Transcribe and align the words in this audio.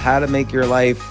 how 0.00 0.18
to 0.18 0.26
make 0.26 0.50
your 0.50 0.66
life 0.66 1.04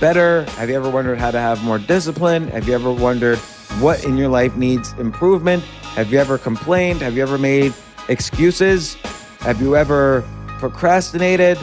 better? 0.00 0.42
Have 0.56 0.68
you 0.68 0.74
ever 0.74 0.90
wondered 0.90 1.18
how 1.18 1.30
to 1.30 1.38
have 1.38 1.62
more 1.62 1.78
discipline? 1.78 2.48
Have 2.48 2.66
you 2.66 2.74
ever 2.74 2.92
wondered 2.92 3.38
what 3.78 4.04
in 4.04 4.16
your 4.16 4.28
life 4.28 4.56
needs 4.56 4.92
improvement? 4.94 5.62
Have 5.94 6.12
you 6.12 6.18
ever 6.18 6.38
complained? 6.38 7.00
Have 7.02 7.16
you 7.16 7.22
ever 7.22 7.38
made 7.38 7.72
excuses? 8.08 8.94
Have 9.40 9.60
you 9.60 9.76
ever 9.76 10.24
procrastinated? 10.58 11.56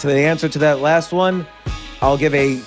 To 0.00 0.06
the 0.06 0.18
answer 0.18 0.48
to 0.48 0.58
that 0.58 0.80
last 0.80 1.12
one, 1.12 1.46
I'll 2.02 2.18
give 2.18 2.34
a 2.34 2.60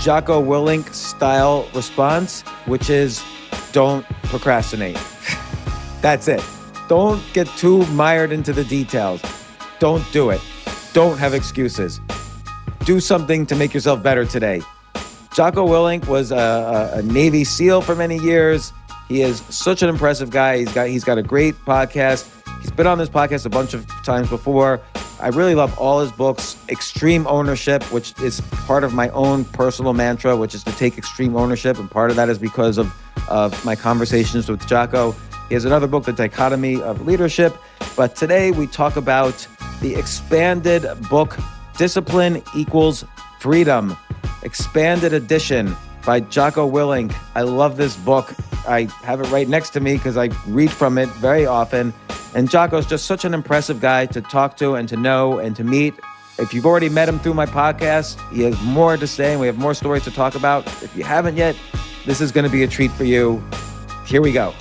Jocko 0.00 0.42
Willink 0.42 0.92
style 0.92 1.68
response, 1.74 2.42
which 2.66 2.90
is 2.90 3.22
don't 3.70 4.04
procrastinate. 4.24 4.98
That's 6.00 6.26
it. 6.26 6.42
Don't 6.88 7.22
get 7.32 7.46
too 7.56 7.86
mired 7.86 8.32
into 8.32 8.52
the 8.52 8.64
details. 8.64 9.22
Don't 9.78 10.04
do 10.12 10.30
it. 10.30 10.40
Don't 10.92 11.18
have 11.18 11.34
excuses. 11.34 12.00
Do 12.84 13.00
something 13.00 13.46
to 13.46 13.54
make 13.54 13.74
yourself 13.74 14.02
better 14.02 14.24
today. 14.24 14.62
Jocko 15.32 15.66
Willink 15.66 16.06
was 16.06 16.32
a, 16.32 16.90
a, 16.94 17.02
Navy 17.02 17.44
SEAL 17.44 17.82
for 17.82 17.94
many 17.94 18.18
years. 18.18 18.72
He 19.08 19.22
is 19.22 19.40
such 19.48 19.82
an 19.82 19.88
impressive 19.88 20.30
guy. 20.30 20.58
He's 20.58 20.72
got 20.72 20.88
he's 20.88 21.04
got 21.04 21.18
a 21.18 21.22
great 21.22 21.54
podcast. 21.64 22.28
He's 22.60 22.70
been 22.70 22.86
on 22.86 22.98
this 22.98 23.08
podcast 23.08 23.46
a 23.46 23.48
bunch 23.48 23.74
of 23.74 23.86
times 24.04 24.28
before. 24.28 24.80
I 25.20 25.28
really 25.28 25.54
love 25.54 25.78
all 25.78 26.00
his 26.00 26.10
books. 26.12 26.56
Extreme 26.68 27.26
Ownership, 27.26 27.82
which 27.92 28.18
is 28.20 28.40
part 28.40 28.84
of 28.84 28.94
my 28.94 29.10
own 29.10 29.44
personal 29.44 29.92
mantra, 29.92 30.36
which 30.36 30.54
is 30.54 30.64
to 30.64 30.72
take 30.72 30.96
extreme 30.96 31.36
ownership. 31.36 31.78
And 31.78 31.90
part 31.90 32.10
of 32.10 32.16
that 32.16 32.28
is 32.28 32.38
because 32.38 32.78
of, 32.78 32.92
of 33.28 33.64
my 33.64 33.76
conversations 33.76 34.48
with 34.48 34.66
Jocko. 34.66 35.14
He 35.48 35.54
has 35.54 35.64
another 35.64 35.86
book, 35.86 36.04
The 36.04 36.12
Dichotomy 36.12 36.80
of 36.80 37.06
Leadership. 37.06 37.54
But 37.96 38.16
today 38.16 38.50
we 38.50 38.66
talk 38.66 38.96
about 38.96 39.46
the 39.82 39.94
expanded 39.94 40.86
book, 41.10 41.36
Discipline 41.80 42.42
Equals 42.54 43.06
Freedom, 43.38 43.96
expanded 44.42 45.14
edition 45.14 45.74
by 46.04 46.20
Jocko 46.20 46.70
Willink. 46.70 47.14
I 47.34 47.40
love 47.40 47.78
this 47.78 47.96
book. 47.96 48.34
I 48.68 48.82
have 49.02 49.22
it 49.22 49.30
right 49.30 49.48
next 49.48 49.70
to 49.70 49.80
me 49.80 49.94
because 49.94 50.18
I 50.18 50.26
read 50.46 50.70
from 50.70 50.98
it 50.98 51.08
very 51.08 51.46
often. 51.46 51.94
And 52.34 52.50
Jocko's 52.50 52.84
just 52.84 53.06
such 53.06 53.24
an 53.24 53.32
impressive 53.32 53.80
guy 53.80 54.04
to 54.04 54.20
talk 54.20 54.58
to 54.58 54.74
and 54.74 54.90
to 54.90 54.96
know 54.98 55.38
and 55.38 55.56
to 55.56 55.64
meet. 55.64 55.94
If 56.38 56.52
you've 56.52 56.66
already 56.66 56.90
met 56.90 57.08
him 57.08 57.18
through 57.18 57.32
my 57.32 57.46
podcast, 57.46 58.20
he 58.30 58.42
has 58.42 58.60
more 58.60 58.98
to 58.98 59.06
say 59.06 59.30
and 59.30 59.40
we 59.40 59.46
have 59.46 59.56
more 59.56 59.72
stories 59.72 60.04
to 60.04 60.10
talk 60.10 60.34
about. 60.34 60.66
If 60.82 60.94
you 60.94 61.02
haven't 61.02 61.38
yet, 61.38 61.56
this 62.04 62.20
is 62.20 62.30
going 62.30 62.44
to 62.44 62.52
be 62.52 62.62
a 62.62 62.68
treat 62.68 62.90
for 62.90 63.04
you. 63.04 63.42
Here 64.04 64.20
we 64.20 64.32
go. 64.32 64.52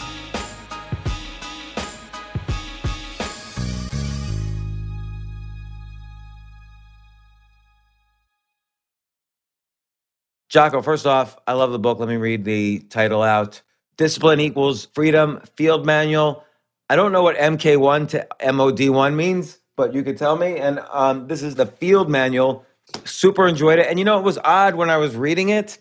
Jocko, 10.49 10.81
first 10.81 11.05
off, 11.05 11.37
I 11.45 11.53
love 11.53 11.71
the 11.71 11.77
book. 11.77 11.99
Let 11.99 12.09
me 12.09 12.15
read 12.15 12.43
the 12.43 12.79
title 12.79 13.21
out 13.21 13.61
Discipline 13.97 14.39
Equals 14.39 14.87
Freedom 14.95 15.41
Field 15.55 15.85
Manual. 15.85 16.43
I 16.89 16.95
don't 16.95 17.11
know 17.11 17.21
what 17.21 17.37
MK1 17.37 18.09
to 18.09 18.27
MOD1 18.41 19.13
means, 19.13 19.59
but 19.77 19.93
you 19.93 20.01
could 20.01 20.17
tell 20.17 20.35
me. 20.35 20.57
And 20.57 20.79
um, 20.89 21.27
this 21.27 21.43
is 21.43 21.53
the 21.53 21.67
field 21.67 22.09
manual. 22.09 22.65
Super 23.05 23.47
enjoyed 23.47 23.77
it. 23.77 23.85
And 23.87 23.99
you 23.99 24.05
know, 24.05 24.17
it 24.17 24.23
was 24.23 24.39
odd 24.43 24.73
when 24.73 24.89
I 24.89 24.97
was 24.97 25.15
reading 25.15 25.49
it. 25.49 25.77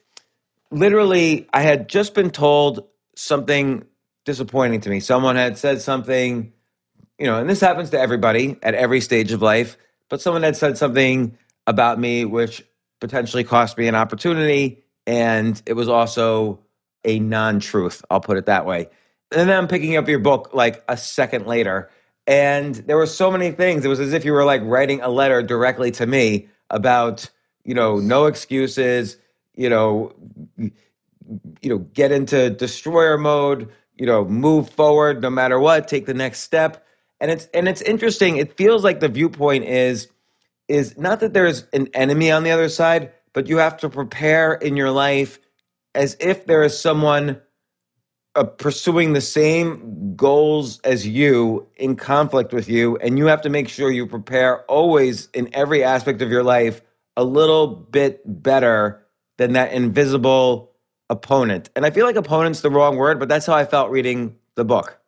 Literally, 0.71 1.49
I 1.55 1.63
had 1.63 1.89
just 1.89 2.15
been 2.15 2.31
told 2.31 2.85
something 3.17 3.87
disappointing 4.27 4.83
to 4.83 4.91
me. 4.91 5.01
Someone 5.01 5.37
had 5.37 5.57
said 5.57 5.81
something, 5.81 6.53
you 7.19 7.25
know, 7.25 7.41
and 7.41 7.49
this 7.49 7.63
happens 7.63 7.89
to 7.91 7.99
everybody 7.99 8.59
at 8.63 8.75
every 8.75 9.01
stage 9.01 9.33
of 9.33 9.41
life, 9.41 9.79
but 10.11 10.21
someone 10.21 10.43
had 10.43 10.59
said 10.59 10.77
something 10.77 11.39
about 11.67 11.99
me 11.99 12.27
which 12.27 12.63
potentially 13.01 13.45
cost 13.45 13.79
me 13.79 13.89
an 13.89 13.95
opportunity. 13.95 14.83
And 15.07 15.61
it 15.67 15.75
was 15.75 15.89
also 15.89 16.61
a 17.05 17.19
non 17.19 17.61
truth, 17.61 18.05
I'll 18.11 18.21
put 18.21 18.37
it 18.37 18.47
that 18.47 18.67
way. 18.67 18.89
And 19.33 19.49
then 19.49 19.57
I'm 19.57 19.69
picking 19.69 19.97
up 19.97 20.09
your 20.09 20.19
book 20.19 20.51
like 20.53 20.83
a 20.89 20.97
second 20.97 21.47
later. 21.47 21.91
And 22.27 22.75
there 22.75 22.97
were 22.97 23.07
so 23.07 23.31
many 23.31 23.53
things. 23.53 23.85
It 23.85 23.89
was 23.89 24.01
as 24.01 24.13
if 24.13 24.25
you 24.25 24.33
were 24.33 24.45
like 24.45 24.61
writing 24.65 25.01
a 25.01 25.09
letter 25.09 25.43
directly 25.43 25.91
to 25.93 26.07
me 26.07 26.49
about, 26.71 27.29
you 27.65 27.75
know, 27.75 27.99
no 27.99 28.27
excuses, 28.27 29.17
you 29.55 29.71
know, 29.71 30.13
you 30.57 30.73
know, 31.65 31.79
get 31.79 32.13
into 32.13 32.51
destroyer 32.51 33.17
mode, 33.17 33.71
you 33.97 34.07
know, 34.07 34.25
move 34.25 34.69
forward 34.71 35.23
no 35.23 35.31
matter 35.31 35.59
what, 35.59 35.89
take 35.89 36.07
the 36.07 36.15
next 36.15 36.41
step. 36.41 36.87
And 37.21 37.31
it's 37.31 37.47
and 37.53 37.69
it's 37.69 37.83
interesting. 37.83 38.37
It 38.37 38.57
feels 38.57 38.85
like 38.85 39.01
the 39.01 39.09
viewpoint 39.09 39.65
is 39.65 40.09
is 40.69 40.97
not 40.99 41.21
that 41.21 41.33
there's 41.33 41.65
an 41.73 41.89
enemy 41.95 42.31
on 42.31 42.45
the 42.45 42.51
other 42.51 42.69
side, 42.69 43.13
but 43.33 43.49
you 43.49 43.59
have 43.59 43.77
to 43.79 43.89
prepare 43.89 44.55
in 44.55 44.77
your 44.77 44.91
life 44.91 45.39
as 45.95 46.17
if 46.21 46.47
there 46.47 46.63
is 46.63 46.79
someone 46.79 47.41
uh, 48.37 48.45
pursuing 48.45 49.15
the 49.15 49.21
same 49.21 50.15
goals 50.15 50.81
as 50.81 51.07
you 51.07 51.67
in 51.77 51.97
conflict 51.97 52.53
with 52.53 52.69
you 52.69 52.97
and 52.99 53.19
you 53.19 53.27
have 53.27 53.41
to 53.43 53.49
make 53.49 53.69
sure 53.69 53.91
you 53.91 54.07
prepare 54.07 54.65
always 54.67 55.29
in 55.35 55.49
every 55.53 55.83
aspect 55.83 56.23
of 56.23 56.31
your 56.31 56.45
life 56.45 56.81
a 57.17 57.25
little 57.25 57.67
bit 57.67 58.21
better 58.25 59.05
than 59.39 59.55
that 59.55 59.73
invisible 59.73 60.73
opponent. 61.11 61.71
And 61.75 61.85
i 61.85 61.91
feel 61.91 62.07
like 62.07 62.17
opponent's 62.17 62.61
the 62.61 62.71
wrong 62.71 62.97
word 62.97 63.19
but 63.19 63.29
that's 63.29 63.47
how 63.47 63.55
i 63.55 63.65
felt 63.65 63.91
reading 63.91 64.37
the 64.55 64.65
book 64.65 65.01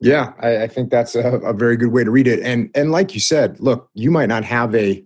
yeah 0.00 0.32
i, 0.40 0.62
I 0.62 0.68
think 0.68 0.90
that's 0.90 1.14
a, 1.14 1.36
a 1.38 1.52
very 1.52 1.76
good 1.76 1.92
way 1.92 2.04
to 2.04 2.10
read 2.10 2.26
it. 2.26 2.40
And 2.40 2.70
and 2.74 2.90
like 2.90 3.14
you 3.14 3.20
said 3.20 3.58
look 3.60 3.88
you 3.94 4.10
might 4.10 4.28
not 4.28 4.44
have 4.44 4.74
a 4.74 5.04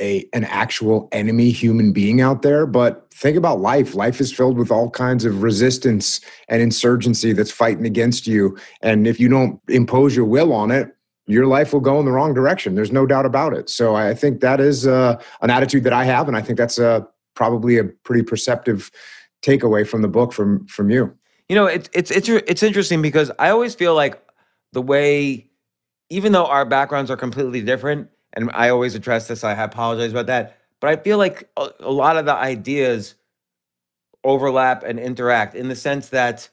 a 0.00 0.28
an 0.34 0.44
actual 0.44 1.08
enemy 1.12 1.50
human 1.50 1.92
being 1.92 2.20
out 2.20 2.42
there 2.42 2.66
but 2.66 3.06
think 3.14 3.36
about 3.36 3.60
life. 3.60 3.94
Life 3.94 4.20
is 4.20 4.30
filled 4.30 4.58
with 4.58 4.70
all 4.70 4.90
kinds 4.90 5.24
of 5.24 5.42
resistance 5.42 6.20
and 6.50 6.60
insurgency 6.60 7.32
that's 7.32 7.50
fighting 7.50 7.86
against 7.86 8.26
you. 8.26 8.58
And 8.82 9.06
if 9.06 9.18
you 9.18 9.30
don't 9.30 9.58
impose 9.68 10.14
your 10.14 10.26
will 10.26 10.52
on 10.52 10.70
it 10.70 10.92
your 11.28 11.46
life 11.46 11.72
will 11.72 11.80
go 11.80 11.98
in 11.98 12.04
the 12.04 12.12
wrong 12.12 12.34
direction. 12.34 12.76
There's 12.76 12.92
no 12.92 13.04
doubt 13.04 13.26
about 13.26 13.52
it. 13.52 13.68
So 13.68 13.96
i 13.96 14.14
think 14.14 14.40
that 14.40 14.60
is 14.60 14.86
uh, 14.86 15.20
an 15.40 15.50
attitude 15.50 15.84
that 15.84 15.92
i 15.92 16.04
have 16.04 16.28
and 16.28 16.36
i 16.36 16.42
think 16.42 16.58
that's 16.58 16.78
a 16.78 17.06
probably 17.34 17.78
a 17.78 17.84
pretty 17.84 18.22
perceptive 18.22 18.90
takeaway 19.42 19.86
from 19.86 20.02
the 20.02 20.08
book 20.08 20.32
from 20.32 20.66
from 20.66 20.90
you 20.90 21.14
you 21.48 21.54
know 21.54 21.66
it's 21.66 21.88
it's 21.92 22.10
it's, 22.10 22.28
it's 22.28 22.62
interesting 22.62 23.02
because 23.02 23.30
i 23.38 23.50
always 23.50 23.74
feel 23.74 23.94
like 23.94 24.20
the 24.72 24.82
way 24.82 25.46
even 26.10 26.32
though 26.32 26.46
our 26.46 26.64
backgrounds 26.64 27.10
are 27.10 27.16
completely 27.16 27.62
different 27.62 28.08
and 28.36 28.50
I 28.52 28.68
always 28.68 28.94
address 28.94 29.26
this. 29.26 29.42
I 29.42 29.52
apologize 29.52 30.12
about 30.12 30.26
that, 30.26 30.58
but 30.80 30.90
I 30.90 30.96
feel 30.96 31.18
like 31.18 31.48
a, 31.56 31.70
a 31.80 31.90
lot 31.90 32.16
of 32.16 32.26
the 32.26 32.34
ideas 32.34 33.14
overlap 34.22 34.84
and 34.84 35.00
interact 35.00 35.54
in 35.54 35.68
the 35.68 35.76
sense 35.76 36.10
that, 36.10 36.48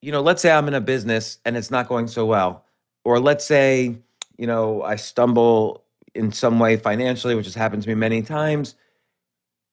you 0.00 0.12
know, 0.12 0.20
let's 0.20 0.40
say 0.40 0.50
I'm 0.50 0.68
in 0.68 0.74
a 0.74 0.80
business 0.80 1.38
and 1.44 1.56
it's 1.56 1.70
not 1.70 1.88
going 1.88 2.06
so 2.06 2.24
well, 2.24 2.64
or 3.04 3.18
let's 3.18 3.44
say, 3.44 3.96
you 4.38 4.46
know, 4.46 4.82
I 4.82 4.96
stumble 4.96 5.84
in 6.14 6.32
some 6.32 6.58
way 6.58 6.76
financially, 6.76 7.34
which 7.34 7.46
has 7.46 7.54
happened 7.54 7.82
to 7.82 7.88
me 7.88 7.94
many 7.94 8.22
times. 8.22 8.76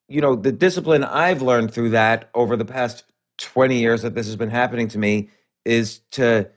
You 0.10 0.22
know, 0.22 0.36
the 0.36 0.52
discipline 0.52 1.04
I've 1.04 1.42
learned 1.42 1.74
through 1.74 1.90
that 1.92 2.30
over 2.34 2.56
the 2.56 2.66
past 2.66 3.04
20 3.38 3.80
years 3.80 4.02
that 4.02 4.16
this 4.16 4.26
has 4.26 4.36
been 4.36 4.50
happening 4.50 4.88
to 4.90 4.98
me 4.98 5.30
is 5.66 6.00
to 6.12 6.50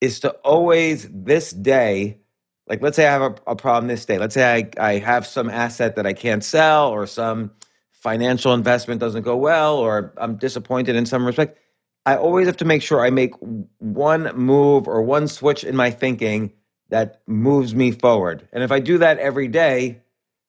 is 0.00 0.20
to 0.20 0.30
always 0.44 1.08
this 1.10 1.50
day 1.50 2.18
like 2.68 2.82
let's 2.82 2.96
say 2.96 3.06
I 3.06 3.12
have 3.12 3.22
a, 3.22 3.34
a 3.46 3.56
problem 3.56 3.88
this 3.88 4.04
day. 4.04 4.18
Let's 4.18 4.34
say 4.34 4.70
I, 4.78 4.90
I 4.90 4.98
have 4.98 5.26
some 5.26 5.48
asset 5.48 5.96
that 5.96 6.06
I 6.06 6.12
can't 6.12 6.44
sell 6.44 6.88
or 6.90 7.06
some 7.06 7.50
financial 7.92 8.54
investment 8.54 9.00
doesn't 9.00 9.22
go 9.22 9.36
well 9.36 9.76
or 9.76 10.12
I'm 10.18 10.36
disappointed 10.36 10.94
in 10.94 11.06
some 11.06 11.24
respect. 11.24 11.58
I 12.06 12.16
always 12.16 12.46
have 12.46 12.56
to 12.58 12.64
make 12.64 12.82
sure 12.82 13.04
I 13.04 13.10
make 13.10 13.32
one 13.78 14.34
move 14.36 14.86
or 14.86 15.02
one 15.02 15.28
switch 15.28 15.64
in 15.64 15.76
my 15.76 15.90
thinking 15.90 16.52
that 16.90 17.22
moves 17.26 17.74
me 17.74 17.90
forward. 17.90 18.48
And 18.52 18.62
if 18.62 18.72
I 18.72 18.80
do 18.80 18.98
that 18.98 19.18
every 19.18 19.48
day, 19.48 20.00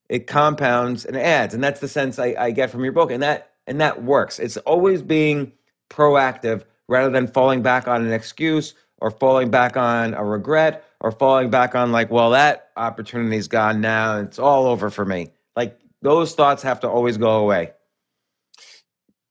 it 0.07 0.27
compounds 0.27 1.06
and 1.06 1.18
adds. 1.18 1.54
And 1.54 1.63
that's 1.63 1.80
the 1.80 1.88
sense 1.88 2.18
I, 2.19 2.36
I 2.38 2.51
get 2.51 2.69
from 2.69 2.83
your 2.83 2.94
book. 2.94 3.12
And 3.12 3.24
that 3.24 3.51
and 3.68 3.81
that 3.81 4.04
works. 4.04 4.39
It's 4.39 4.57
always 4.57 5.01
being 5.01 5.51
proactive 5.90 6.64
rather 6.88 7.10
than 7.10 7.28
falling 7.28 7.62
back 7.62 7.88
on 7.88 8.06
an 8.06 8.12
excuse 8.12 8.74
or 8.98 9.12
falling 9.12 9.50
back 9.50 9.78
on 9.78 10.14
a 10.14 10.24
regret 10.24 10.86
or 11.00 11.12
falling 11.12 11.50
back 11.50 11.76
on 11.76 11.92
like, 11.92 12.12
well, 12.12 12.32
that 12.32 12.70
opportunity's 12.76 13.48
gone 13.48 13.82
now. 13.82 14.20
It's 14.20 14.40
all 14.40 14.66
over 14.66 14.90
for 14.90 15.06
me. 15.06 15.32
Like 15.56 15.80
those 16.02 16.36
thoughts 16.36 16.64
have 16.64 16.80
to 16.82 16.90
always 16.90 17.18
go 17.18 17.38
away. 17.38 17.72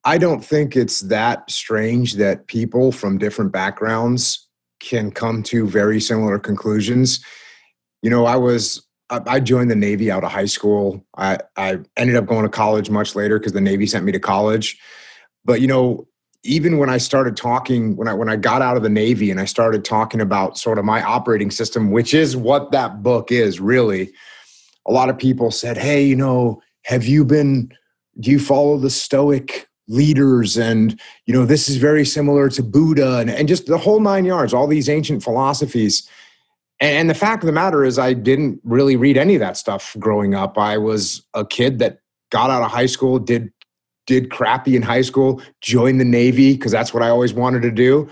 I 0.05 0.17
don't 0.17 0.45
think 0.45 0.77
it's 0.77 1.01
that 1.01 1.51
strange 1.51 2.15
that 2.15 2.47
people 2.47 2.93
from 2.93 3.19
different 3.19 3.53
backgrounds 3.53 4.49
can 4.81 5.11
come 5.11 5.43
to 5.45 5.67
very 5.67 6.01
similar 6.01 6.39
conclusions. 6.39 7.23
You 8.03 8.11
know, 8.11 8.25
I 8.25 8.37
was 8.37 8.87
I 9.11 9.41
joined 9.41 9.71
the 9.71 9.77
Navy 9.77 10.11
out 10.11 10.23
of 10.23 10.31
high 10.31 10.45
school. 10.45 11.05
I, 11.17 11.39
I 11.57 11.79
ended 11.97 12.17
up 12.17 12.27
going 12.27 12.43
to 12.43 12.51
college 12.51 12.91
much 12.91 13.17
later 13.17 13.39
because 13.39 13.53
the 13.53 13.61
Navy 13.61 13.87
sent 13.87 14.05
me 14.05 14.13
to 14.13 14.21
college. 14.21 14.79
But 15.45 15.63
you 15.63 15.67
know, 15.67 16.08
even 16.45 16.79
when 16.79 16.89
I 16.89 16.99
started 16.99 17.37
talking, 17.37 17.97
when 17.97 18.09
I 18.09 18.15
when 18.15 18.29
I 18.29 18.37
got 18.37 18.63
out 18.63 18.77
of 18.77 18.83
the 18.83 18.89
Navy 18.89 19.31
and 19.31 19.41
I 19.41 19.45
started 19.45 19.85
talking 19.85 20.21
about 20.21 20.57
sort 20.59 20.79
of 20.79 20.85
my 20.85 21.03
operating 21.03 21.51
system, 21.51 21.91
which 21.91 22.15
is 22.15 22.37
what 22.37 22.71
that 22.73 23.03
book 23.03 23.33
is 23.33 23.61
really, 23.61 24.13
a 24.87 24.93
lot 24.93 25.09
of 25.09 25.19
people 25.19 25.51
said, 25.51 25.77
Hey, 25.77 26.05
you 26.05 26.17
know, 26.17 26.63
have 26.85 27.07
you 27.07 27.25
been 27.25 27.73
do 28.21 28.31
you 28.31 28.39
follow 28.39 28.77
the 28.79 28.91
stoic 28.91 29.69
leaders? 29.89 30.57
And 30.57 30.99
you 31.27 31.35
know 31.35 31.45
this 31.45 31.69
is 31.69 31.77
very 31.77 32.05
similar 32.05 32.49
to 32.51 32.63
buddha 32.63 33.19
and, 33.19 33.31
and 33.31 33.49
just 33.49 33.67
the 33.67 33.79
whole 33.79 34.01
nine 34.01 34.25
yards 34.25 34.55
all 34.55 34.67
these 34.67 34.89
ancient 34.89 35.23
philosophies. 35.23 36.09
And 36.81 37.11
the 37.11 37.15
fact 37.15 37.43
of 37.43 37.49
the 37.49 37.53
matter 37.53 37.85
is 37.85 37.99
i 37.99 38.13
didn't 38.13 38.61
really 38.63 38.95
read 38.95 39.17
any 39.17 39.35
of 39.35 39.41
that 39.41 39.57
stuff 39.57 39.97
growing 39.99 40.35
up. 40.35 40.57
I 40.57 40.79
was 40.79 41.27
a 41.35 41.45
kid 41.45 41.81
that 41.81 41.99
got 42.31 42.51
out 42.51 42.63
of 42.63 42.71
high 42.71 42.87
school 42.87 43.19
did 43.19 43.53
did 44.09 44.31
crappy 44.31 44.75
in 44.75 44.81
high 44.81 45.03
school, 45.03 45.41
joined 45.61 46.01
the 46.01 46.05
Navy 46.05 46.55
because 46.55 46.73
that's 46.73 46.95
what 46.95 47.03
I 47.03 47.11
always 47.11 47.35
wanted 47.35 47.61
to 47.61 47.71
do. 47.71 48.09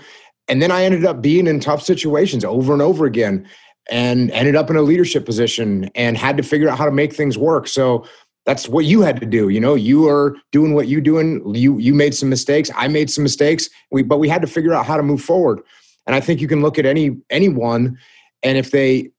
And 0.47 0.61
then 0.61 0.71
I 0.71 0.83
ended 0.83 1.03
up 1.05 1.23
being 1.23 1.47
in 1.47 1.59
tough 1.59 1.81
situations 1.81 2.45
over 2.45 2.71
and 2.71 2.83
over 2.83 3.05
again 3.05 3.47
and 3.89 4.29
ended 4.31 4.55
up 4.55 4.69
in 4.69 4.75
a 4.75 4.83
leadership 4.83 5.25
position 5.25 5.89
and 5.95 6.15
had 6.15 6.37
to 6.37 6.43
figure 6.43 6.69
out 6.69 6.77
how 6.77 6.85
to 6.85 6.91
make 6.91 7.13
things 7.13 7.35
work. 7.35 7.67
So 7.67 8.05
that's 8.45 8.69
what 8.69 8.85
you 8.85 9.01
had 9.01 9.19
to 9.19 9.25
do. 9.25 9.49
You 9.49 9.59
know, 9.59 9.73
you 9.73 10.07
are 10.07 10.37
doing 10.51 10.75
what 10.75 10.87
you're 10.87 11.01
doing. 11.01 11.43
You 11.55 11.79
you 11.79 11.95
made 11.95 12.13
some 12.13 12.29
mistakes. 12.29 12.69
I 12.75 12.87
made 12.87 13.09
some 13.09 13.23
mistakes. 13.23 13.67
We 13.91 14.03
but 14.03 14.19
we 14.19 14.29
had 14.29 14.41
to 14.43 14.47
figure 14.47 14.73
out 14.73 14.85
how 14.85 14.97
to 14.97 15.03
move 15.03 15.21
forward. 15.21 15.61
And 16.05 16.15
I 16.15 16.21
think 16.21 16.41
you 16.41 16.47
can 16.47 16.61
look 16.61 16.77
at 16.77 16.85
any 16.85 17.17
anyone 17.31 17.97
and 18.43 18.57
if 18.57 18.69
they 18.69 19.09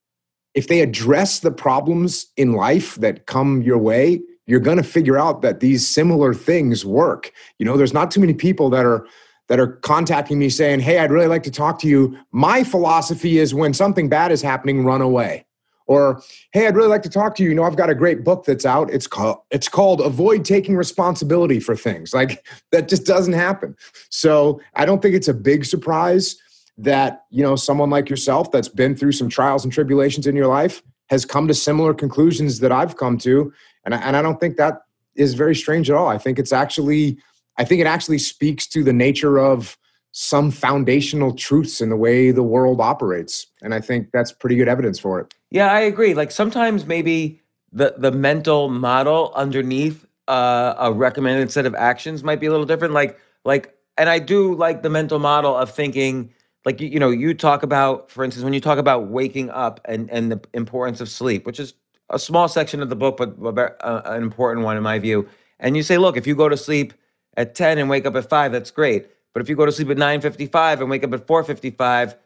if 0.54 0.68
they 0.68 0.80
address 0.80 1.40
the 1.40 1.50
problems 1.50 2.28
in 2.36 2.52
life 2.52 2.94
that 2.96 3.26
come 3.26 3.62
your 3.62 3.78
way 3.78 4.20
you're 4.48 4.60
going 4.60 4.78
to 4.78 4.82
figure 4.82 5.18
out 5.18 5.42
that 5.42 5.60
these 5.60 5.86
similar 5.86 6.32
things 6.32 6.84
work. 6.84 7.30
You 7.58 7.66
know, 7.66 7.76
there's 7.76 7.92
not 7.92 8.10
too 8.10 8.18
many 8.18 8.34
people 8.34 8.70
that 8.70 8.84
are 8.84 9.06
that 9.48 9.60
are 9.60 9.68
contacting 9.68 10.38
me 10.38 10.48
saying, 10.48 10.80
"Hey, 10.80 10.98
I'd 10.98 11.12
really 11.12 11.28
like 11.28 11.42
to 11.44 11.50
talk 11.50 11.78
to 11.80 11.86
you. 11.86 12.18
My 12.32 12.64
philosophy 12.64 13.38
is 13.38 13.54
when 13.54 13.72
something 13.72 14.08
bad 14.08 14.32
is 14.32 14.42
happening, 14.42 14.84
run 14.84 15.02
away." 15.02 15.44
Or, 15.86 16.22
"Hey, 16.52 16.66
I'd 16.66 16.76
really 16.76 16.88
like 16.88 17.02
to 17.02 17.08
talk 17.10 17.34
to 17.36 17.42
you. 17.42 17.50
You 17.50 17.54
know, 17.54 17.62
I've 17.62 17.76
got 17.76 17.90
a 17.90 17.94
great 17.94 18.24
book 18.24 18.44
that's 18.44 18.66
out. 18.66 18.92
It's 18.92 19.06
called 19.06 19.38
it's 19.50 19.68
called 19.68 20.00
Avoid 20.00 20.44
Taking 20.44 20.76
Responsibility 20.76 21.60
for 21.60 21.76
Things." 21.76 22.14
Like 22.14 22.44
that 22.72 22.88
just 22.88 23.04
doesn't 23.04 23.34
happen. 23.34 23.76
So, 24.10 24.60
I 24.74 24.86
don't 24.86 25.02
think 25.02 25.14
it's 25.14 25.28
a 25.28 25.34
big 25.34 25.66
surprise 25.66 26.36
that, 26.78 27.24
you 27.30 27.42
know, 27.42 27.56
someone 27.56 27.90
like 27.90 28.08
yourself 28.08 28.50
that's 28.50 28.68
been 28.68 28.96
through 28.96 29.12
some 29.12 29.28
trials 29.28 29.64
and 29.64 29.72
tribulations 29.72 30.26
in 30.26 30.36
your 30.36 30.46
life 30.46 30.82
has 31.10 31.24
come 31.24 31.48
to 31.48 31.54
similar 31.54 31.92
conclusions 31.92 32.60
that 32.60 32.70
I've 32.70 32.96
come 32.96 33.18
to 33.18 33.52
and 33.84 33.94
I, 33.94 33.98
and 33.98 34.16
I 34.16 34.22
don't 34.22 34.40
think 34.40 34.56
that 34.56 34.82
is 35.16 35.34
very 35.34 35.54
strange 35.54 35.90
at 35.90 35.96
all. 35.96 36.08
I 36.08 36.18
think 36.18 36.38
it's 36.38 36.52
actually 36.52 37.18
I 37.58 37.64
think 37.64 37.80
it 37.80 37.86
actually 37.86 38.18
speaks 38.18 38.66
to 38.68 38.84
the 38.84 38.92
nature 38.92 39.38
of 39.38 39.76
some 40.12 40.50
foundational 40.50 41.34
truths 41.34 41.80
in 41.80 41.90
the 41.90 41.96
way 41.96 42.30
the 42.30 42.42
world 42.42 42.80
operates. 42.80 43.46
And 43.62 43.74
I 43.74 43.80
think 43.80 44.10
that's 44.12 44.32
pretty 44.32 44.56
good 44.56 44.68
evidence 44.68 44.98
for 44.98 45.20
it. 45.20 45.34
Yeah, 45.50 45.70
I 45.70 45.80
agree. 45.80 46.14
Like 46.14 46.30
sometimes 46.30 46.86
maybe 46.86 47.40
the 47.72 47.94
the 47.98 48.10
mental 48.12 48.68
model 48.68 49.32
underneath 49.34 50.06
uh, 50.26 50.74
a 50.78 50.92
recommended 50.92 51.50
set 51.50 51.66
of 51.66 51.74
actions 51.74 52.22
might 52.22 52.40
be 52.40 52.46
a 52.46 52.50
little 52.50 52.66
different. 52.66 52.94
Like 52.94 53.18
like, 53.44 53.74
and 53.96 54.08
I 54.08 54.18
do 54.18 54.54
like 54.54 54.82
the 54.82 54.90
mental 54.90 55.18
model 55.18 55.56
of 55.56 55.70
thinking. 55.70 56.32
Like 56.64 56.80
you, 56.80 56.88
you 56.88 56.98
know, 56.98 57.10
you 57.10 57.32
talk 57.32 57.62
about, 57.62 58.10
for 58.10 58.24
instance, 58.24 58.44
when 58.44 58.52
you 58.52 58.60
talk 58.60 58.78
about 58.78 59.08
waking 59.08 59.50
up 59.50 59.80
and 59.84 60.10
and 60.10 60.30
the 60.30 60.40
importance 60.54 61.00
of 61.00 61.08
sleep, 61.08 61.46
which 61.46 61.60
is 61.60 61.74
a 62.10 62.18
small 62.18 62.48
section 62.48 62.82
of 62.82 62.88
the 62.88 62.96
book, 62.96 63.16
but 63.18 63.76
uh, 63.80 64.02
an 64.04 64.22
important 64.22 64.64
one 64.64 64.76
in 64.76 64.82
my 64.82 64.98
view. 64.98 65.28
And 65.60 65.76
you 65.76 65.82
say, 65.82 65.98
look, 65.98 66.16
if 66.16 66.26
you 66.26 66.34
go 66.34 66.48
to 66.48 66.56
sleep 66.56 66.94
at 67.36 67.54
10 67.54 67.78
and 67.78 67.88
wake 67.88 68.06
up 68.06 68.16
at 68.16 68.28
5, 68.28 68.52
that's 68.52 68.70
great. 68.70 69.06
But 69.32 69.42
if 69.42 69.48
you 69.48 69.56
go 69.56 69.66
to 69.66 69.72
sleep 69.72 69.90
at 69.90 69.96
9:55 69.96 70.80
and 70.80 70.90
wake 70.90 71.04
up 71.04 71.12
at 71.12 71.26
4:55, 71.26 72.16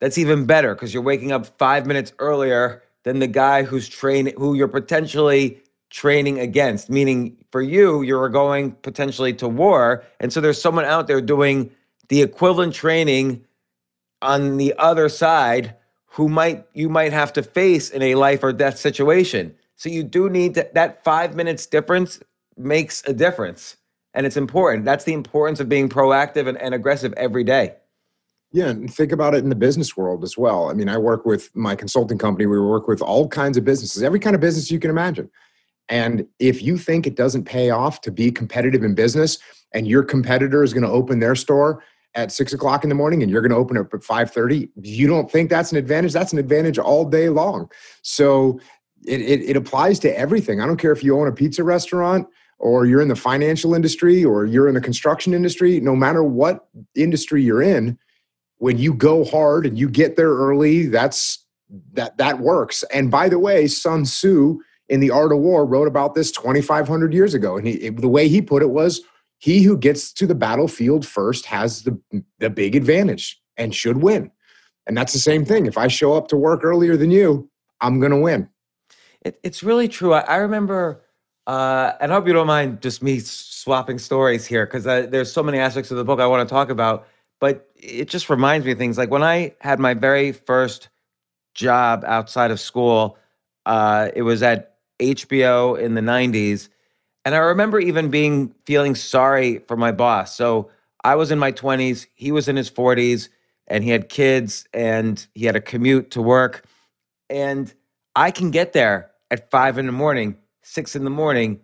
that's 0.00 0.16
even 0.18 0.46
better 0.46 0.74
because 0.74 0.94
you're 0.94 1.02
waking 1.02 1.30
up 1.30 1.46
5 1.58 1.86
minutes 1.86 2.12
earlier 2.18 2.82
than 3.04 3.18
the 3.18 3.26
guy 3.26 3.62
who's 3.62 3.88
training 3.88 4.34
who 4.38 4.54
you're 4.54 4.68
potentially 4.68 5.60
training 5.90 6.40
against, 6.40 6.88
meaning 6.88 7.36
for 7.50 7.60
you 7.60 8.00
you're 8.02 8.28
going 8.30 8.72
potentially 8.72 9.34
to 9.34 9.48
war, 9.48 10.02
and 10.18 10.32
so 10.32 10.40
there's 10.40 10.60
someone 10.60 10.86
out 10.86 11.08
there 11.08 11.20
doing 11.20 11.70
the 12.08 12.22
equivalent 12.22 12.74
training 12.74 13.44
on 14.22 14.56
the 14.56 14.72
other 14.78 15.08
side 15.08 15.74
who 16.12 16.28
might 16.28 16.66
you 16.74 16.88
might 16.88 17.12
have 17.12 17.32
to 17.32 17.42
face 17.42 17.90
in 17.90 18.02
a 18.02 18.14
life 18.14 18.42
or 18.42 18.52
death 18.52 18.78
situation. 18.78 19.54
So 19.76 19.88
you 19.88 20.02
do 20.02 20.28
need 20.28 20.54
to, 20.54 20.68
that 20.74 21.02
five 21.02 21.34
minutes 21.34 21.66
difference 21.66 22.20
makes 22.56 23.02
a 23.06 23.12
difference. 23.12 23.76
And 24.14 24.26
it's 24.26 24.36
important. 24.36 24.84
That's 24.84 25.04
the 25.04 25.14
importance 25.14 25.58
of 25.58 25.68
being 25.68 25.88
proactive 25.88 26.46
and, 26.46 26.58
and 26.58 26.74
aggressive 26.74 27.14
every 27.16 27.44
day. 27.44 27.76
Yeah, 28.52 28.68
and 28.68 28.92
think 28.92 29.12
about 29.12 29.34
it 29.34 29.38
in 29.42 29.48
the 29.48 29.54
business 29.54 29.96
world 29.96 30.22
as 30.22 30.36
well. 30.36 30.68
I 30.68 30.74
mean, 30.74 30.90
I 30.90 30.98
work 30.98 31.24
with 31.24 31.54
my 31.56 31.74
consulting 31.74 32.18
company. 32.18 32.44
We 32.44 32.60
work 32.60 32.86
with 32.86 33.00
all 33.00 33.26
kinds 33.26 33.56
of 33.56 33.64
businesses, 33.64 34.02
every 34.02 34.20
kind 34.20 34.34
of 34.34 34.42
business 34.42 34.70
you 34.70 34.78
can 34.78 34.90
imagine. 34.90 35.30
And 35.88 36.26
if 36.38 36.62
you 36.62 36.76
think 36.76 37.06
it 37.06 37.16
doesn't 37.16 37.44
pay 37.44 37.70
off 37.70 38.02
to 38.02 38.10
be 38.10 38.30
competitive 38.30 38.84
in 38.84 38.94
business, 38.94 39.38
and 39.72 39.88
your 39.88 40.02
competitor 40.02 40.62
is 40.62 40.74
going 40.74 40.84
to 40.84 40.90
open 40.90 41.20
their 41.20 41.34
store 41.34 41.82
at 42.14 42.32
six 42.32 42.52
o'clock 42.52 42.82
in 42.84 42.88
the 42.88 42.94
morning, 42.94 43.22
and 43.22 43.30
you're 43.30 43.40
going 43.40 43.50
to 43.50 43.56
open 43.56 43.76
it 43.76 43.86
at 43.92 44.02
five 44.02 44.30
thirty, 44.30 44.68
you 44.80 45.06
don't 45.06 45.30
think 45.30 45.50
that's 45.50 45.72
an 45.72 45.78
advantage? 45.78 46.12
That's 46.12 46.32
an 46.32 46.38
advantage 46.38 46.78
all 46.78 47.04
day 47.04 47.28
long. 47.28 47.70
So 48.02 48.60
it, 49.06 49.20
it, 49.20 49.42
it 49.42 49.56
applies 49.56 49.98
to 50.00 50.18
everything. 50.18 50.60
I 50.60 50.66
don't 50.66 50.76
care 50.76 50.92
if 50.92 51.02
you 51.02 51.18
own 51.18 51.28
a 51.28 51.32
pizza 51.32 51.64
restaurant 51.64 52.28
or 52.58 52.86
you're 52.86 53.00
in 53.00 53.08
the 53.08 53.16
financial 53.16 53.74
industry 53.74 54.24
or 54.24 54.46
you're 54.46 54.68
in 54.68 54.74
the 54.74 54.80
construction 54.80 55.34
industry. 55.34 55.80
No 55.80 55.96
matter 55.96 56.22
what 56.22 56.68
industry 56.94 57.42
you're 57.42 57.62
in 57.62 57.98
when 58.58 58.78
you 58.78 58.94
go 58.94 59.24
hard 59.24 59.66
and 59.66 59.76
you 59.76 59.88
get 59.88 60.14
there 60.14 60.30
early, 60.30 60.86
that's 60.86 61.44
that 61.94 62.16
that 62.18 62.38
works. 62.38 62.84
And 62.92 63.10
by 63.10 63.28
the 63.28 63.38
way, 63.38 63.66
Sun 63.66 64.04
Tzu 64.04 64.58
in 64.88 65.00
the 65.00 65.10
Art 65.10 65.32
of 65.32 65.38
War 65.38 65.66
wrote 65.66 65.88
about 65.88 66.14
this 66.14 66.30
2,500 66.30 67.12
years 67.12 67.34
ago, 67.34 67.56
and 67.56 67.66
he, 67.66 67.88
the 67.88 68.08
way 68.08 68.28
he 68.28 68.42
put 68.42 68.62
it 68.62 68.70
was, 68.70 69.00
"He 69.42 69.62
who 69.62 69.76
gets 69.76 70.12
to 70.14 70.26
the 70.26 70.34
battlefield 70.34 71.06
first 71.06 71.46
has 71.46 71.82
the 71.82 71.98
the 72.38 72.50
big 72.50 72.76
advantage 72.76 73.40
and 73.56 73.74
should 73.74 74.02
win." 74.02 74.30
And 74.86 74.96
that's 74.96 75.12
the 75.12 75.18
same 75.18 75.44
thing. 75.44 75.66
If 75.66 75.78
I 75.78 75.88
show 75.88 76.14
up 76.14 76.28
to 76.28 76.36
work 76.36 76.64
earlier 76.64 76.96
than 76.96 77.10
you, 77.10 77.48
I'm 77.80 78.00
going 78.00 78.10
to 78.10 78.18
win. 78.18 78.48
It, 79.20 79.38
it's 79.44 79.62
really 79.62 79.86
true. 79.86 80.12
I, 80.12 80.20
I 80.20 80.36
remember, 80.36 81.02
uh, 81.46 81.92
and 82.00 82.10
I 82.10 82.14
hope 82.16 82.26
you 82.26 82.32
don't 82.32 82.48
mind 82.48 82.82
just 82.82 83.00
me 83.00 83.20
swapping 83.20 84.00
stories 84.00 84.44
here 84.44 84.66
because 84.66 84.82
there's 84.84 85.32
so 85.32 85.42
many 85.42 85.58
aspects 85.58 85.92
of 85.92 85.96
the 85.96 86.04
book 86.04 86.18
I 86.18 86.26
want 86.26 86.48
to 86.48 86.52
talk 86.52 86.68
about 86.68 87.06
but 87.42 87.68
it 87.74 88.08
just 88.08 88.30
reminds 88.30 88.64
me 88.64 88.70
of 88.70 88.78
things 88.78 88.96
like 88.96 89.10
when 89.10 89.24
I 89.24 89.56
had 89.60 89.80
my 89.80 89.94
very 89.94 90.30
first 90.30 90.90
job 91.54 92.04
outside 92.06 92.52
of 92.52 92.60
school, 92.60 93.18
uh, 93.66 94.10
it 94.14 94.22
was 94.22 94.44
at 94.44 94.76
HBO 95.00 95.76
in 95.76 95.94
the 95.94 96.00
90s. 96.00 96.68
And 97.24 97.34
I 97.34 97.38
remember 97.38 97.78
even 97.80 98.10
being 98.10 98.54
feeling 98.66 98.94
sorry 98.94 99.58
for 99.68 99.76
my 99.76 99.92
boss. 99.92 100.36
So 100.36 100.70
I 101.04 101.14
was 101.14 101.30
in 101.30 101.38
my 101.38 101.52
20s, 101.52 102.06
he 102.14 102.32
was 102.32 102.48
in 102.48 102.56
his 102.56 102.70
40s, 102.70 103.28
and 103.68 103.84
he 103.84 103.90
had 103.90 104.08
kids 104.08 104.66
and 104.72 105.24
he 105.34 105.46
had 105.46 105.56
a 105.56 105.60
commute 105.60 106.10
to 106.12 106.22
work. 106.22 106.64
And 107.30 107.72
I 108.16 108.30
can 108.30 108.50
get 108.50 108.72
there 108.72 109.10
at 109.30 109.50
five 109.50 109.78
in 109.78 109.86
the 109.86 109.92
morning, 109.92 110.36
six 110.62 110.96
in 110.96 111.04
the 111.04 111.10
morning, 111.10 111.60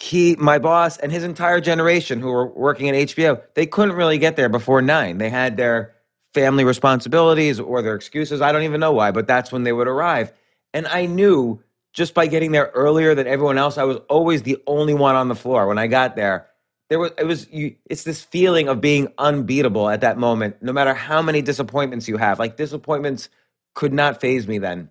he 0.00 0.36
my 0.36 0.58
boss 0.58 0.96
and 0.98 1.10
his 1.10 1.24
entire 1.24 1.60
generation 1.60 2.20
who 2.20 2.28
were 2.30 2.46
working 2.46 2.88
at 2.88 2.94
HBO 2.94 3.42
they 3.54 3.66
couldn't 3.66 3.96
really 3.96 4.18
get 4.18 4.36
there 4.36 4.48
before 4.48 4.80
9 4.80 5.18
they 5.18 5.28
had 5.28 5.56
their 5.56 5.92
family 6.34 6.62
responsibilities 6.62 7.58
or 7.58 7.82
their 7.82 7.96
excuses 7.96 8.40
I 8.40 8.52
don't 8.52 8.62
even 8.62 8.78
know 8.78 8.92
why 8.92 9.10
but 9.10 9.26
that's 9.26 9.50
when 9.50 9.64
they 9.64 9.72
would 9.72 9.88
arrive 9.88 10.32
and 10.72 10.86
I 10.86 11.06
knew 11.06 11.60
just 11.92 12.14
by 12.14 12.26
getting 12.26 12.52
there 12.52 12.70
earlier 12.74 13.14
than 13.14 13.26
everyone 13.26 13.58
else 13.58 13.78
I 13.78 13.84
was 13.84 13.98
always 14.08 14.42
the 14.42 14.62
only 14.66 14.94
one 14.94 15.14
on 15.14 15.28
the 15.28 15.34
floor 15.34 15.66
when 15.66 15.78
I 15.78 15.86
got 15.86 16.16
there 16.16 16.48
there 16.88 16.98
was 16.98 17.12
it 17.18 17.24
was 17.24 17.48
you 17.50 17.76
it's 17.86 18.04
this 18.04 18.22
feeling 18.22 18.68
of 18.68 18.80
being 18.80 19.12
unbeatable 19.18 19.88
at 19.88 20.00
that 20.00 20.18
moment 20.18 20.56
no 20.62 20.72
matter 20.72 20.94
how 20.94 21.22
many 21.22 21.42
disappointments 21.42 22.08
you 22.08 22.16
have 22.16 22.38
like 22.38 22.56
disappointments 22.56 23.28
could 23.74 23.92
not 23.92 24.20
faze 24.20 24.46
me 24.48 24.58
then 24.58 24.90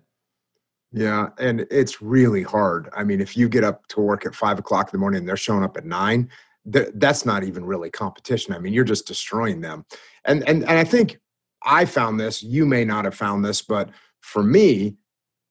yeah, 0.92 1.28
and 1.38 1.66
it's 1.70 2.00
really 2.00 2.42
hard. 2.42 2.88
I 2.96 3.04
mean, 3.04 3.20
if 3.20 3.36
you 3.36 3.48
get 3.48 3.62
up 3.62 3.86
to 3.88 4.00
work 4.00 4.24
at 4.24 4.34
five 4.34 4.58
o'clock 4.58 4.88
in 4.88 4.92
the 4.92 4.98
morning 4.98 5.18
and 5.18 5.28
they're 5.28 5.36
showing 5.36 5.62
up 5.62 5.76
at 5.76 5.84
nine, 5.84 6.30
th- 6.72 6.88
that's 6.94 7.26
not 7.26 7.44
even 7.44 7.64
really 7.64 7.90
competition. 7.90 8.54
I 8.54 8.58
mean, 8.58 8.72
you're 8.72 8.84
just 8.84 9.06
destroying 9.06 9.60
them. 9.60 9.84
And 10.24 10.48
and 10.48 10.62
and 10.64 10.78
I 10.78 10.84
think 10.84 11.20
I 11.62 11.84
found 11.84 12.18
this. 12.18 12.42
You 12.42 12.64
may 12.64 12.84
not 12.84 13.04
have 13.04 13.14
found 13.14 13.44
this, 13.44 13.60
but 13.60 13.90
for 14.20 14.42
me, 14.42 14.96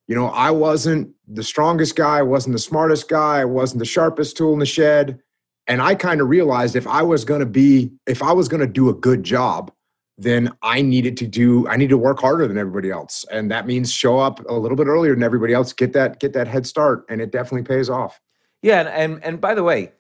you 0.08 0.16
know, 0.16 0.28
I 0.28 0.52
wasn't 0.52 1.14
the 1.28 1.44
strongest 1.44 1.96
guy, 1.96 2.20
I 2.20 2.24
wasn't 2.24 2.54
the 2.54 2.60
smartest 2.60 3.10
guy, 3.10 3.42
I 3.42 3.46
wasn't 3.46 3.80
the 3.80 3.86
sharpest 3.86 4.38
tool 4.38 4.54
in 4.54 4.60
the 4.60 4.66
shed. 4.66 5.20
And 5.68 5.82
I 5.82 5.96
kind 5.96 6.22
of 6.22 6.30
realized 6.30 6.78
if 6.78 6.88
I 6.88 7.02
was 7.02 7.26
going 7.26 7.42
to 7.42 7.46
be, 7.46 7.92
if 8.06 8.24
I 8.24 8.32
was 8.32 8.48
going 8.48 8.62
to 8.62 8.68
do 8.68 8.90
a 8.90 8.94
good 8.94 9.24
job, 9.24 9.72
then 10.18 10.52
I 10.64 10.82
needed 10.82 11.16
to 11.18 11.28
do 11.28 11.68
I 11.68 11.78
need 11.78 11.90
to 11.90 11.98
work 11.98 12.20
harder 12.20 12.48
than 12.48 12.58
everybody 12.58 12.90
else. 12.90 13.26
And 13.32 13.52
that 13.52 13.68
means 13.68 13.92
show 13.92 14.18
up 14.18 14.40
a 14.50 14.54
little 14.54 14.78
bit 14.78 14.88
earlier 14.88 15.14
than 15.14 15.24
everybody 15.24 15.54
else, 15.54 15.74
get 15.74 15.94
that 15.94 16.20
get 16.20 16.34
that 16.34 16.48
head 16.48 16.66
start 16.66 17.06
and 17.10 17.22
it 17.22 17.32
definitely 17.32 17.64
pays 17.64 17.90
off. 17.90 18.20
Yeah, 18.62 18.80
and 18.80 18.90
and, 18.90 19.24
and 19.24 19.42
by 19.42 19.54
the 19.54 19.64
way, 19.64 19.92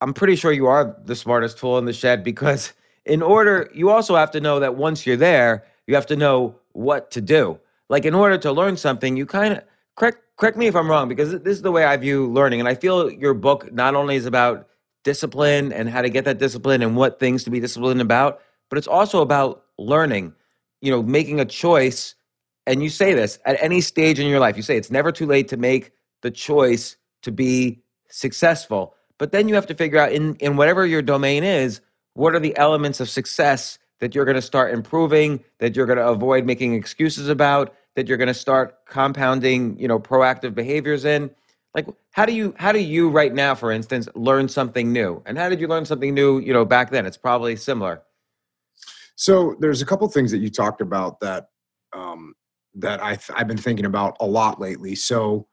I'm 0.00 0.14
pretty 0.14 0.34
sure 0.34 0.50
you 0.50 0.66
are 0.66 0.96
the 1.04 1.14
smartest 1.14 1.58
tool 1.58 1.78
in 1.78 1.84
the 1.84 1.92
shed 1.92 2.24
because 2.24 2.72
in 3.04 3.22
order 3.22 3.70
you 3.72 3.90
also 3.90 4.16
have 4.16 4.32
to 4.32 4.40
know 4.40 4.58
that 4.60 4.74
once 4.74 5.06
you're 5.06 5.16
there, 5.16 5.64
you 5.86 5.94
have 5.94 6.06
to 6.06 6.16
know 6.16 6.56
what 6.72 7.10
to 7.12 7.20
do. 7.20 7.58
Like 7.92 8.06
in 8.06 8.14
order 8.14 8.38
to 8.38 8.52
learn 8.52 8.78
something, 8.78 9.18
you 9.18 9.26
kind 9.26 9.52
of 9.52 9.64
correct 9.96 10.22
correct 10.38 10.56
me 10.56 10.66
if 10.66 10.74
I'm 10.74 10.88
wrong 10.88 11.10
because 11.10 11.30
this 11.30 11.58
is 11.58 11.60
the 11.60 11.70
way 11.70 11.84
I 11.84 11.94
view 11.98 12.26
learning 12.26 12.58
and 12.58 12.66
I 12.66 12.74
feel 12.74 13.10
your 13.10 13.34
book 13.34 13.70
not 13.70 13.94
only 13.94 14.16
is 14.16 14.24
about 14.24 14.66
discipline 15.04 15.74
and 15.74 15.90
how 15.90 16.00
to 16.00 16.08
get 16.08 16.24
that 16.24 16.38
discipline 16.38 16.80
and 16.80 16.96
what 16.96 17.20
things 17.20 17.44
to 17.44 17.50
be 17.50 17.60
disciplined 17.60 18.00
about, 18.00 18.40
but 18.70 18.78
it's 18.78 18.86
also 18.86 19.20
about 19.20 19.64
learning, 19.76 20.32
you 20.80 20.90
know, 20.90 21.02
making 21.02 21.38
a 21.38 21.44
choice. 21.44 22.14
And 22.66 22.82
you 22.82 22.88
say 22.88 23.12
this 23.12 23.38
at 23.44 23.62
any 23.62 23.82
stage 23.82 24.18
in 24.18 24.26
your 24.26 24.40
life, 24.40 24.56
you 24.56 24.62
say 24.62 24.78
it's 24.78 24.90
never 24.90 25.12
too 25.12 25.26
late 25.26 25.48
to 25.48 25.58
make 25.58 25.92
the 26.22 26.30
choice 26.30 26.96
to 27.20 27.30
be 27.30 27.82
successful. 28.08 28.94
But 29.18 29.32
then 29.32 29.48
you 29.48 29.54
have 29.54 29.66
to 29.66 29.74
figure 29.74 29.98
out 29.98 30.12
in, 30.12 30.36
in 30.36 30.56
whatever 30.56 30.86
your 30.86 31.02
domain 31.02 31.44
is, 31.44 31.82
what 32.14 32.34
are 32.34 32.40
the 32.40 32.56
elements 32.56 33.00
of 33.00 33.10
success 33.10 33.78
that 34.02 34.14
you're 34.14 34.24
going 34.24 34.34
to 34.34 34.42
start 34.42 34.72
improving, 34.72 35.44
that 35.58 35.76
you're 35.76 35.86
going 35.86 35.98
to 35.98 36.08
avoid 36.08 36.46
making 36.46 36.72
excuses 36.72 37.28
about, 37.28 37.74
that 37.96 38.08
you're 38.08 38.18
going 38.18 38.28
to 38.28 38.34
start 38.34 38.86
compounding, 38.86 39.78
you 39.78 39.88
know, 39.88 39.98
proactive 39.98 40.54
behaviors 40.54 41.04
in. 41.04 41.30
Like 41.74 41.86
how 42.10 42.26
do 42.26 42.32
you 42.32 42.54
how 42.58 42.72
do 42.72 42.78
you 42.78 43.08
right 43.08 43.32
now, 43.32 43.54
for 43.54 43.72
instance, 43.72 44.08
learn 44.14 44.48
something 44.48 44.92
new? 44.92 45.22
And 45.24 45.38
how 45.38 45.48
did 45.48 45.60
you 45.60 45.68
learn 45.68 45.84
something 45.86 46.12
new, 46.12 46.38
you 46.38 46.52
know, 46.52 46.64
back 46.64 46.90
then? 46.90 47.06
It's 47.06 47.16
probably 47.16 47.56
similar. 47.56 48.02
So 49.16 49.56
there's 49.60 49.82
a 49.82 49.86
couple 49.86 50.08
things 50.08 50.30
that 50.32 50.38
you 50.38 50.50
talked 50.50 50.80
about 50.80 51.20
that 51.20 51.46
um, 51.92 52.34
that 52.74 53.02
I've, 53.02 53.28
I've 53.34 53.46
been 53.46 53.58
thinking 53.58 53.84
about 53.84 54.16
a 54.20 54.26
lot 54.26 54.60
lately. 54.60 54.94
So 54.94 55.46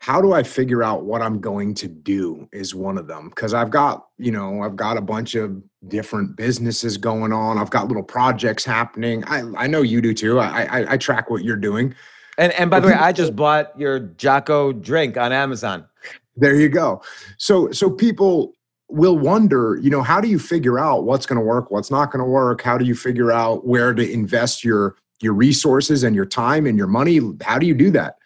how 0.00 0.22
do 0.22 0.32
I 0.32 0.42
figure 0.42 0.82
out 0.82 1.04
what 1.04 1.20
I'm 1.20 1.40
going 1.40 1.74
to 1.74 1.86
do 1.86 2.48
is 2.52 2.74
one 2.74 2.96
of 2.96 3.06
them 3.06 3.28
because 3.28 3.52
I've 3.52 3.70
got 3.70 4.06
you 4.18 4.32
know 4.32 4.62
I've 4.62 4.74
got 4.74 4.96
a 4.96 5.00
bunch 5.00 5.34
of 5.34 5.62
different 5.88 6.36
businesses 6.36 6.96
going 6.96 7.32
on. 7.32 7.58
I've 7.58 7.70
got 7.70 7.86
little 7.88 8.02
projects 8.02 8.64
happening. 8.64 9.22
I 9.24 9.42
I 9.56 9.66
know 9.66 9.82
you 9.82 10.00
do 10.00 10.14
too. 10.14 10.40
I 10.40 10.64
I, 10.64 10.92
I 10.92 10.96
track 10.96 11.30
what 11.30 11.44
you're 11.44 11.56
doing. 11.56 11.94
And 12.38 12.52
and 12.54 12.70
by 12.70 12.80
the 12.80 12.88
way, 12.88 12.94
I 12.94 13.12
just 13.12 13.36
bought 13.36 13.78
your 13.78 14.00
Jocko 14.00 14.72
drink 14.72 15.18
on 15.18 15.32
Amazon. 15.32 15.86
There 16.34 16.54
you 16.54 16.70
go. 16.70 17.02
So 17.36 17.70
so 17.70 17.90
people 17.90 18.54
will 18.88 19.18
wonder, 19.18 19.78
you 19.82 19.90
know, 19.90 20.02
how 20.02 20.20
do 20.20 20.28
you 20.28 20.38
figure 20.38 20.78
out 20.78 21.04
what's 21.04 21.26
going 21.26 21.38
to 21.38 21.44
work, 21.44 21.70
what's 21.70 21.90
not 21.90 22.10
going 22.10 22.24
to 22.24 22.28
work? 22.28 22.62
How 22.62 22.76
do 22.76 22.84
you 22.84 22.94
figure 22.94 23.30
out 23.30 23.66
where 23.66 23.92
to 23.92 24.10
invest 24.10 24.64
your 24.64 24.96
your 25.20 25.34
resources 25.34 26.02
and 26.02 26.16
your 26.16 26.24
time 26.24 26.66
and 26.66 26.78
your 26.78 26.86
money? 26.86 27.20
How 27.42 27.58
do 27.58 27.66
you 27.66 27.74
do 27.74 27.90
that? 27.90 28.16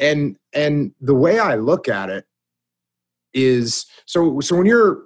And 0.00 0.36
and 0.52 0.92
the 1.00 1.14
way 1.14 1.38
I 1.38 1.54
look 1.54 1.88
at 1.88 2.10
it 2.10 2.26
is 3.32 3.86
so 4.06 4.40
so 4.40 4.56
when 4.56 4.66
you're 4.66 5.04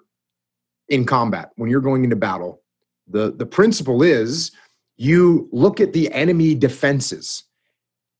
in 0.88 1.04
combat, 1.04 1.50
when 1.56 1.70
you're 1.70 1.80
going 1.80 2.04
into 2.04 2.16
battle, 2.16 2.62
the 3.06 3.32
the 3.32 3.46
principle 3.46 4.02
is 4.02 4.52
you 4.96 5.48
look 5.52 5.80
at 5.80 5.92
the 5.92 6.12
enemy 6.12 6.54
defenses 6.54 7.44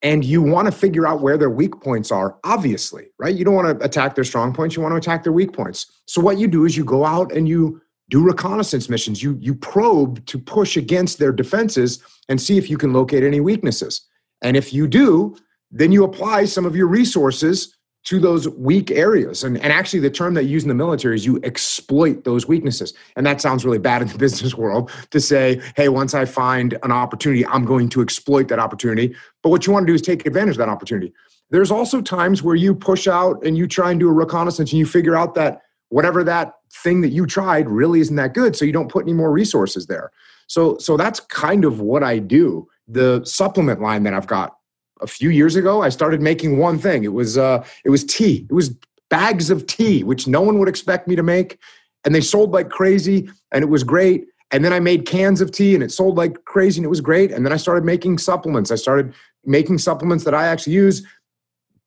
and 0.02 0.24
you 0.24 0.40
want 0.40 0.66
to 0.66 0.72
figure 0.72 1.06
out 1.06 1.20
where 1.20 1.36
their 1.36 1.50
weak 1.50 1.80
points 1.80 2.12
are 2.12 2.38
obviously 2.44 3.08
right? 3.18 3.34
You 3.34 3.44
don't 3.44 3.54
want 3.54 3.78
to 3.78 3.84
attack 3.84 4.14
their 4.14 4.24
strong 4.24 4.52
points 4.52 4.76
you 4.76 4.82
want 4.82 4.92
to 4.92 4.96
attack 4.96 5.24
their 5.24 5.32
weak 5.32 5.52
points. 5.52 5.86
So 6.06 6.20
what 6.20 6.38
you 6.38 6.46
do 6.46 6.64
is 6.64 6.76
you 6.76 6.84
go 6.84 7.04
out 7.04 7.32
and 7.32 7.48
you 7.48 7.80
do 8.10 8.24
reconnaissance 8.24 8.88
missions. 8.88 9.22
You 9.22 9.38
you 9.40 9.54
probe 9.54 10.24
to 10.26 10.38
push 10.38 10.76
against 10.76 11.18
their 11.18 11.32
defenses 11.32 12.02
and 12.28 12.40
see 12.40 12.58
if 12.58 12.70
you 12.70 12.78
can 12.78 12.92
locate 12.92 13.22
any 13.22 13.40
weaknesses. 13.40 14.02
And 14.42 14.56
if 14.56 14.72
you 14.72 14.86
do 14.86 15.36
then 15.70 15.92
you 15.92 16.04
apply 16.04 16.46
some 16.46 16.64
of 16.64 16.74
your 16.74 16.86
resources 16.86 17.74
to 18.04 18.18
those 18.18 18.48
weak 18.48 18.90
areas. 18.90 19.44
And, 19.44 19.58
and 19.58 19.72
actually, 19.72 20.00
the 20.00 20.10
term 20.10 20.34
that 20.34 20.44
you 20.44 20.50
use 20.50 20.62
in 20.62 20.68
the 20.68 20.74
military 20.74 21.14
is 21.14 21.26
you 21.26 21.40
exploit 21.42 22.24
those 22.24 22.48
weaknesses. 22.48 22.94
And 23.16 23.26
that 23.26 23.40
sounds 23.40 23.64
really 23.64 23.78
bad 23.78 24.00
in 24.00 24.08
the 24.08 24.18
business 24.18 24.54
world 24.54 24.90
to 25.10 25.20
say, 25.20 25.60
hey, 25.76 25.88
once 25.88 26.14
I 26.14 26.24
find 26.24 26.78
an 26.82 26.92
opportunity, 26.92 27.44
I'm 27.46 27.64
going 27.64 27.88
to 27.90 28.00
exploit 28.00 28.48
that 28.48 28.58
opportunity. 28.58 29.14
But 29.42 29.50
what 29.50 29.66
you 29.66 29.72
want 29.72 29.86
to 29.86 29.90
do 29.90 29.94
is 29.94 30.02
take 30.02 30.26
advantage 30.26 30.54
of 30.54 30.58
that 30.58 30.68
opportunity. 30.68 31.12
There's 31.50 31.70
also 31.70 32.00
times 32.00 32.42
where 32.42 32.54
you 32.54 32.74
push 32.74 33.08
out 33.08 33.44
and 33.44 33.56
you 33.56 33.66
try 33.66 33.90
and 33.90 34.00
do 34.00 34.08
a 34.08 34.12
reconnaissance 34.12 34.70
and 34.70 34.78
you 34.78 34.86
figure 34.86 35.16
out 35.16 35.34
that 35.34 35.62
whatever 35.88 36.22
that 36.24 36.54
thing 36.72 37.00
that 37.00 37.08
you 37.08 37.26
tried 37.26 37.68
really 37.68 38.00
isn't 38.00 38.16
that 38.16 38.34
good. 38.34 38.54
So 38.54 38.64
you 38.64 38.72
don't 38.72 38.90
put 38.90 39.04
any 39.04 39.14
more 39.14 39.32
resources 39.32 39.86
there. 39.86 40.12
So 40.46 40.78
so 40.78 40.96
that's 40.96 41.20
kind 41.20 41.64
of 41.64 41.80
what 41.80 42.02
I 42.02 42.18
do. 42.18 42.68
The 42.86 43.22
supplement 43.24 43.80
line 43.80 44.02
that 44.04 44.14
I've 44.14 44.26
got 44.26 44.57
a 45.00 45.06
few 45.06 45.30
years 45.30 45.56
ago, 45.56 45.82
I 45.82 45.88
started 45.88 46.20
making 46.20 46.58
one 46.58 46.78
thing. 46.78 47.04
It 47.04 47.12
was 47.12 47.38
uh 47.38 47.64
it 47.84 47.90
was 47.90 48.04
tea. 48.04 48.46
It 48.48 48.52
was 48.52 48.74
bags 49.10 49.50
of 49.50 49.66
tea, 49.66 50.04
which 50.04 50.26
no 50.26 50.40
one 50.40 50.58
would 50.58 50.68
expect 50.68 51.08
me 51.08 51.16
to 51.16 51.22
make. 51.22 51.58
And 52.04 52.14
they 52.14 52.20
sold 52.20 52.52
like 52.52 52.68
crazy 52.68 53.28
and 53.52 53.62
it 53.62 53.68
was 53.68 53.84
great. 53.84 54.26
And 54.50 54.64
then 54.64 54.72
I 54.72 54.80
made 54.80 55.06
cans 55.06 55.40
of 55.40 55.50
tea 55.50 55.74
and 55.74 55.82
it 55.82 55.92
sold 55.92 56.16
like 56.16 56.44
crazy 56.44 56.78
and 56.78 56.84
it 56.84 56.90
was 56.90 57.00
great. 57.00 57.32
And 57.32 57.44
then 57.44 57.52
I 57.52 57.56
started 57.56 57.84
making 57.84 58.18
supplements. 58.18 58.70
I 58.70 58.76
started 58.76 59.14
making 59.44 59.78
supplements 59.78 60.24
that 60.24 60.34
I 60.34 60.46
actually 60.46 60.74
use. 60.74 61.06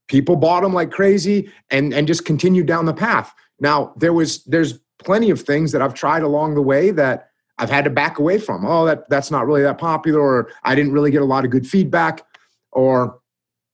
People 0.07 0.35
bought 0.35 0.61
them 0.61 0.73
like 0.73 0.91
crazy 0.91 1.49
and, 1.69 1.93
and 1.93 2.07
just 2.07 2.25
continued 2.25 2.67
down 2.67 2.85
the 2.85 2.93
path. 2.93 3.33
Now 3.59 3.93
there 3.97 4.13
was 4.13 4.43
there's 4.45 4.79
plenty 4.99 5.29
of 5.29 5.41
things 5.41 5.71
that 5.71 5.81
I've 5.81 5.93
tried 5.93 6.23
along 6.23 6.55
the 6.55 6.61
way 6.61 6.91
that 6.91 7.29
I've 7.57 7.69
had 7.69 7.83
to 7.85 7.89
back 7.89 8.19
away 8.19 8.37
from. 8.37 8.65
Oh, 8.65 8.85
that 8.85 9.09
that's 9.09 9.31
not 9.31 9.45
really 9.45 9.61
that 9.61 9.77
popular, 9.77 10.19
or 10.19 10.49
I 10.63 10.75
didn't 10.75 10.93
really 10.93 11.11
get 11.11 11.21
a 11.21 11.25
lot 11.25 11.45
of 11.45 11.51
good 11.51 11.67
feedback, 11.67 12.23
or 12.71 13.19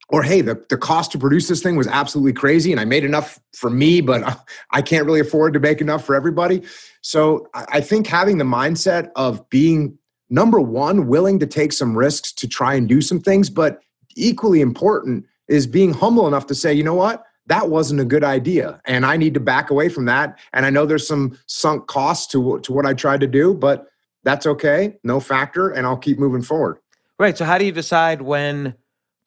or 0.10 0.24
hey, 0.24 0.40
the, 0.40 0.64
the 0.70 0.78
cost 0.78 1.12
to 1.12 1.18
produce 1.18 1.50
this 1.50 1.62
thing 1.62 1.76
was 1.76 1.88
absolutely 1.88 2.32
crazy 2.34 2.72
and 2.72 2.80
I 2.80 2.86
made 2.86 3.04
enough 3.04 3.40
for 3.54 3.70
me, 3.70 4.00
but 4.00 4.42
I 4.72 4.82
can't 4.82 5.06
really 5.06 5.20
afford 5.20 5.54
to 5.54 5.60
make 5.60 5.82
enough 5.82 6.06
for 6.06 6.16
everybody. 6.16 6.62
So 7.02 7.50
I 7.54 7.82
think 7.82 8.08
having 8.08 8.38
the 8.38 8.46
mindset 8.46 9.12
of 9.16 9.50
being 9.50 9.98
number 10.30 10.60
one, 10.60 11.08
willing 11.08 11.40
to 11.40 11.48
take 11.48 11.74
some 11.74 11.98
risks 11.98 12.32
to 12.34 12.48
try 12.48 12.74
and 12.74 12.88
do 12.88 13.02
some 13.02 13.20
things, 13.20 13.50
but 13.50 13.82
equally 14.16 14.62
important 14.62 15.26
is 15.48 15.68
being 15.68 15.94
humble 15.94 16.28
enough 16.28 16.48
to 16.48 16.56
say, 16.56 16.74
you 16.74 16.84
know 16.84 16.94
what? 16.94 17.24
That 17.46 17.70
wasn't 17.70 18.02
a 18.02 18.06
good 18.06 18.24
idea. 18.24 18.82
And 18.86 19.06
I 19.06 19.16
need 19.16 19.34
to 19.36 19.40
back 19.40 19.70
away 19.70 19.88
from 19.88 20.06
that. 20.06 20.38
And 20.52 20.66
I 20.66 20.70
know 20.70 20.86
there's 20.86 21.08
some 21.08 21.38
sunk 21.46 21.88
costs 21.88 22.28
to, 22.34 22.60
to 22.60 22.74
what 22.74 22.86
I 22.86 22.94
tried 22.94 23.22
to 23.22 23.28
do, 23.28 23.54
but 23.54 23.88
that's 24.24 24.46
okay. 24.46 24.98
No 25.04 25.22
factor. 25.22 25.70
And 25.70 25.88
I'll 25.88 25.98
keep 25.98 26.20
moving 26.20 26.42
forward. 26.42 26.80
Right. 27.18 27.38
So, 27.38 27.46
how 27.46 27.58
do 27.58 27.66
you 27.66 27.72
decide 27.72 28.22
when 28.22 28.76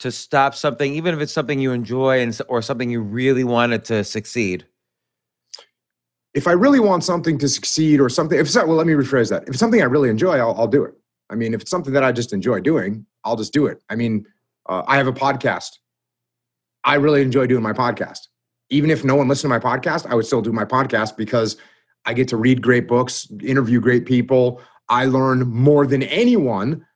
to 0.01 0.11
stop 0.11 0.55
something, 0.55 0.95
even 0.95 1.15
if 1.15 1.21
it's 1.21 1.33
something 1.33 1.61
you 1.61 1.73
enjoy 1.73 2.21
and 2.21 2.39
or 2.49 2.63
something 2.63 2.91
you 2.91 3.01
really 3.01 3.45
wanted 3.45 3.85
to 3.87 4.03
succeed? 4.03 4.67
If 6.35 6.47
I 6.47 6.53
really 6.53 6.81
want 6.81 7.05
something 7.05 7.39
to 7.39 7.49
succeed 7.49 8.01
or 8.01 8.09
something, 8.09 8.39
if 8.39 8.47
it's 8.47 8.57
well, 8.57 8.69
let 8.69 8.87
me 8.87 8.93
rephrase 8.95 9.31
that. 9.31 9.43
If 9.43 9.51
it's 9.51 9.59
something 9.59 9.81
I 9.81 9.87
really 9.87 10.09
enjoy, 10.09 10.39
I'll, 10.39 10.55
I'll 10.55 10.69
do 10.69 10.85
it. 10.85 10.95
I 11.29 11.35
mean, 11.35 11.55
if 11.55 11.63
it's 11.63 11.71
something 11.71 11.93
that 11.93 12.03
I 12.05 12.13
just 12.13 12.33
enjoy 12.33 12.61
doing, 12.61 13.07
I'll 13.25 13.37
just 13.37 13.53
do 13.53 13.67
it. 13.67 13.83
I 13.89 13.95
mean, 13.95 14.27
uh, 14.69 14.83
I 14.87 14.97
have 14.97 15.07
a 15.07 15.13
podcast. 15.13 15.79
I 16.85 16.95
really 16.95 17.23
enjoy 17.23 17.47
doing 17.47 17.63
my 17.63 17.73
podcast. 17.73 18.21
Even 18.71 18.91
if 18.91 19.05
no 19.05 19.17
one 19.17 19.29
listened 19.29 19.53
to 19.53 19.59
my 19.59 19.77
podcast, 19.77 20.07
I 20.07 20.15
would 20.15 20.27
still 20.27 20.41
do 20.41 20.53
my 20.53 20.65
podcast 20.65 21.17
because 21.17 21.57
I 22.07 22.15
get 22.15 22.29
to 22.29 22.37
read 22.37 22.63
great 22.63 22.89
books, 22.89 23.29
interview 23.43 23.81
great 23.81 24.07
people. 24.07 24.63
I 24.89 25.05
learn 25.05 25.49
more 25.49 25.87
than 25.87 26.03
anyone 26.05 26.87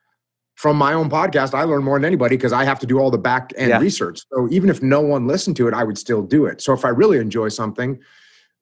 from 0.65 0.79
my 0.79 0.95
own 0.95 1.11
podcast, 1.11 1.53
I 1.53 1.65
learn 1.65 1.85
more 1.85 1.99
than 1.99 2.07
anybody 2.07 2.39
because 2.39 2.55
I 2.55 2.65
have 2.65 2.79
to 2.79 2.87
do 2.87 2.99
all 2.99 3.11
the 3.11 3.19
back 3.19 3.53
end 3.55 3.69
yeah. 3.69 3.79
research. 3.79 4.23
So 4.33 4.49
even 4.51 4.71
if 4.71 4.83
no 4.83 5.03
one 5.03 5.27
listened 5.27 5.57
to 5.57 5.69
it, 5.69 5.75
I 5.75 5.85
would 5.85 5.99
still 5.99 6.23
do 6.23 6.47
it. 6.47 6.63
So 6.63 6.73
if 6.73 6.87
I 6.87 6.89
really 6.89 7.19
enjoy 7.19 7.51
something, 7.51 8.01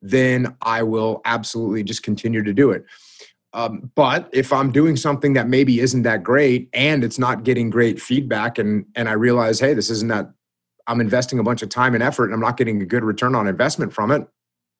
then 0.01 0.53
I 0.61 0.83
will 0.83 1.21
absolutely 1.23 1.81
just 1.81 2.03
continue 2.03 2.43
to 2.43 2.53
do 2.53 2.71
it. 2.71 2.83
Um, 3.53 3.89
but 3.95 4.29
if 4.33 4.51
I'm 4.51 4.69
doing 4.69 4.97
something 4.97 5.31
that 5.31 5.47
maybe 5.47 5.79
isn't 5.79 6.01
that 6.01 6.23
great 6.23 6.67
and 6.73 7.05
it's 7.05 7.17
not 7.17 7.45
getting 7.45 7.69
great 7.69 8.01
feedback, 8.01 8.57
and 8.57 8.85
and 8.95 9.07
I 9.07 9.13
realize, 9.13 9.61
hey, 9.61 9.73
this 9.73 9.89
isn't 9.89 10.09
that 10.09 10.29
I'm 10.87 10.99
investing 10.99 11.39
a 11.39 11.43
bunch 11.43 11.61
of 11.61 11.69
time 11.69 11.93
and 11.93 12.03
effort 12.03 12.25
and 12.25 12.33
I'm 12.33 12.41
not 12.41 12.57
getting 12.57 12.81
a 12.81 12.85
good 12.85 13.05
return 13.05 13.33
on 13.33 13.47
investment 13.47 13.93
from 13.93 14.11
it, 14.11 14.27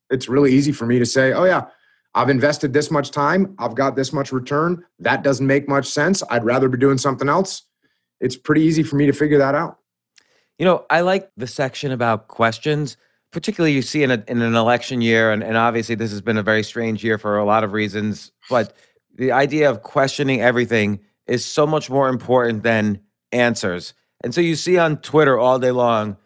it's 0.10 0.27
really 0.27 0.51
easy 0.51 0.74
for 0.74 0.86
me 0.86 1.00
to 1.00 1.06
say, 1.06 1.32
oh 1.32 1.46
yeah, 1.46 1.68
I've 2.15 2.29
invested 2.29 2.74
this 2.74 2.91
much 2.91 3.12
time, 3.12 3.55
I've 3.58 3.75
got 3.75 3.96
this 3.96 4.13
much 4.13 4.32
return. 4.32 4.84
That 5.00 5.24
doesn't 5.24 5.48
make 5.48 5.67
much 5.67 5.88
sense. 5.88 6.22
I'd 6.29 6.43
rather 6.43 6.70
be 6.70 6.77
doing 6.77 6.98
something 6.98 7.27
else. 7.27 7.63
It's 8.20 8.38
pretty 8.38 8.62
easy 8.62 8.84
for 8.84 8.96
me 8.96 9.05
to 9.08 9.13
figure 9.13 9.39
that 9.39 9.55
out. 9.55 9.79
You 10.60 10.65
know, 10.65 10.86
I 10.89 11.01
like 11.01 11.32
the 11.36 11.48
section 11.48 11.91
about 11.91 12.27
questions, 12.27 12.96
particularly 13.32 13.73
you 13.73 13.82
see 13.82 14.04
in, 14.04 14.12
a, 14.12 14.23
in 14.28 14.41
an 14.41 14.56
election 14.56 15.02
year, 15.02 15.32
and, 15.32 15.43
and 15.43 15.58
obviously 15.58 15.95
this 15.95 16.12
has 16.12 16.21
been 16.21 16.38
a 16.38 16.43
very 16.43 16.63
strange 16.63 17.04
year 17.04 17.17
for 17.17 17.38
a 17.38 17.45
lot 17.45 17.63
of 17.63 17.73
reasons, 17.73 18.32
but 18.49 18.76
the 19.15 19.32
idea 19.32 19.69
of 19.69 19.82
questioning 19.82 20.41
everything 20.41 20.99
is 21.28 21.43
so 21.43 21.65
much 21.65 21.89
more 21.89 22.10
important 22.10 22.63
than 22.63 22.99
answers. 23.32 23.93
And 24.23 24.34
so 24.34 24.41
you 24.41 24.56
see 24.56 24.78
on 24.78 24.97
Twitter 24.97 25.38
all 25.38 25.60
day 25.60 25.71
long, 25.71 26.17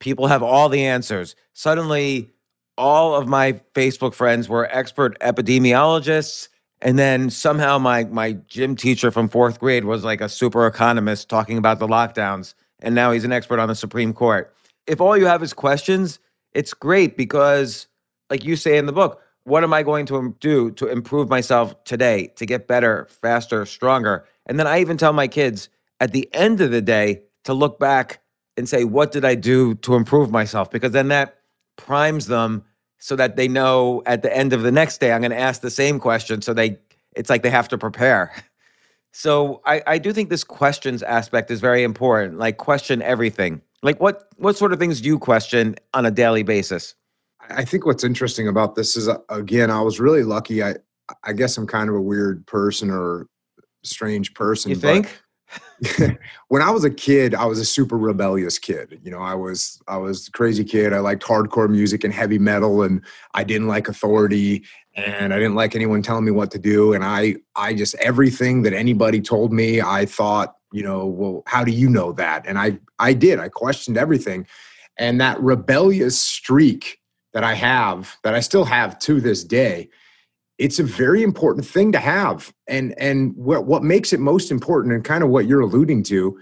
people 0.00 0.26
have 0.28 0.42
all 0.42 0.68
the 0.68 0.84
answers. 0.84 1.34
Suddenly, 1.52 2.30
all 2.76 3.14
of 3.14 3.28
my 3.28 3.60
Facebook 3.74 4.14
friends 4.14 4.48
were 4.48 4.68
expert 4.70 5.18
epidemiologists. 5.20 6.48
And 6.80 6.98
then 6.98 7.30
somehow 7.30 7.78
my 7.78 8.04
my 8.04 8.32
gym 8.48 8.74
teacher 8.74 9.10
from 9.10 9.28
fourth 9.28 9.60
grade 9.60 9.84
was 9.84 10.04
like 10.04 10.20
a 10.20 10.28
super 10.28 10.66
economist 10.66 11.28
talking 11.28 11.58
about 11.58 11.78
the 11.78 11.86
lockdowns. 11.86 12.54
And 12.80 12.94
now 12.94 13.12
he's 13.12 13.24
an 13.24 13.32
expert 13.32 13.60
on 13.60 13.68
the 13.68 13.76
Supreme 13.76 14.12
Court. 14.12 14.52
If 14.86 15.00
all 15.00 15.16
you 15.16 15.26
have 15.26 15.42
is 15.42 15.52
questions, 15.52 16.18
it's 16.52 16.74
great 16.74 17.16
because, 17.16 17.86
like 18.30 18.44
you 18.44 18.56
say 18.56 18.76
in 18.76 18.86
the 18.86 18.92
book, 18.92 19.20
what 19.44 19.62
am 19.62 19.72
I 19.72 19.82
going 19.82 20.06
to 20.06 20.36
do 20.40 20.72
to 20.72 20.88
improve 20.88 21.28
myself 21.28 21.82
today, 21.84 22.32
to 22.36 22.46
get 22.46 22.66
better, 22.66 23.06
faster, 23.10 23.64
stronger? 23.64 24.24
And 24.46 24.58
then 24.58 24.66
I 24.66 24.80
even 24.80 24.96
tell 24.96 25.12
my 25.12 25.28
kids 25.28 25.68
at 26.00 26.12
the 26.12 26.28
end 26.32 26.60
of 26.60 26.72
the 26.72 26.82
day 26.82 27.22
to 27.44 27.54
look 27.54 27.78
back 27.78 28.20
and 28.56 28.68
say, 28.68 28.84
what 28.84 29.12
did 29.12 29.24
I 29.24 29.34
do 29.36 29.74
to 29.76 29.94
improve 29.94 30.30
myself? 30.30 30.70
Because 30.70 30.92
then 30.92 31.08
that 31.08 31.38
primes 31.76 32.26
them 32.26 32.64
so 32.98 33.16
that 33.16 33.36
they 33.36 33.48
know 33.48 34.02
at 34.06 34.22
the 34.22 34.34
end 34.36 34.52
of 34.52 34.62
the 34.62 34.72
next 34.72 34.98
day 34.98 35.12
I'm 35.12 35.20
going 35.20 35.32
to 35.32 35.38
ask 35.38 35.60
the 35.60 35.70
same 35.70 35.98
question 35.98 36.42
so 36.42 36.54
they 36.54 36.78
it's 37.14 37.28
like 37.28 37.42
they 37.42 37.50
have 37.50 37.68
to 37.68 37.78
prepare. 37.78 38.32
So 39.12 39.60
I, 39.66 39.82
I 39.86 39.98
do 39.98 40.12
think 40.12 40.30
this 40.30 40.42
questions 40.42 41.02
aspect 41.02 41.50
is 41.50 41.60
very 41.60 41.82
important. 41.82 42.38
Like 42.38 42.56
question 42.56 43.02
everything. 43.02 43.60
Like 43.82 44.00
what 44.00 44.28
what 44.36 44.56
sort 44.56 44.72
of 44.72 44.78
things 44.78 45.00
do 45.00 45.08
you 45.08 45.18
question 45.18 45.76
on 45.92 46.06
a 46.06 46.10
daily 46.10 46.42
basis? 46.42 46.94
I 47.50 47.64
think 47.64 47.84
what's 47.84 48.04
interesting 48.04 48.48
about 48.48 48.74
this 48.74 48.96
is 48.96 49.08
uh, 49.08 49.18
again, 49.28 49.70
I 49.70 49.82
was 49.82 50.00
really 50.00 50.22
lucky. 50.22 50.62
I 50.62 50.76
I 51.24 51.34
guess 51.34 51.58
I'm 51.58 51.66
kind 51.66 51.90
of 51.90 51.94
a 51.94 52.00
weird 52.00 52.46
person 52.46 52.90
or 52.90 53.26
strange 53.84 54.32
person. 54.34 54.70
You 54.70 54.76
think? 54.76 55.21
when 56.48 56.62
I 56.62 56.70
was 56.70 56.84
a 56.84 56.90
kid, 56.90 57.34
I 57.34 57.44
was 57.44 57.58
a 57.58 57.64
super 57.64 57.96
rebellious 57.96 58.58
kid. 58.58 59.00
You 59.02 59.10
know, 59.10 59.18
I 59.18 59.34
was 59.34 59.80
I 59.88 59.96
was 59.96 60.28
crazy 60.28 60.64
kid. 60.64 60.92
I 60.92 61.00
liked 61.00 61.22
hardcore 61.22 61.68
music 61.68 62.04
and 62.04 62.12
heavy 62.12 62.38
metal, 62.38 62.82
and 62.82 63.02
I 63.34 63.44
didn't 63.44 63.68
like 63.68 63.88
authority, 63.88 64.64
and 64.94 65.34
I 65.34 65.38
didn't 65.38 65.54
like 65.54 65.74
anyone 65.74 66.02
telling 66.02 66.24
me 66.24 66.30
what 66.30 66.50
to 66.52 66.58
do. 66.58 66.92
And 66.92 67.04
I 67.04 67.36
I 67.56 67.74
just 67.74 67.94
everything 67.96 68.62
that 68.62 68.72
anybody 68.72 69.20
told 69.20 69.52
me, 69.52 69.80
I 69.80 70.06
thought, 70.06 70.56
you 70.72 70.82
know, 70.82 71.06
well, 71.06 71.42
how 71.46 71.64
do 71.64 71.72
you 71.72 71.88
know 71.88 72.12
that? 72.12 72.46
And 72.46 72.58
I 72.58 72.78
I 72.98 73.12
did. 73.12 73.40
I 73.40 73.48
questioned 73.48 73.98
everything, 73.98 74.46
and 74.96 75.20
that 75.20 75.40
rebellious 75.40 76.18
streak 76.18 76.98
that 77.32 77.44
I 77.44 77.54
have, 77.54 78.16
that 78.24 78.34
I 78.34 78.40
still 78.40 78.64
have 78.66 78.98
to 79.00 79.20
this 79.20 79.42
day, 79.42 79.88
it's 80.62 80.78
a 80.78 80.84
very 80.84 81.24
important 81.24 81.66
thing 81.66 81.90
to 81.90 81.98
have. 81.98 82.54
And 82.68 82.94
and 82.96 83.34
what 83.36 83.66
what 83.66 83.82
makes 83.82 84.12
it 84.12 84.20
most 84.20 84.52
important 84.52 84.94
and 84.94 85.04
kind 85.04 85.24
of 85.24 85.28
what 85.28 85.46
you're 85.46 85.60
alluding 85.60 86.04
to 86.04 86.38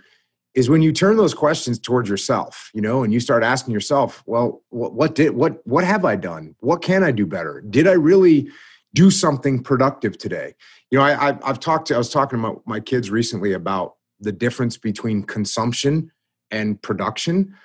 is 0.54 0.68
when 0.68 0.83
you 0.83 0.92
turn 0.92 1.16
those 1.16 1.33
questions 1.33 1.78
towards 1.78 2.09
yourself 2.09 2.70
you 2.74 2.83
know 2.83 3.02
and 3.04 3.12
you 3.12 3.20
start 3.20 3.44
asking 3.44 3.72
yourself 3.72 4.24
well 4.26 4.62
what, 4.70 4.92
what 4.94 5.14
did 5.14 5.30
what 5.30 5.66
what 5.66 5.85
have 5.85 6.04
i 6.04 6.16
done? 6.16 6.54
What 6.61 6.83
can 6.83 7.02
i 7.02 7.11
do 7.11 7.24
better? 7.24 7.62
Did 7.70 7.87
i 7.87 7.92
really 7.92 8.48
do 8.92 9.11
something 9.11 9.62
productive 9.62 10.18
today? 10.18 10.54
You 10.90 10.98
know 10.98 11.04
i, 11.04 11.33
have 11.46 11.61
talked 11.61 11.88
to 11.88 11.94
i 11.94 11.98
was 11.98 12.11
talking 12.11 12.38
to 12.38 12.42
my, 12.42 12.54
my 12.66 12.80
kids 12.80 13.11
recently 13.11 13.54
about 13.54 13.94
the 14.20 14.33
difference 14.33 14.76
between 14.76 15.22
consumption 15.22 16.12
and 16.50 16.80
production 16.83 17.56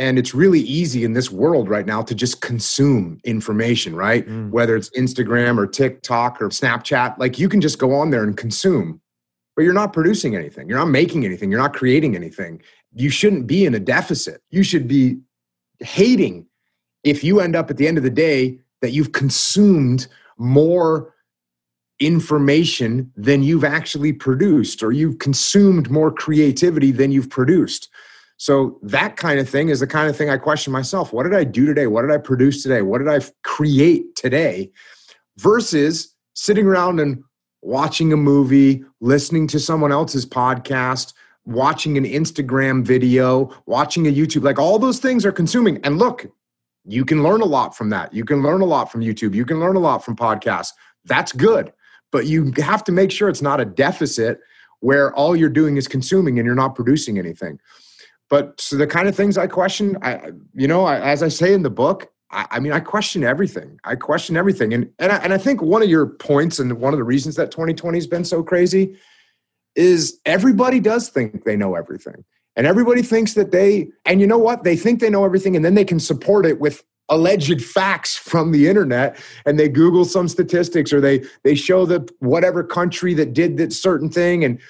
and 0.00 0.18
it's 0.18 0.34
really 0.34 0.60
easy 0.60 1.04
in 1.04 1.12
this 1.12 1.30
world 1.30 1.68
right 1.68 1.86
now 1.86 2.02
to 2.02 2.14
just 2.14 2.40
consume 2.40 3.20
information 3.24 3.94
right? 3.94 4.26
Mm. 4.26 4.50
whether 4.50 4.74
it's 4.74 4.90
instagram 4.90 5.58
or 5.58 5.66
tiktok 5.66 6.40
or 6.42 6.48
snapchat 6.48 7.18
like 7.18 7.38
you 7.38 7.48
can 7.48 7.60
just 7.60 7.78
go 7.78 7.94
on 7.94 8.10
there 8.10 8.24
and 8.24 8.36
consume 8.36 9.00
but 9.60 9.64
you're 9.64 9.74
not 9.74 9.92
producing 9.92 10.34
anything. 10.34 10.70
You're 10.70 10.78
not 10.78 10.88
making 10.88 11.26
anything. 11.26 11.50
You're 11.50 11.60
not 11.60 11.74
creating 11.74 12.16
anything. 12.16 12.62
You 12.94 13.10
shouldn't 13.10 13.46
be 13.46 13.66
in 13.66 13.74
a 13.74 13.78
deficit. 13.78 14.40
You 14.48 14.62
should 14.62 14.88
be 14.88 15.18
hating 15.80 16.46
if 17.04 17.22
you 17.22 17.40
end 17.40 17.54
up 17.54 17.68
at 17.68 17.76
the 17.76 17.86
end 17.86 17.98
of 17.98 18.02
the 18.02 18.08
day 18.08 18.58
that 18.80 18.92
you've 18.92 19.12
consumed 19.12 20.06
more 20.38 21.14
information 21.98 23.12
than 23.16 23.42
you've 23.42 23.64
actually 23.64 24.14
produced 24.14 24.82
or 24.82 24.92
you've 24.92 25.18
consumed 25.18 25.90
more 25.90 26.10
creativity 26.10 26.90
than 26.90 27.12
you've 27.12 27.28
produced 27.28 27.90
so 28.40 28.78
that 28.80 29.18
kind 29.18 29.38
of 29.38 29.46
thing 29.46 29.68
is 29.68 29.80
the 29.80 29.86
kind 29.86 30.08
of 30.08 30.16
thing 30.16 30.30
I 30.30 30.38
question 30.38 30.72
myself. 30.72 31.12
What 31.12 31.24
did 31.24 31.34
I 31.34 31.44
do 31.44 31.66
today? 31.66 31.86
What 31.86 32.00
did 32.00 32.10
I 32.10 32.16
produce 32.16 32.62
today? 32.62 32.80
What 32.80 32.96
did 32.96 33.08
I 33.08 33.20
create 33.42 34.16
today? 34.16 34.70
Versus 35.36 36.14
sitting 36.32 36.64
around 36.64 37.00
and 37.00 37.22
watching 37.60 38.14
a 38.14 38.16
movie, 38.16 38.82
listening 39.02 39.46
to 39.48 39.60
someone 39.60 39.92
else's 39.92 40.24
podcast, 40.24 41.12
watching 41.44 41.98
an 41.98 42.04
Instagram 42.04 42.82
video, 42.82 43.54
watching 43.66 44.06
a 44.06 44.10
YouTube. 44.10 44.42
Like 44.42 44.58
all 44.58 44.78
those 44.78 45.00
things 45.00 45.26
are 45.26 45.32
consuming. 45.32 45.78
And 45.84 45.98
look, 45.98 46.24
you 46.86 47.04
can 47.04 47.22
learn 47.22 47.42
a 47.42 47.44
lot 47.44 47.76
from 47.76 47.90
that. 47.90 48.14
You 48.14 48.24
can 48.24 48.42
learn 48.42 48.62
a 48.62 48.64
lot 48.64 48.90
from 48.90 49.02
YouTube. 49.02 49.34
You 49.34 49.44
can 49.44 49.60
learn 49.60 49.76
a 49.76 49.80
lot 49.80 50.02
from 50.02 50.16
podcasts. 50.16 50.72
That's 51.04 51.32
good. 51.32 51.74
but 52.12 52.26
you 52.26 52.52
have 52.58 52.84
to 52.84 52.92
make 52.92 53.10
sure 53.10 53.28
it's 53.28 53.42
not 53.42 53.60
a 53.60 53.64
deficit 53.64 54.40
where 54.80 55.14
all 55.14 55.36
you're 55.36 55.48
doing 55.50 55.76
is 55.76 55.86
consuming 55.86 56.38
and 56.38 56.46
you're 56.46 56.54
not 56.54 56.74
producing 56.74 57.18
anything. 57.18 57.58
But 58.30 58.60
so 58.60 58.76
the 58.76 58.86
kind 58.86 59.08
of 59.08 59.14
things 59.14 59.36
I 59.36 59.48
question, 59.48 59.98
I 60.02 60.30
you 60.54 60.68
know, 60.68 60.84
I, 60.84 61.00
as 61.00 61.22
I 61.22 61.28
say 61.28 61.52
in 61.52 61.62
the 61.62 61.70
book, 61.70 62.10
I, 62.30 62.46
I, 62.52 62.60
mean, 62.60 62.72
I 62.72 62.80
question 62.80 63.24
everything. 63.24 63.78
I 63.84 63.96
question 63.96 64.36
everything, 64.36 64.72
and 64.72 64.90
and 64.98 65.12
I, 65.12 65.16
and 65.16 65.34
I 65.34 65.38
think 65.38 65.60
one 65.60 65.82
of 65.82 65.90
your 65.90 66.06
points 66.06 66.58
and 66.58 66.72
one 66.74 66.94
of 66.94 66.98
the 66.98 67.04
reasons 67.04 67.36
that 67.36 67.50
2020 67.50 67.98
has 67.98 68.06
been 68.06 68.24
so 68.24 68.42
crazy 68.42 68.96
is 69.76 70.18
everybody 70.24 70.80
does 70.80 71.08
think 71.08 71.44
they 71.44 71.56
know 71.56 71.74
everything. 71.74 72.24
And 72.56 72.66
everybody 72.66 73.02
thinks 73.02 73.34
that 73.34 73.52
they, 73.52 73.88
and 74.04 74.20
you 74.20 74.26
know 74.26 74.38
what? 74.38 74.64
They 74.64 74.76
think 74.76 75.00
they 75.00 75.10
know 75.10 75.24
everything 75.24 75.54
and 75.54 75.64
then 75.64 75.74
they 75.74 75.84
can 75.84 76.00
support 76.00 76.44
it 76.44 76.60
with 76.60 76.82
alleged 77.08 77.64
facts 77.64 78.16
from 78.16 78.52
the 78.52 78.68
internet 78.68 79.18
and 79.44 79.58
they 79.58 79.68
google 79.68 80.04
some 80.04 80.28
statistics 80.28 80.92
or 80.92 81.00
they 81.00 81.20
they 81.42 81.56
show 81.56 81.84
the 81.84 82.08
whatever 82.20 82.62
country 82.62 83.14
that 83.14 83.32
did 83.32 83.56
that 83.56 83.72
certain 83.72 84.08
thing 84.08 84.44
and 84.44 84.60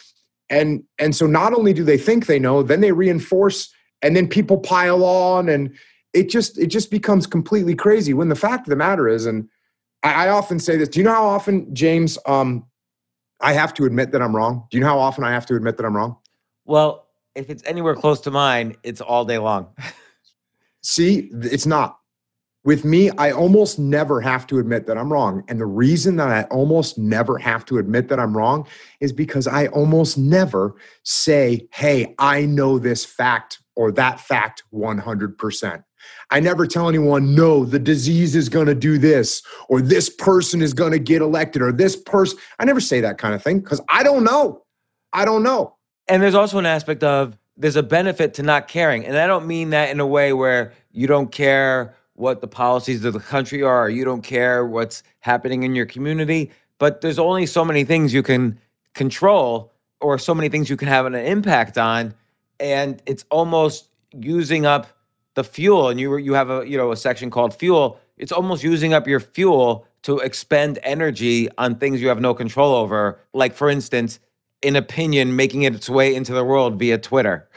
and 0.51 0.83
and 0.99 1.15
so 1.15 1.27
not 1.27 1.55
only 1.55 1.73
do 1.73 1.85
they 1.85 1.97
think 1.97 2.27
they 2.27 2.39
know 2.39 2.63
then 2.63 2.81
they 2.81 2.93
reinforce 2.93 3.73
and 4.03 4.15
then 4.17 4.29
people 4.29 4.59
pile 4.59 5.05
on 5.05 5.49
and 5.49 5.75
it 6.13 6.29
just 6.29 6.59
it 6.59 6.67
just 6.67 6.91
becomes 6.91 7.27
completely 7.27 7.75
crazy 7.75 8.13
when 8.13 8.29
the 8.29 8.35
fact 8.35 8.67
of 8.67 8.71
the 8.71 8.77
matter 8.77 9.09
is 9.09 9.25
and 9.25 9.49
i, 10.03 10.27
I 10.27 10.29
often 10.29 10.59
say 10.59 10.77
this 10.77 10.89
do 10.89 10.99
you 11.01 11.05
know 11.05 11.15
how 11.15 11.27
often 11.27 11.73
james 11.75 12.19
um 12.27 12.67
i 13.41 13.53
have 13.53 13.73
to 13.75 13.85
admit 13.85 14.13
that 14.13 14.21
i'm 14.21 14.35
wrong? 14.37 14.67
Do 14.71 14.77
you 14.77 14.83
know 14.83 14.91
how 14.91 14.99
often 14.99 15.25
i 15.25 15.31
have 15.31 15.47
to 15.47 15.55
admit 15.55 15.77
that 15.79 15.87
i'm 15.87 15.97
wrong? 15.97 16.17
Well 16.65 17.07
if 17.37 17.49
it's 17.49 17.63
anywhere 17.65 17.95
close 17.95 18.21
to 18.23 18.31
mine 18.31 18.77
it's 18.83 19.01
all 19.01 19.25
day 19.25 19.39
long. 19.39 19.69
See 20.83 21.31
it's 21.33 21.67
not 21.67 22.00
with 22.65 22.85
me, 22.85 23.11
I 23.11 23.31
almost 23.31 23.79
never 23.79 24.21
have 24.21 24.47
to 24.49 24.59
admit 24.59 24.87
that 24.87 24.99
I'm 24.99 25.13
wrong. 25.13 25.43
And 25.49 25.61
the 25.61 25.67
reason 25.67 26.17
that 26.17 26.29
I 26.29 26.43
almost 26.45 26.99
never 26.99 27.39
have 27.39 27.65
to 27.67 27.79
admit 27.79 28.09
that 28.09 28.21
I'm 28.21 28.37
wrong 28.37 28.67
is 29.01 29.13
because 29.13 29.47
I 29.47 29.67
almost 29.69 30.19
never 30.19 30.77
say, 31.03 31.67
hey, 31.73 32.15
I 32.19 32.45
know 32.45 32.79
this 32.79 33.05
fact 33.05 33.61
or 33.77 33.91
that 33.93 34.21
fact 34.21 34.63
100%. 34.75 35.85
I 36.31 36.41
never 36.41 36.67
tell 36.67 36.89
anyone, 36.89 37.35
no, 37.35 37.65
the 37.65 37.79
disease 37.79 38.37
is 38.37 38.49
going 38.49 38.67
to 38.67 38.75
do 38.75 38.99
this, 38.99 39.43
or 39.69 39.81
this 39.81 40.09
person 40.09 40.63
is 40.63 40.73
going 40.75 40.93
to 40.93 40.99
get 40.99 41.23
elected, 41.23 41.63
or 41.63 41.73
this 41.73 41.97
person. 41.97 42.39
I 42.59 42.65
never 42.65 42.81
say 42.81 43.01
that 43.01 43.19
kind 43.19 43.35
of 43.35 43.43
thing 43.43 43.61
because 43.61 43.81
I 43.89 44.03
don't 44.03 44.25
know. 44.25 44.65
I 45.13 45.25
don't 45.25 45.43
know. 45.43 45.77
And 46.09 46.23
there's 46.23 46.35
also 46.35 46.59
an 46.59 46.67
aspect 46.67 47.03
of 47.05 47.37
there's 47.57 47.77
a 47.77 47.83
benefit 47.83 48.35
to 48.35 48.43
not 48.43 48.69
caring. 48.69 49.05
And 49.05 49.17
I 49.17 49.27
don't 49.27 49.47
mean 49.47 49.71
that 49.71 49.91
in 49.91 50.01
a 50.01 50.07
way 50.07 50.33
where 50.33 50.73
you 50.91 51.07
don't 51.07 51.31
care 51.31 51.95
what 52.21 52.41
the 52.41 52.47
policies 52.47 53.05
of 53.05 53.15
the 53.15 53.21
country 53.21 53.63
are, 53.63 53.89
you 53.89 54.05
don't 54.05 54.23
care 54.23 54.65
what's 54.67 55.03
happening 55.21 55.63
in 55.63 55.75
your 55.75 55.87
community. 55.87 56.51
But 56.79 57.01
there's 57.01 57.19
only 57.19 57.47
so 57.47 57.65
many 57.65 57.85
things 57.85 58.13
you 58.13 58.23
can 58.23 58.59
control, 58.95 59.73
or 60.01 60.19
so 60.19 60.35
many 60.35 60.49
things 60.49 60.71
you 60.71 60.77
can 60.77 60.89
have 60.89 61.07
an 61.07 61.15
impact 61.15 61.77
on, 61.79 62.15
and 62.59 63.03
it's 63.07 63.25
almost 63.31 63.89
using 64.13 64.67
up 64.67 64.87
the 65.35 65.45
fuel. 65.45 65.89
And 65.89 65.99
you 65.99 66.17
you 66.17 66.35
have 66.35 66.51
a 66.51 66.69
you 66.69 66.77
know 66.77 66.93
a 66.93 66.97
section 66.97 67.31
called 67.31 67.55
fuel. 67.55 67.99
It's 68.17 68.33
almost 68.33 68.63
using 68.63 68.93
up 68.93 69.07
your 69.07 69.21
fuel 69.21 69.87
to 70.03 70.19
expend 70.19 70.79
energy 70.83 71.49
on 71.59 71.77
things 71.77 72.01
you 72.01 72.09
have 72.09 72.21
no 72.21 72.35
control 72.35 72.75
over. 72.75 73.21
Like 73.33 73.55
for 73.55 73.69
instance, 73.71 74.21
an 74.63 74.77
opinion 74.77 75.37
making 75.37 75.63
its 75.63 75.89
way 75.89 76.15
into 76.15 76.33
the 76.33 76.45
world 76.45 76.79
via 76.79 76.99
Twitter. 76.99 77.49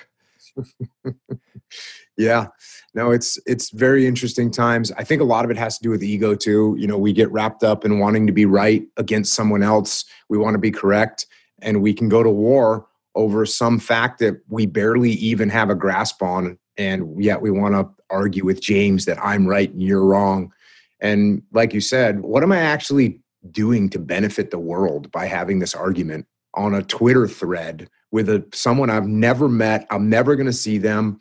yeah 2.18 2.48
no 2.94 3.12
it's 3.12 3.40
it's 3.46 3.70
very 3.72 4.06
interesting 4.06 4.52
times. 4.52 4.92
I 4.94 5.04
think 5.04 5.22
a 5.22 5.26
lot 5.26 5.46
of 5.46 5.52
it 5.52 5.58
has 5.58 5.78
to 5.78 5.84
do 5.84 5.90
with 5.90 6.04
ego 6.04 6.36
too. 6.36 6.76
You 6.78 6.88
know 6.88 6.98
we 6.98 7.14
get 7.14 7.32
wrapped 7.32 7.64
up 7.64 7.86
in 7.86 8.00
wanting 8.00 8.28
to 8.28 8.34
be 8.34 8.46
right 8.46 8.84
against 8.98 9.34
someone 9.34 9.64
else. 9.64 10.06
We 10.30 10.38
want 10.38 10.56
to 10.56 10.60
be 10.60 10.72
correct 10.72 11.26
and 11.64 11.82
we 11.82 11.94
can 11.94 12.10
go 12.10 12.22
to 12.22 12.30
war 12.30 12.86
over 13.16 13.46
some 13.46 13.80
fact 13.80 14.20
that 14.20 14.42
we 14.50 14.66
barely 14.66 15.12
even 15.12 15.50
have 15.50 15.70
a 15.70 15.76
grasp 15.76 16.22
on 16.22 16.58
and 16.78 17.24
yet 17.24 17.42
we 17.42 17.52
want 17.52 17.74
to 17.76 17.88
argue 18.10 18.44
with 18.44 18.62
james 18.62 19.06
that 19.06 19.18
i'm 19.24 19.48
right 19.48 19.72
and 19.72 19.82
you're 19.82 20.06
wrong. 20.06 20.52
And 21.00 21.44
like 21.52 21.74
you 21.74 21.82
said 21.82 22.22
what 22.22 22.44
am 22.44 22.52
i 22.52 22.60
actually 22.60 23.20
doing 23.52 23.90
to 23.90 24.00
benefit 24.00 24.52
the 24.52 24.60
world 24.60 25.12
by 25.12 25.26
having 25.26 25.60
this 25.60 25.76
argument 25.76 26.26
on 26.56 26.74
a 26.74 26.84
twitter 26.84 27.28
thread 27.28 27.90
with 28.12 28.30
a 28.30 28.46
someone 28.54 28.90
i've 28.90 29.08
never 29.08 29.50
met 29.50 29.86
i'm 29.90 30.10
never 30.10 30.36
going 30.36 30.48
to 30.48 30.54
see 30.54 30.78
them 30.78 31.20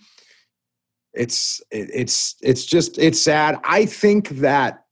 it's 1.15 1.61
it's 1.71 2.37
it's 2.43 2.65
just 2.65 2.99
it's 2.99 3.21
sad. 3.21 3.59
I 3.65 3.87
think 3.87 4.29
that 4.41 4.83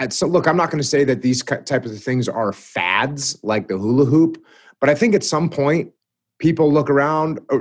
at 0.00 0.12
so 0.12 0.26
look 0.26 0.48
i'm 0.48 0.56
not 0.56 0.70
going 0.70 0.82
to 0.82 0.88
say 0.88 1.04
that 1.04 1.22
these 1.22 1.44
types 1.44 1.90
of 1.90 2.02
things 2.02 2.28
are 2.28 2.52
fads 2.52 3.38
like 3.44 3.68
the 3.68 3.78
hula 3.78 4.04
hoop 4.04 4.42
but 4.80 4.90
i 4.90 4.94
think 4.94 5.14
at 5.14 5.22
some 5.22 5.48
point 5.48 5.92
people 6.38 6.72
look 6.72 6.90
around 6.90 7.38
uh, 7.52 7.58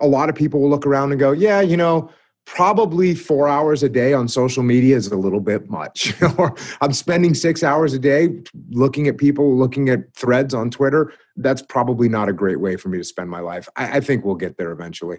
a 0.00 0.06
lot 0.06 0.28
of 0.28 0.34
people 0.34 0.60
will 0.60 0.68
look 0.68 0.86
around 0.86 1.12
and 1.12 1.20
go 1.20 1.32
yeah 1.32 1.60
you 1.60 1.76
know 1.76 2.10
probably 2.46 3.14
four 3.14 3.48
hours 3.48 3.82
a 3.82 3.88
day 3.88 4.12
on 4.12 4.28
social 4.28 4.62
media 4.62 4.94
is 4.94 5.06
a 5.06 5.16
little 5.16 5.40
bit 5.40 5.70
much. 5.70 6.12
Or 6.38 6.54
i'm 6.82 6.92
spending 6.92 7.32
six 7.32 7.62
hours 7.62 7.94
a 7.94 7.98
day 7.98 8.28
looking 8.70 9.08
at 9.08 9.16
people 9.16 9.56
looking 9.56 9.88
at 9.88 10.14
threads 10.14 10.52
on 10.52 10.70
twitter. 10.70 11.12
That's 11.36 11.62
probably 11.62 12.08
not 12.08 12.28
a 12.28 12.34
great 12.34 12.60
way 12.60 12.76
for 12.76 12.90
me 12.90 12.98
to 12.98 13.04
spend 13.04 13.30
my 13.30 13.40
life. 13.40 13.68
I, 13.76 13.96
I 13.96 14.00
think 14.00 14.24
we'll 14.24 14.34
get 14.34 14.58
there 14.58 14.72
eventually 14.72 15.18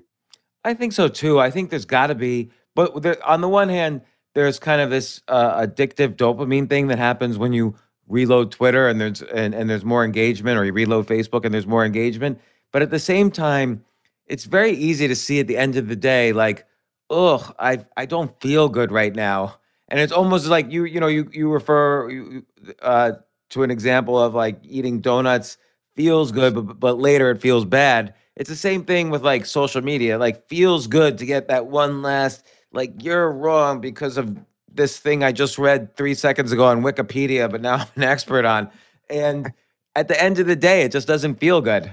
I 0.66 0.74
think 0.74 0.94
so 0.94 1.08
too. 1.08 1.40
I 1.40 1.52
think 1.52 1.70
there's 1.70 1.86
got 1.86 2.08
to 2.08 2.16
be, 2.16 2.50
but 2.74 3.04
there, 3.04 3.24
on 3.26 3.42
the 3.42 3.48
one 3.48 3.70
hand, 3.70 4.02
there's 4.34 4.58
kind 4.60 4.82
of 4.82 4.90
this 4.90 5.22
uh, 5.28 5.62
addictive 5.62 6.16
dopamine 6.16 6.68
thing 6.68 6.88
that 6.88 6.98
happens 6.98 7.38
when 7.38 7.54
you 7.54 7.76
reload 8.08 8.52
Twitter 8.52 8.88
and 8.88 9.00
there's 9.00 9.22
and, 9.22 9.54
and 9.54 9.70
there's 9.70 9.86
more 9.86 10.04
engagement, 10.04 10.58
or 10.58 10.66
you 10.66 10.74
reload 10.74 11.06
Facebook 11.06 11.46
and 11.46 11.54
there's 11.54 11.68
more 11.68 11.86
engagement. 11.86 12.40
But 12.72 12.82
at 12.82 12.90
the 12.90 13.00
same 13.00 13.30
time, 13.30 13.86
it's 14.26 14.46
very 14.46 14.72
easy 14.72 15.08
to 15.08 15.16
see 15.16 15.40
at 15.40 15.48
the 15.48 15.56
end 15.56 15.76
of 15.78 15.88
the 15.88 15.96
day, 15.96 16.34
like, 16.34 16.66
ugh, 17.12 17.56
I 17.60 17.86
I 17.96 18.08
don't 18.08 18.38
feel 18.42 18.68
good 18.68 18.92
right 18.92 19.16
now, 19.16 19.60
and 19.88 20.00
it's 20.00 20.12
almost 20.12 20.48
like 20.48 20.72
you 20.72 20.86
you 20.86 21.00
know 21.00 21.08
you 21.08 21.30
you 21.32 21.52
refer 21.52 22.42
uh, 22.82 23.12
to 23.52 23.62
an 23.62 23.70
example 23.70 24.20
of 24.20 24.34
like 24.34 24.60
eating 24.64 25.00
donuts 25.00 25.58
feels 25.96 26.32
good, 26.32 26.56
but 26.56 26.80
but 26.80 26.98
later 26.98 27.30
it 27.30 27.40
feels 27.40 27.66
bad 27.66 28.16
it's 28.36 28.50
the 28.50 28.56
same 28.56 28.84
thing 28.84 29.10
with 29.10 29.24
like 29.24 29.46
social 29.46 29.82
media. 29.82 30.18
Like 30.18 30.48
feels 30.48 30.88
good 30.88 31.18
to 31.20 31.26
get 31.26 31.48
that 31.48 31.68
one 31.68 32.02
last 32.02 32.46
like 32.72 33.04
you're 33.04 33.32
wrong 33.32 33.80
because 33.80 34.18
of 34.18 34.38
this 34.72 34.98
thing 34.98 35.24
I 35.24 35.32
just 35.32 35.58
read 35.58 35.96
3 35.96 36.14
seconds 36.14 36.52
ago 36.52 36.66
on 36.66 36.82
Wikipedia 36.82 37.50
but 37.50 37.62
now 37.62 37.76
I'm 37.80 37.88
an 37.96 38.04
expert 38.04 38.46
on. 38.46 38.70
And 39.10 39.52
at 39.96 40.08
the 40.08 40.22
end 40.22 40.40
of 40.40 40.48
the 40.48 40.56
day 40.56 40.82
it 40.82 40.92
just 40.92 41.08
doesn't 41.08 41.40
feel 41.40 41.62
good. 41.62 41.92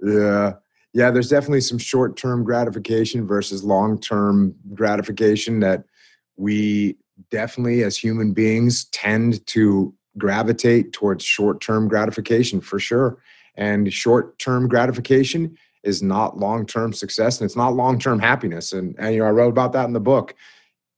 Yeah. 0.00 0.54
Yeah, 0.94 1.10
there's 1.10 1.30
definitely 1.30 1.62
some 1.62 1.78
short-term 1.78 2.44
gratification 2.44 3.26
versus 3.26 3.64
long-term 3.64 4.54
gratification 4.74 5.60
that 5.60 5.84
we 6.36 6.96
definitely 7.30 7.82
as 7.82 7.96
human 7.96 8.34
beings 8.34 8.84
tend 8.86 9.46
to 9.46 9.94
gravitate 10.18 10.92
towards 10.92 11.24
short-term 11.24 11.88
gratification 11.88 12.60
for 12.60 12.78
sure 12.78 13.18
and 13.54 13.92
short 13.92 14.38
term 14.38 14.68
gratification 14.68 15.56
is 15.82 16.02
not 16.02 16.38
long 16.38 16.66
term 16.66 16.92
success 16.92 17.40
and 17.40 17.46
it's 17.46 17.56
not 17.56 17.74
long 17.74 17.98
term 17.98 18.18
happiness. 18.18 18.72
And, 18.72 18.94
and, 18.98 19.14
you 19.14 19.20
know, 19.20 19.26
I 19.26 19.30
wrote 19.30 19.50
about 19.50 19.72
that 19.72 19.86
in 19.86 19.92
the 19.92 20.00
book. 20.00 20.34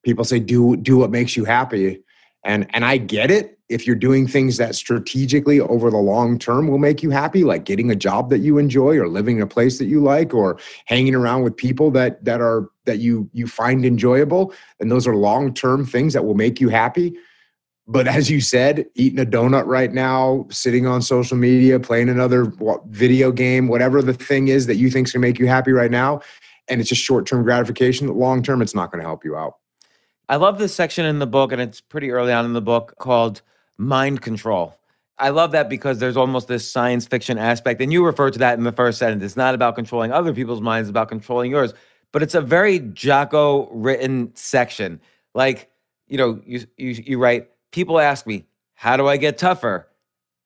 People 0.04 0.24
say, 0.24 0.38
do, 0.38 0.76
do 0.76 0.98
what 0.98 1.10
makes 1.10 1.36
you 1.36 1.44
happy. 1.44 2.02
And, 2.44 2.66
and 2.74 2.84
I 2.84 2.98
get 2.98 3.30
it. 3.30 3.58
If 3.70 3.86
you're 3.86 3.96
doing 3.96 4.26
things 4.26 4.58
that 4.58 4.74
strategically 4.74 5.58
over 5.58 5.90
the 5.90 5.96
long 5.96 6.38
term 6.38 6.68
will 6.68 6.78
make 6.78 7.02
you 7.02 7.08
happy, 7.08 7.44
like 7.44 7.64
getting 7.64 7.90
a 7.90 7.96
job 7.96 8.28
that 8.28 8.40
you 8.40 8.58
enjoy 8.58 8.98
or 8.98 9.08
living 9.08 9.38
in 9.38 9.42
a 9.42 9.46
place 9.46 9.78
that 9.78 9.86
you 9.86 10.02
like 10.02 10.34
or 10.34 10.58
hanging 10.84 11.14
around 11.14 11.42
with 11.42 11.56
people 11.56 11.90
that, 11.92 12.22
that 12.26 12.42
are, 12.42 12.68
that 12.84 12.98
you, 12.98 13.30
you 13.32 13.46
find 13.46 13.86
enjoyable, 13.86 14.52
and 14.80 14.90
those 14.90 15.06
are 15.06 15.16
long 15.16 15.54
term 15.54 15.86
things 15.86 16.12
that 16.12 16.26
will 16.26 16.34
make 16.34 16.60
you 16.60 16.68
happy 16.68 17.16
but 17.86 18.08
as 18.08 18.30
you 18.30 18.40
said, 18.40 18.86
eating 18.94 19.18
a 19.18 19.26
donut 19.26 19.66
right 19.66 19.92
now, 19.92 20.46
sitting 20.50 20.86
on 20.86 21.02
social 21.02 21.36
media, 21.36 21.78
playing 21.78 22.08
another 22.08 22.52
video 22.88 23.30
game, 23.30 23.68
whatever 23.68 24.00
the 24.00 24.14
thing 24.14 24.48
is 24.48 24.66
that 24.66 24.76
you 24.76 24.90
think 24.90 25.06
is 25.06 25.12
going 25.12 25.22
to 25.22 25.28
make 25.28 25.38
you 25.38 25.46
happy 25.46 25.72
right 25.72 25.90
now, 25.90 26.20
and 26.68 26.80
it's 26.80 26.88
just 26.88 27.02
short 27.02 27.26
term 27.26 27.42
gratification, 27.42 28.08
long 28.08 28.42
term, 28.42 28.62
it's 28.62 28.74
not 28.74 28.90
going 28.90 29.02
to 29.02 29.06
help 29.06 29.24
you 29.24 29.36
out. 29.36 29.58
I 30.28 30.36
love 30.36 30.58
this 30.58 30.74
section 30.74 31.04
in 31.04 31.18
the 31.18 31.26
book, 31.26 31.52
and 31.52 31.60
it's 31.60 31.82
pretty 31.82 32.10
early 32.10 32.32
on 32.32 32.46
in 32.46 32.54
the 32.54 32.62
book 32.62 32.94
called 32.98 33.42
Mind 33.76 34.22
Control. 34.22 34.74
I 35.18 35.28
love 35.28 35.52
that 35.52 35.68
because 35.68 35.98
there's 35.98 36.16
almost 36.16 36.48
this 36.48 36.68
science 36.68 37.06
fiction 37.06 37.38
aspect, 37.38 37.82
and 37.82 37.92
you 37.92 38.04
refer 38.04 38.30
to 38.30 38.38
that 38.38 38.56
in 38.56 38.64
the 38.64 38.72
first 38.72 38.98
sentence. 38.98 39.22
It's 39.22 39.36
not 39.36 39.54
about 39.54 39.74
controlling 39.74 40.10
other 40.10 40.32
people's 40.32 40.62
minds, 40.62 40.88
it's 40.88 40.90
about 40.90 41.08
controlling 41.08 41.50
yours. 41.50 41.74
But 42.12 42.22
it's 42.22 42.34
a 42.34 42.40
very 42.40 42.78
Jocko 42.78 43.68
written 43.70 44.34
section. 44.34 45.00
Like, 45.34 45.70
you 46.06 46.16
know, 46.16 46.40
you 46.46 46.64
you, 46.76 46.90
you 46.90 47.18
write, 47.18 47.48
people 47.74 47.98
ask 47.98 48.24
me, 48.24 48.46
how 48.74 48.96
do 48.96 49.08
I 49.08 49.16
get 49.16 49.36
tougher? 49.36 49.88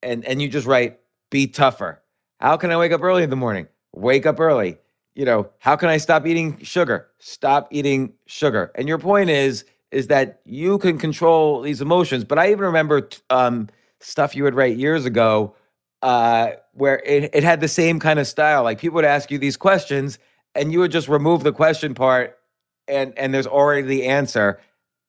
And 0.02 0.24
and 0.24 0.40
you 0.40 0.48
just 0.48 0.66
write, 0.66 0.98
be 1.30 1.46
tougher. 1.46 2.02
How 2.40 2.56
can 2.56 2.70
I 2.70 2.76
wake 2.78 2.92
up 2.92 3.02
early 3.02 3.22
in 3.22 3.30
the 3.30 3.36
morning? 3.36 3.68
Wake 3.94 4.24
up 4.24 4.40
early. 4.40 4.78
You 5.14 5.24
know, 5.24 5.50
how 5.58 5.76
can 5.76 5.88
I 5.90 5.98
stop 5.98 6.26
eating 6.26 6.62
sugar? 6.62 7.08
Stop 7.18 7.68
eating 7.70 8.14
sugar. 8.26 8.72
And 8.74 8.88
your 8.88 8.98
point 8.98 9.30
is 9.30 9.64
is 9.90 10.06
that 10.08 10.40
you 10.44 10.78
can 10.78 10.98
control 10.98 11.60
these 11.62 11.80
emotions. 11.80 12.24
But 12.24 12.38
I 12.38 12.50
even 12.50 12.64
remember 12.64 13.08
um, 13.30 13.68
stuff 14.00 14.36
you 14.36 14.44
would 14.44 14.54
write 14.54 14.76
years 14.76 15.04
ago, 15.04 15.54
uh, 16.02 16.50
where 16.72 17.00
it, 17.00 17.30
it 17.34 17.42
had 17.42 17.60
the 17.60 17.68
same 17.68 17.98
kind 17.98 18.18
of 18.18 18.26
style. 18.26 18.62
Like 18.62 18.78
people 18.78 18.96
would 18.96 19.04
ask 19.04 19.30
you 19.30 19.38
these 19.38 19.56
questions, 19.56 20.18
and 20.54 20.72
you 20.72 20.78
would 20.78 20.92
just 20.92 21.08
remove 21.08 21.42
the 21.42 21.52
question 21.52 21.94
part, 21.94 22.38
and 22.86 23.12
and 23.18 23.34
there's 23.34 23.46
already 23.46 23.82
the 23.82 24.06
answer, 24.06 24.60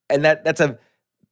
and 0.10 0.25
that 0.25 0.43
that's 0.43 0.60
a 0.60 0.79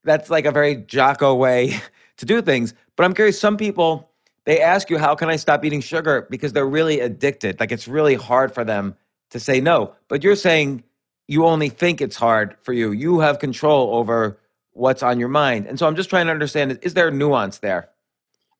that's 0.07 0.29
like 0.29 0.45
a 0.45 0.51
very 0.51 0.75
Jocko 0.75 1.35
way 1.35 1.79
to 2.17 2.25
do 2.25 2.41
things. 2.41 2.73
But 2.95 3.03
I'm 3.03 3.13
curious, 3.13 3.39
some 3.39 3.57
people 3.57 4.09
they 4.45 4.61
ask 4.61 4.89
you, 4.89 4.97
"How 4.97 5.13
can 5.13 5.29
I 5.29 5.35
stop 5.35 5.63
eating 5.65 5.81
sugar?" 5.81 6.25
Because 6.29 6.53
they're 6.53 6.67
really 6.67 6.99
addicted. 7.01 7.59
Like 7.59 7.71
it's 7.71 7.87
really 7.87 8.15
hard 8.15 8.53
for 8.53 8.63
them 8.63 8.95
to 9.31 9.39
say 9.39 9.59
no. 9.61 9.93
But 10.07 10.23
you're 10.23 10.35
saying 10.35 10.83
you 11.27 11.45
only 11.45 11.69
think 11.69 12.01
it's 12.01 12.15
hard 12.15 12.55
for 12.63 12.73
you. 12.73 12.91
You 12.91 13.19
have 13.19 13.39
control 13.39 13.95
over 13.95 14.39
what's 14.71 15.03
on 15.03 15.19
your 15.19 15.27
mind. 15.27 15.67
And 15.67 15.77
so 15.77 15.85
I'm 15.87 15.95
just 15.95 16.09
trying 16.09 16.27
to 16.27 16.31
understand 16.31 16.79
is 16.81 16.93
there 16.93 17.09
a 17.09 17.11
nuance 17.11 17.59
there? 17.59 17.89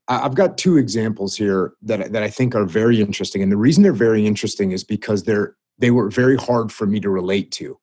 I've 0.10 0.36
got 0.36 0.58
two 0.58 0.78
examples 0.78 1.36
here 1.36 1.74
that 1.82 2.12
that 2.14 2.24
I 2.24 2.30
think 2.30 2.56
are 2.56 2.66
very 2.66 3.02
interesting, 3.02 3.42
and 3.42 3.52
the 3.52 3.58
reason 3.58 3.84
they're 3.84 3.94
very 3.94 4.26
interesting 4.26 4.72
is 4.72 4.84
because 4.84 5.24
they're 5.24 5.56
they 5.80 5.92
were 5.92 6.10
very 6.10 6.38
hard 6.38 6.72
for 6.72 6.86
me 6.86 7.00
to 7.00 7.10
relate 7.10 7.52
to. 7.52 7.78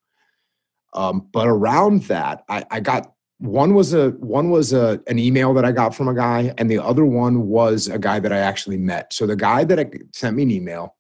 Um, 0.95 1.29
but 1.33 1.47
around 1.49 2.05
that, 2.05 2.45
I, 2.49 2.65
I 2.71 2.81
got 2.81 3.14
one 3.45 3.75
was 3.75 3.93
a 3.93 4.11
one 4.11 4.49
was 4.49 4.73
a 4.73 5.03
an 5.07 5.19
email 5.19 5.53
that 5.53 5.67
I 5.67 5.73
got 5.73 5.95
from 5.95 6.09
a 6.09 6.15
guy, 6.15 6.55
and 6.57 6.71
the 6.71 6.79
other 6.79 7.05
one 7.05 7.49
was 7.49 7.89
a 7.89 7.99
guy 7.99 8.19
that 8.19 8.33
I 8.33 8.39
actually 8.39 8.79
met. 8.79 9.13
So 9.13 9.27
the 9.27 9.37
guy 9.37 9.65
that 9.65 9.93
sent 10.15 10.37
me 10.37 10.45
an 10.45 10.51
email, 10.51 10.97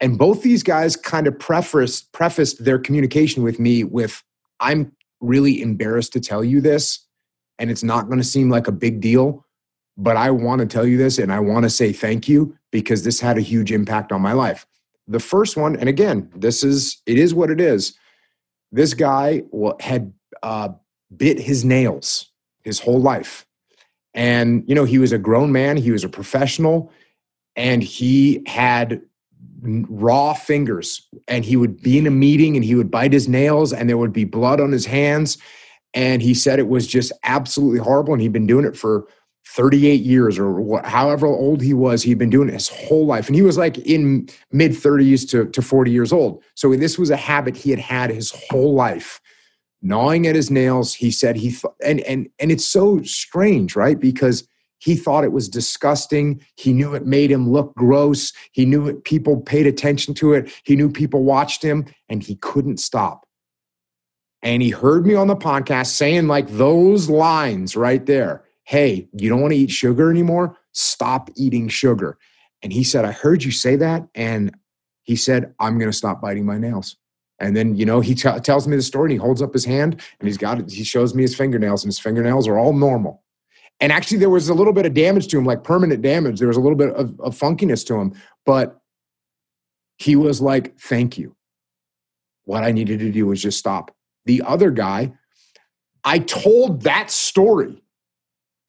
and 0.00 0.16
both 0.16 0.42
these 0.42 0.62
guys 0.62 0.94
kind 0.94 1.26
of 1.26 1.36
prefaced 1.38 2.12
prefaced 2.12 2.64
their 2.64 2.78
communication 2.78 3.42
with 3.42 3.58
me 3.58 3.82
with, 3.82 4.22
"I'm 4.60 4.92
really 5.20 5.60
embarrassed 5.60 6.12
to 6.12 6.20
tell 6.20 6.44
you 6.44 6.60
this, 6.60 7.00
and 7.58 7.70
it's 7.70 7.82
not 7.82 8.06
going 8.06 8.18
to 8.18 8.24
seem 8.24 8.50
like 8.50 8.68
a 8.68 8.72
big 8.72 9.00
deal, 9.00 9.44
but 9.96 10.16
I 10.16 10.30
want 10.30 10.60
to 10.60 10.66
tell 10.66 10.86
you 10.86 10.96
this, 10.96 11.18
and 11.18 11.32
I 11.32 11.40
want 11.40 11.64
to 11.64 11.70
say 11.70 11.92
thank 11.92 12.28
you 12.28 12.56
because 12.70 13.02
this 13.02 13.20
had 13.20 13.36
a 13.36 13.42
huge 13.42 13.72
impact 13.72 14.12
on 14.12 14.22
my 14.22 14.32
life." 14.32 14.64
The 15.08 15.20
first 15.20 15.56
one, 15.56 15.74
and 15.74 15.88
again, 15.88 16.30
this 16.36 16.62
is 16.62 17.02
it 17.06 17.18
is 17.18 17.34
what 17.34 17.50
it 17.50 17.60
is. 17.60 17.94
This 18.70 18.94
guy 18.94 19.42
had 19.80 20.12
uh, 20.44 20.68
bit 21.16 21.38
his 21.38 21.64
nails 21.64 22.30
his 22.62 22.80
whole 22.80 23.00
life. 23.00 23.46
And, 24.14 24.64
you 24.66 24.74
know, 24.74 24.84
he 24.84 24.98
was 24.98 25.12
a 25.12 25.18
grown 25.18 25.52
man, 25.52 25.76
he 25.76 25.90
was 25.90 26.04
a 26.04 26.08
professional, 26.08 26.92
and 27.56 27.82
he 27.82 28.42
had 28.46 29.02
raw 29.62 30.34
fingers. 30.34 31.06
And 31.28 31.44
he 31.44 31.56
would 31.56 31.80
be 31.82 31.98
in 31.98 32.06
a 32.06 32.10
meeting 32.10 32.56
and 32.56 32.64
he 32.64 32.74
would 32.74 32.90
bite 32.90 33.12
his 33.12 33.28
nails, 33.28 33.72
and 33.72 33.88
there 33.88 33.98
would 33.98 34.12
be 34.12 34.24
blood 34.24 34.60
on 34.60 34.72
his 34.72 34.86
hands. 34.86 35.38
And 35.94 36.22
he 36.22 36.34
said 36.34 36.58
it 36.58 36.68
was 36.68 36.86
just 36.86 37.12
absolutely 37.24 37.80
horrible. 37.80 38.12
And 38.12 38.22
he'd 38.22 38.32
been 38.32 38.46
doing 38.46 38.64
it 38.64 38.76
for 38.76 39.06
38 39.46 40.02
years 40.02 40.38
or 40.38 40.80
however 40.84 41.26
old 41.26 41.60
he 41.60 41.74
was. 41.74 42.02
He'd 42.02 42.18
been 42.18 42.30
doing 42.30 42.48
it 42.48 42.54
his 42.54 42.68
whole 42.68 43.06
life. 43.06 43.26
And 43.26 43.34
he 43.34 43.42
was 43.42 43.58
like 43.58 43.78
in 43.78 44.28
mid 44.52 44.72
30s 44.72 45.28
to, 45.30 45.46
to 45.46 45.62
40 45.62 45.90
years 45.90 46.12
old. 46.12 46.42
So 46.54 46.74
this 46.76 46.96
was 46.96 47.10
a 47.10 47.16
habit 47.16 47.56
he 47.56 47.70
had 47.70 47.80
had 47.80 48.10
his 48.10 48.32
whole 48.48 48.74
life 48.74 49.20
gnawing 49.82 50.26
at 50.26 50.34
his 50.34 50.50
nails. 50.50 50.94
He 50.94 51.10
said 51.10 51.36
he 51.36 51.50
th- 51.50 51.74
and 51.84 52.00
and 52.00 52.28
and 52.38 52.52
it's 52.52 52.66
so 52.66 53.02
strange, 53.02 53.76
right? 53.76 53.98
Because 53.98 54.46
he 54.78 54.96
thought 54.96 55.24
it 55.24 55.32
was 55.32 55.48
disgusting. 55.48 56.40
He 56.56 56.72
knew 56.72 56.94
it 56.94 57.06
made 57.06 57.30
him 57.30 57.50
look 57.50 57.74
gross. 57.74 58.32
He 58.52 58.64
knew 58.64 58.88
it, 58.88 59.04
people 59.04 59.40
paid 59.40 59.66
attention 59.66 60.14
to 60.14 60.32
it. 60.32 60.50
He 60.64 60.74
knew 60.74 60.90
people 60.90 61.22
watched 61.22 61.62
him, 61.62 61.84
and 62.08 62.22
he 62.22 62.36
couldn't 62.36 62.78
stop. 62.78 63.26
And 64.42 64.62
he 64.62 64.70
heard 64.70 65.06
me 65.06 65.14
on 65.14 65.26
the 65.26 65.36
podcast 65.36 65.88
saying 65.88 66.26
like 66.26 66.48
those 66.48 67.10
lines 67.10 67.76
right 67.76 68.04
there. 68.06 68.44
Hey, 68.64 69.08
you 69.12 69.28
don't 69.28 69.40
want 69.40 69.52
to 69.52 69.58
eat 69.58 69.70
sugar 69.70 70.10
anymore? 70.10 70.56
Stop 70.72 71.28
eating 71.36 71.68
sugar. 71.68 72.16
And 72.62 72.72
he 72.72 72.84
said, 72.84 73.04
I 73.04 73.12
heard 73.12 73.42
you 73.42 73.50
say 73.50 73.76
that. 73.76 74.08
And 74.14 74.54
he 75.02 75.16
said, 75.16 75.54
I'm 75.58 75.78
going 75.78 75.90
to 75.90 75.96
stop 75.96 76.20
biting 76.22 76.46
my 76.46 76.56
nails. 76.56 76.96
And 77.40 77.56
then, 77.56 77.74
you 77.74 77.86
know, 77.86 78.00
he 78.00 78.14
t- 78.14 78.38
tells 78.40 78.68
me 78.68 78.76
the 78.76 78.82
story 78.82 79.06
and 79.06 79.12
he 79.12 79.24
holds 79.24 79.40
up 79.40 79.52
his 79.52 79.64
hand 79.64 80.00
and 80.20 80.28
he's 80.28 80.36
got 80.36 80.60
it. 80.60 80.70
He 80.70 80.84
shows 80.84 81.14
me 81.14 81.22
his 81.22 81.34
fingernails 81.34 81.82
and 81.82 81.88
his 81.88 81.98
fingernails 81.98 82.46
are 82.46 82.58
all 82.58 82.74
normal. 82.74 83.22
And 83.80 83.90
actually, 83.90 84.18
there 84.18 84.28
was 84.28 84.50
a 84.50 84.54
little 84.54 84.74
bit 84.74 84.84
of 84.84 84.92
damage 84.92 85.28
to 85.28 85.38
him, 85.38 85.46
like 85.46 85.64
permanent 85.64 86.02
damage. 86.02 86.38
There 86.38 86.48
was 86.48 86.58
a 86.58 86.60
little 86.60 86.76
bit 86.76 86.90
of, 86.90 87.18
of 87.18 87.38
funkiness 87.38 87.84
to 87.86 87.94
him, 87.94 88.12
but 88.44 88.78
he 89.96 90.16
was 90.16 90.42
like, 90.42 90.78
thank 90.78 91.16
you. 91.16 91.34
What 92.44 92.62
I 92.62 92.72
needed 92.72 92.98
to 93.00 93.10
do 93.10 93.26
was 93.26 93.40
just 93.40 93.58
stop. 93.58 93.94
The 94.26 94.42
other 94.42 94.70
guy, 94.70 95.12
I 96.04 96.18
told 96.18 96.82
that 96.82 97.10
story 97.10 97.82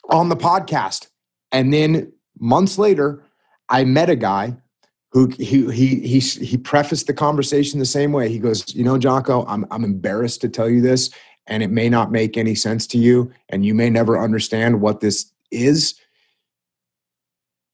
on 0.10 0.29
the 0.29 0.38
podcast. 0.38 1.07
And 1.51 1.73
then 1.73 2.13
months 2.39 2.77
later, 2.77 3.23
I 3.67 3.84
met 3.84 4.10
a 4.10 4.15
guy 4.15 4.57
who 5.12 5.28
he 5.38 5.69
he 5.71 6.00
he 6.00 6.19
he 6.19 6.58
prefaced 6.58 7.08
the 7.08 7.13
conversation 7.13 7.80
the 7.80 7.86
same 7.86 8.12
way. 8.12 8.30
He 8.30 8.39
goes, 8.39 8.74
"You 8.74 8.84
know, 8.84 8.97
Jocko, 8.97 9.45
I'm 9.45 9.65
I'm 9.69 9.84
embarrassed 9.84 10.41
to 10.41 10.50
tell 10.50 10.69
you 10.69 10.82
this, 10.82 11.10
and 11.47 11.62
it 11.62 11.69
may 11.69 11.89
not 11.89 12.12
make 12.12 12.38
any 12.38 12.56
sense 12.56 12.88
to 12.88 12.97
you, 12.97 13.32
and 13.50 13.65
you 13.65 13.74
may 13.74 13.89
never 13.89 14.19
understand 14.19 14.82
what 14.82 15.02
this 15.02 15.32
is." 15.52 15.95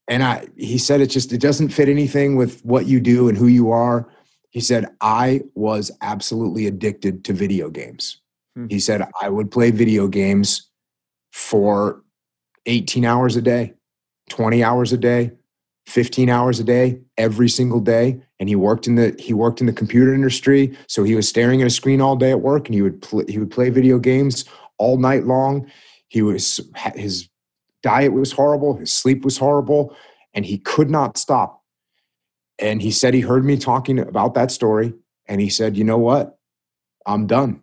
And 0.08 0.22
I 0.22 0.48
he 0.56 0.78
said 0.78 1.00
it 1.00 1.08
just 1.08 1.32
it 1.32 1.40
doesn't 1.40 1.68
fit 1.68 1.88
anything 1.88 2.36
with 2.36 2.64
what 2.64 2.86
you 2.86 2.98
do 2.98 3.28
and 3.28 3.38
who 3.38 3.46
you 3.46 3.70
are. 3.70 4.08
He 4.50 4.60
said, 4.60 4.88
"I 5.00 5.42
was 5.54 5.92
absolutely 6.00 6.66
addicted 6.66 7.24
to 7.24 7.32
video 7.32 7.70
games." 7.70 8.20
Hmm. 8.56 8.66
He 8.68 8.80
said, 8.80 9.06
"I 9.22 9.28
would 9.28 9.52
play 9.52 9.70
video 9.70 10.08
games 10.08 10.68
for 11.30 12.02
18 12.66 13.04
hours 13.04 13.36
a 13.36 13.42
day, 13.42 13.74
20 14.28 14.64
hours 14.64 14.92
a 14.92 14.98
day, 14.98 15.32
15 15.88 16.28
hours 16.28 16.60
a 16.60 16.64
day 16.64 17.00
every 17.16 17.48
single 17.48 17.80
day 17.80 18.20
and 18.38 18.48
he 18.50 18.54
worked 18.54 18.86
in 18.86 18.96
the 18.96 19.16
he 19.18 19.32
worked 19.32 19.62
in 19.62 19.66
the 19.66 19.72
computer 19.72 20.12
industry 20.12 20.76
so 20.86 21.02
he 21.02 21.14
was 21.14 21.26
staring 21.26 21.62
at 21.62 21.66
a 21.66 21.70
screen 21.70 22.02
all 22.02 22.14
day 22.14 22.30
at 22.30 22.42
work 22.42 22.66
and 22.66 22.74
he 22.74 22.82
would 22.82 23.02
he 23.26 23.38
would 23.38 23.50
play 23.50 23.70
video 23.70 23.98
games 23.98 24.44
all 24.76 24.98
night 24.98 25.24
long. 25.24 25.66
He 26.08 26.20
was 26.20 26.60
his 26.94 27.30
diet 27.82 28.12
was 28.12 28.32
horrible 28.32 28.76
his 28.76 28.92
sleep 28.92 29.24
was 29.24 29.38
horrible 29.38 29.96
and 30.34 30.44
he 30.44 30.58
could 30.58 30.90
not 30.90 31.16
stop. 31.16 31.62
And 32.58 32.82
he 32.82 32.90
said 32.90 33.14
he 33.14 33.22
heard 33.22 33.46
me 33.46 33.56
talking 33.56 33.98
about 33.98 34.34
that 34.34 34.50
story 34.50 34.92
and 35.26 35.40
he 35.40 35.48
said 35.48 35.74
you 35.74 35.84
know 35.84 35.98
what? 35.98 36.36
I'm 37.06 37.26
done. 37.26 37.62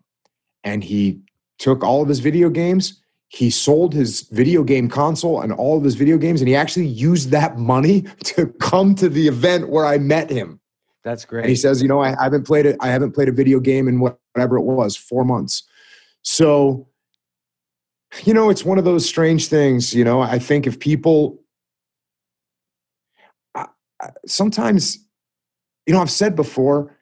And 0.63 0.83
he 0.83 1.21
took 1.59 1.83
all 1.83 2.01
of 2.01 2.09
his 2.09 2.21
video 2.21 2.49
games 2.49 3.03
he 3.35 3.49
sold 3.49 3.93
his 3.93 4.21
video 4.29 4.63
game 4.63 4.87
console 4.87 5.41
and 5.41 5.51
all 5.51 5.77
of 5.77 5.83
his 5.83 5.95
video 5.95 6.17
games 6.17 6.39
and 6.39 6.47
he 6.47 6.55
actually 6.55 6.87
used 6.87 7.31
that 7.31 7.57
money 7.57 8.01
to 8.23 8.47
come 8.61 8.95
to 8.95 9.09
the 9.09 9.27
event 9.27 9.69
where 9.69 9.85
i 9.85 9.97
met 9.97 10.29
him. 10.29 10.59
That's 11.03 11.25
great 11.25 11.41
and 11.41 11.49
he 11.49 11.55
says 11.55 11.81
you 11.81 11.87
know 11.87 12.01
i 12.01 12.15
haven't 12.21 12.47
played 12.47 12.65
it 12.65 12.77
i 12.79 12.87
haven't 12.87 13.11
played 13.11 13.27
a 13.27 13.33
video 13.33 13.59
game 13.59 13.87
in 13.87 13.99
whatever 13.99 14.57
it 14.57 14.63
was 14.63 14.95
four 14.95 15.25
months. 15.25 15.63
So 16.21 16.87
you 18.23 18.33
know 18.33 18.49
it's 18.49 18.63
one 18.63 18.77
of 18.77 18.85
those 18.85 19.05
strange 19.05 19.49
things 19.49 19.93
you 19.93 20.05
know? 20.05 20.21
I 20.21 20.39
think 20.39 20.65
if 20.65 20.79
people 20.79 21.41
sometimes 24.25 24.99
you 25.85 25.93
know 25.93 26.01
i've 26.01 26.11
said 26.11 26.35
before 26.35 26.95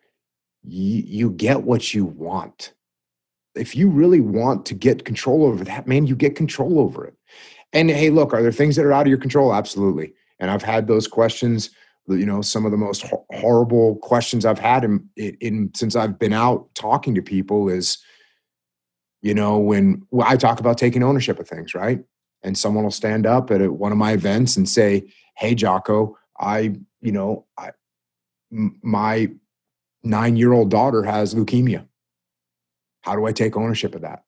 you, 0.63 1.03
you 1.05 1.29
get 1.31 1.63
what 1.63 1.93
you 1.93 2.05
want 2.05 2.73
if 3.55 3.75
you 3.75 3.89
really 3.89 4.21
want 4.21 4.65
to 4.67 4.73
get 4.73 5.05
control 5.05 5.45
over 5.45 5.63
that, 5.63 5.87
man, 5.87 6.07
you 6.07 6.15
get 6.15 6.35
control 6.35 6.79
over 6.79 7.05
it. 7.05 7.15
And 7.71 7.89
hey, 7.89 8.09
look, 8.09 8.33
are 8.33 8.41
there 8.41 8.51
things 8.51 8.75
that 8.75 8.85
are 8.85 8.93
out 8.93 9.05
of 9.05 9.09
your 9.09 9.17
control? 9.17 9.53
Absolutely. 9.53 10.13
And 10.39 10.51
I've 10.51 10.63
had 10.63 10.87
those 10.87 11.07
questions. 11.07 11.71
You 12.07 12.25
know, 12.25 12.41
some 12.41 12.65
of 12.65 12.71
the 12.71 12.77
most 12.77 13.05
horrible 13.31 13.95
questions 13.97 14.45
I've 14.45 14.59
had 14.59 14.83
in, 14.83 15.09
in 15.15 15.71
since 15.73 15.95
I've 15.95 16.19
been 16.19 16.33
out 16.33 16.73
talking 16.75 17.15
to 17.15 17.21
people 17.21 17.69
is, 17.69 17.97
you 19.21 19.33
know, 19.33 19.57
when 19.57 20.05
I 20.21 20.35
talk 20.35 20.59
about 20.59 20.77
taking 20.77 21.01
ownership 21.01 21.39
of 21.39 21.47
things, 21.47 21.73
right? 21.73 22.03
And 22.43 22.57
someone 22.57 22.83
will 22.83 22.91
stand 22.91 23.25
up 23.25 23.51
at 23.51 23.61
one 23.71 23.93
of 23.93 23.97
my 23.97 24.11
events 24.11 24.57
and 24.57 24.67
say, 24.67 25.09
"Hey, 25.37 25.55
Jocko, 25.55 26.17
I, 26.37 26.75
you 26.99 27.13
know, 27.13 27.45
I, 27.57 27.71
my 28.51 29.29
nine-year-old 30.03 30.69
daughter 30.69 31.03
has 31.03 31.33
leukemia." 31.33 31.87
How 33.03 33.15
do 33.15 33.25
I 33.25 33.31
take 33.31 33.55
ownership 33.55 33.95
of 33.95 34.01
that? 34.01 34.23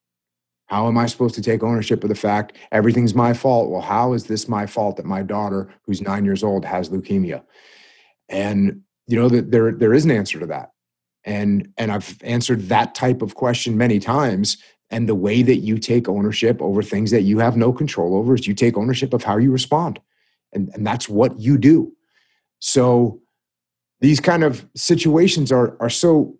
How 0.67 0.87
am 0.87 0.97
I 0.97 1.05
supposed 1.05 1.35
to 1.35 1.41
take 1.41 1.63
ownership 1.63 2.03
of 2.03 2.09
the 2.09 2.15
fact 2.15 2.57
everything's 2.71 3.13
my 3.13 3.33
fault? 3.33 3.69
Well, 3.69 3.81
how 3.81 4.13
is 4.13 4.25
this 4.25 4.47
my 4.47 4.65
fault 4.65 4.97
that 4.97 5.05
my 5.05 5.21
daughter, 5.21 5.73
who's 5.85 6.01
nine 6.01 6.25
years 6.25 6.43
old, 6.43 6.65
has 6.65 6.89
leukemia? 6.89 7.43
And 8.29 8.81
you 9.07 9.17
know 9.17 9.29
that 9.29 9.51
there 9.51 9.71
there 9.71 9.93
is 9.93 10.05
an 10.05 10.11
answer 10.11 10.39
to 10.39 10.47
that, 10.47 10.71
and 11.23 11.71
and 11.77 11.91
I've 11.91 12.17
answered 12.23 12.63
that 12.69 12.95
type 12.95 13.21
of 13.21 13.35
question 13.35 13.77
many 13.77 13.99
times. 13.99 14.57
And 14.91 15.09
the 15.09 15.15
way 15.15 15.41
that 15.41 15.57
you 15.57 15.79
take 15.79 16.07
ownership 16.07 16.61
over 16.61 16.83
things 16.83 17.11
that 17.11 17.23
you 17.23 17.39
have 17.39 17.57
no 17.57 17.73
control 17.73 18.15
over 18.15 18.35
is 18.35 18.47
you 18.47 18.53
take 18.53 18.77
ownership 18.77 19.13
of 19.13 19.23
how 19.23 19.37
you 19.37 19.51
respond, 19.51 19.99
and 20.53 20.69
and 20.73 20.85
that's 20.85 21.07
what 21.07 21.39
you 21.39 21.57
do. 21.57 21.93
So 22.59 23.21
these 24.01 24.19
kind 24.19 24.43
of 24.43 24.67
situations 24.75 25.51
are 25.51 25.77
are 25.79 25.89
so 25.89 26.37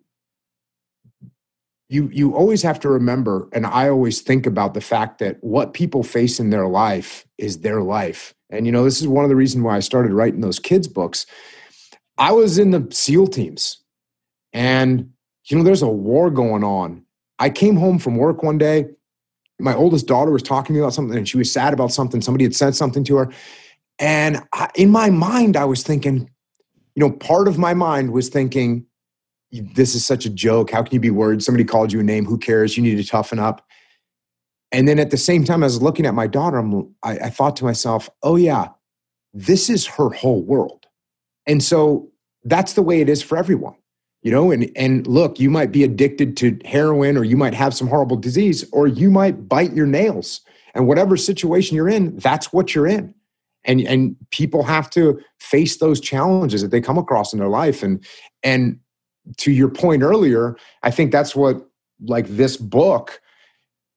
you 1.88 2.08
you 2.12 2.34
always 2.34 2.62
have 2.62 2.80
to 2.80 2.88
remember 2.88 3.48
and 3.52 3.66
i 3.66 3.88
always 3.88 4.20
think 4.20 4.46
about 4.46 4.74
the 4.74 4.80
fact 4.80 5.18
that 5.18 5.36
what 5.42 5.72
people 5.72 6.02
face 6.02 6.40
in 6.40 6.50
their 6.50 6.66
life 6.66 7.26
is 7.38 7.60
their 7.60 7.80
life. 7.80 8.34
And 8.50 8.66
you 8.66 8.72
know 8.72 8.84
this 8.84 9.00
is 9.00 9.08
one 9.08 9.24
of 9.24 9.28
the 9.28 9.36
reasons 9.36 9.62
why 9.64 9.76
i 9.76 9.80
started 9.80 10.12
writing 10.12 10.40
those 10.40 10.58
kids 10.58 10.88
books. 10.88 11.26
I 12.18 12.32
was 12.32 12.58
in 12.58 12.70
the 12.70 12.86
seal 12.90 13.26
teams 13.26 13.78
and 14.52 15.10
you 15.48 15.56
know 15.56 15.62
there's 15.62 15.82
a 15.82 15.88
war 15.88 16.30
going 16.30 16.64
on. 16.64 17.04
I 17.38 17.50
came 17.50 17.76
home 17.76 17.98
from 17.98 18.16
work 18.16 18.42
one 18.42 18.58
day. 18.58 18.86
My 19.58 19.74
oldest 19.74 20.06
daughter 20.06 20.30
was 20.30 20.42
talking 20.42 20.68
to 20.68 20.72
me 20.74 20.80
about 20.80 20.94
something 20.94 21.16
and 21.16 21.28
she 21.28 21.38
was 21.38 21.52
sad 21.52 21.72
about 21.72 21.92
something. 21.92 22.20
Somebody 22.20 22.44
had 22.44 22.54
said 22.54 22.74
something 22.74 23.04
to 23.04 23.16
her. 23.16 23.32
And 23.98 24.42
I, 24.52 24.70
in 24.74 24.90
my 24.90 25.08
mind 25.10 25.56
i 25.56 25.64
was 25.64 25.82
thinking 25.82 26.30
you 26.94 27.00
know 27.00 27.12
part 27.12 27.46
of 27.48 27.58
my 27.58 27.74
mind 27.74 28.12
was 28.12 28.28
thinking 28.28 28.86
this 29.52 29.94
is 29.94 30.04
such 30.04 30.26
a 30.26 30.30
joke. 30.30 30.70
How 30.70 30.82
can 30.82 30.94
you 30.94 31.00
be 31.00 31.10
worried? 31.10 31.42
Somebody 31.42 31.64
called 31.64 31.92
you 31.92 32.00
a 32.00 32.02
name. 32.02 32.24
Who 32.24 32.38
cares? 32.38 32.76
You 32.76 32.82
need 32.82 32.96
to 32.96 33.04
toughen 33.04 33.38
up. 33.38 33.64
And 34.72 34.88
then 34.88 34.98
at 34.98 35.10
the 35.10 35.16
same 35.16 35.44
time, 35.44 35.62
I 35.62 35.66
was 35.66 35.80
looking 35.80 36.06
at 36.06 36.14
my 36.14 36.26
daughter. 36.26 36.58
I, 37.02 37.18
I 37.18 37.30
thought 37.30 37.56
to 37.56 37.64
myself, 37.64 38.10
oh, 38.22 38.36
yeah, 38.36 38.68
this 39.32 39.70
is 39.70 39.86
her 39.86 40.10
whole 40.10 40.42
world. 40.42 40.86
And 41.46 41.62
so 41.62 42.10
that's 42.44 42.72
the 42.72 42.82
way 42.82 43.00
it 43.00 43.08
is 43.08 43.22
for 43.22 43.38
everyone 43.38 43.76
you 44.26 44.32
know 44.32 44.50
and 44.50 44.70
and 44.74 45.06
look 45.06 45.38
you 45.38 45.48
might 45.48 45.70
be 45.70 45.84
addicted 45.84 46.36
to 46.36 46.58
heroin 46.64 47.16
or 47.16 47.22
you 47.24 47.36
might 47.36 47.54
have 47.54 47.72
some 47.72 47.86
horrible 47.86 48.16
disease 48.16 48.64
or 48.72 48.88
you 48.88 49.10
might 49.10 49.48
bite 49.48 49.72
your 49.72 49.86
nails 49.86 50.40
and 50.74 50.88
whatever 50.88 51.16
situation 51.16 51.76
you're 51.76 51.88
in 51.88 52.16
that's 52.18 52.52
what 52.52 52.74
you're 52.74 52.88
in 52.88 53.14
and 53.64 53.80
and 53.82 54.16
people 54.30 54.64
have 54.64 54.90
to 54.90 55.20
face 55.38 55.76
those 55.76 56.00
challenges 56.00 56.60
that 56.62 56.72
they 56.72 56.80
come 56.80 56.98
across 56.98 57.32
in 57.32 57.38
their 57.38 57.48
life 57.48 57.82
and 57.82 58.04
and 58.42 58.80
to 59.38 59.52
your 59.52 59.68
point 59.68 60.02
earlier, 60.02 60.56
I 60.82 60.90
think 60.90 61.12
that's 61.12 61.34
what 61.34 61.66
like 62.00 62.26
this 62.28 62.56
book, 62.56 63.20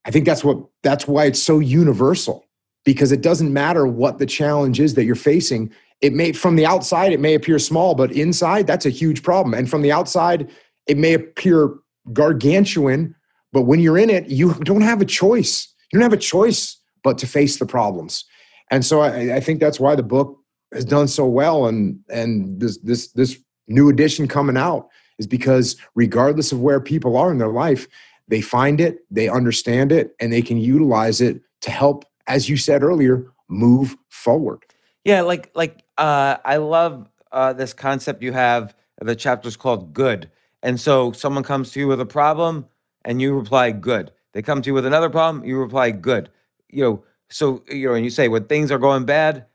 I 0.05 0.11
think 0.11 0.25
that's 0.25 0.43
what 0.43 0.57
that's 0.83 1.07
why 1.07 1.25
it's 1.25 1.41
so 1.41 1.59
universal 1.59 2.45
because 2.85 3.11
it 3.11 3.21
doesn't 3.21 3.51
matter 3.51 3.85
what 3.85 4.17
the 4.17 4.25
challenge 4.25 4.79
is 4.79 4.95
that 4.95 5.03
you're 5.03 5.15
facing. 5.15 5.71
It 6.01 6.13
may 6.13 6.31
from 6.31 6.55
the 6.55 6.65
outside 6.65 7.11
it 7.11 7.19
may 7.19 7.35
appear 7.35 7.59
small, 7.59 7.95
but 7.95 8.11
inside 8.11 8.67
that's 8.67 8.85
a 8.85 8.89
huge 8.89 9.23
problem. 9.23 9.53
And 9.53 9.69
from 9.69 9.81
the 9.81 9.91
outside 9.91 10.49
it 10.87 10.97
may 10.97 11.13
appear 11.13 11.75
gargantuan, 12.13 13.15
but 13.51 13.63
when 13.63 13.79
you're 13.79 13.97
in 13.97 14.09
it, 14.09 14.27
you 14.27 14.53
don't 14.63 14.81
have 14.81 15.01
a 15.01 15.05
choice. 15.05 15.71
You 15.91 15.99
don't 15.99 16.09
have 16.09 16.17
a 16.17 16.21
choice 16.21 16.77
but 17.03 17.17
to 17.19 17.27
face 17.27 17.59
the 17.59 17.65
problems. 17.65 18.25
And 18.71 18.85
so 18.85 19.01
I, 19.01 19.37
I 19.37 19.39
think 19.39 19.59
that's 19.59 19.79
why 19.79 19.95
the 19.95 20.03
book 20.03 20.37
has 20.73 20.85
done 20.85 21.07
so 21.07 21.25
well 21.25 21.65
and 21.65 21.99
and 22.09 22.59
this 22.59 22.77
this 22.79 23.11
this 23.11 23.39
new 23.67 23.89
edition 23.89 24.27
coming 24.27 24.57
out 24.57 24.89
is 25.19 25.27
because 25.27 25.75
regardless 25.93 26.51
of 26.51 26.61
where 26.61 26.79
people 26.79 27.15
are 27.15 27.31
in 27.31 27.37
their 27.37 27.51
life, 27.51 27.87
they 28.27 28.41
find 28.41 28.81
it, 28.81 29.05
they 29.11 29.29
understand 29.29 29.91
it, 29.91 30.15
and 30.19 30.33
they 30.33 30.41
can 30.41 30.57
utilize 30.57 31.21
it 31.21 31.41
to 31.61 31.71
help, 31.71 32.05
as 32.27 32.49
you 32.49 32.57
said 32.57 32.83
earlier, 32.83 33.25
move 33.47 33.95
forward. 34.09 34.63
Yeah, 35.03 35.21
like 35.21 35.51
like 35.53 35.83
uh, 35.97 36.37
I 36.43 36.57
love 36.57 37.09
uh, 37.31 37.53
this 37.53 37.73
concept 37.73 38.23
you 38.23 38.31
have. 38.33 38.75
The 39.01 39.15
chapter 39.15 39.47
is 39.47 39.57
called 39.57 39.93
"Good," 39.93 40.29
and 40.61 40.79
so 40.79 41.11
someone 41.11 41.43
comes 41.43 41.71
to 41.71 41.79
you 41.79 41.87
with 41.87 42.01
a 42.01 42.05
problem, 42.05 42.65
and 43.03 43.21
you 43.21 43.33
reply 43.33 43.71
"Good." 43.71 44.11
They 44.33 44.41
come 44.41 44.61
to 44.61 44.67
you 44.67 44.73
with 44.73 44.85
another 44.85 45.09
problem, 45.09 45.43
you 45.45 45.57
reply 45.57 45.91
"Good." 45.91 46.29
You 46.69 46.83
know, 46.83 47.03
so 47.29 47.63
you 47.69 47.87
know, 47.87 47.95
and 47.95 48.03
you 48.03 48.11
say 48.11 48.27
when 48.27 48.45
things 48.45 48.71
are 48.71 48.77
going 48.77 49.05
bad, 49.05 49.45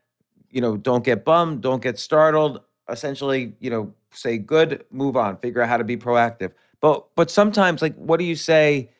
you 0.49 0.61
know, 0.61 0.77
don't 0.77 1.03
get 1.03 1.23
bummed, 1.23 1.61
don't 1.61 1.81
get 1.81 1.99
startled. 1.99 2.61
Essentially, 2.89 3.53
you 3.59 3.69
know, 3.69 3.93
say 4.11 4.37
good, 4.37 4.85
move 4.91 5.17
on, 5.17 5.37
figure 5.37 5.61
out 5.61 5.69
how 5.69 5.77
to 5.77 5.83
be 5.83 5.97
proactive. 5.97 6.51
But 6.81 7.07
but 7.15 7.31
sometimes 7.31 7.81
like 7.81 7.95
what 7.95 8.19
do 8.19 8.25
you 8.25 8.35
say 8.35 8.91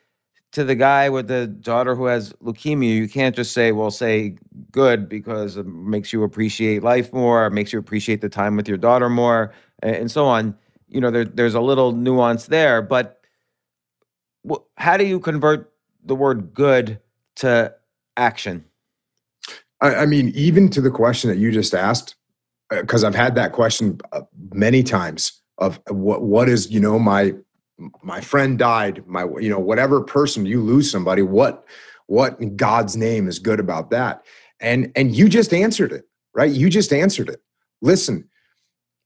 to 0.54 0.64
the 0.64 0.76
guy 0.76 1.10
with 1.10 1.28
the 1.28 1.48
daughter 1.48 1.96
who 1.96 2.06
has 2.06 2.34
leukemia? 2.44 2.96
You 2.96 3.08
can't 3.08 3.36
just 3.36 3.54
say, 3.54 3.72
well, 3.72 3.92
say 3.92 4.38
good 4.72 5.08
because 5.08 5.58
it 5.58 5.66
makes 5.66 6.14
you 6.14 6.24
appreciate 6.24 6.82
life 6.82 7.14
more, 7.14 7.50
makes 7.50 7.74
you 7.74 7.80
appreciate 7.80 8.22
the 8.22 8.30
time 8.30 8.56
with 8.56 8.68
your 8.68 8.78
daughter 8.78 9.10
more, 9.10 9.54
and 9.84 10.10
so 10.10 10.26
on. 10.26 10.56
You 10.88 11.02
know, 11.02 11.12
there, 11.12 11.26
there's 11.26 11.56
a 11.56 11.62
little 11.62 11.92
nuance 11.92 12.46
there, 12.46 12.82
but 12.82 13.22
how 14.78 14.98
do 14.98 15.06
you 15.06 15.20
convert 15.20 15.74
the 16.04 16.16
word 16.16 16.54
good 16.54 17.00
to 17.38 17.74
action? 18.18 18.66
I, 19.82 19.96
I 19.96 20.06
mean, 20.06 20.32
even 20.36 20.70
to 20.70 20.82
the 20.82 20.92
question 20.92 21.30
that 21.30 21.38
you 21.38 21.52
just 21.52 21.74
asked, 21.74 22.16
because 22.70 23.04
uh, 23.04 23.08
I've 23.08 23.16
had 23.16 23.36
that 23.36 23.52
question 23.52 24.00
uh, 24.12 24.22
many 24.52 24.84
times 24.84 25.42
of 25.58 25.80
what 25.90 26.24
what 26.24 26.50
is 26.50 26.70
you 26.72 26.80
know 26.80 27.00
my 27.00 27.34
my 28.04 28.22
friend 28.22 28.58
died 28.58 29.06
my 29.06 29.26
you 29.40 29.50
know 29.50 29.60
whatever 29.60 30.02
person 30.02 30.46
you 30.46 30.62
lose 30.62 30.90
somebody 30.90 31.22
what 31.22 31.66
what 32.08 32.40
in 32.40 32.56
God's 32.56 32.96
name 32.96 33.28
is 33.28 33.40
good 33.40 33.60
about 33.60 33.90
that? 33.90 34.24
And 34.60 34.92
and 34.96 35.16
you 35.16 35.30
just 35.30 35.54
answered 35.54 35.92
it 35.92 36.06
right? 36.34 36.52
You 36.52 36.70
just 36.70 36.92
answered 36.92 37.30
it. 37.30 37.42
Listen 37.82 38.28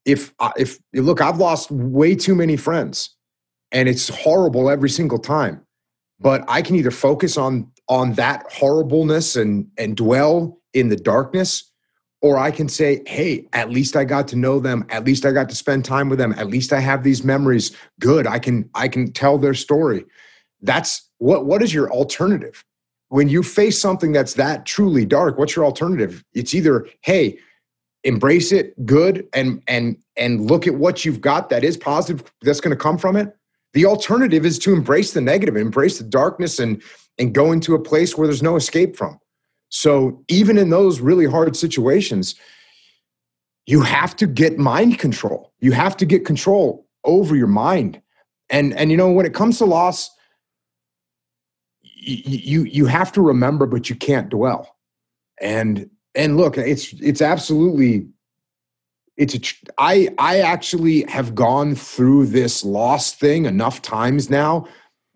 if 0.06 0.34
if 0.58 0.80
look 0.94 1.22
I've 1.22 1.38
lost 1.38 1.72
way 1.72 2.16
too 2.16 2.36
many 2.36 2.58
friends 2.58 3.16
and 3.72 3.88
it's 3.88 4.10
horrible 4.10 4.70
every 4.70 4.90
single 4.90 5.20
time 5.20 5.66
but 6.20 6.44
I 6.48 6.62
can 6.62 6.76
either 6.76 6.92
focus 6.92 7.38
on 7.38 7.70
on 7.88 8.14
that 8.14 8.52
horribleness 8.52 9.36
and 9.36 9.68
and 9.78 9.96
dwell 9.96 10.60
in 10.74 10.90
the 10.90 10.96
darkness 10.96 11.69
or 12.22 12.38
I 12.38 12.52
can 12.52 12.68
say, 12.68 13.02
hey, 13.08 13.48
at 13.54 13.70
least 13.70 13.96
I 13.96 14.04
got 14.04 14.28
to 14.30 14.36
know 14.36 14.60
them. 14.60 14.86
At 14.90 15.06
least 15.06 15.26
I 15.26 15.32
got 15.32 15.50
to 15.50 15.56
spend 15.56 15.86
time 15.86 16.10
with 16.10 16.20
them. 16.20 16.34
At 16.34 16.48
least 16.48 16.74
I 16.74 16.80
have 16.80 17.04
these 17.04 17.24
memories. 17.24 17.76
Good. 18.00 18.28
I 18.28 18.40
can 18.40 18.70
I 18.76 18.88
can 18.88 19.12
tell 19.12 19.38
their 19.38 19.54
story. 19.54 20.06
That's 20.62 21.10
what 21.20 21.46
what 21.46 21.62
is 21.62 21.74
your 21.74 21.90
alternative? 21.92 22.66
When 23.08 23.30
you 23.30 23.42
face 23.42 23.80
something 23.80 24.12
that's 24.12 24.36
that 24.36 24.66
truly 24.66 25.06
dark, 25.06 25.38
what's 25.38 25.56
your 25.56 25.66
alternative? 25.66 26.24
It's 26.34 26.54
either, 26.54 26.88
hey, 27.02 27.40
embrace 28.04 28.52
it, 28.52 28.86
good, 28.86 29.28
and 29.34 29.64
and 29.68 29.98
and 30.16 30.50
look 30.50 30.68
at 30.68 30.76
what 30.76 31.06
you've 31.06 31.22
got 31.22 31.50
that 31.50 31.64
is 31.64 31.78
positive 31.78 32.32
that's 32.42 32.62
going 32.62 32.76
to 32.76 32.82
come 32.82 32.98
from 32.98 33.16
it. 33.16 33.36
The 33.74 33.86
alternative 33.86 34.46
is 34.46 34.60
to 34.60 34.74
embrace 34.74 35.14
the 35.14 35.22
negative, 35.22 35.56
embrace 35.56 36.00
the 36.00 36.04
darkness 36.04 36.60
and 36.60 36.82
and 37.18 37.34
go 37.34 37.52
into 37.52 37.76
a 37.76 37.80
place 37.80 38.18
where 38.18 38.28
there's 38.28 38.44
no 38.44 38.56
escape 38.56 38.96
from. 38.96 39.20
So 39.70 40.24
even 40.28 40.58
in 40.58 40.70
those 40.70 41.00
really 41.00 41.26
hard 41.26 41.56
situations, 41.56 42.36
you 43.66 43.82
have 43.82 44.16
to 44.18 44.26
get 44.26 44.58
mind 44.58 44.98
control. 44.98 45.54
You 45.60 45.72
have 45.74 45.96
to 45.98 46.06
get 46.06 46.26
control 46.26 46.88
over 47.04 47.36
your 47.36 47.48
mind. 47.48 48.02
And 48.50 48.74
and 48.74 48.90
you 48.90 48.98
know 48.98 49.12
when 49.12 49.28
it 49.28 49.36
comes 49.36 49.60
to 49.60 49.66
loss, 49.66 50.10
you 51.84 52.64
you 52.64 52.88
have 52.88 53.12
to 53.12 53.22
remember, 53.22 53.68
but 53.68 53.90
you 53.90 53.96
can't 53.96 54.30
dwell. 54.30 54.76
And 55.40 55.90
and 56.16 56.36
look, 56.36 56.58
it's 56.58 56.94
it's 56.94 57.22
absolutely 57.22 58.08
it's 59.18 59.36
a 59.36 59.42
I 59.78 60.10
I 60.18 60.40
actually 60.40 61.04
have 61.04 61.36
gone 61.36 61.76
through 61.76 62.26
this 62.28 62.64
loss 62.66 63.14
thing 63.14 63.46
enough 63.46 63.84
times 63.84 64.32
now 64.32 64.68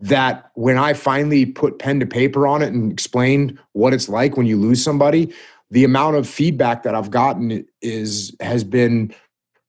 that 0.03 0.51
when 0.55 0.77
I 0.77 0.93
finally 0.93 1.45
put 1.45 1.79
pen 1.79 2.01
to 2.01 2.05
paper 2.05 2.45
on 2.45 2.61
it 2.61 2.73
and 2.73 2.91
explained 2.91 3.57
what 3.71 3.93
it's 3.93 4.09
like 4.09 4.35
when 4.35 4.45
you 4.45 4.57
lose 4.57 4.83
somebody, 4.83 5.33
the 5.71 5.85
amount 5.85 6.17
of 6.17 6.27
feedback 6.27 6.83
that 6.83 6.93
I've 6.93 7.09
gotten 7.09 7.65
is 7.81 8.35
has 8.41 8.65
been 8.65 9.15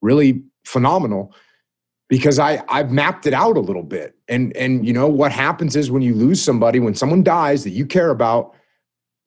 really 0.02 0.42
phenomenal 0.64 1.32
because 2.08 2.40
I 2.40 2.64
I've 2.68 2.90
mapped 2.90 3.26
it 3.26 3.32
out 3.32 3.56
a 3.56 3.60
little 3.60 3.84
bit. 3.84 4.16
And 4.26 4.54
and 4.56 4.84
you 4.84 4.92
know 4.92 5.06
what 5.06 5.30
happens 5.30 5.76
is 5.76 5.88
when 5.88 6.02
you 6.02 6.14
lose 6.16 6.42
somebody, 6.42 6.80
when 6.80 6.96
someone 6.96 7.22
dies 7.22 7.62
that 7.62 7.70
you 7.70 7.86
care 7.86 8.10
about, 8.10 8.56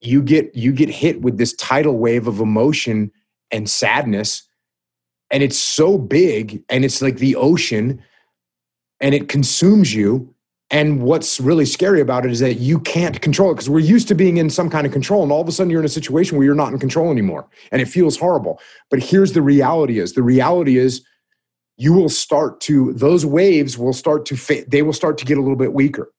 you 0.02 0.22
get 0.22 0.54
you 0.56 0.74
get 0.74 0.90
hit 0.90 1.22
with 1.22 1.38
this 1.38 1.54
tidal 1.54 1.98
wave 1.98 2.28
of 2.28 2.42
emotion 2.42 3.12
and 3.50 3.70
sadness 3.70 4.44
and 5.32 5.42
it's 5.42 5.58
so 5.58 5.98
big 5.98 6.64
and 6.68 6.84
it's 6.84 7.02
like 7.02 7.18
the 7.18 7.36
ocean 7.38 8.04
and 9.00 9.16
it 9.16 9.30
consumes 9.30 9.94
you 9.94 10.34
and 10.70 11.02
what's 11.02 11.40
really 11.40 11.66
scary 11.66 12.02
about 12.02 12.26
it 12.26 12.32
is 12.32 12.40
that 12.40 12.56
you 12.56 12.80
can't 12.80 13.22
control 13.22 13.52
it 13.52 13.56
because 13.56 13.70
we're 13.70 13.80
used 13.80 14.10
to 14.10 14.16
being 14.16 14.36
in 14.38 14.50
some 14.50 14.70
kind 14.70 14.86
of 14.86 14.92
control. 14.92 15.24
And 15.24 15.32
all 15.32 15.42
of 15.42 15.48
a 15.48 15.52
sudden 15.52 15.70
you're 15.72 15.80
in 15.80 15.86
a 15.86 15.90
situation 15.90 16.38
where 16.38 16.46
you're 16.46 16.56
not 16.56 16.74
in 16.74 16.80
control 16.80 17.10
anymore. 17.10 17.48
And 17.72 17.82
it 17.82 17.88
feels 17.88 18.18
horrible. 18.18 18.60
But 18.90 19.00
here's 19.00 19.32
the 19.32 19.42
reality 19.42 20.00
is 20.00 20.14
the 20.14 20.24
reality 20.24 20.78
is 20.78 21.06
you 21.78 21.94
will 21.94 22.10
start 22.10 22.60
to, 22.62 22.92
those 22.94 23.26
waves 23.26 23.78
will 23.78 23.94
start 23.94 24.26
to, 24.26 24.36
fit, 24.36 24.70
they 24.70 24.82
will 24.82 24.94
start 24.94 25.18
to 25.20 25.26
get 25.26 25.38
a 25.38 25.42
little 25.42 25.56
bit 25.56 25.72
weaker. 25.72 26.12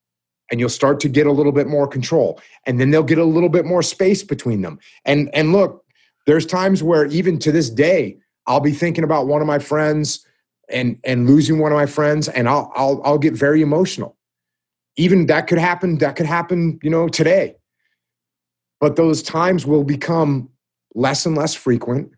And 0.50 0.58
you'll 0.58 0.70
start 0.70 0.98
to 1.00 1.10
get 1.10 1.26
a 1.26 1.32
little 1.32 1.52
bit 1.52 1.66
more 1.66 1.86
control. 1.86 2.40
And 2.64 2.80
then 2.80 2.90
they'll 2.90 3.02
get 3.02 3.18
a 3.18 3.24
little 3.24 3.50
bit 3.50 3.66
more 3.66 3.82
space 3.82 4.22
between 4.22 4.62
them. 4.62 4.78
And 5.04 5.28
and 5.34 5.52
look, 5.52 5.84
there's 6.26 6.46
times 6.46 6.82
where 6.82 7.04
even 7.04 7.38
to 7.40 7.52
this 7.52 7.68
day, 7.68 8.16
I'll 8.46 8.60
be 8.60 8.72
thinking 8.72 9.04
about 9.04 9.26
one 9.26 9.42
of 9.42 9.46
my 9.46 9.58
friends 9.58 10.24
and 10.70 10.98
and 11.04 11.28
losing 11.28 11.58
one 11.58 11.70
of 11.70 11.76
my 11.76 11.84
friends, 11.84 12.28
and 12.28 12.48
I'll 12.48 12.72
I'll 12.74 13.02
I'll 13.04 13.18
get 13.18 13.34
very 13.34 13.60
emotional 13.60 14.17
even 14.98 15.26
that 15.26 15.46
could 15.46 15.58
happen 15.58 15.96
that 15.98 16.16
could 16.16 16.26
happen 16.26 16.78
you 16.82 16.90
know 16.90 17.08
today 17.08 17.56
but 18.80 18.96
those 18.96 19.22
times 19.22 19.66
will 19.66 19.84
become 19.84 20.48
less 20.94 21.24
and 21.24 21.36
less 21.36 21.54
frequent 21.54 22.10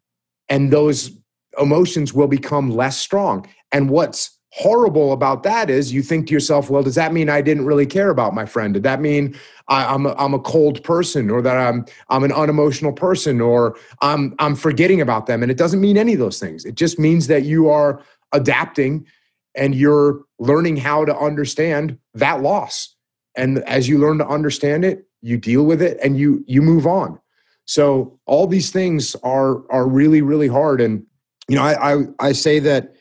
and 0.49 0.73
those 0.73 1.13
emotions 1.61 2.13
will 2.13 2.29
become 2.29 2.71
less 2.71 2.97
strong 2.97 3.47
and 3.73 3.89
what's 3.91 4.41
horrible 4.53 5.13
about 5.13 5.43
that 5.45 5.71
is 5.71 5.93
you 5.93 6.03
think 6.03 6.27
to 6.27 6.33
yourself, 6.33 6.71
well, 6.71 6.83
does 6.83 6.97
that 6.97 7.13
mean 7.13 7.29
I 7.29 7.41
didn't 7.41 7.67
really 7.67 7.87
care 7.87 8.11
about 8.11 8.35
my 8.35 8.45
friend? 8.45 8.75
Did 8.75 8.83
that 8.83 9.01
mean 9.01 9.39
I, 9.69 9.95
am 9.95 10.07
a, 10.07 10.15
I'm 10.15 10.35
a 10.35 10.41
cold 10.41 10.83
person 10.83 11.31
or 11.31 11.41
that 11.43 11.57
I'm 11.57 11.85
I'm 12.09 12.25
an 12.25 12.33
unemotional 12.33 12.93
person 12.93 13.41
or 13.41 13.77
I'm 14.03 14.35
I'm 14.39 14.57
forgetting 14.57 15.01
about 15.01 15.27
them? 15.27 15.43
And 15.43 15.53
it 15.53 15.59
doesn't 15.59 15.81
mean 15.81 15.97
any 15.97 16.15
of 16.15 16.19
those 16.19 16.41
things. 16.41 16.65
It 16.65 16.75
just 16.75 16.99
means 16.99 17.29
that 17.29 17.45
you 17.45 17.69
are 17.69 18.03
adapting 18.33 19.07
and 19.55 19.75
you're 19.75 20.23
learning 20.39 20.77
how 20.77 21.05
to 21.05 21.17
understand 21.17 21.99
that 22.15 22.43
loss. 22.43 22.95
And 23.37 23.59
as 23.61 23.89
you 23.89 23.99
learn 23.99 24.19
to 24.19 24.27
understand 24.27 24.85
it, 24.85 25.07
you 25.23 25.37
deal 25.37 25.65
with 25.65 25.83
it 25.83 25.99
and 26.03 26.19
you 26.19 26.45
you 26.47 26.63
move 26.63 26.87
on. 26.87 27.19
So 27.67 28.19
all 28.27 28.47
these 28.47 28.71
things 28.71 29.15
are 29.23 29.71
are 29.71 29.87
really 29.87 30.23
really 30.23 30.49
hard. 30.49 30.81
And 30.81 31.05
you 31.49 31.57
know, 31.57 31.63
I 31.63 31.95
I, 31.95 32.05
I 32.19 32.33
say 32.33 32.59
that 32.61 32.95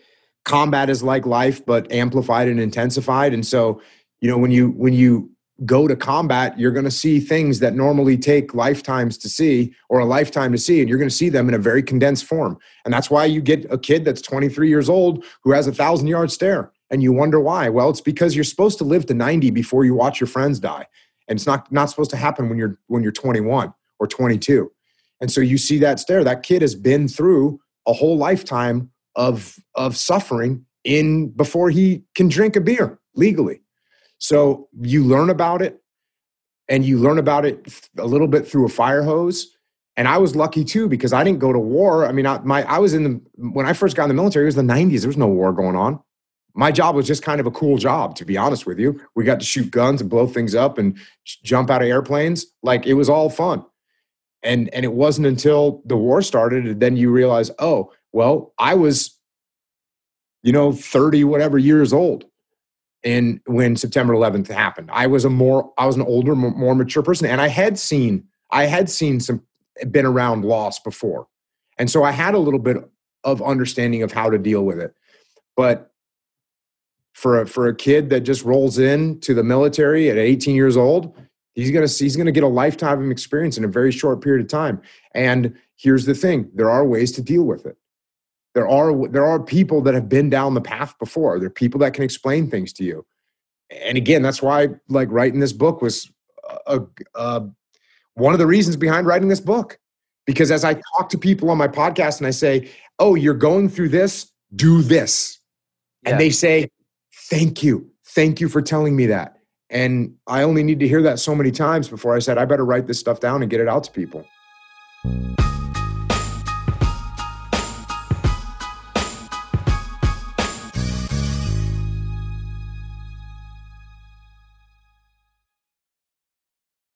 combat 0.46 0.90
is 0.90 1.04
like 1.04 1.26
life 1.26 1.66
but 1.66 1.92
amplified 1.92 2.48
and 2.48 2.60
intensified 2.60 3.34
and 3.34 3.46
so 3.46 3.82
you 4.22 4.30
know 4.30 4.38
when 4.38 4.52
you 4.52 4.70
when 4.72 4.94
you 4.94 5.30
go 5.66 5.88
to 5.88 5.96
combat 5.96 6.58
you're 6.58 6.72
going 6.72 6.86
to 6.86 6.92
see 6.92 7.20
things 7.20 7.60
that 7.60 7.76
normally 7.76 8.18
take 8.18 8.54
lifetimes 8.54 9.18
to 9.18 9.28
see 9.28 9.74
or 9.90 10.00
a 10.00 10.06
lifetime 10.06 10.52
to 10.52 10.58
see 10.58 10.80
and 10.80 10.90
you're 10.90 10.98
going 10.98 11.10
to 11.10 11.16
see 11.16 11.30
them 11.30 11.48
in 11.48 11.54
a 11.54 11.60
very 11.60 11.84
condensed 11.84 12.26
form. 12.26 12.58
And 12.86 12.94
that's 12.94 13.10
why 13.10 13.26
you 13.26 13.42
get 13.42 13.66
a 13.72 13.78
kid 13.78 14.06
that's 14.06 14.22
23 14.22 14.70
years 14.70 14.90
old 14.90 15.26
who 15.44 15.52
has 15.52 15.68
a 15.68 15.74
thousand 15.74 16.08
yard 16.08 16.32
stare 16.32 16.72
and 16.90 17.04
you 17.04 17.12
wonder 17.12 17.40
why. 17.40 17.70
Well 17.70 17.90
it's 17.90 18.02
because 18.02 18.36
you're 18.36 18.44
supposed 18.44 18.78
to 18.78 18.84
live 18.84 19.06
to 19.08 19.14
90 19.14 19.52
before 19.52 19.86
you 19.86 19.94
watch 19.94 20.20
your 20.20 20.28
friends 20.28 20.60
die. 20.60 20.88
And 21.28 21.38
it's 21.38 21.46
not 21.46 21.72
not 21.72 21.90
supposed 21.90 22.12
to 22.12 22.18
happen 22.18 22.50
when 22.50 22.58
you're 22.58 22.80
when 22.88 23.04
you're 23.04 23.12
21 23.12 23.74
or 24.00 24.08
22 24.08 24.72
and 25.22 25.32
so 25.32 25.42
you 25.42 25.58
see 25.58 25.78
that 25.80 26.00
stare. 26.00 26.24
That 26.24 26.44
kid 26.44 26.62
has 26.62 26.76
been 26.76 27.08
through 27.08 27.60
a 27.88 27.94
whole 27.94 28.18
lifetime 28.18 28.92
of 29.16 29.58
of 29.76 29.98
suffering 29.98 30.66
in 30.84 31.30
before 31.30 31.70
he 31.70 32.04
can 32.16 32.30
drink 32.30 32.56
a 32.56 32.62
beer 32.62 33.00
legally. 33.16 33.62
So 34.20 34.68
you 34.80 35.04
learn 35.04 35.30
about 35.30 35.62
it 35.62 35.82
and 36.68 36.86
you 36.86 37.00
learn 37.00 37.18
about 37.18 37.46
it 37.46 37.68
a 37.98 38.06
little 38.06 38.28
bit 38.28 38.48
through 38.48 38.66
a 38.66 38.70
fire 38.70 39.02
hose. 39.02 39.56
And 39.98 40.08
I 40.08 40.18
was 40.18 40.36
lucky 40.36 40.64
too 40.64 40.88
because 40.88 41.12
I 41.12 41.24
didn't 41.24 41.40
go 41.40 41.52
to 41.52 41.60
war. 41.60 42.06
I 42.06 42.12
mean, 42.12 42.26
I, 42.26 42.40
my 42.40 42.64
I 42.64 42.78
was 42.78 42.94
in 42.94 43.04
the 43.04 43.22
when 43.36 43.66
I 43.66 43.74
first 43.74 43.98
got 43.98 44.04
in 44.04 44.10
the 44.10 44.14
military. 44.14 44.46
It 44.46 44.48
was 44.48 44.56
the 44.56 44.62
'90s. 44.62 45.02
There 45.02 45.10
was 45.10 45.18
no 45.18 45.28
war 45.28 45.52
going 45.52 45.76
on. 45.76 46.00
My 46.54 46.72
job 46.72 46.96
was 46.96 47.06
just 47.06 47.24
kind 47.24 47.40
of 47.40 47.46
a 47.46 47.52
cool 47.52 47.78
job, 47.78 48.16
to 48.16 48.26
be 48.26 48.38
honest 48.38 48.66
with 48.66 48.80
you. 48.80 49.02
We 49.16 49.24
got 49.24 49.40
to 49.40 49.46
shoot 49.46 49.72
guns 49.72 50.02
and 50.02 50.10
blow 50.10 50.28
things 50.28 50.56
up 50.56 50.78
and 50.78 50.98
jump 51.26 51.70
out 51.70 51.82
of 51.82 51.88
airplanes. 51.88 52.46
Like 52.64 52.86
it 52.86 52.94
was 52.94 53.10
all 53.10 53.30
fun. 53.30 53.66
And 54.42 54.74
and 54.74 54.86
it 54.86 54.94
wasn't 54.94 55.28
until 55.28 55.82
the 55.86 55.98
war 55.98 56.22
started 56.22 56.66
and 56.66 56.80
then 56.80 56.96
you 56.96 57.12
realize, 57.12 57.52
oh, 57.60 57.92
well, 58.14 58.54
I 58.58 58.76
was, 58.76 59.18
you 60.44 60.54
know, 60.54 60.72
30 60.72 61.26
whatever 61.26 61.58
years 61.58 61.92
old. 61.92 62.26
And 63.04 63.40
when 63.46 63.76
September 63.76 64.14
11th 64.14 64.48
happened, 64.48 64.90
I 64.92 65.08
was 65.08 65.26
a 65.26 65.30
more, 65.30 65.74
I 65.78 65.86
was 65.86 65.96
an 65.96 66.02
older, 66.02 66.36
more 66.36 66.76
mature 66.76 67.04
person. 67.04 67.28
And 67.28 67.40
I 67.40 67.48
had 67.48 67.80
seen, 67.80 68.26
I 68.52 68.66
had 68.66 68.90
seen 68.90 69.20
some, 69.20 69.44
been 69.90 70.06
around 70.06 70.44
loss 70.44 70.80
before. 70.80 71.28
And 71.78 71.90
so 71.90 72.04
I 72.04 72.12
had 72.12 72.34
a 72.34 72.40
little 72.40 72.60
bit 72.60 72.78
of 73.24 73.42
understanding 73.42 74.04
of 74.04 74.12
how 74.12 74.30
to 74.30 74.38
deal 74.38 74.64
with 74.64 74.80
it. 74.80 74.94
But 75.56 75.92
for 77.14 77.42
a, 77.42 77.48
for 77.48 77.68
a 77.68 77.76
kid 77.76 78.10
that 78.10 78.22
just 78.22 78.44
rolls 78.44 78.80
in 78.80 79.20
to 79.22 79.34
the 79.34 79.44
military 79.44 80.10
at 80.10 80.18
18 80.18 80.56
years 80.56 80.76
old, 80.76 81.18
he's 81.54 81.72
to 81.72 82.04
he's 82.04 82.16
to 82.18 82.32
get 82.32 82.44
a 82.44 82.48
lifetime 82.48 83.04
of 83.04 83.12
experience 83.12 83.58
in 83.58 83.64
a 83.64 83.68
very 83.68 83.92
short 83.92 84.22
period 84.22 84.42
of 84.42 84.50
time. 84.50 84.82
And 85.14 85.58
here's 85.78 86.06
the 86.06 86.14
thing, 86.14 86.50
there 86.54 86.70
are 86.70 86.86
ways 86.86 87.12
to 87.14 87.22
deal 87.22 87.44
with 87.44 87.66
it 87.66 87.78
there 88.56 88.68
are 88.68 89.08
there 89.10 89.26
are 89.26 89.40
people 89.40 89.82
that 89.82 89.94
have 89.94 90.10
been 90.10 90.30
down 90.30 90.54
the 90.54 90.62
path 90.62 90.98
before. 91.00 91.40
There 91.40 91.48
are 91.48 91.52
people 91.52 91.80
that 91.82 91.94
can 91.94 92.04
explain 92.04 92.50
things 92.50 92.74
to 92.74 92.84
you. 92.84 93.06
And 93.70 93.98
again 93.98 94.22
that's 94.22 94.42
why 94.42 94.70
like 94.88 95.10
writing 95.12 95.40
this 95.40 95.54
book 95.54 95.82
was 95.82 96.12
a, 96.66 96.82
a, 97.16 97.44
one 98.16 98.34
of 98.34 98.40
the 98.40 98.48
reasons 98.48 98.76
behind 98.76 99.06
writing 99.06 99.28
this 99.28 99.40
book. 99.40 99.80
Because 100.26 100.52
as 100.52 100.64
i 100.64 100.74
talk 100.74 101.10
to 101.10 101.18
people 101.18 101.50
on 101.50 101.58
my 101.58 101.68
podcast 101.68 102.18
and 102.20 102.28
i 102.28 102.32
say 102.32 102.70
oh 102.98 103.16
you're 103.16 103.34
going 103.34 103.70
through 103.70 103.90
this? 103.90 104.32
Do 104.56 104.82
this. 104.82 105.40
Yeah. 106.04 106.12
and 106.12 106.20
they 106.20 106.30
say 106.30 106.70
thank 107.30 107.64
you. 107.64 107.92
Thank 108.06 108.42
you 108.42 108.50
for 108.50 108.62
telling 108.62 108.96
me 108.96 109.06
that. 109.08 109.38
And 109.70 110.16
i 110.26 110.42
only 110.42 110.64
need 110.64 110.80
to 110.80 110.88
hear 110.88 111.04
that 111.04 111.20
so 111.20 111.36
many 111.36 111.52
times 111.52 111.88
before 111.88 112.16
i 112.16 112.20
said 112.20 112.40
i 112.40 112.46
better 112.46 112.66
write 112.66 112.88
this 112.88 113.00
stuff 113.00 113.20
down 113.20 113.44
and 113.44 113.52
get 113.52 113.60
it 113.60 113.68
out 113.68 113.84
to 113.84 113.92
people 113.92 114.26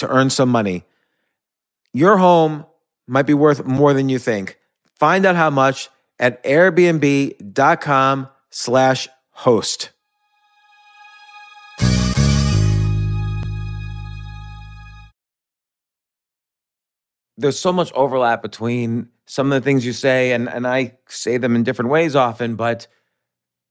to 0.00 0.08
earn 0.08 0.30
some 0.30 0.48
money. 0.48 0.84
Your 1.92 2.18
home 2.18 2.66
might 3.06 3.26
be 3.26 3.34
worth 3.34 3.64
more 3.64 3.94
than 3.94 4.08
you 4.08 4.18
think. 4.18 4.58
Find 4.98 5.24
out 5.24 5.36
how 5.36 5.50
much 5.50 5.88
at 6.18 6.42
airbnb.com 6.44 8.28
slash 8.50 9.08
host. 9.30 9.90
There's 17.38 17.58
so 17.58 17.72
much 17.72 17.90
overlap 17.94 18.42
between 18.42 19.08
some 19.24 19.50
of 19.50 19.62
the 19.62 19.64
things 19.64 19.86
you 19.86 19.94
say, 19.94 20.32
and, 20.32 20.48
and 20.48 20.66
I 20.66 20.98
say 21.08 21.38
them 21.38 21.56
in 21.56 21.62
different 21.62 21.90
ways 21.90 22.14
often, 22.14 22.54
but 22.56 22.86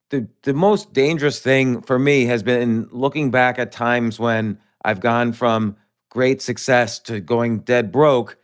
the, 0.10 0.28
the 0.42 0.54
most 0.54 0.92
dangerous 0.92 1.40
thing 1.40 1.82
for 1.82 2.00
me 2.00 2.26
has 2.26 2.42
been 2.42 2.88
looking 2.92 3.30
back 3.30 3.60
at 3.60 3.72
times 3.72 4.20
when 4.20 4.58
I've 4.84 5.02
gone 5.02 5.34
from 5.34 5.76
great 6.10 6.42
success 6.42 7.00
to 7.00 7.20
going 7.20 7.60
dead 7.60 7.92
broke 7.92 8.38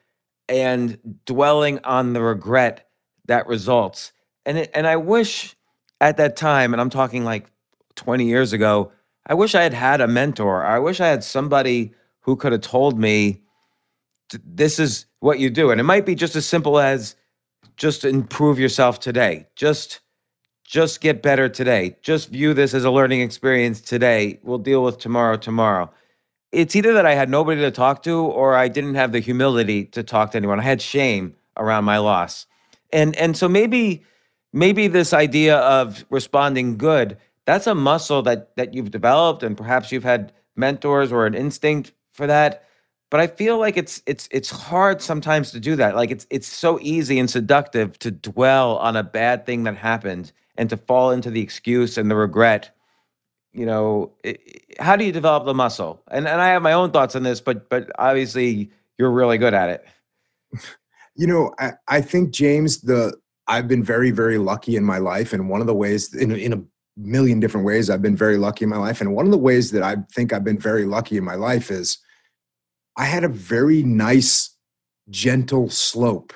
and 0.48 0.98
dwelling 1.26 1.80
on 1.84 2.14
the 2.14 2.22
regret 2.22 2.88
that 3.26 3.48
results. 3.48 4.12
And 4.46 4.60
it, 4.60 4.72
and 4.74 4.86
I 4.86 4.98
wish 4.98 5.56
at 6.00 6.18
that 6.18 6.36
time, 6.36 6.74
and 6.74 6.82
I'm 6.82 6.90
talking 6.90 7.24
like 7.24 7.48
20 7.96 8.26
years 8.26 8.54
ago, 8.54 8.92
I 9.26 9.34
wish 9.34 9.56
I 9.56 9.64
had 9.64 9.74
had 9.74 10.02
a 10.02 10.08
mentor. 10.08 10.64
I 10.64 10.80
wish 10.80 11.00
I 11.00 11.08
had 11.08 11.24
somebody 11.24 11.94
who 12.22 12.36
could 12.36 12.52
have 12.52 12.62
told 12.62 13.00
me 13.00 13.42
this 14.44 14.80
is 14.80 15.06
what 15.20 15.40
you 15.40 15.50
do. 15.50 15.72
And 15.72 15.80
it 15.80 15.84
might 15.84 16.06
be 16.06 16.16
just 16.16 16.36
as 16.36 16.46
simple 16.46 16.80
as 16.80 17.16
just 17.78 18.06
improve 18.06 18.60
yourself 18.60 19.00
today. 19.00 19.48
Just 19.56 20.02
just 20.64 21.00
get 21.00 21.22
better 21.22 21.48
today. 21.48 21.96
Just 22.02 22.30
view 22.30 22.56
this 22.56 22.74
as 22.74 22.86
a 22.86 22.90
learning 22.90 23.22
experience 23.22 23.82
today. 23.82 24.40
We'll 24.42 24.58
deal 24.58 24.84
with 24.84 24.98
tomorrow 24.98 25.38
tomorrow 25.38 25.92
it's 26.56 26.76
either 26.76 26.94
that 26.94 27.06
I 27.06 27.16
had 27.16 27.30
nobody 27.30 27.62
to 27.62 27.72
talk 27.72 28.02
to 28.04 28.18
or 28.18 28.56
I 28.56 28.68
didn't 28.70 28.96
have 28.96 29.12
the 29.12 29.20
humility 29.20 29.86
to 29.86 30.04
talk 30.04 30.32
to 30.32 30.38
anyone. 30.38 30.60
I 30.60 30.64
had 30.64 30.82
shame 30.82 31.36
around 31.58 31.84
my 31.84 31.98
loss. 31.98 32.48
And 32.92 33.16
and 33.18 33.36
so 33.36 33.50
maybe 33.50 34.04
maybe 34.54 34.88
this 34.88 35.14
idea 35.14 35.58
of 35.58 36.06
responding 36.10 36.78
good, 36.78 37.18
that's 37.46 37.68
a 37.68 37.76
muscle 37.76 38.22
that 38.24 38.56
that 38.56 38.74
you've 38.74 38.92
developed 38.92 39.44
and 39.44 39.58
perhaps 39.58 39.92
you've 39.92 40.04
had 40.04 40.32
mentors 40.56 41.12
or 41.12 41.26
an 41.26 41.36
instinct 41.36 41.92
for 42.14 42.26
that. 42.28 42.64
But 43.10 43.20
I 43.20 43.28
feel 43.28 43.58
like 43.58 43.78
it's 43.78 44.02
it's 44.06 44.30
it's 44.32 44.50
hard 44.50 45.02
sometimes 45.02 45.52
to 45.52 45.60
do 45.60 45.76
that. 45.76 45.96
Like 45.96 46.12
it's 46.12 46.26
it's 46.30 46.48
so 46.48 46.80
easy 46.82 47.20
and 47.20 47.30
seductive 47.30 48.00
to 48.00 48.12
dwell 48.12 48.78
on 48.78 48.96
a 48.96 49.04
bad 49.04 49.46
thing 49.46 49.64
that 49.64 49.76
happened 49.76 50.32
and 50.58 50.70
to 50.70 50.78
fall 50.78 51.12
into 51.12 51.30
the 51.30 51.42
excuse 51.42 51.98
and 51.98 52.10
the 52.10 52.16
regret 52.16 52.75
you 53.56 53.66
know 53.66 54.12
how 54.80 54.96
do 54.96 55.06
you 55.06 55.12
develop 55.12 55.46
the 55.46 55.54
muscle? 55.54 56.02
And 56.10 56.28
and 56.28 56.42
i 56.42 56.50
have 56.50 56.62
my 56.62 56.74
own 56.74 56.92
thoughts 56.92 57.16
on 57.16 57.24
this 57.24 57.42
but 57.42 57.70
but 57.70 57.90
obviously 57.98 58.72
you're 58.98 59.12
really 59.12 59.38
good 59.38 59.54
at 59.54 59.70
it. 59.70 59.86
You 61.18 61.28
know 61.28 61.54
i, 61.60 61.72
I 61.88 62.02
think 62.02 62.32
james 62.32 62.82
the 62.82 63.16
i've 63.48 63.70
been 63.70 63.86
very 63.86 64.12
very 64.12 64.38
lucky 64.38 64.76
in 64.76 64.84
my 64.84 64.98
life 64.98 65.32
and 65.32 65.50
one 65.50 65.62
of 65.62 65.68
the 65.68 65.74
ways 65.74 66.14
in, 66.14 66.30
in 66.34 66.52
a 66.52 66.62
million 66.98 67.40
different 67.40 67.66
ways 67.66 67.90
i've 67.90 68.02
been 68.02 68.18
very 68.18 68.36
lucky 68.36 68.66
in 68.66 68.70
my 68.70 68.76
life 68.76 69.00
and 69.00 69.16
one 69.16 69.24
of 69.24 69.32
the 69.32 69.38
ways 69.38 69.72
that 69.72 69.82
i 69.82 69.96
think 70.12 70.34
i've 70.34 70.44
been 70.44 70.60
very 70.60 70.84
lucky 70.84 71.16
in 71.16 71.24
my 71.24 71.36
life 71.36 71.72
is 71.72 72.00
i 72.98 73.06
had 73.06 73.24
a 73.24 73.30
very 73.30 73.82
nice 73.82 74.56
gentle 75.10 75.70
slope 75.70 76.34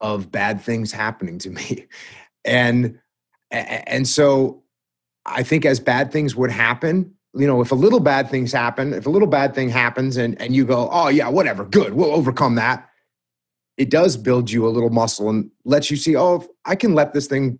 of 0.00 0.30
bad 0.30 0.60
things 0.60 0.92
happening 0.92 1.38
to 1.38 1.50
me. 1.50 1.86
And 2.46 2.98
and 3.50 4.06
so 4.06 4.63
I 5.26 5.42
think 5.42 5.64
as 5.64 5.80
bad 5.80 6.12
things 6.12 6.36
would 6.36 6.50
happen, 6.50 7.14
you 7.34 7.46
know, 7.46 7.60
if 7.60 7.72
a 7.72 7.74
little 7.74 8.00
bad 8.00 8.30
things 8.30 8.52
happen, 8.52 8.92
if 8.92 9.06
a 9.06 9.10
little 9.10 9.28
bad 9.28 9.54
thing 9.54 9.68
happens 9.68 10.16
and, 10.16 10.40
and 10.40 10.54
you 10.54 10.64
go, 10.64 10.88
oh, 10.92 11.08
yeah, 11.08 11.28
whatever, 11.28 11.64
good, 11.64 11.94
we'll 11.94 12.12
overcome 12.12 12.54
that, 12.56 12.88
it 13.76 13.90
does 13.90 14.16
build 14.16 14.50
you 14.50 14.66
a 14.66 14.70
little 14.70 14.90
muscle 14.90 15.28
and 15.30 15.50
lets 15.64 15.90
you 15.90 15.96
see, 15.96 16.16
oh, 16.16 16.46
I 16.64 16.76
can 16.76 16.94
let 16.94 17.12
this 17.12 17.26
thing, 17.26 17.58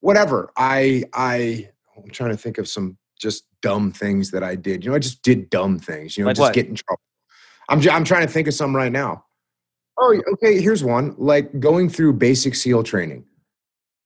whatever. 0.00 0.52
I, 0.56 1.04
I, 1.14 1.68
I'm 1.96 2.10
trying 2.10 2.30
to 2.30 2.36
think 2.36 2.58
of 2.58 2.68
some 2.68 2.96
just 3.18 3.44
dumb 3.60 3.90
things 3.90 4.30
that 4.30 4.42
I 4.42 4.54
did. 4.54 4.84
You 4.84 4.90
know, 4.90 4.96
I 4.96 5.00
just 5.00 5.22
did 5.22 5.50
dumb 5.50 5.78
things, 5.78 6.16
you 6.16 6.24
know, 6.24 6.28
like 6.28 6.36
just 6.36 6.46
what? 6.48 6.54
get 6.54 6.68
in 6.68 6.76
trouble. 6.76 7.00
I'm, 7.68 7.80
I'm 7.90 8.04
trying 8.04 8.26
to 8.26 8.32
think 8.32 8.46
of 8.46 8.54
some 8.54 8.74
right 8.74 8.92
now. 8.92 9.24
Oh, 9.98 10.20
okay, 10.34 10.60
here's 10.60 10.82
one 10.82 11.14
like 11.18 11.60
going 11.60 11.88
through 11.88 12.14
basic 12.14 12.54
SEAL 12.54 12.84
training. 12.84 13.24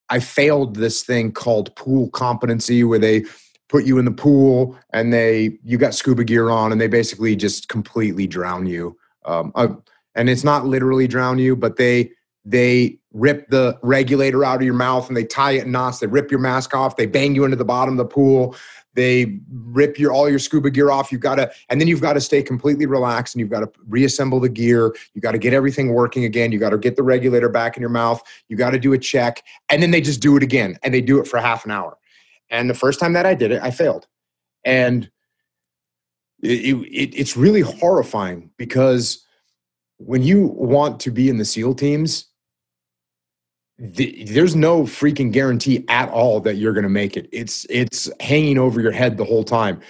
I 0.09 0.21
failed 0.21 0.77
this 0.77 1.03
thing 1.03 1.33
called 1.33 1.75
pool 1.77 2.11
competency 2.11 2.85
where 2.85 2.99
they 2.99 3.25
put 3.69 3.85
you 3.85 3.99
in 3.99 4.05
the 4.05 4.13
pool 4.13 4.77
and 4.93 5.13
they 5.13 5.59
you 5.65 5.79
got 5.79 5.95
scuba 5.95 6.25
gear 6.25 6.51
on 6.51 6.73
and 6.73 6.81
they 6.81 6.87
basically 6.87 7.35
just 7.37 7.69
completely 7.69 8.27
drown 8.27 8.67
you. 8.67 8.97
Um, 9.25 9.53
uh, 9.55 9.69
and 10.15 10.31
it's 10.31 10.45
not 10.45 10.67
literally 10.67 11.09
drown 11.09 11.39
you, 11.39 11.57
but 11.57 11.77
they 11.77 12.11
they 12.45 12.99
rip 13.13 13.49
the 13.49 13.77
regulator 13.83 14.45
out 14.45 14.57
of 14.57 14.63
your 14.63 14.75
mouth 14.75 15.09
and 15.09 15.17
they 15.17 15.25
tie 15.25 15.53
it 15.53 15.65
in 15.65 15.73
knots. 15.73 15.99
They 15.99 16.07
rip 16.07 16.31
your 16.31 16.39
mask 16.41 16.75
off. 16.75 16.97
They 16.97 17.07
bang 17.07 17.35
you 17.35 17.45
into 17.45 17.57
the 17.57 17.65
bottom 17.65 17.95
of 17.95 17.99
the 17.99 18.13
pool 18.15 18.55
they 18.97 19.39
rip 19.51 19.99
your 19.99 20.13
all 20.13 20.29
your 20.29 20.39
scuba 20.39 20.71
gear 20.71 20.91
off. 20.91 21.13
You've 21.13 21.21
got 21.21 21.37
to 21.37 21.53
and 21.69 21.81
then 21.81 21.87
you've 21.87 22.01
got 22.01 22.15
to 22.15 22.21
stay 22.21 22.43
completely 22.43 22.87
relaxed 22.87 23.35
and 23.35 23.41
you've 23.41 23.51
got 23.51 23.61
to 23.61 23.71
reassemble 23.87 24.41
the 24.41 24.49
gear. 24.49 24.97
You 25.15 25.21
got 25.21 25.33
to 25.33 25.39
get 25.39 25.53
everything 25.53 25.93
working 25.93 26.25
again. 26.25 26.51
You 26.51 26.59
got 26.59 26.71
to 26.71 26.79
get 26.79 26.97
the 26.97 27.03
regulator 27.03 27.49
back 27.49 27.77
in 27.77 27.81
your 27.81 27.91
mouth. 27.91 28.23
You 28.49 28.57
got 28.57 28.71
to 28.71 28.79
do 28.79 28.93
a 28.93 28.99
check. 28.99 29.45
And 29.69 29.83
then 29.83 29.93
they 29.93 30.01
just 30.01 30.21
do 30.21 30.37
it 30.37 30.43
again 30.43 30.79
and 30.83 30.93
they 30.93 31.01
do 31.01 31.21
it 31.21 31.29
for 31.29 31.39
half 31.39 31.65
an 31.65 31.71
hour. 31.71 31.97
And 32.51 32.69
the 32.69 32.75
first 32.75 32.99
time 32.99 33.13
that 33.13 33.27
i 33.27 33.35
did 33.35 33.53
it 33.53 33.63
i 33.63 33.71
failed. 33.71 34.07
And 34.65 35.11
it, 36.43 36.75
it, 36.75 37.15
it's 37.15 37.37
really 37.37 37.61
horrifying 37.61 38.51
because 38.57 39.25
when 39.99 40.23
you 40.23 40.47
want 40.49 41.01
to 41.01 41.11
be 41.11 41.29
in 41.29 41.39
the 41.39 41.45
seal 41.45 41.75
teams 41.75 42.26
the, 43.79 44.25
there's 44.25 44.57
no 44.57 44.85
freaking 44.85 45.31
guarantee 45.31 45.85
at 45.89 46.09
all 46.09 46.41
that 46.41 46.57
you're 46.57 46.73
going 46.73 46.85
to 46.85 46.89
make 46.89 47.17
it. 47.17 47.29
It's 47.31 47.67
it's 47.69 48.11
hanging 48.21 48.59
over 48.59 48.81
your 48.81 48.93
head 48.93 49.17
the 49.17 49.25
whole 49.25 49.45
time. 49.45 49.81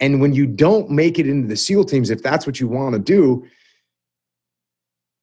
And 0.00 0.20
when 0.20 0.32
you 0.32 0.46
don't 0.46 0.90
make 0.90 1.18
it 1.18 1.28
into 1.28 1.46
the 1.46 1.56
SEAL 1.56 1.84
teams, 1.84 2.10
if 2.10 2.22
that's 2.22 2.46
what 2.46 2.58
you 2.58 2.68
want 2.68 2.94
to 2.94 2.98
do, 2.98 3.46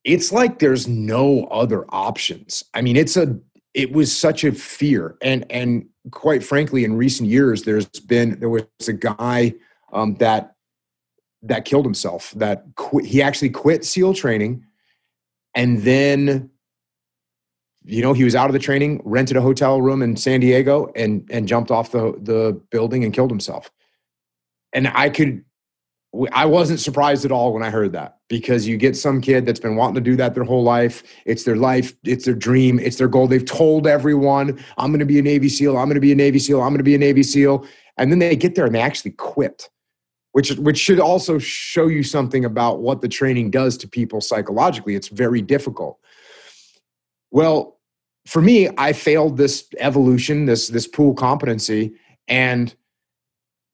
it's 0.03 0.31
like 0.31 0.59
there's 0.59 0.87
no 0.87 1.45
other 1.45 1.85
options. 1.89 2.63
I 2.73 2.81
mean, 2.81 2.95
it's 2.95 3.17
a 3.17 3.39
it 3.73 3.91
was 3.91 4.15
such 4.15 4.43
a 4.43 4.51
fear, 4.51 5.17
and 5.21 5.45
and 5.49 5.87
quite 6.11 6.43
frankly, 6.43 6.83
in 6.83 6.95
recent 6.95 7.27
years, 7.29 7.63
there's 7.63 7.87
been 7.87 8.39
there 8.39 8.49
was 8.49 8.65
a 8.87 8.93
guy 8.93 9.53
um, 9.93 10.15
that 10.15 10.55
that 11.41 11.65
killed 11.65 11.85
himself. 11.85 12.31
That 12.35 12.65
quit, 12.75 13.05
he 13.05 13.21
actually 13.21 13.49
quit 13.49 13.83
SEAL 13.83 14.13
training, 14.13 14.63
and 15.55 15.81
then 15.81 16.50
you 17.83 18.01
know, 18.01 18.13
he 18.13 18.23
was 18.23 18.35
out 18.35 18.47
of 18.47 18.53
the 18.53 18.59
training, 18.59 19.01
rented 19.03 19.37
a 19.37 19.41
hotel 19.41 19.81
room 19.81 20.01
in 20.01 20.15
San 20.15 20.39
Diego, 20.39 20.91
and 20.95 21.27
and 21.31 21.47
jumped 21.47 21.71
off 21.71 21.91
the 21.91 22.13
the 22.21 22.59
building 22.69 23.03
and 23.03 23.13
killed 23.13 23.31
himself. 23.31 23.71
And 24.73 24.87
I 24.87 25.09
could, 25.09 25.43
I 26.31 26.45
wasn't 26.45 26.79
surprised 26.79 27.25
at 27.25 27.31
all 27.31 27.53
when 27.53 27.63
I 27.63 27.69
heard 27.69 27.91
that 27.93 28.19
because 28.29 28.67
you 28.67 28.77
get 28.77 28.95
some 28.95 29.19
kid 29.19 29.45
that's 29.45 29.59
been 29.59 29.75
wanting 29.75 29.95
to 29.95 30.01
do 30.01 30.15
that 30.15 30.33
their 30.35 30.43
whole 30.43 30.63
life. 30.63 31.03
It's 31.25 31.43
their 31.43 31.57
life, 31.57 31.93
it's 32.03 32.25
their 32.25 32.35
dream, 32.35 32.79
it's 32.79 32.97
their 32.97 33.07
goal. 33.07 33.27
They've 33.27 33.43
told 33.43 33.87
everyone, 33.87 34.63
"I'm 34.77 34.91
going 34.91 34.99
to 34.99 35.05
be 35.05 35.19
a 35.19 35.23
Navy 35.23 35.49
SEAL. 35.49 35.77
I'm 35.77 35.87
going 35.87 35.95
to 35.95 36.01
be 36.01 36.11
a 36.11 36.15
Navy 36.15 36.39
SEAL. 36.39 36.61
I'm 36.61 36.69
going 36.69 36.77
to 36.77 36.83
be 36.83 36.95
a 36.95 36.99
Navy 36.99 37.23
SEAL," 37.23 37.65
and 37.97 38.11
then 38.11 38.19
they 38.19 38.35
get 38.35 38.55
there 38.55 38.65
and 38.65 38.75
they 38.75 38.81
actually 38.81 39.11
quit. 39.11 39.69
Which, 40.33 40.49
which 40.51 40.77
should 40.77 41.01
also 41.01 41.39
show 41.39 41.87
you 41.87 42.03
something 42.03 42.45
about 42.45 42.79
what 42.79 43.01
the 43.01 43.09
training 43.09 43.51
does 43.51 43.75
to 43.79 43.87
people 43.87 44.21
psychologically. 44.21 44.95
It's 44.95 45.09
very 45.09 45.41
difficult 45.41 45.99
well, 47.31 47.79
for 48.27 48.41
me, 48.41 48.69
I 48.77 48.93
failed 48.93 49.37
this 49.37 49.67
evolution, 49.79 50.45
this 50.45 50.67
this 50.67 50.87
pool 50.87 51.13
competency, 51.13 51.93
and 52.27 52.73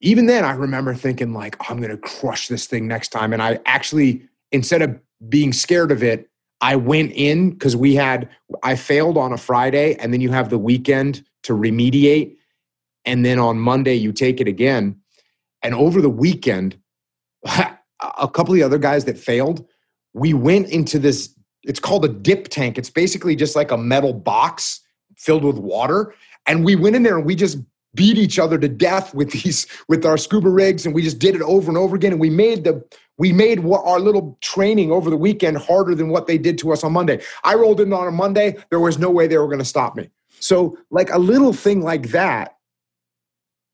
even 0.02 0.28
then, 0.28 0.46
I 0.46 0.52
remember 0.52 0.94
thinking 0.94 1.34
like, 1.34 1.58
oh, 1.60 1.66
I'm 1.70 1.78
going 1.78 1.90
to 1.90 1.98
crush 1.98 2.48
this 2.48 2.68
thing 2.68 2.88
next 2.88 3.10
time. 3.10 3.34
And 3.34 3.42
I 3.42 3.60
actually, 3.66 4.24
instead 4.52 4.82
of 4.82 5.00
being 5.28 5.52
scared 5.54 5.92
of 5.92 6.04
it, 6.04 6.30
I 6.62 6.76
went 6.76 7.12
in 7.14 7.52
because 7.52 7.76
we 7.76 7.96
had 7.96 8.30
I 8.64 8.76
failed 8.76 9.18
on 9.18 9.34
a 9.34 9.38
Friday, 9.38 9.96
and 9.96 10.14
then 10.14 10.22
you 10.22 10.32
have 10.32 10.50
the 10.50 10.58
weekend 10.58 11.24
to 11.44 11.54
remediate, 11.54 12.36
and 13.06 13.26
then 13.26 13.40
on 13.40 13.60
Monday 13.60 13.96
you 13.96 14.12
take 14.12 14.42
it 14.42 14.48
again. 14.48 15.00
And 15.62 15.74
over 15.76 16.02
the 16.02 16.10
weekend, 16.10 16.78
a 17.46 18.28
couple 18.28 18.54
of 18.54 18.56
the 18.56 18.64
other 18.64 18.78
guys 18.78 19.06
that 19.06 19.18
failed, 19.18 19.66
we 20.14 20.34
went 20.34 20.70
into 20.70 20.98
this 20.98 21.37
it's 21.68 21.80
called 21.80 22.06
a 22.06 22.10
dip 22.10 22.48
tank. 22.48 22.78
It's 22.78 22.90
basically 22.90 23.36
just 23.36 23.56
like 23.56 23.72
a 23.72 23.78
metal 23.78 24.14
box 24.14 24.82
filled 25.16 25.44
with 25.44 25.58
water. 25.58 26.16
And 26.48 26.64
we 26.64 26.76
went 26.76 26.96
in 26.96 27.04
there 27.04 27.18
and 27.18 27.26
we 27.26 27.36
just 27.36 27.58
beat 27.94 28.18
each 28.18 28.40
other 28.40 28.58
to 28.58 28.68
death 28.68 29.14
with 29.14 29.32
these 29.32 29.68
with 29.88 30.06
our 30.06 30.18
scuba 30.18 30.50
rigs 30.50 30.86
and 30.86 30.96
we 30.96 31.02
just 31.02 31.20
did 31.20 31.36
it 31.36 31.42
over 31.42 31.70
and 31.70 31.78
over 31.78 31.96
again 31.96 32.12
and 32.12 32.22
we 32.22 32.30
made 32.30 32.64
the 32.64 32.84
we 33.18 33.34
made 33.34 33.66
our 33.66 34.00
little 34.00 34.38
training 34.42 34.92
over 34.92 35.10
the 35.10 35.18
weekend 35.18 35.58
harder 35.58 35.96
than 35.96 36.10
what 36.10 36.28
they 36.28 36.38
did 36.38 36.56
to 36.60 36.72
us 36.72 36.84
on 36.84 36.94
Monday. 36.94 37.20
I 37.44 37.56
rolled 37.56 37.82
in 37.82 37.92
on 37.92 38.08
a 38.08 38.12
Monday, 38.12 38.58
there 38.70 38.80
was 38.80 39.00
no 39.00 39.10
way 39.10 39.26
they 39.26 39.40
were 39.40 39.48
going 39.48 39.58
to 39.58 39.66
stop 39.66 39.96
me. 39.96 40.12
So 40.40 40.78
like 40.92 41.10
a 41.12 41.18
little 41.18 41.52
thing 41.52 41.82
like 41.82 42.10
that 42.10 42.58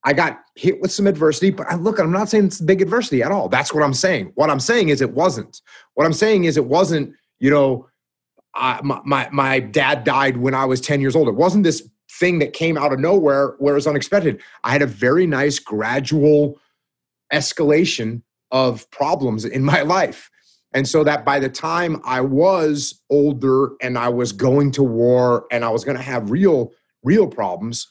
I 0.06 0.14
got 0.14 0.41
hit 0.56 0.82
with 0.82 0.91
some 0.91 1.08
adversity, 1.08 1.50
but 1.50 1.68
I 1.68 1.76
look, 1.76 2.00
I'm 2.00 2.12
not 2.12 2.30
saying 2.30 2.46
it's 2.46 2.62
big 2.62 2.82
adversity 2.82 3.24
at 3.24 3.32
all. 3.32 3.48
That's 3.48 3.74
what 3.74 3.84
I'm 3.84 3.94
saying. 3.94 4.32
What 4.36 4.50
I'm 4.50 4.60
saying 4.60 4.89
is 4.89 5.02
it 5.02 5.12
wasn't. 5.12 5.62
What 5.94 6.06
I'm 6.06 6.14
saying 6.14 6.44
is 6.44 6.58
it 6.58 6.66
wasn't 6.66 7.14
you 7.44 7.50
know, 7.50 7.89
I, 8.56 8.80
my, 8.84 9.28
my 9.34 9.60
dad 9.60 10.06
died 10.06 10.38
when 10.38 10.54
I 10.54 10.64
was 10.64 10.80
10 10.80 11.02
years 11.02 11.14
old. 11.14 11.28
It 11.28 11.36
wasn't 11.36 11.66
this 11.66 11.86
thing 12.10 12.39
that 12.39 12.54
came 12.54 12.78
out 12.78 12.94
of 12.94 13.00
nowhere 13.00 13.56
where 13.60 13.74
it 13.74 13.76
was 13.76 13.86
unexpected. 13.86 14.41
I 14.64 14.72
had 14.72 14.82
a 14.82 14.88
very 14.88 15.28
nice 15.28 15.60
gradual 15.60 16.58
escalation 17.34 18.22
of 18.52 18.89
problems 18.91 19.44
in 19.44 19.62
my 19.62 19.82
life. 19.98 20.30
And 20.74 20.88
so 20.88 21.04
that 21.04 21.26
by 21.26 21.38
the 21.38 21.50
time 21.50 22.02
I 22.06 22.22
was 22.22 23.02
older 23.10 23.72
and 23.82 23.98
I 23.98 24.08
was 24.08 24.32
going 24.32 24.72
to 24.72 24.84
war 24.84 25.46
and 25.52 25.66
I 25.66 25.70
was 25.70 25.84
going 25.84 25.98
to 25.98 26.04
have 26.04 26.32
real, 26.32 26.72
real 27.04 27.28
problems, 27.28 27.89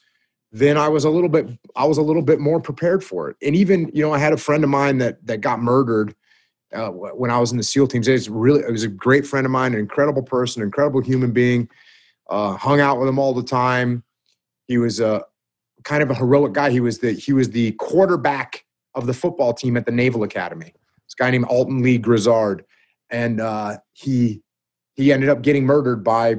then 0.50 0.78
I 0.78 0.88
was 0.88 1.04
a 1.04 1.10
little 1.10 1.28
bit, 1.28 1.46
I 1.76 1.84
was 1.84 1.98
a 1.98 2.02
little 2.02 2.22
bit 2.22 2.40
more 2.40 2.58
prepared 2.58 3.04
for 3.04 3.28
it. 3.28 3.36
And 3.42 3.54
even, 3.54 3.90
you 3.92 4.02
know, 4.02 4.14
I 4.14 4.18
had 4.18 4.32
a 4.32 4.38
friend 4.38 4.64
of 4.64 4.70
mine 4.70 4.96
that 4.98 5.26
that 5.26 5.42
got 5.42 5.60
murdered 5.60 6.14
uh, 6.74 6.88
when 6.88 7.30
I 7.30 7.38
was 7.38 7.52
in 7.52 7.58
the 7.58 7.62
SEAL 7.62 7.88
teams. 7.88 8.08
It 8.08 8.12
was 8.12 8.28
really, 8.28 8.60
it 8.60 8.70
was 8.70 8.84
a 8.84 8.88
great 8.88 9.26
friend 9.26 9.44
of 9.44 9.50
mine, 9.50 9.74
an 9.74 9.80
incredible 9.80 10.22
person, 10.22 10.62
incredible 10.62 11.00
human 11.00 11.32
being. 11.32 11.68
Uh, 12.30 12.56
hung 12.56 12.80
out 12.80 12.98
with 12.98 13.08
him 13.08 13.18
all 13.18 13.34
the 13.34 13.42
time. 13.42 14.02
He 14.66 14.78
was 14.78 15.00
a 15.00 15.24
kind 15.84 16.02
of 16.02 16.10
a 16.10 16.14
heroic 16.14 16.52
guy. 16.52 16.70
He 16.70 16.80
was 16.80 16.98
the 16.98 17.12
he 17.12 17.32
was 17.32 17.50
the 17.50 17.72
quarterback 17.72 18.64
of 18.94 19.06
the 19.06 19.14
football 19.14 19.52
team 19.52 19.76
at 19.76 19.86
the 19.86 19.92
Naval 19.92 20.22
Academy. 20.22 20.72
This 21.06 21.14
guy 21.14 21.30
named 21.30 21.46
Alton 21.46 21.82
Lee 21.82 21.98
Grizzard, 21.98 22.64
and 23.10 23.40
uh, 23.40 23.78
he 23.92 24.40
he 24.94 25.12
ended 25.12 25.28
up 25.28 25.42
getting 25.42 25.66
murdered 25.66 26.04
by 26.04 26.36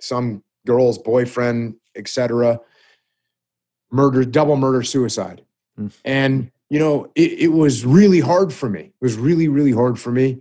some 0.00 0.42
girl's 0.66 0.98
boyfriend, 0.98 1.76
etc. 1.96 2.60
Murder, 3.90 4.24
double 4.24 4.56
murder, 4.56 4.82
suicide, 4.82 5.42
mm. 5.78 5.92
and 6.04 6.50
you 6.72 6.78
know, 6.78 7.12
it, 7.14 7.32
it 7.32 7.48
was 7.48 7.84
really 7.84 8.20
hard 8.20 8.50
for 8.50 8.66
me. 8.66 8.80
It 8.80 9.02
was 9.02 9.18
really, 9.18 9.46
really 9.46 9.72
hard 9.72 10.00
for 10.00 10.10
me. 10.10 10.40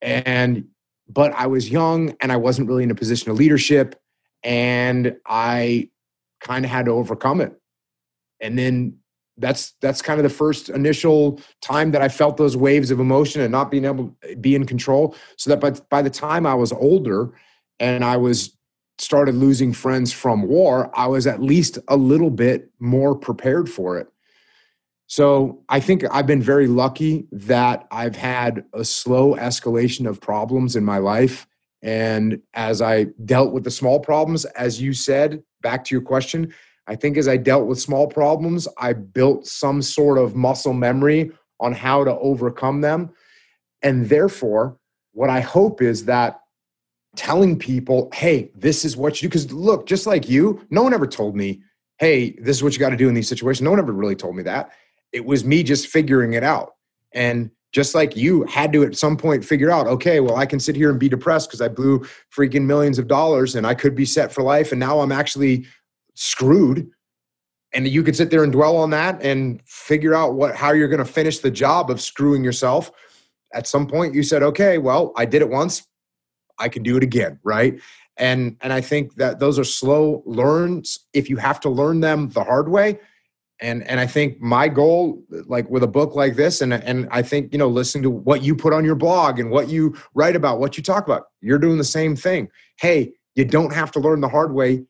And, 0.00 0.66
but 1.08 1.30
I 1.34 1.46
was 1.46 1.70
young 1.70 2.16
and 2.20 2.32
I 2.32 2.36
wasn't 2.36 2.66
really 2.66 2.82
in 2.82 2.90
a 2.90 2.96
position 2.96 3.30
of 3.30 3.36
leadership. 3.36 3.94
And 4.42 5.18
I 5.24 5.90
kind 6.40 6.64
of 6.64 6.70
had 6.72 6.86
to 6.86 6.90
overcome 6.90 7.40
it. 7.40 7.52
And 8.40 8.58
then 8.58 8.96
that's 9.36 9.74
that's 9.80 10.02
kind 10.02 10.18
of 10.18 10.24
the 10.24 10.30
first 10.30 10.68
initial 10.68 11.40
time 11.60 11.92
that 11.92 12.02
I 12.02 12.08
felt 12.08 12.38
those 12.38 12.56
waves 12.56 12.90
of 12.90 12.98
emotion 12.98 13.40
and 13.40 13.52
not 13.52 13.70
being 13.70 13.84
able 13.84 14.16
to 14.28 14.34
be 14.34 14.56
in 14.56 14.66
control. 14.66 15.14
So 15.36 15.50
that 15.50 15.60
by, 15.60 15.70
by 15.90 16.02
the 16.02 16.10
time 16.10 16.44
I 16.44 16.54
was 16.54 16.72
older 16.72 17.30
and 17.78 18.04
I 18.04 18.16
was 18.16 18.56
started 18.98 19.36
losing 19.36 19.72
friends 19.72 20.12
from 20.12 20.42
war, 20.42 20.90
I 20.98 21.06
was 21.06 21.28
at 21.28 21.40
least 21.40 21.78
a 21.86 21.96
little 21.96 22.30
bit 22.30 22.68
more 22.80 23.14
prepared 23.14 23.70
for 23.70 23.96
it. 23.96 24.11
So 25.12 25.62
I 25.68 25.78
think 25.78 26.04
I've 26.10 26.26
been 26.26 26.40
very 26.40 26.66
lucky 26.66 27.26
that 27.32 27.86
I've 27.90 28.16
had 28.16 28.64
a 28.72 28.82
slow 28.82 29.34
escalation 29.34 30.08
of 30.08 30.22
problems 30.22 30.74
in 30.74 30.86
my 30.86 30.96
life. 30.96 31.46
And 31.82 32.40
as 32.54 32.80
I 32.80 33.08
dealt 33.26 33.52
with 33.52 33.64
the 33.64 33.70
small 33.70 34.00
problems, 34.00 34.46
as 34.46 34.80
you 34.80 34.94
said, 34.94 35.42
back 35.60 35.84
to 35.84 35.94
your 35.94 36.00
question, 36.00 36.54
I 36.86 36.96
think 36.96 37.18
as 37.18 37.28
I 37.28 37.36
dealt 37.36 37.66
with 37.66 37.78
small 37.78 38.06
problems, 38.06 38.66
I 38.78 38.94
built 38.94 39.46
some 39.46 39.82
sort 39.82 40.16
of 40.16 40.34
muscle 40.34 40.72
memory 40.72 41.30
on 41.60 41.74
how 41.74 42.04
to 42.04 42.16
overcome 42.16 42.80
them. 42.80 43.10
And 43.82 44.08
therefore, 44.08 44.78
what 45.12 45.28
I 45.28 45.40
hope 45.40 45.82
is 45.82 46.06
that 46.06 46.40
telling 47.16 47.58
people, 47.58 48.08
hey, 48.14 48.50
this 48.54 48.82
is 48.82 48.96
what 48.96 49.20
you 49.20 49.28
do. 49.28 49.32
Because 49.32 49.52
look, 49.52 49.84
just 49.84 50.06
like 50.06 50.30
you, 50.30 50.66
no 50.70 50.82
one 50.82 50.94
ever 50.94 51.06
told 51.06 51.36
me, 51.36 51.60
hey, 51.98 52.30
this 52.40 52.56
is 52.56 52.62
what 52.62 52.72
you 52.72 52.78
got 52.78 52.90
to 52.90 52.96
do 52.96 53.10
in 53.10 53.14
these 53.14 53.28
situations. 53.28 53.62
No 53.62 53.68
one 53.68 53.78
ever 53.78 53.92
really 53.92 54.16
told 54.16 54.36
me 54.36 54.42
that. 54.44 54.72
It 55.12 55.24
was 55.24 55.44
me 55.44 55.62
just 55.62 55.88
figuring 55.88 56.32
it 56.32 56.42
out. 56.42 56.72
And 57.12 57.50
just 57.72 57.94
like 57.94 58.16
you 58.16 58.44
had 58.44 58.72
to 58.72 58.84
at 58.84 58.96
some 58.96 59.16
point 59.16 59.44
figure 59.44 59.70
out, 59.70 59.86
okay, 59.86 60.20
well, 60.20 60.36
I 60.36 60.46
can 60.46 60.60
sit 60.60 60.76
here 60.76 60.90
and 60.90 61.00
be 61.00 61.08
depressed 61.08 61.48
because 61.48 61.62
I 61.62 61.68
blew 61.68 62.00
freaking 62.34 62.66
millions 62.66 62.98
of 62.98 63.08
dollars 63.08 63.54
and 63.54 63.66
I 63.66 63.74
could 63.74 63.94
be 63.94 64.04
set 64.04 64.32
for 64.32 64.42
life. 64.42 64.72
And 64.72 64.78
now 64.80 65.00
I'm 65.00 65.12
actually 65.12 65.66
screwed. 66.14 66.90
And 67.74 67.88
you 67.88 68.02
could 68.02 68.14
sit 68.14 68.30
there 68.30 68.44
and 68.44 68.52
dwell 68.52 68.76
on 68.76 68.90
that 68.90 69.22
and 69.22 69.62
figure 69.64 70.14
out 70.14 70.34
what 70.34 70.54
how 70.54 70.72
you're 70.72 70.88
going 70.88 70.98
to 70.98 71.10
finish 71.10 71.38
the 71.38 71.50
job 71.50 71.90
of 71.90 72.02
screwing 72.02 72.44
yourself. 72.44 72.90
At 73.54 73.66
some 73.66 73.86
point, 73.86 74.14
you 74.14 74.22
said, 74.22 74.42
okay, 74.42 74.76
well, 74.76 75.12
I 75.16 75.24
did 75.24 75.40
it 75.40 75.48
once. 75.48 75.86
I 76.58 76.68
can 76.68 76.82
do 76.82 76.98
it 76.98 77.02
again, 77.02 77.38
right? 77.42 77.80
And 78.18 78.58
and 78.60 78.74
I 78.74 78.82
think 78.82 79.14
that 79.14 79.38
those 79.38 79.58
are 79.58 79.64
slow 79.64 80.22
learns. 80.26 81.00
If 81.14 81.30
you 81.30 81.38
have 81.38 81.60
to 81.60 81.70
learn 81.70 82.00
them 82.00 82.28
the 82.28 82.44
hard 82.44 82.68
way, 82.68 82.98
and 83.62 83.86
and 83.88 84.00
i 84.00 84.06
think 84.06 84.40
my 84.40 84.68
goal 84.68 85.22
like 85.46 85.68
with 85.70 85.82
a 85.82 85.86
book 85.86 86.14
like 86.14 86.36
this 86.36 86.60
and 86.60 86.74
and 86.74 87.08
i 87.10 87.22
think 87.22 87.50
you 87.52 87.58
know 87.58 87.68
listening 87.68 88.02
to 88.02 88.10
what 88.10 88.42
you 88.42 88.54
put 88.54 88.72
on 88.72 88.84
your 88.84 88.94
blog 88.94 89.38
and 89.38 89.50
what 89.50 89.68
you 89.68 89.96
write 90.14 90.36
about 90.36 90.60
what 90.60 90.76
you 90.76 90.82
talk 90.82 91.06
about 91.06 91.24
you're 91.40 91.58
doing 91.58 91.78
the 91.78 91.84
same 91.84 92.14
thing. 92.14 92.48
Hey 92.78 93.12
you 93.34 93.44
don't 93.44 93.72
have 93.72 93.90
to 93.92 94.00
learn 94.00 94.20
the 94.20 94.28
hard 94.28 94.52
way. 94.52 94.84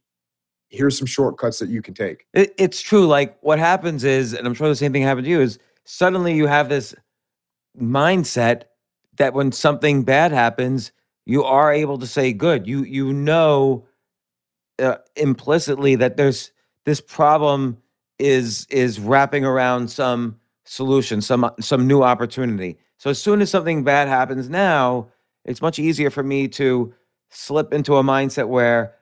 Here's 0.69 0.99
some 0.99 1.07
shortcuts 1.07 1.61
that 1.61 1.69
you 1.69 1.81
can 1.81 1.95
take. 1.95 2.27
It, 2.35 2.53
it's 2.59 2.81
true. 2.81 3.07
Like 3.07 3.39
what 3.41 3.61
happens 3.61 4.03
is 4.03 4.33
and 4.35 4.47
i'm 4.47 4.55
sure 4.55 4.69
the 4.69 4.75
same 4.75 4.93
thing 4.93 5.03
happened 5.03 5.27
to 5.27 5.31
you 5.31 5.41
is 5.41 5.59
suddenly 5.85 6.35
you 6.35 6.47
have 6.47 6.69
this 6.69 6.95
mindset 7.81 8.63
that 9.17 9.35
when 9.35 9.53
something 9.53 10.03
bad 10.03 10.33
happens 10.33 10.93
you 11.25 11.45
are 11.45 11.73
able 11.73 11.99
to 11.99 12.07
say 12.07 12.33
good. 12.33 12.67
You 12.67 12.83
you 12.83 13.13
know 13.13 13.87
uh, 14.79 14.97
implicitly 15.17 15.97
that 15.97 16.17
there's 16.17 16.53
this 16.85 17.01
problem 17.01 17.79
is 18.23 18.67
is 18.71 19.01
wrapping 19.01 19.45
around 19.45 19.91
some 19.91 20.39
solution, 20.65 21.21
some 21.21 21.51
some 21.61 21.87
new 21.87 22.03
opportunity. 22.03 22.79
So 22.99 23.11
as 23.11 23.21
soon 23.21 23.43
as 23.43 23.51
something 23.51 23.83
bad 23.83 24.09
happens 24.09 24.49
now, 24.49 25.09
it's 25.45 25.61
much 25.61 25.79
easier 25.79 26.09
for 26.09 26.23
me 26.23 26.47
to 26.49 26.95
slip 27.31 27.73
into 27.73 27.97
a 27.97 28.03
mindset 28.03 28.49
where 28.49 28.95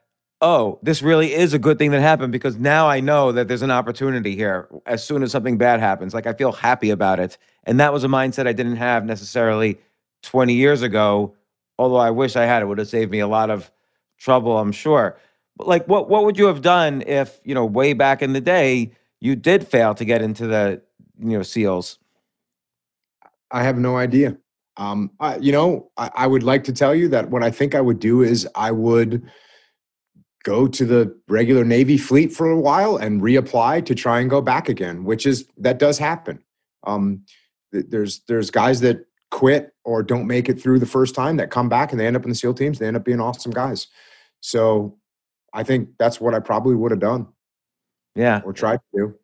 oh, 0.43 0.79
this 0.81 1.03
really 1.03 1.33
is 1.33 1.53
a 1.53 1.59
good 1.59 1.77
thing 1.77 1.91
that 1.91 2.01
happened 2.01 2.31
because 2.31 2.57
now 2.57 2.89
I 2.89 2.99
know 2.99 3.31
that 3.31 3.47
there's 3.47 3.61
an 3.61 3.69
opportunity 3.69 4.35
here 4.35 4.67
as 4.87 5.05
soon 5.05 5.21
as 5.21 5.31
something 5.31 5.59
bad 5.59 5.79
happens. 5.79 6.15
Like 6.15 6.25
I 6.25 6.33
feel 6.33 6.51
happy 6.51 6.89
about 6.89 7.19
it. 7.19 7.37
And 7.65 7.79
that 7.79 7.93
was 7.93 8.03
a 8.03 8.07
mindset 8.07 8.47
I 8.47 8.53
didn't 8.53 8.77
have 8.77 9.05
necessarily 9.05 9.77
20 10.23 10.55
years 10.55 10.81
ago, 10.81 11.35
although 11.77 11.97
I 11.97 12.09
wish 12.09 12.35
I 12.35 12.45
had. 12.45 12.63
It 12.63 12.65
would 12.65 12.79
have 12.79 12.87
saved 12.87 13.11
me 13.11 13.19
a 13.19 13.27
lot 13.27 13.51
of 13.51 13.69
trouble, 14.17 14.57
I'm 14.57 14.71
sure. 14.71 15.15
But 15.57 15.67
like 15.67 15.87
what 15.87 16.09
what 16.09 16.25
would 16.25 16.39
you 16.39 16.47
have 16.47 16.63
done 16.63 17.03
if, 17.05 17.39
you 17.43 17.53
know, 17.53 17.65
way 17.65 17.93
back 17.93 18.23
in 18.23 18.33
the 18.33 18.41
day 18.41 18.93
you 19.21 19.35
did 19.35 19.67
fail 19.67 19.95
to 19.95 20.03
get 20.03 20.21
into 20.21 20.47
the 20.47 20.81
you 21.19 21.37
know 21.37 21.43
seals 21.43 21.99
i 23.51 23.63
have 23.63 23.77
no 23.77 23.97
idea 23.97 24.37
um 24.77 25.11
I, 25.19 25.37
you 25.37 25.51
know 25.51 25.89
I, 25.97 26.11
I 26.15 26.27
would 26.27 26.43
like 26.43 26.63
to 26.65 26.73
tell 26.73 26.93
you 26.93 27.07
that 27.09 27.29
what 27.29 27.43
i 27.43 27.51
think 27.51 27.75
i 27.75 27.81
would 27.81 27.99
do 27.99 28.21
is 28.21 28.47
i 28.55 28.71
would 28.71 29.29
go 30.43 30.67
to 30.67 30.85
the 30.85 31.15
regular 31.27 31.63
navy 31.63 31.97
fleet 31.97 32.33
for 32.33 32.49
a 32.49 32.59
while 32.59 32.97
and 32.97 33.21
reapply 33.21 33.85
to 33.85 33.95
try 33.95 34.19
and 34.19 34.29
go 34.29 34.41
back 34.41 34.67
again 34.67 35.03
which 35.05 35.25
is 35.25 35.45
that 35.57 35.79
does 35.79 35.97
happen 35.97 36.39
um 36.85 37.23
there's 37.71 38.21
there's 38.27 38.49
guys 38.49 38.81
that 38.81 39.05
quit 39.31 39.73
or 39.83 40.03
don't 40.03 40.27
make 40.27 40.49
it 40.49 40.61
through 40.61 40.77
the 40.77 40.85
first 40.85 41.15
time 41.15 41.37
that 41.37 41.49
come 41.49 41.69
back 41.69 41.91
and 41.91 41.99
they 41.99 42.05
end 42.05 42.15
up 42.15 42.23
in 42.23 42.29
the 42.29 42.35
SEAL 42.35 42.53
teams. 42.53 42.77
They 42.77 42.87
end 42.87 42.97
up 42.97 43.05
being 43.05 43.19
awesome 43.19 43.51
guys. 43.51 43.87
So 44.41 44.97
I 45.53 45.63
think 45.63 45.89
that's 45.97 46.21
what 46.21 46.35
I 46.35 46.39
probably 46.39 46.75
would 46.75 46.91
have 46.91 46.99
done. 46.99 47.27
Yeah. 48.15 48.41
Or 48.43 48.53
tried 48.53 48.79
to. 48.95 49.15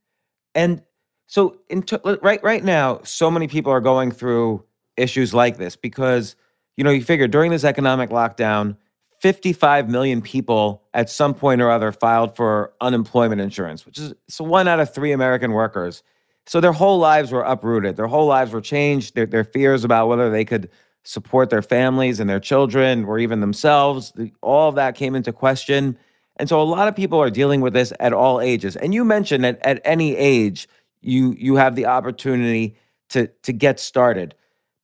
And 0.56 0.82
so 1.28 1.58
in 1.70 1.84
t- 1.84 1.98
right 2.04 2.42
right 2.44 2.64
now, 2.64 3.02
so 3.04 3.30
many 3.30 3.48
people 3.48 3.72
are 3.72 3.82
going 3.82 4.12
through 4.12 4.64
issues 4.96 5.34
like 5.34 5.58
this 5.58 5.76
because 5.76 6.36
you 6.78 6.84
know 6.84 6.90
you 6.90 7.04
figure 7.04 7.28
during 7.28 7.52
this 7.52 7.64
economic 7.64 8.10
lockdown, 8.10 8.78
55 9.22 9.90
million 9.90 10.22
people 10.22 10.84
at 10.94 11.10
some 11.10 11.34
point 11.34 11.62
or 11.62 11.70
other 11.70 11.92
filed 11.92 12.36
for 12.36 12.74
unemployment 12.82 13.42
insurance, 13.42 13.86
which 13.86 13.98
is 13.98 14.14
so 14.28 14.44
one 14.44 14.68
out 14.68 14.80
of 14.80 14.94
three 14.94 15.12
American 15.12 15.52
workers. 15.52 16.04
So 16.46 16.62
their 16.62 16.72
whole 16.72 16.98
lives 16.98 17.32
were 17.32 17.42
uprooted. 17.42 17.98
Their 17.98 18.08
whole 18.08 18.26
lives 18.26 18.54
were 18.54 18.62
changed. 18.62 19.16
Their, 19.16 19.26
their 19.26 19.44
fears 19.44 19.84
about 19.84 20.08
whether 20.08 20.30
they 20.30 20.46
could 20.46 20.70
support 21.04 21.50
their 21.50 21.62
families 21.62 22.20
and 22.20 22.30
their 22.30 22.40
children 22.40 23.06
or 23.06 23.20
even 23.20 23.42
themselves, 23.42 24.14
all 24.42 24.70
of 24.70 24.76
that 24.76 24.96
came 24.96 25.16
into 25.16 25.34
question. 25.34 25.98
And 26.38 26.48
so 26.48 26.62
a 26.62 26.64
lot 26.64 26.88
of 26.88 26.96
people 26.96 27.20
are 27.20 27.30
dealing 27.30 27.62
with 27.62 27.74
this 27.74 27.92
at 28.00 28.14
all 28.14 28.40
ages. 28.40 28.76
And 28.76 28.94
you 28.94 29.04
mentioned 29.04 29.44
that 29.44 29.60
at 29.64 29.82
any 29.84 30.16
age 30.16 30.68
you 31.02 31.36
you 31.38 31.56
have 31.56 31.76
the 31.76 31.86
opportunity 31.86 32.76
to 33.10 33.28
to 33.44 33.54
get 33.54 33.80
started. 33.80 34.36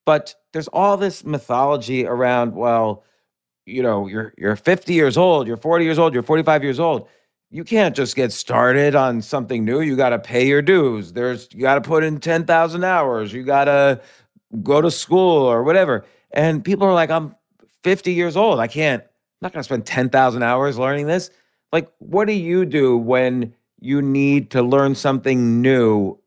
But 0.06 0.36
there's 0.52 0.68
all 0.70 0.98
this 0.98 1.24
mythology 1.24 2.06
around, 2.06 2.54
well, 2.56 3.04
you 3.66 3.82
know, 3.82 4.08
you're 4.08 4.34
you're 4.38 4.56
50 4.56 4.94
years 4.94 5.18
old, 5.18 5.48
you're 5.48 5.58
40 5.58 5.86
years 5.86 6.00
old, 6.00 6.14
you're 6.14 6.24
45 6.24 6.64
years 6.64 6.80
old. 6.80 7.08
You 7.50 7.64
can't 7.64 7.96
just 7.96 8.16
get 8.16 8.32
started 8.32 8.96
on 8.96 9.22
something 9.22 9.64
new. 9.64 9.82
You 9.82 9.96
got 9.96 10.10
to 10.10 10.20
pay 10.20 10.48
your 10.48 10.64
dues. 10.64 11.14
There's 11.14 11.48
you 11.52 11.62
got 11.62 11.76
to 11.76 11.82
put 11.82 12.04
in 12.04 12.20
10,000 12.20 12.84
hours. 12.84 13.32
You 13.32 13.44
got 13.44 13.66
to 13.66 14.02
go 14.64 14.82
to 14.82 14.90
school 14.90 15.46
or 15.46 15.64
whatever. 15.64 16.06
And 16.32 16.64
people 16.64 16.88
are 16.88 16.94
like, 16.94 17.12
I'm 17.12 17.36
50 17.84 18.14
years 18.14 18.36
old. 18.36 18.60
I 18.60 18.68
can't, 18.68 19.04
I'm 19.04 19.10
not 19.42 19.54
going 19.54 19.60
to 19.60 19.66
spend 19.66 19.86
10,000 19.86 20.42
hours 20.42 20.80
learning 20.80 21.06
this 21.08 21.30
like 21.74 21.92
what 21.98 22.26
do 22.26 22.34
you 22.34 22.66
do 22.66 22.96
when 22.96 23.54
you 23.82 24.02
need 24.02 24.52
to 24.52 24.62
learn 24.62 24.96
something 24.96 25.62
new 25.62 26.18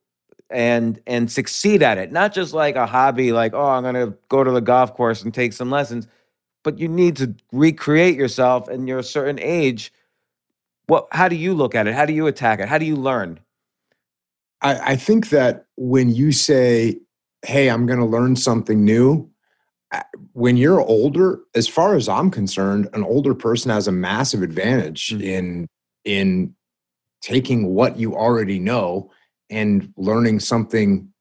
and 0.50 1.00
and 1.06 1.32
succeed 1.32 1.82
at 1.82 1.96
it? 1.96 2.12
Not 2.12 2.34
just 2.34 2.52
like 2.52 2.76
a 2.76 2.84
hobby 2.84 3.32
like 3.32 3.54
oh 3.54 3.68
i'm 3.68 3.82
going 3.82 3.94
to 3.94 4.14
go 4.28 4.44
to 4.44 4.50
the 4.50 4.60
golf 4.60 4.92
course 4.92 5.22
and 5.22 5.32
take 5.32 5.54
some 5.54 5.70
lessons 5.70 6.06
but 6.64 6.80
you 6.80 6.88
need 6.88 7.16
to 7.16 7.32
recreate 7.52 8.16
yourself 8.16 8.66
and 8.66 8.88
you're 8.88 8.98
a 8.98 9.04
certain 9.04 9.38
age. 9.38 9.92
What 10.88 11.06
how 11.12 11.28
do 11.28 11.36
you 11.36 11.54
look 11.54 11.76
at 11.76 11.86
it? 11.86 11.94
How 11.94 12.04
do 12.04 12.12
you 12.12 12.26
attack 12.26 12.58
it? 12.58 12.68
How 12.68 12.76
do 12.76 12.84
you 12.84 12.96
learn? 12.96 13.38
I, 14.62 14.92
I 14.92 14.96
think 14.96 15.28
that 15.28 15.66
when 15.76 16.10
you 16.10 16.32
say 16.32 16.98
hey 17.44 17.68
i'm 17.68 17.86
going 17.86 17.98
to 17.98 18.04
learn 18.04 18.34
something 18.34 18.84
new 18.84 19.30
when 20.32 20.56
you're 20.56 20.80
older, 20.80 21.40
as 21.54 21.68
far 21.68 21.94
as 21.94 22.08
I'm 22.08 22.30
concerned, 22.30 22.88
an 22.92 23.02
older 23.04 23.34
person 23.34 23.70
has 23.70 23.86
a 23.88 23.92
massive 23.92 24.42
advantage 24.42 25.10
mm-hmm. 25.10 25.22
in 25.22 25.66
in 26.04 26.54
taking 27.22 27.74
what 27.74 27.98
you 27.98 28.14
already 28.14 28.58
know 28.58 29.10
and 29.50 29.92
learning 29.96 30.40
something. 30.40 31.12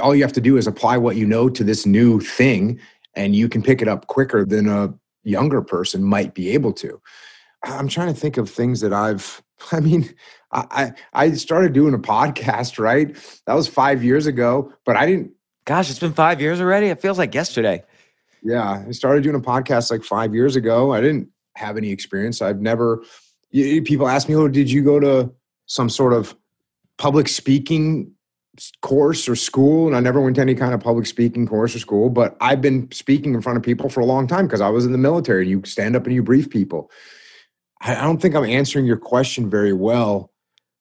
All 0.00 0.14
you 0.14 0.22
have 0.22 0.32
to 0.32 0.40
do 0.40 0.56
is 0.56 0.66
apply 0.66 0.96
what 0.96 1.16
you 1.16 1.26
know 1.26 1.48
to 1.48 1.64
this 1.64 1.86
new 1.86 2.20
thing, 2.20 2.80
and 3.14 3.34
you 3.34 3.48
can 3.48 3.62
pick 3.62 3.82
it 3.82 3.88
up 3.88 4.06
quicker 4.06 4.44
than 4.44 4.68
a 4.68 4.94
younger 5.24 5.62
person 5.62 6.02
might 6.02 6.34
be 6.34 6.50
able 6.50 6.72
to. 6.74 7.00
I'm 7.64 7.88
trying 7.88 8.12
to 8.12 8.18
think 8.18 8.36
of 8.36 8.50
things 8.50 8.80
that 8.80 8.92
I've. 8.92 9.42
I 9.72 9.80
mean, 9.80 10.14
I 10.52 10.92
I 11.12 11.32
started 11.32 11.72
doing 11.72 11.94
a 11.94 11.98
podcast, 11.98 12.78
right? 12.78 13.16
That 13.46 13.54
was 13.54 13.68
five 13.68 14.04
years 14.04 14.26
ago, 14.26 14.72
but 14.84 14.96
I 14.96 15.06
didn't 15.06 15.32
Gosh, 15.66 15.90
it's 15.90 15.98
been 15.98 16.12
five 16.12 16.40
years 16.40 16.60
already. 16.60 16.86
It 16.86 17.00
feels 17.00 17.18
like 17.18 17.34
yesterday. 17.34 17.82
Yeah, 18.42 18.84
I 18.86 18.90
started 18.92 19.22
doing 19.22 19.36
a 19.36 19.40
podcast 19.40 19.90
like 19.90 20.02
five 20.02 20.34
years 20.34 20.56
ago. 20.56 20.92
I 20.92 21.00
didn't 21.00 21.28
have 21.56 21.76
any 21.76 21.90
experience. 21.90 22.42
I've 22.42 22.60
never. 22.60 23.02
People 23.52 24.08
ask 24.08 24.28
me, 24.28 24.34
"Oh, 24.34 24.48
did 24.48 24.70
you 24.70 24.82
go 24.82 25.00
to 25.00 25.32
some 25.66 25.88
sort 25.88 26.12
of 26.12 26.36
public 26.98 27.28
speaking 27.28 28.12
course 28.82 29.28
or 29.28 29.36
school?" 29.36 29.86
And 29.86 29.96
I 29.96 30.00
never 30.00 30.20
went 30.20 30.36
to 30.36 30.42
any 30.42 30.54
kind 30.54 30.74
of 30.74 30.80
public 30.80 31.06
speaking 31.06 31.46
course 31.46 31.74
or 31.74 31.78
school. 31.78 32.10
But 32.10 32.36
I've 32.40 32.60
been 32.60 32.90
speaking 32.92 33.34
in 33.34 33.40
front 33.40 33.56
of 33.56 33.62
people 33.62 33.88
for 33.88 34.00
a 34.00 34.06
long 34.06 34.26
time 34.26 34.46
because 34.46 34.60
I 34.60 34.68
was 34.68 34.84
in 34.84 34.92
the 34.92 34.98
military. 34.98 35.48
You 35.48 35.62
stand 35.64 35.96
up 35.96 36.04
and 36.04 36.14
you 36.14 36.22
brief 36.22 36.50
people. 36.50 36.90
I 37.80 37.94
don't 37.94 38.20
think 38.20 38.34
I'm 38.34 38.44
answering 38.44 38.86
your 38.86 38.96
question 38.96 39.50
very 39.50 39.72
well 39.72 40.32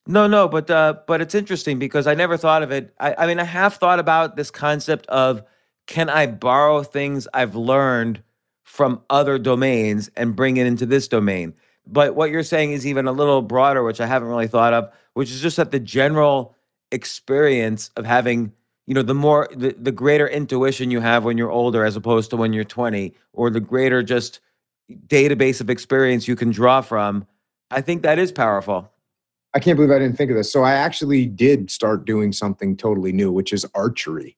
no, 0.07 0.27
no, 0.27 0.47
but 0.47 0.69
uh, 0.69 0.95
but 1.07 1.21
it's 1.21 1.33
interesting 1.33 1.79
because 1.79 2.05
I 2.05 2.13
never 2.13 2.37
thought 2.37 2.61
of 2.61 2.71
it. 2.71 2.93
I, 2.99 3.15
I 3.17 3.27
mean, 3.27 3.39
I 3.39 3.43
have 3.43 3.75
thought 3.75 3.99
about 3.99 4.35
this 4.35 4.51
concept 4.51 5.07
of 5.07 5.41
can 5.87 6.09
I 6.09 6.27
borrow 6.27 6.83
things 6.83 7.27
I've 7.33 7.55
learned 7.55 8.21
from 8.63 9.01
other 9.09 9.37
domains 9.37 10.09
and 10.15 10.35
bring 10.35 10.57
it 10.57 10.67
into 10.67 10.85
this 10.85 11.07
domain? 11.07 11.53
But 11.87 12.15
what 12.15 12.31
you're 12.31 12.43
saying 12.43 12.71
is 12.71 12.87
even 12.87 13.07
a 13.07 13.11
little 13.11 13.41
broader, 13.41 13.83
which 13.83 14.01
I 14.01 14.07
haven't 14.07 14.29
really 14.29 14.47
thought 14.47 14.73
of, 14.73 14.89
which 15.13 15.31
is 15.31 15.41
just 15.41 15.57
that 15.57 15.71
the 15.71 15.79
general 15.79 16.55
experience 16.91 17.91
of 17.95 18.05
having, 18.05 18.51
you 18.87 18.93
know, 18.93 19.03
the 19.03 19.13
more 19.13 19.47
the, 19.55 19.75
the 19.77 19.91
greater 19.91 20.27
intuition 20.27 20.89
you 20.89 20.99
have 21.01 21.23
when 21.23 21.37
you're 21.37 21.51
older 21.51 21.85
as 21.85 21.95
opposed 21.95 22.31
to 22.31 22.37
when 22.37 22.53
you're 22.53 22.63
20, 22.63 23.13
or 23.33 23.49
the 23.49 23.59
greater 23.59 24.01
just 24.01 24.39
database 25.07 25.61
of 25.61 25.69
experience 25.69 26.27
you 26.27 26.35
can 26.35 26.51
draw 26.51 26.81
from. 26.81 27.27
I 27.71 27.81
think 27.81 28.03
that 28.03 28.19
is 28.19 28.31
powerful. 28.31 28.91
I 29.53 29.59
can't 29.59 29.77
believe 29.77 29.91
I 29.91 29.99
didn't 29.99 30.17
think 30.17 30.31
of 30.31 30.37
this. 30.37 30.51
So 30.51 30.63
I 30.63 30.73
actually 30.73 31.25
did 31.25 31.71
start 31.71 32.05
doing 32.05 32.33
something 32.33 32.75
totally 32.75 33.11
new, 33.11 33.31
which 33.31 33.53
is 33.53 33.65
archery. 33.73 34.37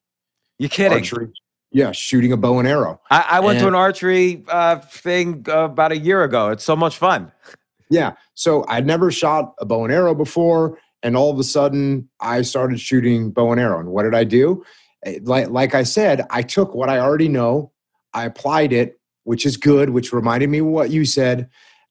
You 0.59 0.69
kidding? 0.69 0.99
Archery. 0.99 1.31
Yeah, 1.71 1.91
shooting 1.91 2.31
a 2.31 2.37
bow 2.37 2.59
and 2.59 2.67
arrow. 2.67 3.01
I, 3.11 3.25
I 3.31 3.39
went 3.41 3.57
and, 3.57 3.65
to 3.65 3.67
an 3.67 3.75
archery 3.75 4.43
uh, 4.47 4.79
thing 4.79 5.45
uh, 5.49 5.65
about 5.65 5.91
a 5.91 5.97
year 5.97 6.23
ago. 6.23 6.49
It's 6.49 6.63
so 6.63 6.75
much 6.75 6.97
fun. 6.97 7.31
Yeah. 7.89 8.15
So 8.33 8.65
I'd 8.67 8.85
never 8.85 9.11
shot 9.11 9.53
a 9.59 9.65
bow 9.65 9.85
and 9.85 9.93
arrow 9.93 10.13
before. 10.13 10.77
And 11.03 11.15
all 11.15 11.31
of 11.31 11.39
a 11.39 11.43
sudden, 11.45 12.09
I 12.19 12.41
started 12.41 12.81
shooting 12.81 13.31
bow 13.31 13.53
and 13.53 13.61
arrow. 13.61 13.79
And 13.79 13.89
what 13.89 14.03
did 14.03 14.13
I 14.13 14.25
do? 14.25 14.61
Eh, 15.05 15.19
like, 15.23 15.49
like 15.49 15.73
I 15.73 15.83
said, 15.83 16.25
I 16.29 16.41
took 16.41 16.75
what 16.75 16.89
I 16.89 16.99
already 16.99 17.29
know, 17.29 17.71
I 18.13 18.25
applied 18.25 18.73
it, 18.73 18.99
which 19.23 19.45
is 19.45 19.55
good, 19.55 19.91
which 19.91 20.11
reminded 20.11 20.49
me 20.49 20.59
of 20.59 20.65
what 20.65 20.89
you 20.89 21.05
said. 21.05 21.49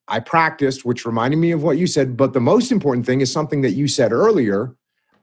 I 0.09 0.21
practiced, 0.21 0.85
which 0.85 1.07
reminded 1.07 1.39
me 1.39 1.51
of 1.51 1.62
what 1.62 1.79
you 1.79 1.87
said. 1.87 2.17
But 2.17 2.33
the 2.33 2.41
most 2.41 2.71
important 2.71 3.07
thing 3.07 3.21
is 3.21 3.33
something 3.33 3.62
that 3.62 3.73
you 3.73 3.89
said 3.89 4.12
earlier, 4.12 4.77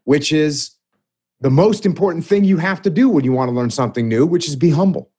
which 0.05 0.33
is 0.33 0.71
the 1.43 1.51
most 1.51 1.85
important 1.85 2.25
thing 2.25 2.45
you 2.45 2.55
have 2.55 2.81
to 2.81 2.89
do 2.89 3.09
when 3.09 3.25
you 3.25 3.33
want 3.33 3.49
to 3.49 3.53
learn 3.53 3.69
something 3.69 4.07
new, 4.07 4.25
which 4.25 4.47
is 4.47 4.55
be 4.55 4.69
humble. 4.69 5.11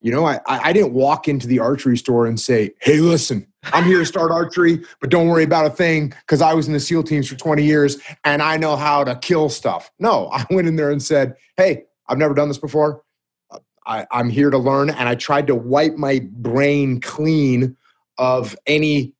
You 0.00 0.10
know, 0.10 0.24
I, 0.24 0.40
I 0.46 0.72
didn't 0.72 0.94
walk 0.94 1.28
into 1.28 1.46
the 1.46 1.58
archery 1.58 1.98
store 1.98 2.26
and 2.26 2.40
say, 2.40 2.72
hey, 2.80 3.00
listen, 3.00 3.46
I'm 3.64 3.84
here 3.84 3.98
to 3.98 4.06
start 4.06 4.30
archery, 4.30 4.82
but 5.02 5.10
don't 5.10 5.28
worry 5.28 5.44
about 5.44 5.66
a 5.66 5.70
thing 5.70 6.14
because 6.20 6.40
I 6.40 6.54
was 6.54 6.66
in 6.66 6.72
the 6.72 6.80
SEAL 6.80 7.02
teams 7.02 7.28
for 7.28 7.34
20 7.34 7.62
years 7.62 7.98
and 8.24 8.40
I 8.40 8.56
know 8.56 8.76
how 8.76 9.04
to 9.04 9.16
kill 9.16 9.50
stuff. 9.50 9.90
No, 9.98 10.28
I 10.32 10.46
went 10.50 10.66
in 10.66 10.76
there 10.76 10.90
and 10.90 11.02
said, 11.02 11.36
hey, 11.58 11.84
I've 12.08 12.18
never 12.18 12.32
done 12.32 12.48
this 12.48 12.58
before. 12.58 13.02
Uh, 13.50 13.58
I, 13.86 14.06
I'm 14.10 14.30
here 14.30 14.48
to 14.48 14.58
learn. 14.58 14.88
And 14.88 15.10
I 15.10 15.14
tried 15.14 15.46
to 15.48 15.54
wipe 15.54 15.96
my 15.96 16.26
brain 16.32 17.02
clean 17.02 17.76
of 18.16 18.56
any 18.66 19.12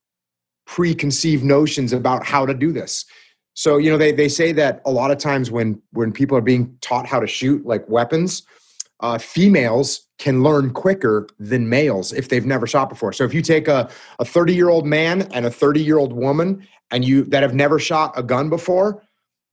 preconceived 0.66 1.44
notions 1.44 1.92
about 1.92 2.24
how 2.24 2.46
to 2.46 2.54
do 2.54 2.72
this. 2.72 3.04
So, 3.56 3.78
you 3.78 3.90
know, 3.90 3.96
they, 3.96 4.12
they 4.12 4.28
say 4.28 4.52
that 4.52 4.82
a 4.84 4.90
lot 4.90 5.10
of 5.10 5.16
times 5.16 5.50
when 5.50 5.80
when 5.92 6.12
people 6.12 6.36
are 6.36 6.42
being 6.42 6.76
taught 6.82 7.06
how 7.06 7.18
to 7.18 7.26
shoot 7.26 7.64
like 7.64 7.88
weapons, 7.88 8.42
uh, 9.00 9.16
females 9.16 10.06
can 10.18 10.42
learn 10.42 10.72
quicker 10.72 11.26
than 11.38 11.68
males 11.68 12.12
if 12.12 12.28
they've 12.28 12.44
never 12.44 12.66
shot 12.66 12.90
before. 12.90 13.14
So 13.14 13.24
if 13.24 13.32
you 13.32 13.40
take 13.40 13.66
a, 13.66 13.90
a 14.18 14.26
30 14.26 14.54
year 14.54 14.68
old 14.68 14.86
man 14.86 15.22
and 15.32 15.46
a 15.46 15.50
30 15.50 15.82
year 15.82 15.98
old 15.98 16.12
woman 16.12 16.66
and 16.90 17.02
you 17.02 17.24
that 17.24 17.42
have 17.42 17.54
never 17.54 17.78
shot 17.78 18.12
a 18.14 18.22
gun 18.22 18.50
before, 18.50 19.02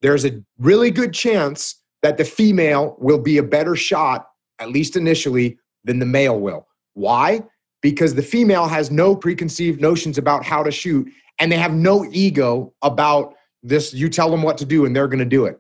there's 0.01 0.26
a 0.26 0.41
really 0.60 0.91
good 0.91 1.14
chance 1.14 1.82
that 2.01 2.18
the 2.18 2.26
female 2.26 2.97
will 2.99 3.20
be 3.20 3.38
a 3.38 3.43
better 3.43 3.76
shot, 3.76 4.28
at 4.60 4.70
least 4.70 4.97
initially, 4.97 5.58
than 5.86 5.99
the 5.99 6.06
male 6.06 6.38
will. 6.38 6.68
Why? 6.93 7.41
Because 7.82 8.16
the 8.16 8.22
female 8.22 8.68
has 8.68 8.91
no 8.91 9.16
preconceived 9.16 9.80
notions 9.80 10.18
about 10.18 10.43
how 10.43 10.62
to 10.62 10.72
shoot 10.72 11.10
and 11.39 11.49
they 11.49 11.58
have 11.58 11.74
no 11.74 12.06
ego 12.12 12.74
about 12.82 13.36
this. 13.64 13.93
You 13.93 14.09
tell 14.09 14.30
them 14.30 14.43
what 14.43 14.57
to 14.59 14.66
do 14.66 14.86
and 14.86 14.95
they're 14.95 15.07
going 15.07 15.20
to 15.20 15.26
do 15.26 15.45
it. 15.45 15.59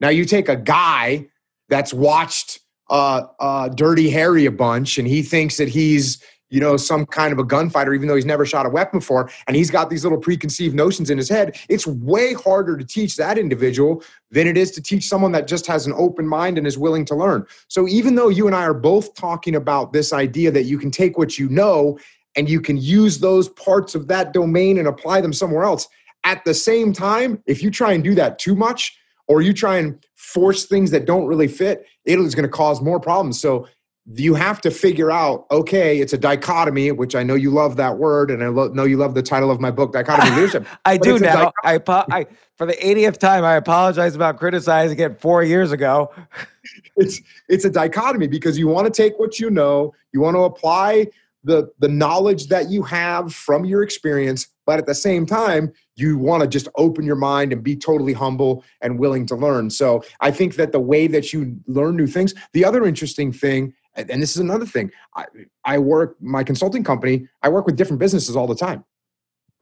Now, 0.00 0.08
you 0.08 0.24
take 0.24 0.48
a 0.48 0.56
guy 0.56 1.26
that's 1.68 1.92
watched 1.92 2.60
uh, 2.88 3.22
uh, 3.38 3.68
Dirty 3.68 4.10
Harry 4.10 4.46
a 4.46 4.50
bunch, 4.50 4.98
and 4.98 5.06
he 5.06 5.22
thinks 5.22 5.56
that 5.58 5.68
he's 5.68 6.22
you 6.48 6.58
know 6.58 6.76
some 6.76 7.06
kind 7.06 7.32
of 7.32 7.38
a 7.38 7.44
gunfighter, 7.44 7.94
even 7.94 8.08
though 8.08 8.16
he's 8.16 8.26
never 8.26 8.44
shot 8.44 8.66
a 8.66 8.68
weapon 8.68 8.98
before, 8.98 9.30
and 9.46 9.56
he's 9.56 9.70
got 9.70 9.88
these 9.88 10.02
little 10.02 10.18
preconceived 10.18 10.74
notions 10.74 11.08
in 11.08 11.16
his 11.16 11.28
head. 11.28 11.56
It's 11.68 11.86
way 11.86 12.34
harder 12.34 12.76
to 12.76 12.84
teach 12.84 13.16
that 13.16 13.38
individual 13.38 14.02
than 14.30 14.48
it 14.48 14.56
is 14.56 14.72
to 14.72 14.82
teach 14.82 15.06
someone 15.06 15.32
that 15.32 15.46
just 15.46 15.66
has 15.68 15.86
an 15.86 15.92
open 15.96 16.26
mind 16.26 16.58
and 16.58 16.66
is 16.66 16.76
willing 16.76 17.04
to 17.06 17.14
learn. 17.14 17.46
So 17.68 17.86
even 17.86 18.16
though 18.16 18.28
you 18.28 18.48
and 18.48 18.56
I 18.56 18.64
are 18.64 18.74
both 18.74 19.14
talking 19.14 19.54
about 19.54 19.92
this 19.92 20.12
idea 20.12 20.50
that 20.50 20.64
you 20.64 20.78
can 20.78 20.90
take 20.90 21.16
what 21.16 21.38
you 21.38 21.48
know 21.48 21.98
and 22.36 22.48
you 22.48 22.60
can 22.60 22.76
use 22.76 23.18
those 23.18 23.48
parts 23.48 23.94
of 23.94 24.08
that 24.08 24.32
domain 24.32 24.78
and 24.78 24.88
apply 24.88 25.20
them 25.20 25.32
somewhere 25.32 25.64
else. 25.64 25.88
At 26.24 26.44
the 26.44 26.54
same 26.54 26.92
time, 26.92 27.42
if 27.46 27.62
you 27.62 27.70
try 27.70 27.92
and 27.92 28.04
do 28.04 28.14
that 28.14 28.38
too 28.38 28.54
much, 28.54 28.96
or 29.26 29.40
you 29.42 29.52
try 29.52 29.78
and 29.78 30.04
force 30.16 30.66
things 30.66 30.90
that 30.90 31.06
don't 31.06 31.26
really 31.26 31.48
fit, 31.48 31.86
it 32.04 32.18
is 32.18 32.34
going 32.34 32.42
to 32.42 32.48
cause 32.48 32.82
more 32.82 32.98
problems. 32.98 33.40
So 33.40 33.68
you 34.14 34.34
have 34.34 34.60
to 34.60 34.70
figure 34.70 35.10
out 35.10 35.46
okay 35.50 36.00
it's 36.00 36.12
a 36.12 36.18
dichotomy 36.18 36.90
which 36.90 37.14
i 37.14 37.22
know 37.22 37.34
you 37.34 37.50
love 37.50 37.76
that 37.76 37.98
word 37.98 38.30
and 38.30 38.42
i 38.42 38.48
lo- 38.48 38.68
know 38.68 38.84
you 38.84 38.96
love 38.96 39.14
the 39.14 39.22
title 39.22 39.50
of 39.50 39.60
my 39.60 39.70
book 39.70 39.92
dichotomy 39.92 40.30
leadership 40.36 40.66
i 40.84 40.96
do 40.96 41.18
now 41.18 41.52
I, 41.62 41.78
I 41.86 42.26
for 42.56 42.66
the 42.66 42.72
80th 42.72 43.18
time 43.18 43.44
i 43.44 43.54
apologize 43.54 44.16
about 44.16 44.38
criticizing 44.38 44.98
it 44.98 45.20
four 45.20 45.42
years 45.42 45.70
ago 45.70 46.12
it's 46.96 47.20
it's 47.48 47.64
a 47.64 47.70
dichotomy 47.70 48.26
because 48.26 48.58
you 48.58 48.68
want 48.68 48.86
to 48.86 49.02
take 49.02 49.18
what 49.18 49.38
you 49.38 49.50
know 49.50 49.92
you 50.12 50.20
want 50.20 50.34
to 50.34 50.42
apply 50.42 51.06
the 51.44 51.70
the 51.78 51.88
knowledge 51.88 52.48
that 52.48 52.70
you 52.70 52.82
have 52.82 53.34
from 53.34 53.64
your 53.64 53.82
experience 53.82 54.48
but 54.66 54.78
at 54.78 54.86
the 54.86 54.94
same 54.94 55.26
time 55.26 55.72
you 56.00 56.18
want 56.18 56.42
to 56.42 56.48
just 56.48 56.68
open 56.76 57.04
your 57.04 57.16
mind 57.16 57.52
and 57.52 57.62
be 57.62 57.76
totally 57.76 58.12
humble 58.12 58.64
and 58.80 58.98
willing 58.98 59.26
to 59.26 59.34
learn. 59.34 59.70
So 59.70 60.02
i 60.20 60.30
think 60.30 60.56
that 60.56 60.72
the 60.72 60.80
way 60.80 61.06
that 61.06 61.32
you 61.32 61.56
learn 61.66 61.96
new 61.96 62.06
things 62.06 62.34
the 62.52 62.64
other 62.64 62.84
interesting 62.84 63.32
thing 63.32 63.74
and 63.94 64.22
this 64.22 64.30
is 64.30 64.38
another 64.38 64.66
thing 64.66 64.90
I, 65.16 65.26
I 65.64 65.78
work 65.78 66.16
my 66.20 66.44
consulting 66.44 66.84
company 66.84 67.28
i 67.42 67.48
work 67.48 67.66
with 67.66 67.76
different 67.76 68.00
businesses 68.00 68.36
all 68.36 68.46
the 68.46 68.54
time. 68.54 68.84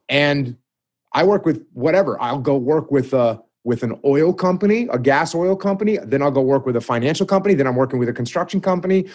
And 0.08 0.56
i 1.12 1.24
work 1.24 1.44
with 1.44 1.66
whatever. 1.72 2.20
I'll 2.20 2.40
go 2.40 2.56
work 2.56 2.90
with 2.90 3.12
with 3.64 3.82
an 3.82 4.00
oil 4.04 4.32
company 4.32 4.88
a 4.90 4.98
gas 4.98 5.34
oil 5.34 5.56
company 5.56 5.98
then 6.02 6.22
i'll 6.22 6.30
go 6.30 6.40
work 6.40 6.64
with 6.64 6.76
a 6.76 6.80
financial 6.80 7.26
company 7.26 7.54
then 7.54 7.66
i'm 7.66 7.76
working 7.76 7.98
with 7.98 8.08
a 8.08 8.12
construction 8.12 8.60
company 8.60 9.06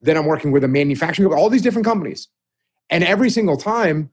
then 0.00 0.16
I'm 0.16 0.26
working 0.26 0.52
with 0.52 0.64
a 0.64 0.68
manufacturing 0.68 1.26
company, 1.26 1.42
all 1.42 1.50
these 1.50 1.62
different 1.62 1.86
companies. 1.86 2.28
And 2.88 3.04
every 3.04 3.30
single 3.30 3.56
time, 3.56 4.10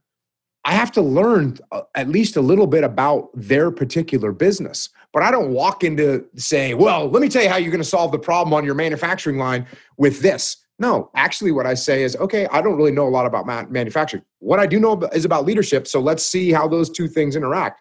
I 0.68 0.74
have 0.74 0.91
to 0.91 1.01
learn 1.01 1.57
uh, 1.72 1.84
at 1.95 2.09
least 2.09 2.36
a 2.36 2.41
little 2.41 2.68
bit 2.68 2.84
about 2.84 3.30
their 3.34 3.72
particular 3.72 4.34
business. 4.34 4.89
But 5.13 5.24
I 5.24 5.32
don't 5.32 5.51
walk 5.51 5.82
into 5.82 6.26
say, 6.36 6.74
well, 6.74 7.09
let 7.09 7.22
me 7.22 7.30
tell 7.30 7.41
you 7.41 7.47
how 7.47 7.55
you're 7.55 7.72
going 7.72 7.82
to 7.82 7.88
solve 7.88 8.11
the 8.11 8.20
problem 8.20 8.53
on 8.53 8.65
your 8.65 8.76
manufacturing 8.76 9.38
line 9.38 9.65
with 9.97 10.20
this. 10.20 10.57
No, 10.78 11.09
actually, 11.15 11.53
what 11.53 11.65
I 11.65 11.74
say 11.74 12.03
is, 12.03 12.18
okay, 12.18 12.47
I 12.47 12.61
don't 12.61 12.76
really 12.76 12.91
know 12.91 13.07
a 13.07 13.09
lot 13.09 13.26
about 13.26 13.47
manufacturing. 13.72 14.24
What 14.39 14.59
I 14.59 14.65
do 14.68 14.78
know 14.78 15.01
is 15.13 15.24
about 15.24 15.45
leadership. 15.45 15.88
So 15.88 16.01
let's 16.01 16.26
see 16.26 16.51
how 16.51 16.68
those 16.68 16.89
two 16.89 17.07
things 17.07 17.38
interact. 17.38 17.80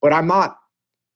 But 0.00 0.14
I'm 0.14 0.26
not 0.26 0.56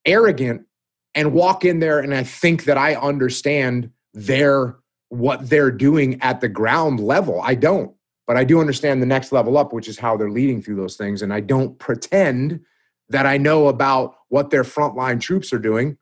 arrogant 0.05 0.67
and 1.14 1.33
walk 1.33 1.64
in 1.64 1.79
there 1.81 1.99
and 1.99 2.14
I 2.14 2.25
think 2.25 2.64
that 2.64 2.77
I 2.77 2.95
understand 2.95 3.91
their 4.12 4.77
what 5.09 5.49
they're 5.49 5.71
doing 5.71 6.21
at 6.21 6.43
the 6.43 6.49
ground 6.49 7.01
level. 7.01 7.41
I 7.41 7.55
don't, 7.55 7.96
but 8.27 8.37
I 8.37 8.45
do 8.45 8.61
understand 8.61 9.01
the 9.01 9.07
next 9.07 9.33
level 9.33 9.57
up, 9.57 9.72
which 9.72 9.89
is 9.89 9.99
how 9.99 10.16
they're 10.16 10.31
leading 10.31 10.61
through 10.61 10.77
those 10.77 10.97
things. 10.97 11.22
And 11.22 11.33
I 11.33 11.41
don't 11.41 11.79
pretend 11.79 12.61
that 13.09 13.27
I 13.27 13.39
know 13.39 13.68
about 13.68 14.16
what 14.29 14.51
their 14.51 14.64
frontline 14.64 15.20
troops 15.20 15.53
are 15.53 15.59
doing, 15.59 15.97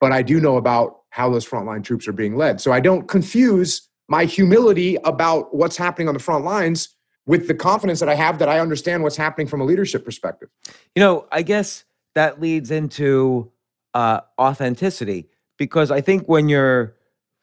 but 0.00 0.12
I 0.12 0.22
do 0.22 0.40
know 0.40 0.56
about 0.56 1.00
how 1.10 1.30
those 1.30 1.46
frontline 1.48 1.82
troops 1.82 2.06
are 2.06 2.12
being 2.12 2.36
led. 2.36 2.60
So 2.60 2.70
I 2.70 2.80
don't 2.80 3.08
confuse 3.08 3.88
my 4.08 4.24
humility 4.24 4.96
about 5.04 5.54
what's 5.54 5.76
happening 5.76 6.08
on 6.08 6.14
the 6.14 6.20
front 6.20 6.44
lines 6.44 6.94
with 7.26 7.48
the 7.48 7.54
confidence 7.54 8.00
that 8.00 8.08
I 8.08 8.14
have 8.14 8.38
that 8.38 8.48
I 8.48 8.58
understand 8.58 9.02
what's 9.02 9.16
happening 9.16 9.46
from 9.46 9.60
a 9.60 9.64
leadership 9.64 10.04
perspective. 10.04 10.48
You 10.94 11.02
know, 11.02 11.26
I 11.32 11.42
guess 11.42 11.84
that 12.14 12.40
leads 12.40 12.70
into 12.70 13.50
uh, 13.94 14.20
authenticity 14.38 15.28
because 15.56 15.90
I 15.90 16.00
think 16.00 16.26
when 16.26 16.48
you're 16.48 16.94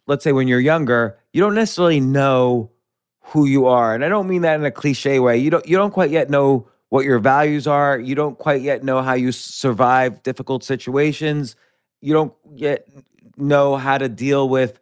let's 0.08 0.24
say 0.24 0.32
when 0.32 0.47
you're 0.47 0.60
younger, 0.60 1.18
you 1.34 1.41
don't 1.41 1.56
necessarily 1.56 1.99
know 1.99 2.72
who 3.28 3.46
you 3.46 3.66
are. 3.66 3.94
And 3.94 4.06
I 4.06 4.10
don't 4.10 4.28
mean 4.28 4.44
that 4.44 4.60
in 4.60 4.66
a 4.66 4.72
cliche 4.72 5.20
way. 5.20 5.38
You 5.38 5.50
don't 5.50 5.68
you 5.68 5.78
don't 5.78 5.92
quite 5.92 6.12
yet 6.12 6.30
know 6.30 6.68
what 6.90 7.06
your 7.06 7.20
values 7.20 7.68
are. 7.68 8.00
You 8.00 8.16
don't 8.16 8.38
quite 8.38 8.62
yet 8.62 8.84
know 8.84 9.02
how 9.02 9.14
you 9.14 9.32
survive 9.32 10.24
difficult 10.24 10.64
situations. 10.64 11.56
You 12.02 12.14
don't 12.14 12.34
yet 12.54 12.88
know 13.38 13.76
how 13.76 13.98
to 13.98 14.08
deal 14.08 14.48
with 14.48 14.80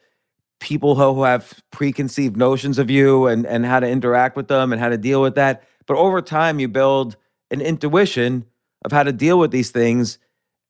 people 0.59 0.95
who 0.95 1.23
have 1.23 1.61
preconceived 1.71 2.37
notions 2.37 2.77
of 2.79 2.89
you 2.89 3.27
and 3.27 3.45
and 3.45 3.65
how 3.65 3.79
to 3.79 3.87
interact 3.87 4.35
with 4.35 4.47
them 4.47 4.71
and 4.73 4.81
how 4.81 4.89
to 4.89 4.97
deal 4.97 5.21
with 5.21 5.35
that. 5.35 5.63
But 5.85 5.97
over 5.97 6.21
time 6.21 6.59
you 6.59 6.67
build 6.67 7.15
an 7.49 7.61
intuition 7.61 8.45
of 8.83 8.91
how 8.91 9.03
to 9.03 9.13
deal 9.13 9.39
with 9.39 9.51
these 9.51 9.71
things. 9.71 10.17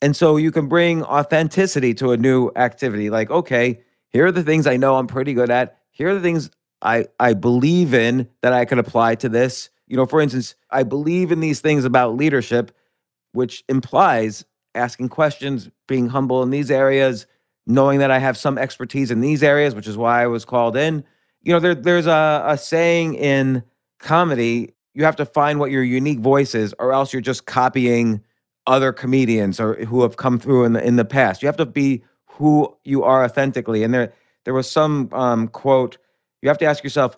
And 0.01 0.15
so 0.15 0.37
you 0.37 0.51
can 0.51 0.67
bring 0.67 1.03
authenticity 1.03 1.93
to 1.95 2.11
a 2.11 2.17
new 2.17 2.51
activity. 2.55 3.09
Like, 3.09 3.31
okay, 3.31 3.81
here 4.09 4.25
are 4.25 4.31
the 4.31 4.43
things 4.43 4.67
I 4.67 4.77
know 4.77 4.97
I'm 4.97 5.07
pretty 5.07 5.33
good 5.33 5.49
at. 5.49 5.79
Here 5.91 6.09
are 6.09 6.13
the 6.13 6.21
things 6.21 6.51
I, 6.83 7.05
I 7.19 7.33
believe 7.33 7.93
in 7.93 8.27
that 8.41 8.53
I 8.53 8.65
could 8.65 8.79
apply 8.79 9.15
to 9.15 9.29
this. 9.29 9.69
You 9.87 9.97
know, 9.97 10.05
for 10.05 10.21
instance, 10.21 10.55
I 10.69 10.83
believe 10.83 11.31
in 11.31 11.39
these 11.39 11.61
things 11.61 11.85
about 11.85 12.15
leadership, 12.15 12.71
which 13.31 13.63
implies 13.69 14.45
asking 14.75 15.09
questions, 15.09 15.69
being 15.87 16.09
humble 16.09 16.43
in 16.43 16.49
these 16.49 16.69
areas, 16.69 17.25
knowing 17.65 17.99
that 17.99 18.11
I 18.11 18.19
have 18.19 18.37
some 18.37 18.57
expertise 18.57 19.11
in 19.11 19.21
these 19.21 19.43
areas, 19.43 19.75
which 19.75 19.87
is 19.87 19.97
why 19.97 20.23
I 20.23 20.27
was 20.27 20.45
called 20.45 20.75
in. 20.75 21.03
You 21.41 21.53
know, 21.53 21.59
there, 21.59 21.75
there's 21.75 22.07
a, 22.07 22.43
a 22.45 22.57
saying 22.57 23.15
in 23.15 23.63
comedy 23.99 24.73
you 24.93 25.05
have 25.05 25.15
to 25.15 25.25
find 25.25 25.59
what 25.59 25.71
your 25.71 25.83
unique 25.83 26.19
voice 26.19 26.53
is, 26.53 26.73
or 26.79 26.93
else 26.93 27.13
you're 27.13 27.21
just 27.21 27.45
copying 27.45 28.21
other 28.67 28.93
comedians 28.93 29.59
or 29.59 29.75
who 29.85 30.03
have 30.03 30.17
come 30.17 30.39
through 30.39 30.65
in 30.65 30.73
the 30.73 30.85
in 30.85 30.95
the 30.95 31.05
past. 31.05 31.41
You 31.41 31.47
have 31.47 31.57
to 31.57 31.65
be 31.65 32.03
who 32.25 32.75
you 32.83 33.03
are 33.03 33.23
authentically. 33.23 33.83
And 33.83 33.93
there 33.93 34.13
there 34.43 34.53
was 34.53 34.69
some 34.69 35.09
um, 35.13 35.47
quote. 35.47 35.97
You 36.43 36.49
have 36.49 36.57
to 36.57 36.65
ask 36.65 36.83
yourself, 36.83 37.17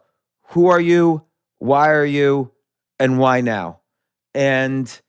who 0.49 0.67
are 0.67 0.79
you? 0.79 1.23
Why 1.57 1.89
are 1.89 2.05
you? 2.05 2.51
And 2.99 3.17
why 3.17 3.41
now? 3.41 3.79
And 4.35 5.01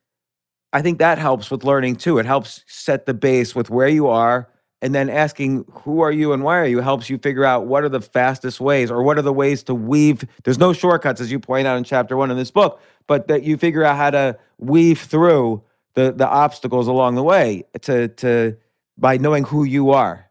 I 0.73 0.81
think 0.81 0.99
that 1.01 1.19
helps 1.19 1.51
with 1.51 1.65
learning 1.65 1.97
too. 1.97 2.17
It 2.17 2.25
helps 2.25 2.65
set 2.67 3.05
the 3.05 3.13
base 3.13 3.55
with 3.55 3.69
where 3.69 3.89
you 3.89 4.09
are 4.09 4.49
and 4.81 4.95
then 4.95 5.11
asking 5.11 5.67
who 5.71 6.01
are 6.01 6.11
you 6.11 6.33
and 6.33 6.43
why 6.43 6.59
are 6.59 6.67
you 6.67 6.81
helps 6.81 7.11
you 7.11 7.19
figure 7.19 7.45
out 7.45 7.67
what 7.67 7.85
are 7.85 7.91
the 7.91 8.01
fastest 8.01 8.59
ways 8.59 8.91
or 8.91 9.03
what 9.03 9.19
are 9.19 9.23
the 9.23 9.33
ways 9.33 9.63
to 9.65 9.75
weave 9.75 10.25
there's 10.45 10.59
no 10.59 10.73
shortcuts 10.73 11.21
as 11.21 11.31
you 11.31 11.41
point 11.41 11.67
out 11.67 11.79
in 11.79 11.85
chapter 11.85 12.17
1 12.17 12.31
in 12.31 12.37
this 12.37 12.51
book 12.51 12.81
but 13.07 13.27
that 13.29 13.43
you 13.43 13.57
figure 13.57 13.83
out 13.83 13.97
how 13.97 14.11
to 14.11 14.39
weave 14.59 15.01
through 15.01 15.63
the 15.95 16.13
the 16.13 16.29
obstacles 16.29 16.89
along 16.89 17.15
the 17.15 17.23
way 17.23 17.65
to 17.81 18.09
to 18.09 18.55
by 18.99 19.17
knowing 19.17 19.45
who 19.45 19.65
you 19.65 19.91
are 19.91 20.31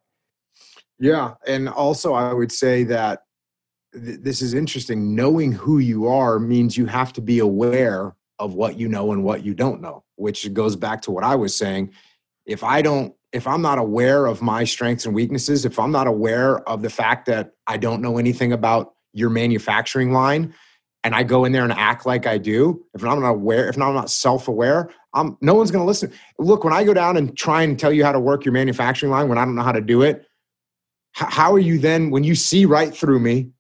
yeah 1.00 1.34
and 1.48 1.68
also 1.68 2.14
i 2.14 2.32
would 2.32 2.52
say 2.52 2.84
that 2.84 3.25
th- 3.96 4.20
this 4.22 4.42
is 4.42 4.54
interesting 4.54 5.16
knowing 5.16 5.52
who 5.52 5.80
you 5.80 6.08
are 6.08 6.40
means 6.40 6.78
you 6.78 6.86
have 6.86 7.14
to 7.14 7.22
be 7.22 7.40
aware 7.40 8.16
of 8.40 8.54
what 8.54 8.78
you 8.78 8.88
know 8.88 9.12
and 9.12 9.24
what 9.24 9.44
you 9.46 9.54
don't 9.54 9.82
know 9.82 10.04
which 10.16 10.54
goes 10.54 10.76
back 10.76 11.02
to 11.02 11.12
what 11.12 11.24
i 11.24 11.36
was 11.36 11.56
saying 11.56 11.92
if 12.46 12.64
i 12.64 12.82
don't 12.82 13.16
if 13.36 13.48
I'm 13.48 13.62
not 13.62 13.78
aware 13.78 14.28
of 14.28 14.42
my 14.42 14.64
strengths 14.64 15.06
and 15.06 15.14
weaknesses, 15.14 15.66
if 15.66 15.78
I'm 15.78 15.92
not 15.92 16.08
aware 16.08 16.62
of 16.70 16.82
the 16.82 16.90
fact 16.90 17.26
that 17.26 17.52
I 17.68 17.76
don't 17.76 18.02
know 18.02 18.18
anything 18.18 18.54
about 18.54 18.94
your 19.12 19.30
manufacturing 19.30 20.14
line, 20.14 20.54
and 21.04 21.14
I 21.14 21.24
go 21.24 21.44
in 21.44 21.52
there 21.52 21.66
and 21.66 21.74
act 21.74 22.06
like 22.06 22.26
I 22.26 22.38
do, 22.38 22.86
if 22.94 23.04
I'm 23.04 23.20
not 23.20 23.30
aware, 23.30 23.68
if 23.68 23.76
I'm 23.76 23.94
not 23.94 24.10
self-aware, 24.10 24.90
I'm 25.14 25.38
no 25.42 25.54
one's 25.54 25.70
going 25.70 25.82
to 25.82 25.86
listen. 25.86 26.14
Look, 26.40 26.64
when 26.64 26.72
I 26.72 26.86
go 26.86 26.94
down 26.94 27.18
and 27.18 27.38
try 27.38 27.62
and 27.62 27.78
tell 27.78 27.92
you 27.92 28.06
how 28.06 28.14
to 28.14 28.22
work 28.22 28.46
your 28.46 28.54
manufacturing 28.54 29.12
line 29.12 29.28
when 29.28 29.38
I 29.38 29.44
don't 29.44 29.56
know 29.56 29.64
how 29.64 29.74
to 29.74 29.82
do 29.82 30.02
it, 30.02 30.26
how 31.12 31.54
are 31.54 31.60
you 31.60 31.78
then 31.78 32.12
when 32.12 32.24
you 32.24 32.36
see 32.36 32.66
right 32.66 32.96
through 32.96 33.20
me? 33.20 33.52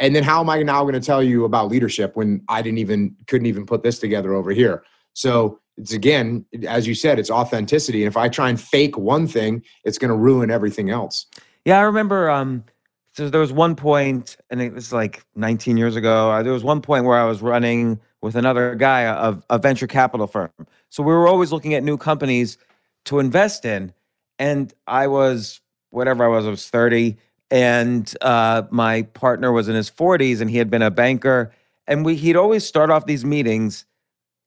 And 0.00 0.14
then 0.14 0.24
how 0.24 0.40
am 0.40 0.50
I 0.50 0.62
now 0.62 0.82
going 0.82 0.94
to 0.94 1.00
tell 1.00 1.22
you 1.22 1.44
about 1.44 1.68
leadership 1.68 2.16
when 2.16 2.42
I 2.48 2.62
didn't 2.62 2.78
even 2.78 3.14
couldn't 3.26 3.46
even 3.46 3.64
put 3.64 3.82
this 3.82 3.98
together 3.98 4.34
over 4.34 4.50
here? 4.50 4.84
So 5.12 5.60
it's 5.76 5.92
again, 5.92 6.44
as 6.66 6.86
you 6.86 6.94
said, 6.94 7.18
it's 7.18 7.30
authenticity. 7.30 8.02
And 8.02 8.08
if 8.08 8.16
I 8.16 8.28
try 8.28 8.48
and 8.48 8.60
fake 8.60 8.96
one 8.98 9.26
thing, 9.26 9.62
it's 9.84 9.98
going 9.98 10.10
to 10.10 10.16
ruin 10.16 10.50
everything 10.50 10.90
else. 10.90 11.26
Yeah, 11.64 11.78
I 11.78 11.82
remember. 11.82 12.30
Um, 12.30 12.64
so 13.12 13.30
there 13.30 13.40
was 13.40 13.52
one 13.52 13.76
point, 13.76 14.36
and 14.50 14.60
it 14.60 14.72
was 14.72 14.92
like 14.92 15.24
19 15.36 15.76
years 15.76 15.94
ago. 15.94 16.30
Uh, 16.30 16.42
there 16.42 16.52
was 16.52 16.64
one 16.64 16.80
point 16.80 17.04
where 17.04 17.16
I 17.16 17.24
was 17.24 17.42
running 17.42 18.00
with 18.22 18.34
another 18.34 18.74
guy, 18.74 19.02
a, 19.02 19.36
a 19.50 19.58
venture 19.58 19.86
capital 19.86 20.26
firm. 20.26 20.50
So 20.90 21.02
we 21.02 21.12
were 21.12 21.28
always 21.28 21.52
looking 21.52 21.74
at 21.74 21.84
new 21.84 21.96
companies 21.96 22.58
to 23.04 23.20
invest 23.20 23.64
in, 23.64 23.92
and 24.38 24.72
I 24.86 25.06
was 25.06 25.60
whatever 25.90 26.24
I 26.24 26.28
was, 26.28 26.46
I 26.46 26.50
was 26.50 26.68
30, 26.68 27.16
and 27.50 28.12
uh, 28.20 28.62
my 28.70 29.02
partner 29.02 29.52
was 29.52 29.68
in 29.68 29.74
his 29.74 29.90
40s, 29.90 30.40
and 30.40 30.50
he 30.50 30.58
had 30.58 30.70
been 30.70 30.82
a 30.82 30.90
banker, 30.90 31.52
and 31.86 32.04
we 32.04 32.16
he'd 32.16 32.36
always 32.36 32.64
start 32.64 32.90
off 32.90 33.06
these 33.06 33.24
meetings 33.24 33.84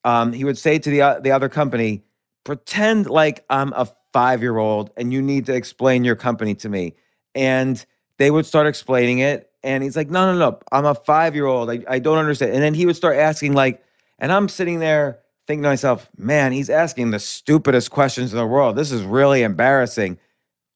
um, 0.03 0.31
he 0.33 0.45
would 0.45 0.57
say 0.57 0.79
to 0.79 0.89
the 0.89 1.01
uh, 1.01 1.19
the 1.19 1.31
other 1.31 1.49
company, 1.49 2.03
"Pretend 2.45 3.09
like 3.09 3.45
I'm 3.49 3.73
a 3.73 3.87
five 4.13 4.41
year 4.41 4.57
old, 4.57 4.89
and 4.95 5.11
you 5.11 5.21
need 5.21 5.47
to 5.47 5.53
explain 5.53 6.05
your 6.05 6.15
company 6.15 6.55
to 6.55 6.69
me." 6.69 6.95
And 7.35 7.83
they 8.17 8.31
would 8.31 8.45
start 8.45 8.67
explaining 8.67 9.19
it, 9.19 9.51
and 9.63 9.83
he's 9.83 9.97
like, 9.97 10.09
"No, 10.09 10.31
no, 10.31 10.39
no, 10.39 10.59
I'm 10.71 10.85
a 10.85 10.95
five 10.95 11.35
year 11.35 11.45
old. 11.45 11.69
I, 11.69 11.83
I 11.89 11.99
don't 11.99 12.17
understand." 12.17 12.53
And 12.53 12.63
then 12.63 12.73
he 12.73 12.85
would 12.85 12.95
start 12.95 13.17
asking 13.17 13.53
like, 13.53 13.83
and 14.17 14.31
I'm 14.31 14.47
sitting 14.47 14.79
there 14.79 15.19
thinking 15.45 15.63
to 15.63 15.69
myself, 15.69 16.09
"Man, 16.17 16.53
he's 16.53 16.69
asking 16.69 17.11
the 17.11 17.19
stupidest 17.19 17.91
questions 17.91 18.31
in 18.31 18.39
the 18.39 18.47
world. 18.47 18.77
This 18.77 18.93
is 18.93 19.03
really 19.03 19.43
embarrassing." 19.43 20.19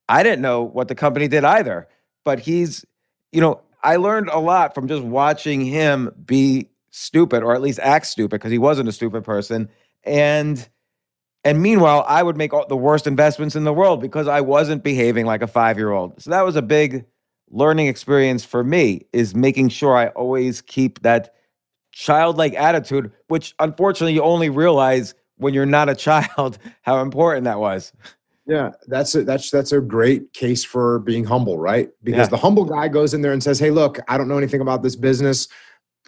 I 0.09 0.23
didn't 0.23 0.41
know 0.41 0.63
what 0.63 0.89
the 0.89 0.95
company 0.95 1.29
did 1.29 1.45
either, 1.45 1.87
but 2.23 2.39
he's, 2.39 2.85
you 3.31 3.41
know, 3.41 3.61
I 3.83 3.95
learned 3.95 4.29
a 4.29 4.39
lot 4.39 4.75
from 4.75 4.87
just 4.87 5.03
watching 5.03 5.61
him 5.61 6.11
be 6.25 6.69
stupid 6.91 7.41
or 7.41 7.55
at 7.55 7.61
least 7.61 7.79
act 7.79 8.05
stupid 8.05 8.31
because 8.31 8.51
he 8.51 8.57
wasn't 8.57 8.87
a 8.87 8.91
stupid 8.91 9.23
person 9.23 9.69
and 10.03 10.69
and 11.45 11.61
meanwhile 11.61 12.05
i 12.07 12.21
would 12.21 12.35
make 12.35 12.53
all 12.53 12.67
the 12.67 12.75
worst 12.75 13.07
investments 13.07 13.55
in 13.55 13.63
the 13.63 13.73
world 13.73 14.01
because 14.01 14.27
i 14.27 14.41
wasn't 14.41 14.83
behaving 14.83 15.25
like 15.25 15.41
a 15.41 15.47
5-year-old 15.47 16.21
so 16.21 16.29
that 16.29 16.43
was 16.43 16.57
a 16.57 16.61
big 16.61 17.05
learning 17.49 17.87
experience 17.87 18.43
for 18.43 18.61
me 18.61 19.05
is 19.13 19.33
making 19.33 19.69
sure 19.69 19.95
i 19.95 20.07
always 20.09 20.61
keep 20.61 21.01
that 21.01 21.33
childlike 21.93 22.53
attitude 22.55 23.09
which 23.29 23.55
unfortunately 23.59 24.13
you 24.13 24.21
only 24.21 24.49
realize 24.49 25.13
when 25.37 25.53
you're 25.53 25.65
not 25.65 25.87
a 25.87 25.95
child 26.35 26.57
how 26.81 27.01
important 27.01 27.45
that 27.45 27.59
was 27.59 27.93
yeah, 28.45 28.71
that's 28.87 29.15
a, 29.15 29.23
that's 29.23 29.51
that's 29.51 29.71
a 29.71 29.79
great 29.79 30.33
case 30.33 30.63
for 30.63 30.99
being 30.99 31.23
humble, 31.23 31.57
right? 31.57 31.89
Because 32.03 32.27
yeah. 32.27 32.31
the 32.31 32.37
humble 32.37 32.65
guy 32.65 32.87
goes 32.87 33.13
in 33.13 33.21
there 33.21 33.33
and 33.33 33.41
says, 33.41 33.59
"Hey, 33.59 33.71
look, 33.71 33.99
I 34.07 34.17
don't 34.17 34.27
know 34.27 34.37
anything 34.37 34.61
about 34.61 34.83
this 34.83 34.95
business 34.95 35.47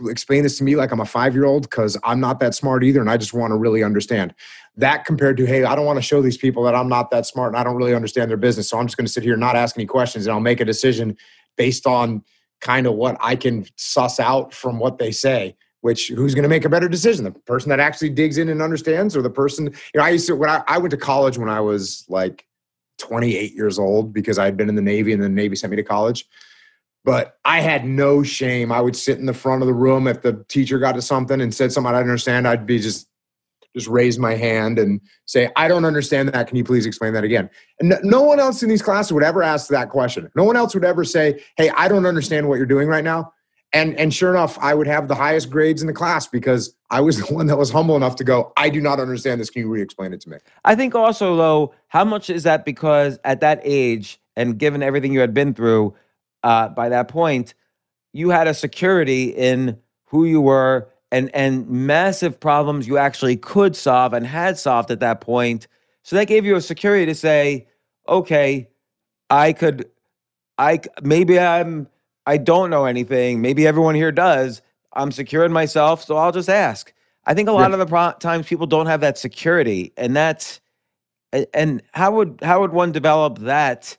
explain 0.07 0.43
this 0.43 0.57
to 0.57 0.63
me 0.63 0.75
like 0.75 0.91
I'm 0.91 0.99
a 0.99 1.05
five 1.05 1.33
year 1.33 1.45
old 1.45 1.63
because 1.63 1.97
I'm 2.03 2.19
not 2.19 2.39
that 2.39 2.55
smart 2.55 2.83
either 2.83 2.99
and 2.99 3.09
I 3.09 3.17
just 3.17 3.33
want 3.33 3.51
to 3.51 3.57
really 3.57 3.83
understand. 3.83 4.33
That 4.75 5.05
compared 5.05 5.37
to, 5.37 5.45
hey, 5.45 5.63
I 5.63 5.75
don't 5.75 5.85
want 5.85 5.97
to 5.97 6.01
show 6.01 6.21
these 6.21 6.37
people 6.37 6.63
that 6.63 6.73
I'm 6.73 6.89
not 6.89 7.11
that 7.11 7.25
smart 7.25 7.53
and 7.53 7.57
I 7.57 7.63
don't 7.63 7.75
really 7.75 7.93
understand 7.93 8.29
their 8.29 8.37
business. 8.37 8.69
So 8.69 8.79
I'm 8.79 8.87
just 8.87 8.97
going 8.97 9.05
to 9.05 9.11
sit 9.11 9.23
here 9.23 9.33
and 9.33 9.39
not 9.39 9.55
ask 9.55 9.77
any 9.77 9.85
questions 9.85 10.25
and 10.25 10.33
I'll 10.33 10.39
make 10.39 10.59
a 10.59 10.65
decision 10.65 11.15
based 11.57 11.85
on 11.85 12.23
kind 12.59 12.87
of 12.87 12.93
what 12.95 13.17
I 13.19 13.35
can 13.35 13.65
suss 13.75 14.19
out 14.19 14.53
from 14.53 14.79
what 14.79 14.97
they 14.97 15.11
say. 15.11 15.55
Which 15.83 16.07
who's 16.07 16.33
going 16.33 16.43
to 16.43 16.49
make 16.49 16.65
a 16.65 16.69
better 16.69 16.87
decision? 16.87 17.25
The 17.25 17.31
person 17.31 17.69
that 17.69 17.79
actually 17.79 18.09
digs 18.09 18.37
in 18.37 18.49
and 18.49 18.61
understands, 18.61 19.17
or 19.17 19.21
the 19.21 19.29
person 19.29 19.65
you 19.65 19.97
know? 19.99 20.03
I 20.03 20.09
used 20.09 20.27
to 20.27 20.35
when 20.35 20.49
I, 20.49 20.63
I 20.67 20.77
went 20.77 20.91
to 20.91 20.97
college 20.97 21.37
when 21.37 21.49
I 21.49 21.59
was 21.59 22.05
like 22.07 22.45
28 22.99 23.53
years 23.53 23.77
old 23.77 24.13
because 24.13 24.37
I 24.39 24.45
had 24.45 24.55
been 24.55 24.69
in 24.69 24.75
the 24.75 24.81
Navy 24.81 25.11
and 25.11 25.21
the 25.21 25.27
Navy 25.27 25.55
sent 25.55 25.71
me 25.71 25.77
to 25.77 25.83
college 25.83 26.25
but 27.05 27.37
I 27.43 27.59
had 27.59 27.85
no 27.85 28.23
shame. 28.23 28.71
I 28.71 28.81
would 28.81 28.95
sit 28.95 29.19
in 29.19 29.25
the 29.25 29.33
front 29.33 29.61
of 29.61 29.67
the 29.67 29.73
room 29.73 30.07
if 30.07 30.21
the 30.21 30.43
teacher 30.47 30.79
got 30.79 30.93
to 30.93 31.01
something 31.01 31.41
and 31.41 31.53
said 31.53 31.71
something 31.71 31.89
I 31.93 31.99
didn't 31.99 32.11
understand. 32.11 32.47
I'd 32.47 32.65
be 32.65 32.79
just 32.79 33.07
just 33.75 33.87
raise 33.87 34.19
my 34.19 34.35
hand 34.35 34.77
and 34.77 35.01
say, 35.25 35.49
"I 35.55 35.67
don't 35.67 35.83
understand 35.83 36.29
that. 36.29 36.47
Can 36.47 36.57
you 36.57 36.63
please 36.63 36.85
explain 36.85 37.13
that 37.13 37.23
again?" 37.23 37.49
And 37.79 37.97
no 38.03 38.21
one 38.21 38.39
else 38.39 38.63
in 38.63 38.69
these 38.69 38.83
classes 38.83 39.11
would 39.11 39.23
ever 39.23 39.43
ask 39.43 39.67
that 39.69 39.89
question. 39.89 40.29
No 40.35 40.43
one 40.43 40.55
else 40.55 40.75
would 40.75 40.85
ever 40.85 41.03
say, 41.03 41.43
"Hey, 41.57 41.69
I 41.75 41.87
don't 41.87 42.05
understand 42.05 42.47
what 42.47 42.55
you're 42.55 42.65
doing 42.65 42.87
right 42.87 43.03
now." 43.03 43.33
And 43.73 43.99
and 43.99 44.13
sure 44.13 44.29
enough, 44.29 44.57
I 44.61 44.75
would 44.75 44.87
have 44.87 45.07
the 45.07 45.15
highest 45.15 45.49
grades 45.49 45.81
in 45.81 45.87
the 45.87 45.93
class 45.93 46.27
because 46.27 46.75
I 46.91 47.01
was 47.01 47.17
the 47.25 47.33
one 47.33 47.47
that 47.47 47.57
was 47.57 47.71
humble 47.71 47.95
enough 47.95 48.15
to 48.17 48.23
go, 48.23 48.53
"I 48.55 48.69
do 48.69 48.79
not 48.79 48.99
understand 48.99 49.41
this. 49.41 49.49
Can 49.49 49.63
you 49.63 49.69
re-explain 49.69 50.13
it 50.13 50.21
to 50.21 50.29
me?" 50.29 50.37
I 50.63 50.75
think 50.75 50.95
also 50.95 51.35
though, 51.35 51.73
how 51.87 52.05
much 52.05 52.29
is 52.29 52.43
that 52.43 52.65
because 52.65 53.19
at 53.23 53.41
that 53.41 53.59
age 53.63 54.19
and 54.35 54.57
given 54.57 54.83
everything 54.83 55.11
you 55.11 55.19
had 55.19 55.33
been 55.33 55.53
through 55.53 55.95
uh, 56.43 56.69
by 56.69 56.89
that 56.89 57.07
point, 57.07 57.53
you 58.13 58.29
had 58.29 58.47
a 58.47 58.53
security 58.53 59.29
in 59.29 59.77
who 60.05 60.25
you 60.25 60.39
were 60.39 60.87
and 61.11 61.29
and 61.33 61.67
massive 61.69 62.39
problems 62.39 62.87
you 62.87 62.97
actually 62.97 63.37
could 63.37 63.75
solve 63.75 64.13
and 64.13 64.25
had 64.25 64.57
solved 64.57 64.91
at 64.91 64.99
that 64.99 65.21
point. 65.21 65.67
So 66.03 66.15
that 66.15 66.27
gave 66.27 66.45
you 66.45 66.55
a 66.55 66.61
security 66.61 67.05
to 67.05 67.15
say, 67.15 67.67
okay, 68.07 68.69
I 69.29 69.53
could, 69.53 69.89
I 70.57 70.81
maybe 71.01 71.39
I'm 71.39 71.87
I 72.25 72.37
don't 72.37 72.69
know 72.69 72.85
anything. 72.85 73.41
Maybe 73.41 73.67
everyone 73.67 73.95
here 73.95 74.11
does. 74.11 74.61
I'm 74.93 75.11
secure 75.11 75.43
in 75.43 75.51
myself, 75.51 76.03
so 76.03 76.17
I'll 76.17 76.31
just 76.31 76.49
ask. 76.49 76.93
I 77.25 77.33
think 77.33 77.49
a 77.49 77.51
lot 77.51 77.71
yeah. 77.71 77.73
of 77.73 77.79
the 77.79 77.85
pro- 77.85 78.13
times 78.19 78.47
people 78.47 78.67
don't 78.67 78.85
have 78.85 79.01
that 79.01 79.17
security, 79.17 79.93
and 79.97 80.15
that's 80.15 80.61
and 81.53 81.81
how 81.93 82.11
would 82.11 82.39
how 82.41 82.61
would 82.61 82.71
one 82.71 82.91
develop 82.91 83.39
that? 83.39 83.97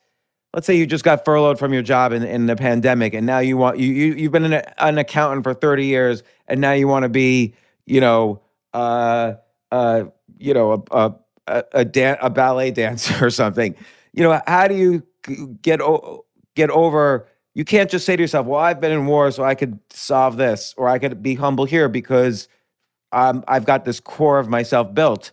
let's 0.55 0.67
say 0.67 0.77
you 0.77 0.87
just 0.87 1.05
got 1.05 1.25
furloughed 1.25 1.59
from 1.59 1.73
your 1.73 1.83
job 1.83 2.13
in, 2.13 2.23
in 2.23 2.47
the 2.47 2.57
pandemic 2.57 3.13
and 3.13 3.27
now 3.27 3.41
you 3.41 3.57
want 3.57 3.79
you, 3.79 3.93
you 3.93 4.15
you've 4.15 4.33
been 4.33 4.51
an, 4.51 4.63
an 4.79 4.99
accountant 4.99 5.43
for 5.43 5.53
30 5.53 5.85
years 5.85 6.23
and 6.47 6.61
now 6.61 6.73
you 6.73 6.89
want 6.89 7.03
to 7.03 7.09
be 7.09 7.53
you 7.87 8.01
know 8.01 8.41
uh 8.73 9.35
uh 9.73 10.05
you 10.39 10.55
know 10.55 10.85
a 10.91 11.15
a 11.47 11.65
a, 11.73 11.85
dan- 11.85 12.17
a 12.23 12.31
ballet 12.31 12.71
dancer 12.81 13.27
or 13.27 13.31
something 13.31 13.75
you 14.13 14.23
know 14.23 14.41
how 14.47 14.69
do 14.69 14.75
you 14.75 15.03
get 15.61 15.81
o- 15.83 16.25
get 16.55 16.71
over 16.71 17.27
you 17.55 17.65
can't 17.65 17.91
just 17.91 18.05
say 18.05 18.17
to 18.17 18.23
yourself 18.23 18.47
well 18.47 18.61
i've 18.61 18.81
been 18.81 18.93
in 18.93 19.07
war 19.07 19.31
so 19.31 19.45
i 19.45 19.55
could 19.55 19.79
solve 19.91 20.37
this 20.37 20.75
or 20.77 20.89
i 20.89 20.99
could 20.99 21.23
be 21.23 21.35
humble 21.35 21.65
here 21.65 21.89
because 21.89 22.49
um, 23.13 23.45
i've 23.49 23.65
got 23.65 23.85
this 23.85 24.01
core 24.01 24.39
of 24.39 24.49
myself 24.49 24.93
built 24.93 25.33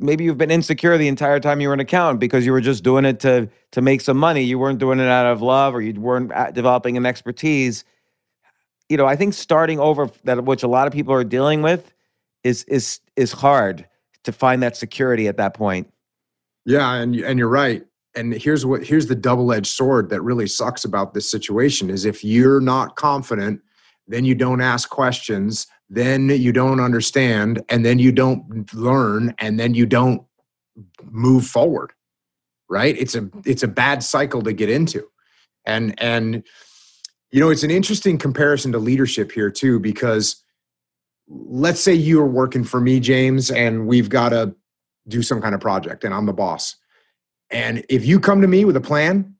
maybe 0.00 0.24
you've 0.24 0.38
been 0.38 0.50
insecure 0.50 0.96
the 0.96 1.08
entire 1.08 1.40
time 1.40 1.60
you 1.60 1.68
were 1.68 1.74
an 1.74 1.80
accountant 1.80 2.20
because 2.20 2.46
you 2.46 2.52
were 2.52 2.60
just 2.60 2.82
doing 2.82 3.04
it 3.04 3.20
to 3.20 3.48
to 3.72 3.82
make 3.82 4.00
some 4.00 4.16
money. 4.16 4.42
You 4.42 4.58
weren't 4.58 4.78
doing 4.78 5.00
it 5.00 5.08
out 5.08 5.26
of 5.26 5.42
love, 5.42 5.74
or 5.74 5.80
you 5.80 5.98
weren't 6.00 6.32
developing 6.54 6.96
an 6.96 7.06
expertise. 7.06 7.84
You 8.88 8.96
know, 8.96 9.06
I 9.06 9.16
think 9.16 9.34
starting 9.34 9.78
over 9.78 10.10
that, 10.24 10.44
which 10.44 10.62
a 10.62 10.68
lot 10.68 10.86
of 10.86 10.92
people 10.92 11.12
are 11.14 11.24
dealing 11.24 11.62
with, 11.62 11.92
is 12.44 12.64
is 12.64 13.00
is 13.16 13.32
hard 13.32 13.86
to 14.24 14.32
find 14.32 14.62
that 14.62 14.76
security 14.76 15.28
at 15.28 15.36
that 15.36 15.54
point. 15.54 15.92
Yeah, 16.64 16.94
and 16.94 17.14
and 17.16 17.38
you're 17.38 17.48
right. 17.48 17.84
And 18.18 18.34
here's 18.34 18.66
what 18.66 18.84
here's 18.84 19.06
the 19.06 19.14
double 19.14 19.52
edged 19.52 19.68
sword 19.68 20.10
that 20.10 20.22
really 20.22 20.46
sucks 20.46 20.84
about 20.84 21.14
this 21.14 21.30
situation 21.30 21.88
is 21.90 22.04
if 22.04 22.24
you're 22.24 22.60
not 22.60 22.96
confident, 22.96 23.60
then 24.06 24.24
you 24.24 24.34
don't 24.34 24.60
ask 24.60 24.90
questions 24.90 25.66
then 25.90 26.28
you 26.28 26.52
don't 26.52 26.80
understand, 26.80 27.62
and 27.68 27.84
then 27.84 27.98
you 27.98 28.12
don't 28.12 28.72
learn, 28.74 29.34
and 29.38 29.58
then 29.58 29.74
you 29.74 29.86
don't 29.86 30.22
move 31.10 31.46
forward. 31.46 31.92
Right? 32.68 32.96
It's 32.98 33.14
a 33.14 33.28
it's 33.46 33.62
a 33.62 33.68
bad 33.68 34.02
cycle 34.02 34.42
to 34.42 34.52
get 34.52 34.68
into. 34.68 35.08
And 35.64 35.94
and 35.98 36.42
you 37.30 37.40
know, 37.40 37.50
it's 37.50 37.62
an 37.62 37.70
interesting 37.70 38.18
comparison 38.18 38.72
to 38.72 38.78
leadership 38.78 39.32
here 39.32 39.50
too, 39.50 39.80
because 39.80 40.42
let's 41.28 41.80
say 41.80 41.94
you're 41.94 42.26
working 42.26 42.64
for 42.64 42.80
me, 42.80 43.00
James, 43.00 43.50
and 43.50 43.86
we've 43.86 44.08
got 44.08 44.30
to 44.30 44.54
do 45.08 45.22
some 45.22 45.40
kind 45.40 45.54
of 45.54 45.60
project, 45.60 46.04
and 46.04 46.12
I'm 46.12 46.26
the 46.26 46.32
boss. 46.32 46.76
And 47.50 47.84
if 47.88 48.04
you 48.04 48.20
come 48.20 48.42
to 48.42 48.48
me 48.48 48.64
with 48.64 48.76
a 48.76 48.80
plan, 48.80 49.34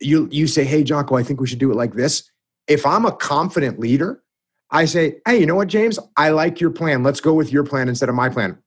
you 0.00 0.28
you 0.30 0.46
say, 0.46 0.64
"Hey, 0.64 0.82
Jocko, 0.82 1.16
I 1.16 1.22
think 1.22 1.40
we 1.40 1.46
should 1.46 1.58
do 1.58 1.70
it 1.70 1.76
like 1.76 1.94
this." 1.94 2.30
If 2.66 2.84
I'm 2.84 3.06
a 3.06 3.12
confident 3.12 3.78
leader, 3.78 4.22
I 4.70 4.84
say, 4.84 5.18
"Hey, 5.26 5.38
you 5.38 5.46
know 5.46 5.54
what, 5.54 5.68
James? 5.68 5.98
I 6.16 6.30
like 6.30 6.60
your 6.60 6.70
plan. 6.70 7.02
Let's 7.02 7.20
go 7.20 7.32
with 7.34 7.52
your 7.52 7.64
plan 7.64 7.88
instead 7.88 8.08
of 8.08 8.14
my 8.14 8.28
plan." 8.28 8.58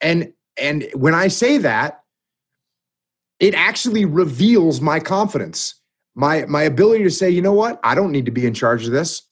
And 0.00 0.32
and 0.56 0.88
when 0.94 1.14
I 1.14 1.28
say 1.28 1.58
that, 1.58 2.02
it 3.38 3.54
actually 3.54 4.04
reveals 4.04 4.80
my 4.80 5.00
confidence. 5.00 5.74
My 6.14 6.44
my 6.46 6.62
ability 6.62 7.04
to 7.04 7.10
say, 7.10 7.30
"You 7.30 7.42
know 7.42 7.54
what? 7.54 7.80
I 7.82 7.94
don't 7.94 8.12
need 8.12 8.26
to 8.26 8.32
be 8.32 8.46
in 8.46 8.54
charge 8.54 8.84
of 8.86 8.92
this. 8.92 9.22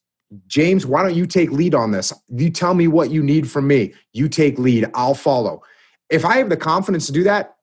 James, 0.46 0.86
why 0.86 1.02
don't 1.02 1.14
you 1.14 1.26
take 1.26 1.50
lead 1.50 1.74
on 1.74 1.90
this? 1.90 2.12
You 2.28 2.50
tell 2.50 2.74
me 2.74 2.88
what 2.88 3.10
you 3.10 3.22
need 3.22 3.50
from 3.50 3.66
me. 3.66 3.94
You 4.12 4.28
take 4.28 4.58
lead. 4.58 4.90
I'll 4.94 5.14
follow." 5.14 5.62
If 6.08 6.24
I 6.24 6.38
have 6.38 6.48
the 6.48 6.56
confidence 6.56 7.06
to 7.06 7.12
do 7.12 7.22
that, 7.24 7.54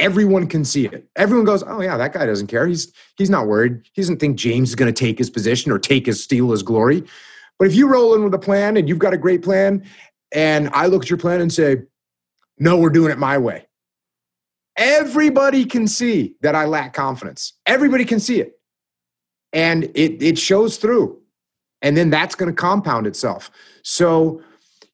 everyone 0.00 0.46
can 0.46 0.64
see 0.64 0.86
it. 0.86 1.06
Everyone 1.14 1.44
goes, 1.44 1.62
"Oh 1.62 1.80
yeah, 1.80 1.96
that 1.96 2.12
guy 2.12 2.26
doesn't 2.26 2.48
care. 2.48 2.66
He's 2.66 2.92
he's 3.16 3.30
not 3.30 3.46
worried. 3.46 3.82
He 3.92 4.02
doesn't 4.02 4.18
think 4.18 4.36
James 4.36 4.70
is 4.70 4.74
going 4.74 4.92
to 4.92 4.98
take 4.98 5.18
his 5.18 5.30
position 5.30 5.70
or 5.70 5.78
take 5.78 6.06
his 6.06 6.24
steal 6.24 6.50
his 6.50 6.62
glory." 6.62 7.04
But 7.58 7.68
if 7.68 7.74
you 7.74 7.86
roll 7.86 8.14
in 8.14 8.24
with 8.24 8.34
a 8.34 8.38
plan 8.38 8.76
and 8.76 8.88
you've 8.88 8.98
got 8.98 9.12
a 9.12 9.18
great 9.18 9.42
plan, 9.42 9.84
and 10.32 10.70
I 10.72 10.86
look 10.86 11.04
at 11.04 11.10
your 11.10 11.18
plan 11.18 11.40
and 11.40 11.52
say, 11.52 11.76
"No, 12.58 12.78
we're 12.78 12.90
doing 12.90 13.12
it 13.12 13.18
my 13.18 13.38
way," 13.38 13.68
everybody 14.76 15.64
can 15.64 15.86
see 15.86 16.34
that 16.40 16.54
I 16.54 16.64
lack 16.64 16.94
confidence. 16.94 17.52
Everybody 17.66 18.04
can 18.04 18.18
see 18.18 18.40
it, 18.40 18.58
and 19.52 19.84
it 19.94 20.22
it 20.22 20.38
shows 20.38 20.78
through, 20.78 21.20
and 21.82 21.96
then 21.96 22.10
that's 22.10 22.34
going 22.34 22.50
to 22.50 22.56
compound 22.56 23.06
itself. 23.06 23.50
So 23.82 24.42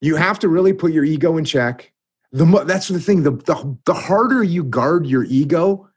you 0.01 0.17
have 0.17 0.39
to 0.41 0.49
really 0.49 0.73
put 0.73 0.93
your 0.93 1.05
ego 1.05 1.37
in 1.37 1.45
check 1.45 1.93
the 2.33 2.47
mo- 2.47 2.65
that's 2.65 2.89
the 2.89 3.01
thing 3.01 3.23
the, 3.23 3.33
the 3.33 3.79
the 3.85 3.95
harder 3.95 4.43
you 4.43 4.65
guard 4.65 5.07
your 5.07 5.25
ego 5.25 5.89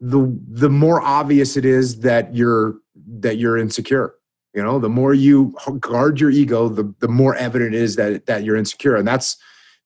the 0.00 0.36
the 0.48 0.70
more 0.70 1.00
obvious 1.00 1.56
it 1.56 1.64
is 1.64 2.00
that 2.00 2.34
you're 2.34 2.76
that 3.20 3.36
you're 3.36 3.58
insecure. 3.58 4.14
You 4.54 4.62
know 4.62 4.78
the 4.78 4.88
more 4.88 5.14
you 5.14 5.54
guard 5.80 6.20
your 6.20 6.30
ego 6.30 6.68
the 6.68 6.92
the 7.00 7.08
more 7.08 7.34
evident 7.36 7.74
it 7.74 7.82
is 7.82 7.96
that 7.96 8.26
that 8.26 8.44
you're 8.44 8.56
insecure 8.56 8.96
and 8.96 9.06
that's 9.06 9.36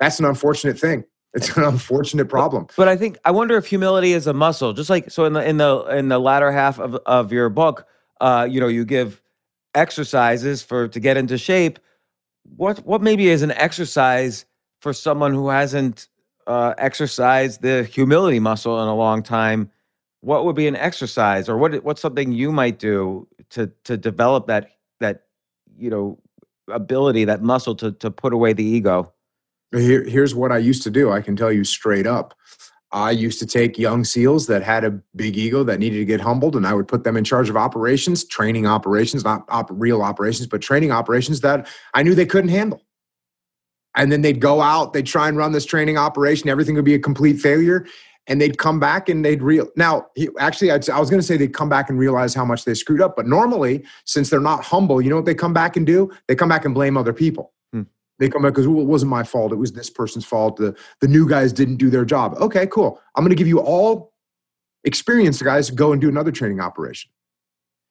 that's 0.01 0.19
an 0.19 0.25
unfortunate 0.25 0.79
thing. 0.79 1.05
It's 1.35 1.57
an 1.57 1.65
unfortunate 1.65 2.29
problem. 2.29 2.69
but 2.77 2.87
i 2.87 2.97
think 2.97 3.19
i 3.25 3.31
wonder 3.33 3.57
if 3.57 3.67
humility 3.67 4.13
is 4.13 4.29
a 4.29 4.33
muscle 4.33 4.73
just 4.73 4.89
like 4.89 5.11
so 5.11 5.25
in 5.25 5.33
the 5.33 5.45
in 5.45 5.57
the 5.57 5.81
in 5.87 6.09
the 6.09 6.21
latter 6.21 6.53
half 6.53 6.79
of 6.79 6.95
of 7.07 7.33
your 7.33 7.49
book 7.49 7.89
uh 8.21 8.47
you 8.49 8.61
know 8.61 8.69
you 8.69 8.85
give 8.85 9.21
exercises 9.75 10.63
for 10.63 10.89
to 10.89 11.01
get 11.01 11.17
into 11.17 11.37
shape. 11.37 11.79
What 12.57 12.85
what 12.87 13.03
maybe 13.03 13.29
is 13.29 13.43
an 13.43 13.51
exercise 13.53 14.45
for 14.85 14.93
someone 14.93 15.33
who 15.33 15.49
hasn't 15.49 16.09
uh, 16.47 16.75
exercised 16.77 17.63
the 17.63 17.85
humility 17.85 18.39
muscle 18.39 18.83
in 18.83 18.87
a 18.87 18.95
long 18.95 19.23
time, 19.23 19.71
what 20.21 20.45
would 20.45 20.55
be 20.55 20.69
an 20.69 20.77
exercise 20.77 21.49
or 21.49 21.57
what 21.57 21.83
what's 21.83 22.03
something 22.03 22.33
you 22.33 22.53
might 22.53 22.79
do 22.79 23.27
to 23.49 23.73
to 23.85 23.97
develop 23.97 24.47
that 24.47 24.73
that 25.01 25.23
you 25.79 25.89
know 25.89 26.19
ability, 26.71 27.25
that 27.25 27.43
muscle 27.43 27.75
to 27.77 27.93
to 27.93 28.11
put 28.11 28.35
away 28.35 28.53
the 28.53 28.63
ego? 28.63 29.11
Here, 29.73 30.05
here's 30.05 30.35
what 30.35 30.53
I 30.53 30.59
used 30.59 30.83
to 30.83 30.91
do. 30.91 31.11
I 31.11 31.23
can 31.23 31.35
tell 31.35 31.51
you 31.51 31.65
straight 31.65 32.07
up. 32.07 32.35
I 32.93 33.11
used 33.11 33.39
to 33.39 33.47
take 33.47 33.79
young 33.79 34.05
SEALs 34.05 34.47
that 34.49 34.63
had 34.63 34.85
a 34.85 34.91
big 35.17 35.39
ego 35.39 35.65
that 35.65 35.79
needed 35.79 35.97
to 35.97 36.05
get 36.05 36.21
humbled, 36.21 36.57
and 36.57 36.67
I 36.67 36.75
would 36.75 36.89
put 36.89 37.05
them 37.05 37.17
in 37.17 37.25
charge 37.25 37.49
of 37.49 37.57
operations, 37.57 38.23
training 38.23 38.67
operations, 38.67 39.25
not 39.25 39.47
op- 39.49 39.71
real 39.71 40.03
operations, 40.03 40.47
but 40.47 40.61
training 40.61 40.93
operations 40.93 41.41
that 41.41 41.67
I 41.95 42.03
knew 42.03 42.15
they 42.15 42.27
couldn't 42.27 42.51
handle 42.51 42.83
and 43.97 44.11
then 44.11 44.23
they'd 44.23 44.41
go 44.41 44.61
out 44.61 44.93
they'd 44.93 45.07
try 45.07 45.29
and 45.29 45.37
run 45.37 45.53
this 45.53 45.65
training 45.65 45.97
operation 45.97 46.49
everything 46.49 46.75
would 46.75 46.85
be 46.85 46.95
a 46.95 46.99
complete 46.99 47.41
failure 47.41 47.87
and 48.27 48.41
they'd 48.41 48.59
come 48.59 48.81
back 48.81 49.09
and 49.09 49.25
they'd 49.25 49.43
real 49.43 49.69
now 49.77 50.07
he, 50.15 50.29
actually 50.39 50.71
I'd, 50.71 50.89
i 50.91 50.99
was 50.99 51.11
going 51.11 51.21
to 51.21 51.27
say 51.27 51.37
they'd 51.37 51.55
come 51.55 51.69
back 51.69 51.91
and 51.91 51.99
realize 51.99 52.35
how 52.35 52.45
much 52.45 52.65
they 52.65 52.75
screwed 52.75 53.01
up 53.01 53.17
but 53.17 53.27
normally 53.27 53.85
since 54.05 54.31
they're 54.31 54.41
not 54.41 54.65
humble 54.65 55.01
you 55.01 55.11
know 55.11 55.17
what 55.17 55.25
they 55.25 55.35
come 55.35 55.53
back 55.53 55.77
and 55.77 55.87
do? 55.87 56.11
They 56.29 56.35
come 56.35 56.49
back 56.49 56.65
and 56.65 56.75
blame 56.75 56.97
other 56.97 57.13
people. 57.13 57.53
Hmm. 57.73 57.83
they 58.19 58.29
come 58.29 58.43
back 58.43 58.53
because 58.53 58.69
well, 58.69 58.81
it 58.81 58.87
wasn't 58.87 59.11
my 59.11 59.25
fault 59.25 59.53
it 59.53 59.57
was 59.57 59.73
this 59.73 59.91
person's 59.91 60.25
fault 60.25 60.57
the, 60.57 60.77
the 61.01 61.09
new 61.09 61.29
guys 61.29 61.53
didn't 61.53 61.77
do 61.77 61.91
their 61.91 62.05
job. 62.05 62.35
Okay 62.41 62.67
cool. 62.67 63.01
I'm 63.15 63.23
going 63.23 63.31
to 63.31 63.37
give 63.37 63.49
you 63.49 63.61
all 63.61 64.13
experienced 64.85 65.43
guys 65.43 65.71
go 65.71 65.93
and 65.93 66.01
do 66.01 66.09
another 66.09 66.31
training 66.31 66.61
operation. 66.61 67.11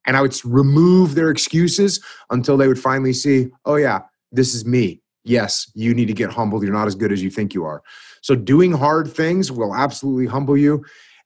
And 0.06 0.18
i 0.18 0.22
would 0.22 0.36
remove 0.44 1.16
their 1.16 1.30
excuses 1.30 2.04
until 2.30 2.58
they 2.58 2.68
would 2.68 2.80
finally 2.80 3.14
see 3.14 3.50
oh 3.66 3.76
yeah 3.76 4.02
this 4.32 4.56
is 4.56 4.66
me 4.66 5.03
yes, 5.24 5.72
you 5.74 5.94
need 5.94 6.08
to 6.08 6.14
get 6.14 6.32
humbled. 6.32 6.64
You're 6.64 6.74
not 6.74 6.88
as 6.88 6.96
good 6.96 7.12
as 7.12 7.24
you 7.24 7.30
think 7.30 7.54
you 7.54 7.64
are. 7.66 7.84
So 8.22 8.36
doing 8.36 8.72
hard 8.72 9.12
things 9.12 9.52
will 9.52 9.76
absolutely 9.76 10.26
humble 10.26 10.58
you. 10.58 10.86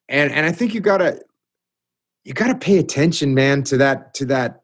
And 0.09 0.31
and 0.31 0.45
I 0.45 0.51
think 0.51 0.73
you 0.73 0.81
gotta 0.81 1.21
you 2.23 2.33
gotta 2.33 2.55
pay 2.55 2.77
attention, 2.77 3.33
man, 3.33 3.63
to 3.63 3.77
that, 3.77 4.13
to 4.15 4.25
that, 4.25 4.63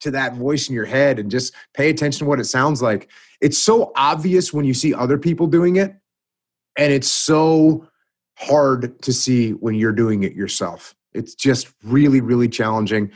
to 0.00 0.10
that 0.10 0.34
voice 0.34 0.68
in 0.68 0.74
your 0.74 0.84
head 0.84 1.18
and 1.18 1.30
just 1.30 1.54
pay 1.72 1.88
attention 1.88 2.18
to 2.18 2.24
what 2.26 2.40
it 2.40 2.44
sounds 2.44 2.82
like. 2.82 3.08
It's 3.40 3.56
so 3.56 3.90
obvious 3.96 4.52
when 4.52 4.66
you 4.66 4.74
see 4.74 4.92
other 4.92 5.16
people 5.16 5.46
doing 5.46 5.76
it, 5.76 5.94
and 6.76 6.92
it's 6.92 7.10
so 7.10 7.88
hard 8.36 9.00
to 9.02 9.12
see 9.12 9.52
when 9.52 9.76
you're 9.76 9.92
doing 9.92 10.24
it 10.24 10.34
yourself. 10.34 10.94
It's 11.14 11.34
just 11.34 11.72
really, 11.82 12.20
really 12.20 12.48
challenging. 12.48 13.12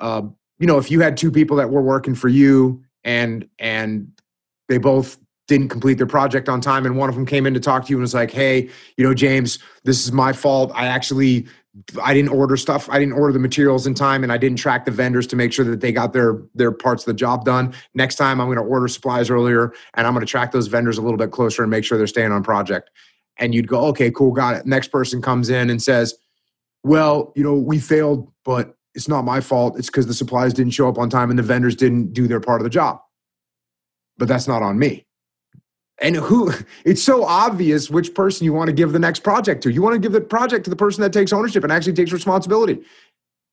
Uh, 0.00 0.22
you 0.58 0.66
know, 0.66 0.78
if 0.78 0.90
you 0.90 1.00
had 1.00 1.16
two 1.16 1.30
people 1.30 1.58
that 1.58 1.70
were 1.70 1.82
working 1.82 2.14
for 2.14 2.28
you 2.28 2.82
and 3.04 3.48
and 3.58 4.10
they 4.68 4.78
both 4.78 5.18
didn't 5.48 5.68
complete 5.68 5.94
their 5.94 6.06
project 6.06 6.48
on 6.48 6.60
time 6.60 6.86
and 6.86 6.96
one 6.96 7.08
of 7.08 7.14
them 7.14 7.24
came 7.24 7.46
in 7.46 7.54
to 7.54 7.60
talk 7.60 7.84
to 7.86 7.90
you 7.90 7.96
and 7.96 8.02
was 8.02 8.14
like 8.14 8.30
hey 8.30 8.68
you 8.96 9.04
know 9.04 9.14
james 9.14 9.58
this 9.84 10.04
is 10.04 10.12
my 10.12 10.32
fault. 10.32 10.72
I 10.74 10.86
actually 10.86 11.46
i 12.02 12.14
didn't 12.14 12.30
order 12.30 12.56
stuff. 12.56 12.88
I 12.88 12.98
didn't 12.98 13.12
order 13.12 13.34
the 13.34 13.38
materials 13.38 13.86
in 13.86 13.94
time 13.94 14.22
and 14.22 14.32
i 14.32 14.38
didn't 14.38 14.58
track 14.58 14.84
the 14.84 14.90
vendors 14.90 15.26
to 15.28 15.36
make 15.36 15.52
sure 15.52 15.64
that 15.66 15.80
they 15.80 15.92
got 15.92 16.12
their 16.12 16.42
their 16.54 16.72
parts 16.72 17.02
of 17.02 17.06
the 17.06 17.14
job 17.14 17.44
done. 17.44 17.74
Next 17.94 18.16
time 18.16 18.40
i'm 18.40 18.48
going 18.48 18.58
to 18.58 18.64
order 18.64 18.88
supplies 18.88 19.30
earlier 19.30 19.72
and 19.94 20.06
i'm 20.06 20.14
going 20.14 20.24
to 20.24 20.30
track 20.30 20.52
those 20.52 20.66
vendors 20.66 20.98
a 20.98 21.02
little 21.02 21.18
bit 21.18 21.30
closer 21.30 21.62
and 21.62 21.70
make 21.70 21.84
sure 21.84 21.96
they're 21.98 22.06
staying 22.06 22.32
on 22.32 22.42
project. 22.42 22.90
And 23.38 23.54
you'd 23.54 23.68
go 23.68 23.84
okay 23.86 24.10
cool 24.10 24.32
got 24.32 24.56
it. 24.56 24.66
Next 24.66 24.88
person 24.88 25.22
comes 25.22 25.48
in 25.48 25.70
and 25.70 25.80
says 25.82 26.14
well 26.82 27.32
you 27.36 27.44
know 27.44 27.54
we 27.54 27.78
failed 27.78 28.32
but 28.44 28.72
it's 28.94 29.08
not 29.08 29.26
my 29.26 29.42
fault. 29.42 29.78
It's 29.78 29.88
because 29.88 30.06
the 30.06 30.14
supplies 30.14 30.54
didn't 30.54 30.72
show 30.72 30.88
up 30.88 30.96
on 30.96 31.10
time 31.10 31.28
and 31.28 31.38
the 31.38 31.42
vendors 31.42 31.76
didn't 31.76 32.14
do 32.14 32.26
their 32.26 32.40
part 32.40 32.62
of 32.62 32.64
the 32.64 32.70
job 32.70 33.00
but 34.18 34.28
that's 34.28 34.48
not 34.48 34.62
on 34.62 34.78
me. 34.78 35.04
And 36.00 36.16
who, 36.16 36.52
it's 36.84 37.02
so 37.02 37.24
obvious 37.24 37.88
which 37.90 38.14
person 38.14 38.44
you 38.44 38.52
want 38.52 38.68
to 38.68 38.74
give 38.74 38.92
the 38.92 38.98
next 38.98 39.20
project 39.20 39.62
to. 39.62 39.72
You 39.72 39.82
want 39.82 39.94
to 39.94 39.98
give 39.98 40.12
the 40.12 40.20
project 40.20 40.64
to 40.64 40.70
the 40.70 40.76
person 40.76 41.02
that 41.02 41.12
takes 41.12 41.32
ownership 41.32 41.62
and 41.64 41.72
actually 41.72 41.94
takes 41.94 42.12
responsibility, 42.12 42.82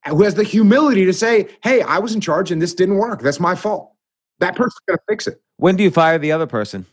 who 0.08 0.24
has 0.24 0.36
the 0.36 0.44
humility 0.44 1.06
to 1.06 1.14
say, 1.14 1.48
hey, 1.64 1.82
I 1.82 2.00
was 2.00 2.14
in 2.14 2.22
charge 2.22 2.52
and 2.52 2.62
this 2.62 2.74
didn't 2.74 2.98
work. 2.98 3.22
That's 3.22 3.40
my 3.40 3.56
fault. 3.56 3.94
That 4.40 4.56
person's 4.56 4.82
going 4.88 4.98
to 4.98 5.04
fix 5.08 5.28
it. 5.28 5.42
When 5.58 5.76
do 5.78 5.84
you 5.84 5.92
fire 5.92 6.18
the 6.18 6.32
other 6.32 6.48
person? 6.48 6.86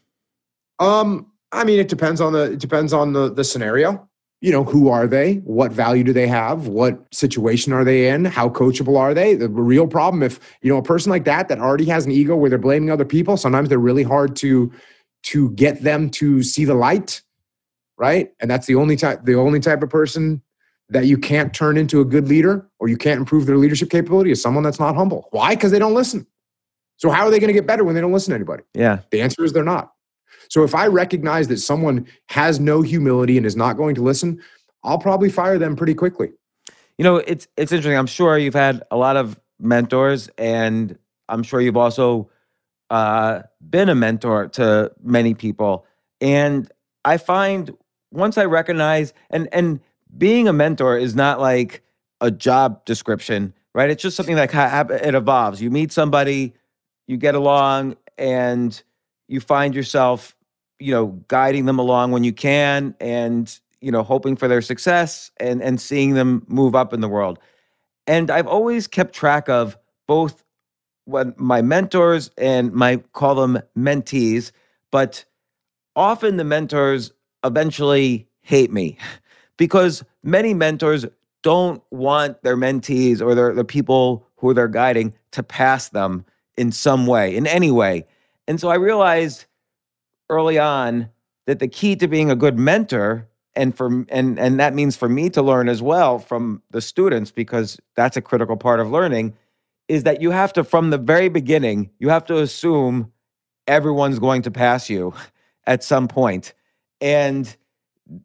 Um, 0.78 1.32
I 1.52 1.64
mean, 1.64 1.80
it 1.80 1.88
depends 1.88 2.20
on 2.20 2.32
the 2.32 2.52
it 2.52 2.60
depends 2.60 2.92
on 2.92 3.12
the 3.12 3.32
the 3.32 3.44
scenario 3.44 4.08
you 4.40 4.50
know 4.50 4.64
who 4.64 4.88
are 4.88 5.06
they? 5.06 5.34
What 5.44 5.72
value 5.72 6.04
do 6.04 6.12
they 6.12 6.26
have? 6.26 6.66
What 6.66 7.02
situation 7.12 7.72
are 7.72 7.84
they 7.84 8.08
in? 8.08 8.24
How 8.24 8.48
coachable 8.48 8.98
are 8.98 9.14
they? 9.14 9.34
The 9.34 9.48
real 9.48 9.86
problem 9.86 10.22
if 10.22 10.40
you 10.62 10.70
know 10.70 10.78
a 10.78 10.82
person 10.82 11.10
like 11.10 11.24
that 11.24 11.48
that 11.48 11.58
already 11.58 11.86
has 11.86 12.06
an 12.06 12.12
ego 12.12 12.36
where 12.36 12.48
they're 12.50 12.58
blaming 12.58 12.90
other 12.90 13.04
people 13.04 13.36
sometimes 13.36 13.68
they're 13.68 13.78
really 13.78 14.02
hard 14.02 14.36
to 14.36 14.72
to 15.22 15.50
get 15.50 15.82
them 15.82 16.08
to 16.10 16.42
see 16.42 16.64
the 16.64 16.74
light 16.74 17.22
right? 18.00 18.32
And 18.40 18.50
that's 18.50 18.66
the 18.66 18.74
only 18.74 18.96
type 18.96 19.24
the 19.24 19.34
only 19.34 19.60
type 19.60 19.82
of 19.82 19.90
person 19.90 20.42
that 20.88 21.06
you 21.06 21.18
can't 21.18 21.54
turn 21.54 21.76
into 21.76 22.00
a 22.00 22.04
good 22.04 22.26
leader 22.26 22.68
or 22.80 22.88
you 22.88 22.96
can't 22.96 23.20
improve 23.20 23.46
their 23.46 23.58
leadership 23.58 23.90
capability 23.90 24.32
is 24.32 24.42
someone 24.42 24.64
that's 24.64 24.80
not 24.80 24.96
humble. 24.96 25.28
Why? 25.30 25.54
Because 25.54 25.70
they 25.70 25.78
don't 25.78 25.94
listen. 25.94 26.26
So 26.96 27.10
how 27.10 27.26
are 27.26 27.30
they 27.30 27.38
going 27.38 27.48
to 27.48 27.54
get 27.54 27.66
better 27.66 27.84
when 27.84 27.94
they 27.94 28.00
don't 28.00 28.12
listen 28.12 28.32
to 28.32 28.34
anybody? 28.34 28.64
Yeah. 28.74 29.00
The 29.10 29.22
answer 29.22 29.44
is 29.44 29.52
they're 29.52 29.62
not 29.62 29.92
so 30.48 30.64
if 30.64 30.74
I 30.74 30.86
recognize 30.86 31.48
that 31.48 31.58
someone 31.58 32.06
has 32.28 32.60
no 32.60 32.82
humility 32.82 33.36
and 33.36 33.46
is 33.46 33.56
not 33.56 33.76
going 33.76 33.94
to 33.96 34.02
listen, 34.02 34.40
I'll 34.82 34.98
probably 34.98 35.30
fire 35.30 35.58
them 35.58 35.76
pretty 35.76 35.94
quickly. 35.94 36.30
You 36.98 37.04
know, 37.04 37.16
it's 37.16 37.48
it's 37.56 37.72
interesting. 37.72 37.96
I'm 37.96 38.06
sure 38.06 38.36
you've 38.36 38.54
had 38.54 38.82
a 38.90 38.96
lot 38.96 39.16
of 39.16 39.38
mentors, 39.58 40.28
and 40.36 40.98
I'm 41.28 41.42
sure 41.42 41.60
you've 41.60 41.76
also 41.76 42.30
uh, 42.90 43.42
been 43.68 43.88
a 43.88 43.94
mentor 43.94 44.48
to 44.48 44.92
many 45.02 45.34
people. 45.34 45.86
And 46.20 46.70
I 47.04 47.16
find 47.16 47.74
once 48.10 48.36
I 48.36 48.44
recognize 48.44 49.14
and 49.30 49.48
and 49.52 49.80
being 50.18 50.48
a 50.48 50.52
mentor 50.52 50.98
is 50.98 51.14
not 51.14 51.40
like 51.40 51.82
a 52.20 52.30
job 52.30 52.84
description, 52.84 53.54
right? 53.74 53.90
It's 53.90 54.02
just 54.02 54.16
something 54.16 54.36
that 54.36 54.52
it 54.90 55.14
evolves. 55.14 55.62
You 55.62 55.70
meet 55.70 55.92
somebody, 55.92 56.54
you 57.06 57.16
get 57.16 57.34
along, 57.34 57.96
and 58.18 58.82
you 59.30 59.40
find 59.40 59.76
yourself, 59.76 60.36
you 60.80 60.92
know, 60.92 61.06
guiding 61.28 61.64
them 61.64 61.78
along 61.78 62.10
when 62.10 62.24
you 62.24 62.32
can 62.32 62.96
and, 63.00 63.60
you 63.80 63.92
know, 63.92 64.02
hoping 64.02 64.34
for 64.34 64.48
their 64.48 64.60
success 64.60 65.30
and 65.38 65.62
and 65.62 65.80
seeing 65.80 66.14
them 66.14 66.44
move 66.48 66.74
up 66.74 66.92
in 66.92 67.00
the 67.00 67.08
world. 67.08 67.38
And 68.08 68.28
I've 68.28 68.48
always 68.48 68.88
kept 68.88 69.14
track 69.14 69.48
of 69.48 69.78
both 70.08 70.42
what 71.04 71.38
my 71.38 71.62
mentors 71.62 72.30
and 72.36 72.72
my 72.72 72.96
call 73.12 73.36
them 73.36 73.60
mentees, 73.78 74.50
but 74.90 75.24
often 75.94 76.36
the 76.36 76.44
mentors 76.44 77.12
eventually 77.44 78.28
hate 78.40 78.72
me 78.72 78.98
because 79.56 80.04
many 80.24 80.54
mentors 80.54 81.06
don't 81.42 81.82
want 81.90 82.42
their 82.42 82.56
mentees 82.56 83.20
or 83.22 83.34
their, 83.36 83.54
the 83.54 83.64
people 83.64 84.26
who 84.36 84.52
they're 84.52 84.68
guiding 84.68 85.14
to 85.30 85.42
pass 85.42 85.88
them 85.90 86.24
in 86.56 86.72
some 86.72 87.06
way, 87.06 87.34
in 87.34 87.46
any 87.46 87.70
way. 87.70 88.04
And 88.50 88.60
so 88.60 88.68
I 88.68 88.74
realized 88.74 89.46
early 90.28 90.58
on 90.58 91.08
that 91.46 91.60
the 91.60 91.68
key 91.68 91.94
to 91.94 92.08
being 92.08 92.32
a 92.32 92.34
good 92.34 92.58
mentor 92.58 93.28
and 93.54 93.76
for 93.76 94.04
and 94.08 94.40
and 94.40 94.58
that 94.58 94.74
means 94.74 94.96
for 94.96 95.08
me 95.08 95.30
to 95.30 95.40
learn 95.40 95.68
as 95.68 95.80
well 95.80 96.18
from 96.18 96.60
the 96.72 96.80
students 96.80 97.30
because 97.30 97.78
that's 97.94 98.16
a 98.16 98.20
critical 98.20 98.56
part 98.56 98.80
of 98.80 98.90
learning 98.90 99.34
is 99.86 100.02
that 100.02 100.20
you 100.20 100.32
have 100.32 100.52
to 100.54 100.64
from 100.64 100.90
the 100.90 100.98
very 100.98 101.28
beginning 101.28 101.90
you 102.00 102.08
have 102.08 102.26
to 102.26 102.38
assume 102.38 103.12
everyone's 103.68 104.18
going 104.18 104.42
to 104.42 104.50
pass 104.50 104.90
you 104.90 105.14
at 105.68 105.84
some 105.84 106.08
point. 106.08 106.52
And 107.00 107.56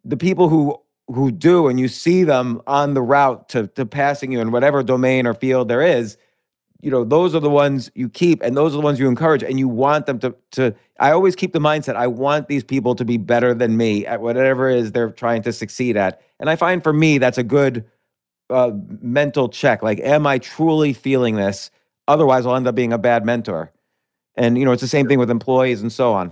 the 0.04 0.18
people 0.18 0.50
who 0.50 0.82
who 1.08 1.30
do 1.30 1.68
and 1.68 1.80
you 1.80 1.88
see 1.88 2.24
them 2.24 2.64
on 2.66 2.96
the 2.96 3.02
route 3.04 3.48
to 3.50 3.68
to 3.68 3.86
passing 3.86 4.32
you 4.32 4.40
in 4.40 4.50
whatever 4.50 4.82
domain 4.82 5.28
or 5.28 5.36
field 5.36 5.68
there 5.68 5.84
is 5.84 6.18
you 6.82 6.92
know 6.92 7.04
those 7.04 7.34
are 7.34 7.40
the 7.40 7.50
ones 7.50 7.90
you 7.96 8.10
keep 8.10 8.42
and 8.42 8.56
those 8.56 8.74
are 8.74 8.78
the 8.78 8.84
ones 8.84 9.00
you 9.00 9.08
encourage 9.08 9.44
and 9.44 9.60
you 9.60 9.68
want 9.68 10.06
them 10.06 10.20
to 10.20 10.36
to 10.52 10.74
i 11.00 11.12
always 11.12 11.36
keep 11.36 11.54
the 11.54 11.60
mindset 11.60 11.96
i 11.96 12.08
want 12.08 12.48
these 12.48 12.64
people 12.64 12.96
to 12.96 13.06
be 13.06 13.18
better 13.18 13.54
than 13.54 13.78
me 13.78 14.06
at 14.06 14.22
whatever 14.22 14.70
it 14.70 14.80
is 14.80 14.92
they're 14.92 15.12
trying 15.12 15.42
to 15.42 15.52
succeed 15.52 15.98
at 15.98 16.22
and 16.40 16.50
i 16.50 16.56
find 16.56 16.84
for 16.84 16.94
me 16.94 17.18
that's 17.18 17.38
a 17.38 17.44
good 17.44 17.86
uh, 18.50 18.72
mental 19.02 19.50
check 19.50 19.82
like 19.82 20.00
am 20.02 20.28
i 20.28 20.38
truly 20.38 20.94
feeling 20.94 21.36
this 21.36 21.72
otherwise 22.08 22.46
i'll 22.46 22.56
end 22.56 22.68
up 22.68 22.76
being 22.76 22.94
a 22.94 22.98
bad 22.98 23.26
mentor 23.26 23.72
and 24.36 24.58
you 24.58 24.66
know 24.66 24.72
it's 24.72 24.82
the 24.82 24.88
same 24.88 25.08
thing 25.08 25.18
with 25.18 25.32
employees 25.32 25.82
and 25.82 25.92
so 25.92 26.14
on 26.14 26.32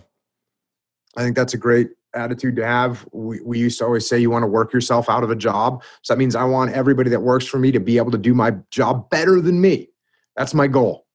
i 1.17 1.23
think 1.23 1.35
that's 1.35 1.53
a 1.53 1.57
great 1.57 1.89
attitude 2.15 2.55
to 2.55 2.65
have. 2.65 3.07
We, 3.11 3.41
we 3.41 3.59
used 3.59 3.79
to 3.79 3.85
always 3.85 4.07
say 4.07 4.19
you 4.19 4.29
want 4.29 4.43
to 4.43 4.47
work 4.47 4.73
yourself 4.73 5.09
out 5.09 5.23
of 5.23 5.31
a 5.31 5.35
job. 5.35 5.83
So 6.01 6.13
that 6.13 6.17
means 6.17 6.35
I 6.35 6.43
want 6.43 6.71
everybody 6.71 7.09
that 7.09 7.21
works 7.21 7.45
for 7.45 7.59
me 7.59 7.71
to 7.71 7.79
be 7.79 7.97
able 7.97 8.11
to 8.11 8.17
do 8.17 8.33
my 8.33 8.51
job 8.71 9.09
better 9.09 9.41
than 9.41 9.61
me. 9.61 9.89
That's 10.36 10.53
my 10.53 10.67
goal. 10.67 11.05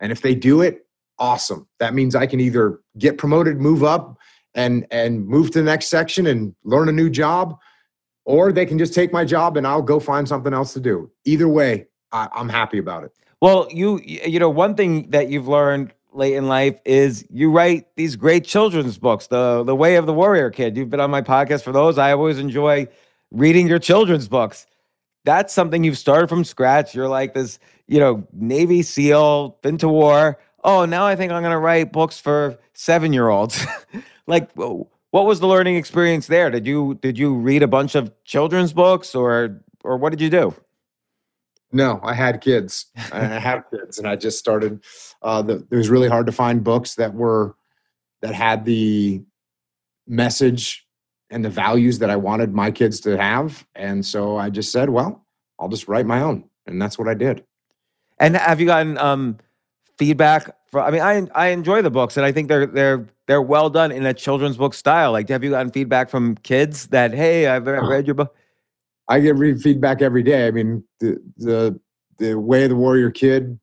And 0.00 0.12
if 0.12 0.22
they 0.22 0.34
do 0.34 0.60
it, 0.62 0.86
awesome. 1.18 1.66
That 1.78 1.94
means 1.94 2.14
I 2.14 2.26
can 2.26 2.40
either 2.40 2.80
get 2.98 3.18
promoted, 3.18 3.60
move 3.60 3.84
up, 3.84 4.18
and 4.54 4.86
and 4.90 5.26
move 5.26 5.50
to 5.52 5.58
the 5.58 5.64
next 5.64 5.88
section 5.88 6.26
and 6.26 6.54
learn 6.64 6.88
a 6.88 6.92
new 6.92 7.10
job, 7.10 7.58
or 8.24 8.52
they 8.52 8.66
can 8.66 8.78
just 8.78 8.94
take 8.94 9.12
my 9.12 9.24
job 9.24 9.56
and 9.56 9.66
I'll 9.66 9.82
go 9.82 10.00
find 10.00 10.28
something 10.28 10.52
else 10.54 10.72
to 10.74 10.80
do. 10.80 11.10
Either 11.24 11.48
way, 11.48 11.86
I, 12.12 12.28
I'm 12.32 12.48
happy 12.48 12.78
about 12.78 13.04
it. 13.04 13.12
Well, 13.40 13.68
you 13.70 14.00
you 14.04 14.38
know 14.38 14.50
one 14.50 14.74
thing 14.74 15.10
that 15.10 15.28
you've 15.28 15.48
learned 15.48 15.92
late 16.12 16.34
in 16.34 16.46
life 16.46 16.78
is 16.84 17.26
you 17.30 17.50
write 17.50 17.86
these 17.96 18.16
great 18.16 18.44
children's 18.44 18.98
books, 18.98 19.26
the 19.26 19.64
the 19.64 19.74
Way 19.74 19.96
of 19.96 20.06
the 20.06 20.14
Warrior 20.14 20.50
Kid. 20.50 20.76
You've 20.76 20.90
been 20.90 21.00
on 21.00 21.10
my 21.10 21.22
podcast 21.22 21.62
for 21.62 21.72
those. 21.72 21.98
I 21.98 22.12
always 22.12 22.38
enjoy 22.38 22.86
reading 23.30 23.66
your 23.66 23.80
children's 23.80 24.28
books. 24.28 24.66
That's 25.24 25.52
something 25.52 25.84
you've 25.84 25.98
started 25.98 26.28
from 26.28 26.44
scratch. 26.44 26.94
You're 26.94 27.08
like 27.08 27.34
this, 27.34 27.58
you 27.86 27.98
know, 27.98 28.26
Navy 28.32 28.82
SEAL, 28.82 29.58
been 29.62 29.78
to 29.78 29.88
war. 29.88 30.38
Oh, 30.62 30.84
now 30.84 31.06
I 31.06 31.16
think 31.16 31.32
I'm 31.32 31.42
going 31.42 31.52
to 31.52 31.58
write 31.58 31.92
books 31.92 32.18
for 32.18 32.58
seven 32.72 33.12
year 33.12 33.28
olds. 33.28 33.64
like, 34.26 34.50
what 34.54 35.26
was 35.26 35.40
the 35.40 35.46
learning 35.46 35.76
experience 35.76 36.26
there? 36.26 36.50
Did 36.50 36.66
you 36.66 36.98
did 37.00 37.18
you 37.18 37.34
read 37.34 37.62
a 37.62 37.68
bunch 37.68 37.94
of 37.94 38.12
children's 38.24 38.72
books, 38.72 39.14
or 39.14 39.60
or 39.82 39.96
what 39.96 40.10
did 40.10 40.20
you 40.20 40.30
do? 40.30 40.54
No, 41.70 42.00
I 42.02 42.14
had 42.14 42.40
kids. 42.40 42.86
I 43.12 43.20
have 43.24 43.64
kids, 43.70 43.98
and 43.98 44.08
I 44.08 44.16
just 44.16 44.38
started. 44.38 44.82
Uh, 45.22 45.42
the, 45.42 45.66
it 45.70 45.76
was 45.76 45.90
really 45.90 46.08
hard 46.08 46.26
to 46.26 46.32
find 46.32 46.64
books 46.64 46.94
that 46.96 47.14
were 47.14 47.56
that 48.22 48.34
had 48.34 48.64
the 48.64 49.22
message 50.06 50.83
and 51.30 51.44
the 51.44 51.50
values 51.50 51.98
that 51.98 52.10
I 52.10 52.16
wanted 52.16 52.52
my 52.52 52.70
kids 52.70 53.00
to 53.00 53.16
have, 53.16 53.66
and 53.74 54.04
so 54.04 54.36
I 54.36 54.50
just 54.50 54.72
said, 54.72 54.90
"Well, 54.90 55.24
I'll 55.58 55.68
just 55.68 55.88
write 55.88 56.06
my 56.06 56.20
own," 56.20 56.44
and 56.66 56.80
that's 56.80 56.98
what 56.98 57.08
I 57.08 57.14
did. 57.14 57.44
And 58.18 58.36
have 58.36 58.60
you 58.60 58.66
gotten 58.66 58.98
um, 58.98 59.38
feedback? 59.98 60.54
For, 60.70 60.80
I 60.80 60.90
mean, 60.90 61.00
I 61.00 61.26
I 61.34 61.48
enjoy 61.48 61.82
the 61.82 61.90
books, 61.90 62.16
and 62.16 62.24
I 62.24 62.32
think 62.32 62.48
they're 62.48 62.66
they're 62.66 63.06
they're 63.26 63.42
well 63.42 63.70
done 63.70 63.90
in 63.90 64.04
a 64.06 64.14
children's 64.14 64.56
book 64.56 64.74
style. 64.74 65.12
Like, 65.12 65.28
have 65.28 65.42
you 65.42 65.50
gotten 65.50 65.72
feedback 65.72 66.10
from 66.10 66.36
kids 66.36 66.88
that, 66.88 67.12
"Hey, 67.12 67.46
I've 67.46 67.66
read 67.66 68.06
your 68.06 68.14
book"? 68.14 68.34
I 69.08 69.20
get 69.20 69.36
read 69.36 69.60
feedback 69.60 70.02
every 70.02 70.22
day. 70.22 70.46
I 70.46 70.50
mean, 70.50 70.84
the 71.00 71.20
the 71.36 71.80
the 72.18 72.34
way 72.38 72.64
of 72.64 72.70
the 72.70 72.76
warrior 72.76 73.10
kid, 73.10 73.58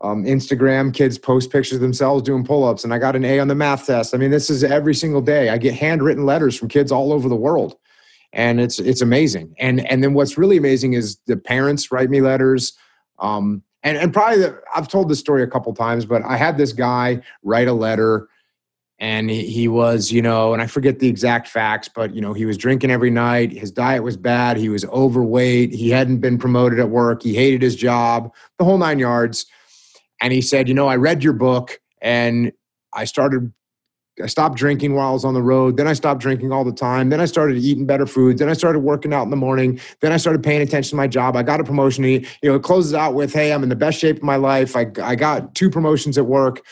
um, 0.00 0.24
Instagram 0.24 0.94
kids 0.94 1.18
post 1.18 1.50
pictures 1.50 1.76
of 1.76 1.80
themselves 1.80 2.22
doing 2.22 2.44
pull 2.44 2.64
ups, 2.64 2.84
and 2.84 2.94
I 2.94 2.98
got 2.98 3.16
an 3.16 3.24
A 3.24 3.38
on 3.40 3.48
the 3.48 3.54
math 3.54 3.86
test. 3.86 4.14
I 4.14 4.18
mean, 4.18 4.30
this 4.30 4.48
is 4.48 4.62
every 4.62 4.94
single 4.94 5.20
day. 5.20 5.48
I 5.48 5.58
get 5.58 5.74
handwritten 5.74 6.24
letters 6.24 6.56
from 6.56 6.68
kids 6.68 6.92
all 6.92 7.12
over 7.12 7.28
the 7.28 7.36
world, 7.36 7.76
and 8.32 8.60
it's 8.60 8.78
it's 8.78 9.00
amazing. 9.00 9.54
And 9.58 9.84
and 9.86 10.02
then 10.02 10.14
what's 10.14 10.38
really 10.38 10.56
amazing 10.56 10.92
is 10.92 11.16
the 11.26 11.36
parents 11.36 11.90
write 11.90 12.10
me 12.10 12.20
letters. 12.20 12.74
Um, 13.18 13.62
and 13.82 13.96
and 13.96 14.12
probably 14.12 14.38
the, 14.38 14.60
I've 14.74 14.88
told 14.88 15.08
this 15.08 15.18
story 15.18 15.42
a 15.42 15.48
couple 15.48 15.74
times, 15.74 16.04
but 16.06 16.22
I 16.22 16.36
had 16.36 16.58
this 16.58 16.72
guy 16.72 17.20
write 17.42 17.68
a 17.68 17.72
letter 17.72 18.28
and 19.00 19.30
he, 19.30 19.46
he, 19.46 19.68
was 19.68 20.10
you 20.10 20.20
know 20.20 20.52
and 20.52 20.60
i 20.60 20.66
forget 20.66 20.98
the 20.98 21.08
exact 21.08 21.46
facts 21.46 21.88
but 21.88 22.14
you 22.14 22.20
know 22.20 22.32
he 22.32 22.44
was 22.44 22.56
drinking 22.56 22.90
every 22.90 23.10
night 23.10 23.52
his 23.52 23.70
diet 23.70 24.02
was 24.02 24.16
bad 24.16 24.56
he 24.56 24.68
was 24.68 24.84
overweight 24.86 25.72
he 25.72 25.90
hadn't 25.90 26.18
been 26.18 26.36
promoted 26.36 26.80
at 26.80 26.90
work 26.90 27.22
he 27.22 27.34
hated 27.34 27.62
his 27.62 27.76
job 27.76 28.32
the 28.58 28.64
whole 28.64 28.78
nine 28.78 28.98
yards 28.98 29.46
and 30.20 30.32
he 30.32 30.40
said 30.40 30.68
you 30.68 30.74
know 30.74 30.88
i 30.88 30.96
read 30.96 31.22
your 31.22 31.32
book 31.32 31.80
and 32.00 32.52
i 32.92 33.04
started 33.04 33.52
i 34.22 34.26
stopped 34.26 34.56
drinking 34.56 34.94
while 34.94 35.10
i 35.10 35.12
was 35.12 35.24
on 35.24 35.34
the 35.34 35.42
road. 35.42 35.76
Then 35.76 35.86
i 35.86 35.92
stopped 35.92 36.20
drinking 36.20 36.52
all 36.52 36.64
the 36.64 36.72
time. 36.72 37.10
Then 37.10 37.20
i 37.20 37.24
started 37.24 37.58
eating 37.58 37.86
better 37.86 38.06
foods. 38.06 38.40
Then 38.40 38.48
i 38.48 38.52
started 38.52 38.80
working 38.80 39.14
out 39.14 39.22
in 39.22 39.30
the 39.30 39.36
morning. 39.36 39.80
Then 40.00 40.12
i 40.12 40.16
started 40.16 40.42
paying 40.42 40.60
attention 40.60 40.90
to 40.90 40.96
my 40.96 41.06
job. 41.06 41.36
I 41.36 41.42
got 41.42 41.60
a 41.60 41.64
promotion. 41.64 42.04
You 42.04 42.26
know 42.42 42.56
it 42.56 42.62
closes 42.62 42.94
out 42.94 43.14
with 43.14 43.32
hey 43.32 43.52
i'm 43.52 43.62
in 43.62 43.68
the 43.68 43.76
best 43.76 43.98
shape 43.98 44.16
of 44.16 44.22
my 44.22 44.36
life. 44.36 44.76
I, 44.76 44.86
I 45.02 45.14
got 45.14 45.54
two 45.54 45.70
promotions 45.70 46.18
at 46.18 46.26
work 46.26 46.62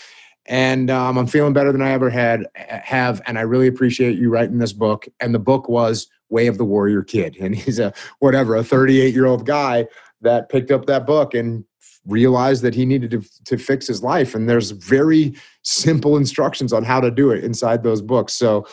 and 0.48 0.90
um, 0.90 1.18
I'm 1.18 1.26
feeling 1.26 1.52
better 1.52 1.72
than 1.72 1.82
I 1.82 1.90
ever 1.90 2.10
had 2.10 2.46
have. 2.56 3.20
And 3.26 3.38
I 3.38 3.42
really 3.42 3.66
appreciate 3.66 4.18
you 4.18 4.30
writing 4.30 4.58
this 4.58 4.72
book. 4.72 5.06
And 5.20 5.34
the 5.34 5.38
book 5.38 5.68
was 5.68 6.08
Way 6.28 6.46
of 6.46 6.58
the 6.58 6.64
Warrior 6.64 7.02
Kid, 7.02 7.36
and 7.40 7.54
he's 7.54 7.78
a 7.78 7.92
whatever 8.20 8.56
a 8.56 8.64
38 8.64 9.12
year 9.12 9.26
old 9.26 9.46
guy 9.46 9.86
that 10.22 10.48
picked 10.48 10.70
up 10.70 10.86
that 10.86 11.06
book 11.06 11.34
and 11.34 11.64
realized 12.06 12.62
that 12.62 12.74
he 12.74 12.84
needed 12.86 13.10
to, 13.10 13.22
to 13.44 13.58
fix 13.58 13.86
his 13.86 14.02
life. 14.02 14.34
And 14.34 14.48
there's 14.48 14.70
very 14.70 15.34
simple 15.62 16.16
instructions 16.16 16.72
on 16.72 16.84
how 16.84 17.00
to 17.00 17.10
do 17.10 17.30
it 17.30 17.44
inside 17.44 17.82
those 17.82 18.02
books. 18.02 18.32
So, 18.32 18.66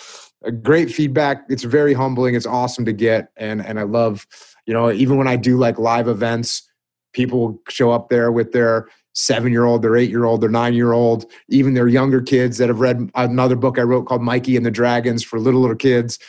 a 0.44 0.52
great 0.52 0.92
feedback. 0.92 1.46
It's 1.50 1.64
very 1.64 1.94
humbling. 1.94 2.36
It's 2.36 2.46
awesome 2.46 2.86
to 2.86 2.94
get, 2.94 3.30
and 3.38 3.66
and 3.66 3.80
I 3.80 3.84
love, 3.84 4.28
you 4.66 4.74
know, 4.74 4.92
even 4.92 5.18
when 5.18 5.28
I 5.28 5.36
do 5.36 5.58
like 5.58 5.80
live 5.80 6.08
events, 6.08 6.70
people 7.14 7.62
show 7.70 7.92
up 7.92 8.10
there 8.10 8.32
with 8.32 8.52
their 8.52 8.88
seven 9.14 9.52
year 9.52 9.66
old, 9.66 9.82
their 9.82 9.96
eight 9.96 10.10
year 10.10 10.26
old, 10.26 10.42
their 10.42 10.50
nine 10.50 10.74
year 10.74 10.92
old, 10.92 11.26
even 11.48 11.74
their 11.74 11.88
younger 11.88 12.22
kids 12.22 12.58
that 12.58 12.68
have 12.68 12.80
read 12.80 13.10
another 13.16 13.56
book 13.56 13.80
I 13.80 13.84
wrote 13.84 14.06
called 14.06 14.22
Mikey 14.22 14.58
and 14.58 14.66
the 14.66 14.72
Dragons 14.72 15.24
for 15.24 15.40
little 15.40 15.62
little 15.62 15.76
kids, 15.76 16.20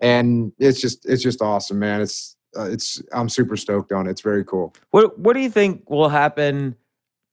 and 0.00 0.52
it's 0.58 0.80
just 0.80 1.06
it's 1.06 1.22
just 1.22 1.42
awesome, 1.42 1.78
man. 1.78 2.00
It's 2.00 2.36
uh, 2.56 2.70
it's 2.70 3.02
I'm 3.12 3.28
super 3.28 3.56
stoked 3.56 3.92
on 3.92 4.06
it. 4.06 4.10
It's 4.10 4.20
very 4.20 4.44
cool. 4.44 4.74
What 4.90 5.18
what 5.18 5.34
do 5.34 5.40
you 5.40 5.50
think 5.50 5.88
will 5.88 6.08
happen 6.08 6.76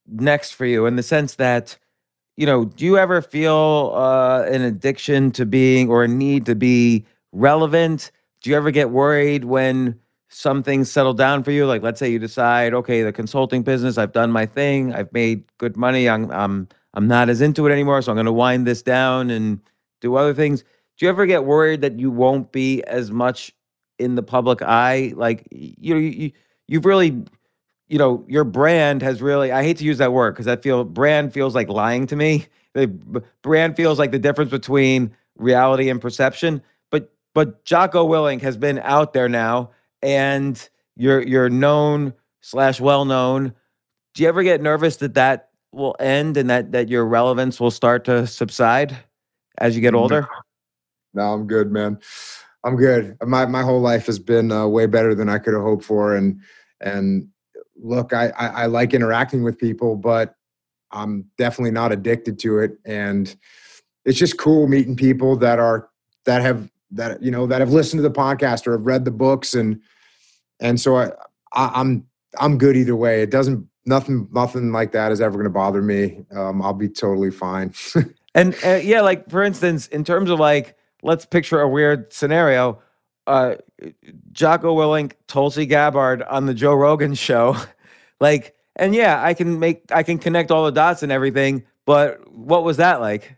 next 0.07 0.51
for 0.51 0.65
you 0.65 0.85
in 0.85 0.95
the 0.95 1.03
sense 1.03 1.35
that 1.35 1.77
you 2.35 2.45
know 2.45 2.65
do 2.65 2.85
you 2.85 2.97
ever 2.97 3.21
feel 3.21 3.93
uh, 3.95 4.43
an 4.43 4.61
addiction 4.61 5.31
to 5.31 5.45
being 5.45 5.89
or 5.89 6.03
a 6.03 6.07
need 6.07 6.45
to 6.45 6.55
be 6.55 7.05
relevant? 7.31 8.11
Do 8.41 8.49
you 8.49 8.55
ever 8.55 8.71
get 8.71 8.91
worried 8.91 9.45
when 9.45 9.99
some 10.29 10.61
things 10.61 10.91
settle 10.91 11.13
down 11.13 11.43
for 11.43 11.51
you 11.51 11.65
like 11.65 11.81
let's 11.81 11.99
say 11.99 12.09
you 12.09 12.19
decide 12.19 12.73
okay 12.73 13.01
the 13.01 13.13
consulting 13.13 13.63
business 13.63 13.97
i've 13.97 14.11
done 14.11 14.29
my 14.29 14.45
thing 14.45 14.93
i've 14.93 15.11
made 15.13 15.43
good 15.57 15.77
money 15.77 16.09
i'm 16.09 16.29
i'm 16.31 16.67
i'm 16.95 17.07
not 17.07 17.29
as 17.29 17.39
into 17.39 17.65
it 17.65 17.71
anymore 17.71 18.01
so 18.01 18.11
i'm 18.11 18.15
going 18.15 18.25
to 18.25 18.31
wind 18.33 18.67
this 18.67 18.81
down 18.81 19.29
and 19.29 19.61
do 20.01 20.15
other 20.15 20.33
things 20.33 20.63
do 20.97 21.05
you 21.05 21.09
ever 21.09 21.25
get 21.25 21.45
worried 21.45 21.81
that 21.81 21.97
you 21.97 22.11
won't 22.11 22.51
be 22.51 22.83
as 22.83 23.09
much 23.09 23.53
in 23.99 24.15
the 24.15 24.23
public 24.23 24.61
eye 24.61 25.13
like 25.15 25.47
you 25.51 25.93
know 25.93 25.99
you, 25.99 26.31
you've 26.67 26.85
really 26.85 27.23
you 27.87 27.97
know 27.97 28.23
your 28.27 28.43
brand 28.43 29.01
has 29.01 29.21
really 29.21 29.51
i 29.51 29.63
hate 29.63 29.77
to 29.77 29.83
use 29.83 29.97
that 29.97 30.13
word 30.13 30.31
because 30.31 30.47
i 30.47 30.55
feel 30.55 30.83
brand 30.83 31.33
feels 31.33 31.55
like 31.55 31.69
lying 31.69 32.05
to 32.07 32.15
me 32.15 32.45
the 32.73 32.87
brand 33.41 33.75
feels 33.75 33.97
like 33.97 34.11
the 34.11 34.19
difference 34.19 34.51
between 34.51 35.11
reality 35.37 35.89
and 35.89 36.01
perception 36.01 36.61
but 36.91 37.11
but 37.33 37.63
jocko 37.65 38.07
Willink 38.07 38.41
has 38.41 38.57
been 38.57 38.79
out 38.79 39.13
there 39.13 39.29
now 39.29 39.71
and 40.01 40.69
you're 40.95 41.21
you're 41.21 41.49
known 41.49 42.13
slash 42.41 42.79
well 42.79 43.05
known 43.05 43.53
do 44.13 44.23
you 44.23 44.29
ever 44.29 44.43
get 44.43 44.61
nervous 44.61 44.97
that 44.97 45.13
that 45.13 45.49
will 45.71 45.95
end 45.99 46.37
and 46.37 46.49
that 46.49 46.71
that 46.71 46.89
your 46.89 47.05
relevance 47.05 47.59
will 47.59 47.71
start 47.71 48.03
to 48.05 48.25
subside 48.27 48.97
as 49.59 49.75
you 49.75 49.81
get 49.81 49.95
older? 49.95 50.27
No, 51.13 51.33
I'm 51.33 51.47
good, 51.47 51.71
man. 51.71 51.99
I'm 52.67 52.75
good. 52.75 53.15
My 53.25 53.45
my 53.45 53.63
whole 53.63 53.79
life 53.79 54.07
has 54.07 54.19
been 54.19 54.51
uh, 54.51 54.67
way 54.67 54.87
better 54.87 55.15
than 55.15 55.29
I 55.29 55.37
could 55.37 55.53
have 55.53 55.63
hoped 55.63 55.85
for, 55.85 56.17
and 56.17 56.41
and 56.81 57.29
look, 57.77 58.11
I, 58.11 58.27
I 58.37 58.47
I 58.47 58.65
like 58.65 58.93
interacting 58.93 59.41
with 59.41 59.57
people, 59.57 59.95
but 59.95 60.35
I'm 60.91 61.25
definitely 61.37 61.71
not 61.71 61.93
addicted 61.93 62.37
to 62.39 62.59
it, 62.59 62.77
and 62.83 63.33
it's 64.03 64.19
just 64.19 64.37
cool 64.37 64.67
meeting 64.67 64.97
people 64.97 65.37
that 65.37 65.59
are 65.59 65.87
that 66.25 66.41
have 66.41 66.69
that 66.91 67.23
you 67.23 67.31
know 67.31 67.47
that 67.47 67.61
have 67.61 67.71
listened 67.71 67.99
to 67.99 68.07
the 68.09 68.13
podcast 68.13 68.67
or 68.67 68.73
have 68.73 68.85
read 68.85 69.05
the 69.05 69.11
books 69.11 69.53
and 69.53 69.81
and 70.59 70.77
so 70.77 70.97
I, 70.97 71.11
I 71.53 71.79
am 71.79 72.05
I'm 72.37 72.57
good 72.57 72.75
either 72.75 72.97
way. 72.97 73.21
It 73.21 73.31
doesn't 73.31 73.65
nothing 73.85 74.27
nothing 74.33 74.73
like 74.73 74.91
that 74.91 75.13
is 75.13 75.21
ever 75.21 75.35
going 75.35 75.45
to 75.45 75.49
bother 75.49 75.81
me. 75.81 76.25
Um, 76.31 76.61
I'll 76.61 76.73
be 76.73 76.89
totally 76.89 77.31
fine. 77.31 77.73
and 78.35 78.55
uh, 78.65 78.81
yeah, 78.83 78.99
like 78.99 79.29
for 79.29 79.41
instance, 79.41 79.87
in 79.87 80.03
terms 80.03 80.29
of 80.29 80.37
like 80.37 80.76
let's 81.03 81.25
picture 81.25 81.61
a 81.61 81.67
weird 81.67 82.11
scenario. 82.13 82.81
Uh, 83.25 83.55
Jocko 84.31 84.75
Willink, 84.75 85.13
Tulsi 85.27 85.65
Gabbard 85.65 86.23
on 86.23 86.45
the 86.45 86.53
Joe 86.53 86.73
Rogan 86.73 87.13
show, 87.15 87.57
like, 88.19 88.55
and 88.75 88.95
yeah, 88.95 89.21
I 89.21 89.33
can 89.33 89.59
make 89.59 89.91
I 89.91 90.03
can 90.03 90.17
connect 90.17 90.51
all 90.51 90.65
the 90.65 90.71
dots 90.71 91.03
and 91.03 91.11
everything. 91.11 91.65
But 91.85 92.31
what 92.31 92.63
was 92.63 92.77
that 92.77 93.01
like? 93.01 93.37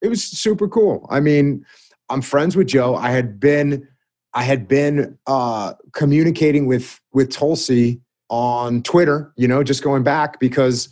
It 0.00 0.08
was 0.08 0.22
super 0.22 0.68
cool. 0.68 1.06
I 1.10 1.20
mean, 1.20 1.64
I'm 2.08 2.22
friends 2.22 2.56
with 2.56 2.68
Joe. 2.68 2.94
I 2.94 3.10
had 3.10 3.40
been 3.40 3.86
I 4.32 4.42
had 4.42 4.66
been 4.66 5.18
uh, 5.26 5.74
communicating 5.92 6.66
with 6.66 7.00
with 7.12 7.30
Tulsi 7.30 8.00
on 8.30 8.82
Twitter, 8.82 9.32
you 9.36 9.46
know, 9.46 9.62
just 9.62 9.82
going 9.82 10.02
back 10.02 10.40
because, 10.40 10.88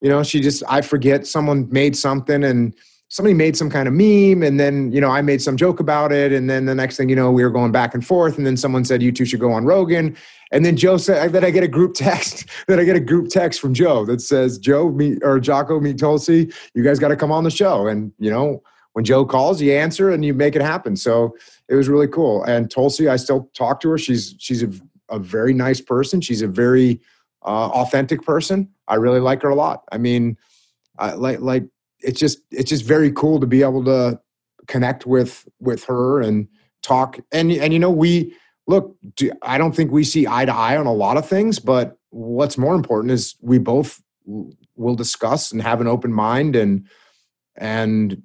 you 0.00 0.08
know, 0.08 0.22
she 0.22 0.40
just 0.40 0.62
I 0.68 0.80
forget 0.80 1.26
someone 1.26 1.68
made 1.70 1.96
something 1.96 2.44
and 2.44 2.74
somebody 3.12 3.34
made 3.34 3.54
some 3.54 3.68
kind 3.68 3.86
of 3.86 3.92
meme 3.92 4.42
and 4.42 4.58
then 4.58 4.90
you 4.90 4.98
know 4.98 5.10
i 5.10 5.20
made 5.20 5.42
some 5.42 5.54
joke 5.54 5.78
about 5.78 6.10
it 6.12 6.32
and 6.32 6.48
then 6.48 6.64
the 6.64 6.74
next 6.74 6.96
thing 6.96 7.10
you 7.10 7.14
know 7.14 7.30
we 7.30 7.44
were 7.44 7.50
going 7.50 7.70
back 7.70 7.92
and 7.92 8.06
forth 8.06 8.38
and 8.38 8.46
then 8.46 8.56
someone 8.56 8.86
said 8.86 9.02
you 9.02 9.12
two 9.12 9.26
should 9.26 9.38
go 9.38 9.52
on 9.52 9.64
rogan. 9.64 10.16
And 10.50 10.64
then 10.64 10.76
joe 10.76 10.96
said 10.96 11.32
that 11.32 11.44
i 11.44 11.50
get 11.50 11.62
a 11.62 11.68
group 11.68 11.94
text 11.94 12.46
that 12.68 12.80
i 12.80 12.84
get 12.84 12.96
a 12.96 13.00
group 13.00 13.28
text 13.28 13.60
from 13.60 13.74
joe 13.74 14.06
that 14.06 14.22
says 14.22 14.58
joe 14.58 14.90
me 14.90 15.18
or 15.22 15.38
jocko 15.38 15.78
meet 15.78 15.98
tulsi. 15.98 16.50
You 16.74 16.82
guys 16.82 16.98
got 16.98 17.08
to 17.08 17.16
come 17.16 17.30
on 17.30 17.44
the 17.44 17.50
show 17.50 17.86
and 17.86 18.12
you 18.18 18.30
know 18.30 18.62
when 18.94 19.04
joe 19.04 19.26
calls 19.26 19.60
you 19.60 19.72
answer 19.72 20.10
and 20.10 20.24
you 20.24 20.32
make 20.32 20.56
it 20.56 20.62
happen. 20.62 20.96
So 20.96 21.36
it 21.68 21.74
was 21.74 21.88
really 21.88 22.08
cool. 22.08 22.42
And 22.44 22.70
tulsi 22.70 23.08
i 23.08 23.16
still 23.16 23.50
talk 23.54 23.80
to 23.80 23.90
her. 23.90 23.98
She's 23.98 24.34
she's 24.38 24.62
a, 24.62 24.70
a 25.10 25.18
very 25.18 25.52
nice 25.52 25.82
person. 25.82 26.22
She's 26.22 26.40
a 26.40 26.48
very 26.48 26.98
uh, 27.44 27.68
authentic 27.68 28.22
person. 28.22 28.70
I 28.88 28.94
really 28.94 29.20
like 29.20 29.42
her 29.42 29.50
a 29.50 29.54
lot. 29.54 29.84
I 29.92 29.98
mean 29.98 30.38
I, 30.98 31.12
like 31.12 31.40
like 31.40 31.64
it's 32.02 32.20
just 32.20 32.38
it's 32.50 32.70
just 32.70 32.84
very 32.84 33.10
cool 33.12 33.40
to 33.40 33.46
be 33.46 33.62
able 33.62 33.84
to 33.84 34.20
connect 34.66 35.06
with 35.06 35.46
with 35.60 35.84
her 35.84 36.20
and 36.20 36.48
talk. 36.82 37.18
And 37.32 37.52
and 37.52 37.72
you 37.72 37.78
know 37.78 37.90
we 37.90 38.34
look 38.68 38.96
i 39.42 39.58
don't 39.58 39.74
think 39.74 39.90
we 39.90 40.04
see 40.04 40.26
eye 40.26 40.44
to 40.44 40.54
eye 40.54 40.76
on 40.76 40.86
a 40.86 40.92
lot 40.92 41.16
of 41.16 41.28
things 41.28 41.58
but 41.58 41.96
what's 42.10 42.56
more 42.56 42.74
important 42.74 43.10
is 43.10 43.34
we 43.40 43.58
both 43.58 44.00
will 44.76 44.94
discuss 44.94 45.50
and 45.50 45.62
have 45.62 45.80
an 45.80 45.88
open 45.88 46.12
mind 46.12 46.54
and 46.54 46.86
and 47.56 48.22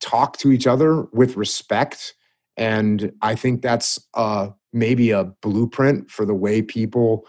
talk 0.00 0.36
to 0.38 0.52
each 0.52 0.66
other 0.66 1.02
with 1.12 1.36
respect. 1.36 2.14
And 2.56 3.12
i 3.22 3.34
think 3.34 3.62
that's 3.62 3.98
uh 4.14 4.48
maybe 4.72 5.10
a 5.10 5.24
blueprint 5.24 6.10
for 6.10 6.24
the 6.24 6.34
way 6.34 6.62
people 6.62 7.26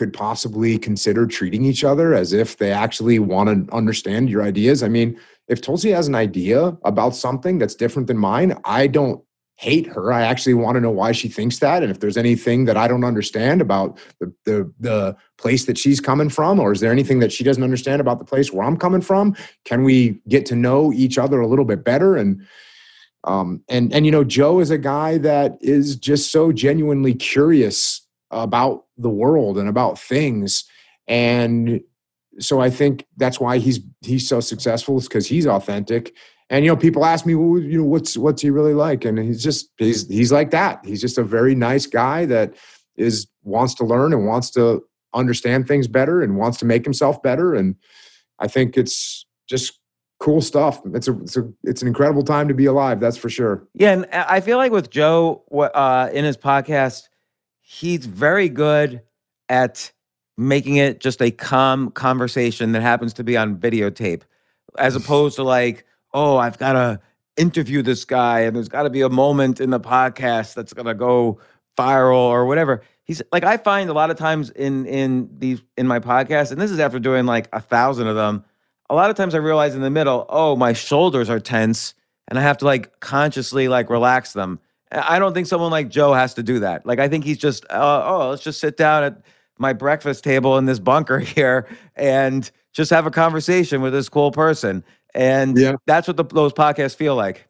could 0.00 0.14
possibly 0.14 0.78
consider 0.78 1.26
treating 1.26 1.62
each 1.62 1.84
other 1.84 2.14
as 2.14 2.32
if 2.32 2.56
they 2.56 2.72
actually 2.72 3.18
want 3.18 3.50
to 3.50 3.70
understand 3.74 4.30
your 4.30 4.42
ideas. 4.42 4.82
I 4.82 4.88
mean, 4.88 5.20
if 5.46 5.60
Tulsi 5.60 5.90
has 5.90 6.08
an 6.08 6.14
idea 6.14 6.74
about 6.86 7.14
something 7.14 7.58
that's 7.58 7.74
different 7.74 8.08
than 8.08 8.16
mine, 8.16 8.58
I 8.64 8.86
don't 8.86 9.22
hate 9.56 9.86
her. 9.88 10.10
I 10.10 10.22
actually 10.22 10.54
want 10.54 10.76
to 10.76 10.80
know 10.80 10.90
why 10.90 11.12
she 11.12 11.28
thinks 11.28 11.58
that. 11.58 11.82
And 11.82 11.90
if 11.90 12.00
there's 12.00 12.16
anything 12.16 12.64
that 12.64 12.78
I 12.78 12.88
don't 12.88 13.04
understand 13.04 13.60
about 13.60 13.98
the, 14.20 14.32
the, 14.46 14.72
the 14.80 15.16
place 15.36 15.66
that 15.66 15.76
she's 15.76 16.00
coming 16.00 16.30
from, 16.30 16.58
or 16.58 16.72
is 16.72 16.80
there 16.80 16.92
anything 16.92 17.18
that 17.18 17.30
she 17.30 17.44
doesn't 17.44 17.62
understand 17.62 18.00
about 18.00 18.20
the 18.20 18.24
place 18.24 18.50
where 18.50 18.66
I'm 18.66 18.78
coming 18.78 19.02
from? 19.02 19.36
Can 19.66 19.84
we 19.84 20.18
get 20.28 20.46
to 20.46 20.56
know 20.56 20.94
each 20.94 21.18
other 21.18 21.42
a 21.42 21.46
little 21.46 21.66
bit 21.66 21.84
better? 21.84 22.16
And 22.16 22.40
um, 23.24 23.62
and 23.68 23.92
and 23.92 24.06
you 24.06 24.12
know, 24.12 24.24
Joe 24.24 24.60
is 24.60 24.70
a 24.70 24.78
guy 24.78 25.18
that 25.18 25.58
is 25.60 25.94
just 25.94 26.32
so 26.32 26.52
genuinely 26.52 27.12
curious 27.12 28.00
about 28.30 28.84
the 28.96 29.10
world 29.10 29.58
and 29.58 29.68
about 29.68 29.98
things. 29.98 30.64
And 31.08 31.80
so 32.38 32.60
i 32.60 32.70
think 32.70 33.06
that's 33.16 33.40
why 33.40 33.58
he's 33.58 33.80
he's 34.02 34.26
so 34.28 34.40
successful 34.40 34.98
is 34.98 35.08
because 35.08 35.26
he's 35.26 35.46
authentic. 35.46 36.14
And 36.48 36.64
you 36.64 36.70
know 36.70 36.76
people 36.76 37.04
ask 37.04 37.26
me 37.26 37.34
well 37.34 37.60
you 37.60 37.78
know 37.78 37.84
what's 37.84 38.16
what's 38.16 38.42
he 38.42 38.50
really 38.50 38.74
like? 38.74 39.04
And 39.04 39.18
he's 39.18 39.42
just 39.42 39.70
he's 39.78 40.08
he's 40.08 40.32
like 40.32 40.50
that. 40.50 40.84
He's 40.84 41.00
just 41.00 41.18
a 41.18 41.24
very 41.24 41.54
nice 41.54 41.86
guy 41.86 42.24
that 42.26 42.54
is 42.96 43.26
wants 43.42 43.74
to 43.74 43.84
learn 43.84 44.12
and 44.12 44.26
wants 44.26 44.50
to 44.50 44.82
understand 45.14 45.66
things 45.66 45.88
better 45.88 46.22
and 46.22 46.36
wants 46.36 46.58
to 46.58 46.64
make 46.64 46.84
himself 46.84 47.22
better. 47.22 47.54
And 47.54 47.76
i 48.38 48.48
think 48.48 48.76
it's 48.76 49.26
just 49.48 49.78
cool 50.20 50.42
stuff. 50.42 50.80
It's 50.94 51.08
a 51.08 51.18
it's, 51.20 51.36
a, 51.36 51.50
it's 51.64 51.82
an 51.82 51.88
incredible 51.88 52.22
time 52.22 52.46
to 52.48 52.54
be 52.54 52.66
alive 52.66 53.00
that's 53.00 53.16
for 53.16 53.28
sure. 53.28 53.66
Yeah 53.74 53.92
and 53.92 54.06
i 54.12 54.40
feel 54.40 54.56
like 54.56 54.72
with 54.72 54.90
joe 54.90 55.42
uh, 55.52 56.10
in 56.12 56.24
his 56.24 56.36
podcast 56.36 57.09
he's 57.70 58.04
very 58.04 58.48
good 58.48 59.00
at 59.48 59.92
making 60.36 60.74
it 60.74 60.98
just 60.98 61.22
a 61.22 61.30
calm 61.30 61.92
conversation 61.92 62.72
that 62.72 62.82
happens 62.82 63.12
to 63.12 63.22
be 63.22 63.36
on 63.36 63.56
videotape, 63.56 64.22
as 64.76 64.96
opposed 64.96 65.36
to 65.36 65.44
like, 65.44 65.86
oh, 66.12 66.36
I've 66.36 66.58
got 66.58 66.72
to 66.72 67.00
interview 67.36 67.80
this 67.82 68.04
guy 68.04 68.40
and 68.40 68.56
there's 68.56 68.68
got 68.68 68.82
to 68.82 68.90
be 68.90 69.02
a 69.02 69.08
moment 69.08 69.60
in 69.60 69.70
the 69.70 69.78
podcast 69.78 70.54
that's 70.54 70.72
going 70.72 70.86
to 70.86 70.94
go 70.94 71.38
viral 71.78 72.16
or 72.16 72.44
whatever. 72.44 72.82
He's 73.04 73.22
like, 73.30 73.44
I 73.44 73.56
find 73.56 73.88
a 73.88 73.92
lot 73.92 74.10
of 74.10 74.18
times 74.18 74.50
in 74.50 74.84
in 74.86 75.30
these 75.38 75.62
in 75.76 75.86
my 75.86 76.00
podcast, 76.00 76.50
and 76.50 76.60
this 76.60 76.72
is 76.72 76.80
after 76.80 76.98
doing 76.98 77.24
like 77.24 77.48
a 77.52 77.60
thousand 77.60 78.08
of 78.08 78.16
them. 78.16 78.44
A 78.88 78.96
lot 78.96 79.10
of 79.10 79.16
times 79.16 79.32
I 79.32 79.38
realize 79.38 79.76
in 79.76 79.82
the 79.82 79.90
middle, 79.90 80.26
oh, 80.28 80.56
my 80.56 80.72
shoulders 80.72 81.30
are 81.30 81.38
tense, 81.38 81.94
and 82.26 82.36
I 82.36 82.42
have 82.42 82.58
to 82.58 82.64
like 82.64 82.98
consciously 82.98 83.68
like 83.68 83.90
relax 83.90 84.32
them. 84.32 84.58
I 84.92 85.18
don't 85.18 85.34
think 85.34 85.46
someone 85.46 85.70
like 85.70 85.88
Joe 85.88 86.12
has 86.12 86.34
to 86.34 86.42
do 86.42 86.60
that. 86.60 86.84
Like, 86.84 86.98
I 86.98 87.08
think 87.08 87.24
he's 87.24 87.38
just, 87.38 87.64
uh, 87.70 88.02
oh, 88.04 88.30
let's 88.30 88.42
just 88.42 88.60
sit 88.60 88.76
down 88.76 89.04
at 89.04 89.22
my 89.58 89.72
breakfast 89.72 90.24
table 90.24 90.58
in 90.58 90.66
this 90.66 90.78
bunker 90.78 91.18
here 91.20 91.68
and 91.94 92.50
just 92.72 92.90
have 92.90 93.06
a 93.06 93.10
conversation 93.10 93.82
with 93.82 93.92
this 93.92 94.08
cool 94.08 94.32
person. 94.32 94.84
And 95.14 95.58
yeah. 95.58 95.74
that's 95.86 96.08
what 96.08 96.16
the, 96.16 96.24
those 96.24 96.52
podcasts 96.52 96.96
feel 96.96 97.14
like. 97.14 97.46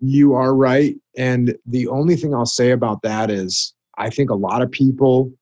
You 0.00 0.34
are 0.34 0.54
right. 0.54 0.94
And 1.16 1.56
the 1.66 1.88
only 1.88 2.14
thing 2.14 2.34
I'll 2.34 2.46
say 2.46 2.70
about 2.70 3.02
that 3.02 3.30
is 3.30 3.74
I 3.96 4.10
think 4.10 4.30
a 4.30 4.34
lot 4.34 4.62
of 4.62 4.70
people 4.70 5.32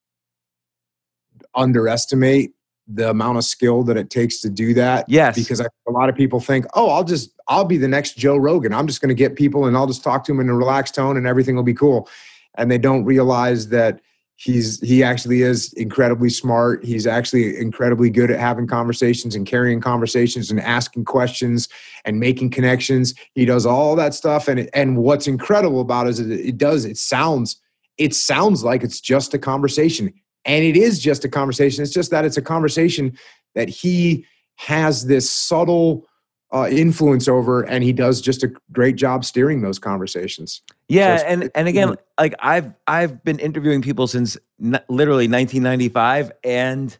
underestimate 1.55 2.53
the 2.87 3.11
amount 3.11 3.37
of 3.37 3.45
skill 3.45 3.83
that 3.83 3.97
it 3.97 4.11
takes 4.11 4.41
to 4.41 4.49
do 4.49 4.73
that. 4.75 5.05
Yes. 5.09 5.35
Because 5.35 5.61
I, 5.61 5.67
a 5.89 5.91
lot 5.91 6.09
of 6.09 6.15
people 6.15 6.41
think, 6.41 6.67
oh, 6.75 6.91
I'll 6.91 7.05
just, 7.05 7.31
I'll 7.49 7.65
be 7.65 7.79
the 7.79 7.89
next 7.89 8.17
Joe 8.17 8.37
Rogan. 8.37 8.73
I'm 8.73 8.87
just 8.87 9.01
going 9.01 9.09
to 9.09 9.15
get 9.15 9.35
people 9.35 9.67
and 9.67 9.77
I'll 9.77 9.87
just 9.87 10.05
talk 10.05 10.25
to 10.25 10.33
them 10.33 10.41
in 10.41 10.49
a 10.49 10.55
relaxed 10.55 10.95
tone 10.95 11.17
and 11.17 11.27
everything 11.27 11.57
will 11.57 11.63
be 11.63 11.75
cool. 11.75 12.09
And 12.55 12.71
they 12.71 12.79
don't 12.79 13.05
realize 13.05 13.69
that 13.71 14.01
he's, 14.37 14.81
he 14.81 15.03
actually 15.03 15.43
is 15.43 15.73
incredibly 15.73 16.31
smart. 16.31 16.85
He's 16.85 17.07
actually 17.07 17.59
incredibly 17.59 18.09
good 18.09 18.31
at 18.31 18.39
having 18.39 18.67
conversations 18.67 19.35
and 19.35 19.47
carrying 19.47 19.81
conversations 19.81 20.51
and 20.51 20.61
asking 20.61 21.07
questions 21.07 21.69
and 22.05 22.21
making 22.21 22.51
connections. 22.51 23.15
He 23.35 23.45
does 23.45 23.67
all 23.67 23.97
that 23.97 24.15
stuff. 24.15 24.47
And, 24.47 24.71
and 24.75 24.99
what's 24.99 25.27
incredible 25.27 25.81
about 25.81 26.07
it 26.07 26.11
is 26.11 26.21
it 26.21 26.57
does, 26.57 26.85
it 26.85 26.99
sounds, 26.99 27.61
it 27.99 28.15
sounds 28.15 28.63
like 28.63 28.85
it's 28.85 29.01
just 29.01 29.35
a 29.35 29.39
conversation 29.39 30.13
and 30.47 30.65
it 30.65 30.77
is 30.77 30.99
just 30.99 31.25
a 31.25 31.29
conversation. 31.29 31.83
It's 31.83 31.93
just 31.93 32.11
that 32.13 32.25
it's 32.25 32.37
a 32.37 32.43
conversation 32.43 33.19
that 33.55 33.69
he 33.69 34.25
has 34.55 35.07
this 35.07 35.31
subtle 35.31 36.07
uh, 36.55 36.69
influence 36.71 37.27
over, 37.27 37.63
and 37.63 37.83
he 37.83 37.93
does 37.93 38.21
just 38.21 38.45
a 38.45 38.53
great 38.73 38.97
job 38.97 39.25
steering 39.25 39.61
those 39.61 39.79
conversations. 39.79 40.63
Yeah, 40.89 41.17
so 41.19 41.25
and 41.25 41.51
and 41.55 41.69
again, 41.69 41.97
like 42.19 42.35
I've 42.39 42.73
I've 42.87 43.23
been 43.25 43.41
interviewing 43.41 43.83
people 43.83 44.07
since 44.07 44.39
n- 44.63 44.81
literally 44.89 45.25
1995, 45.25 46.33
and 46.45 46.97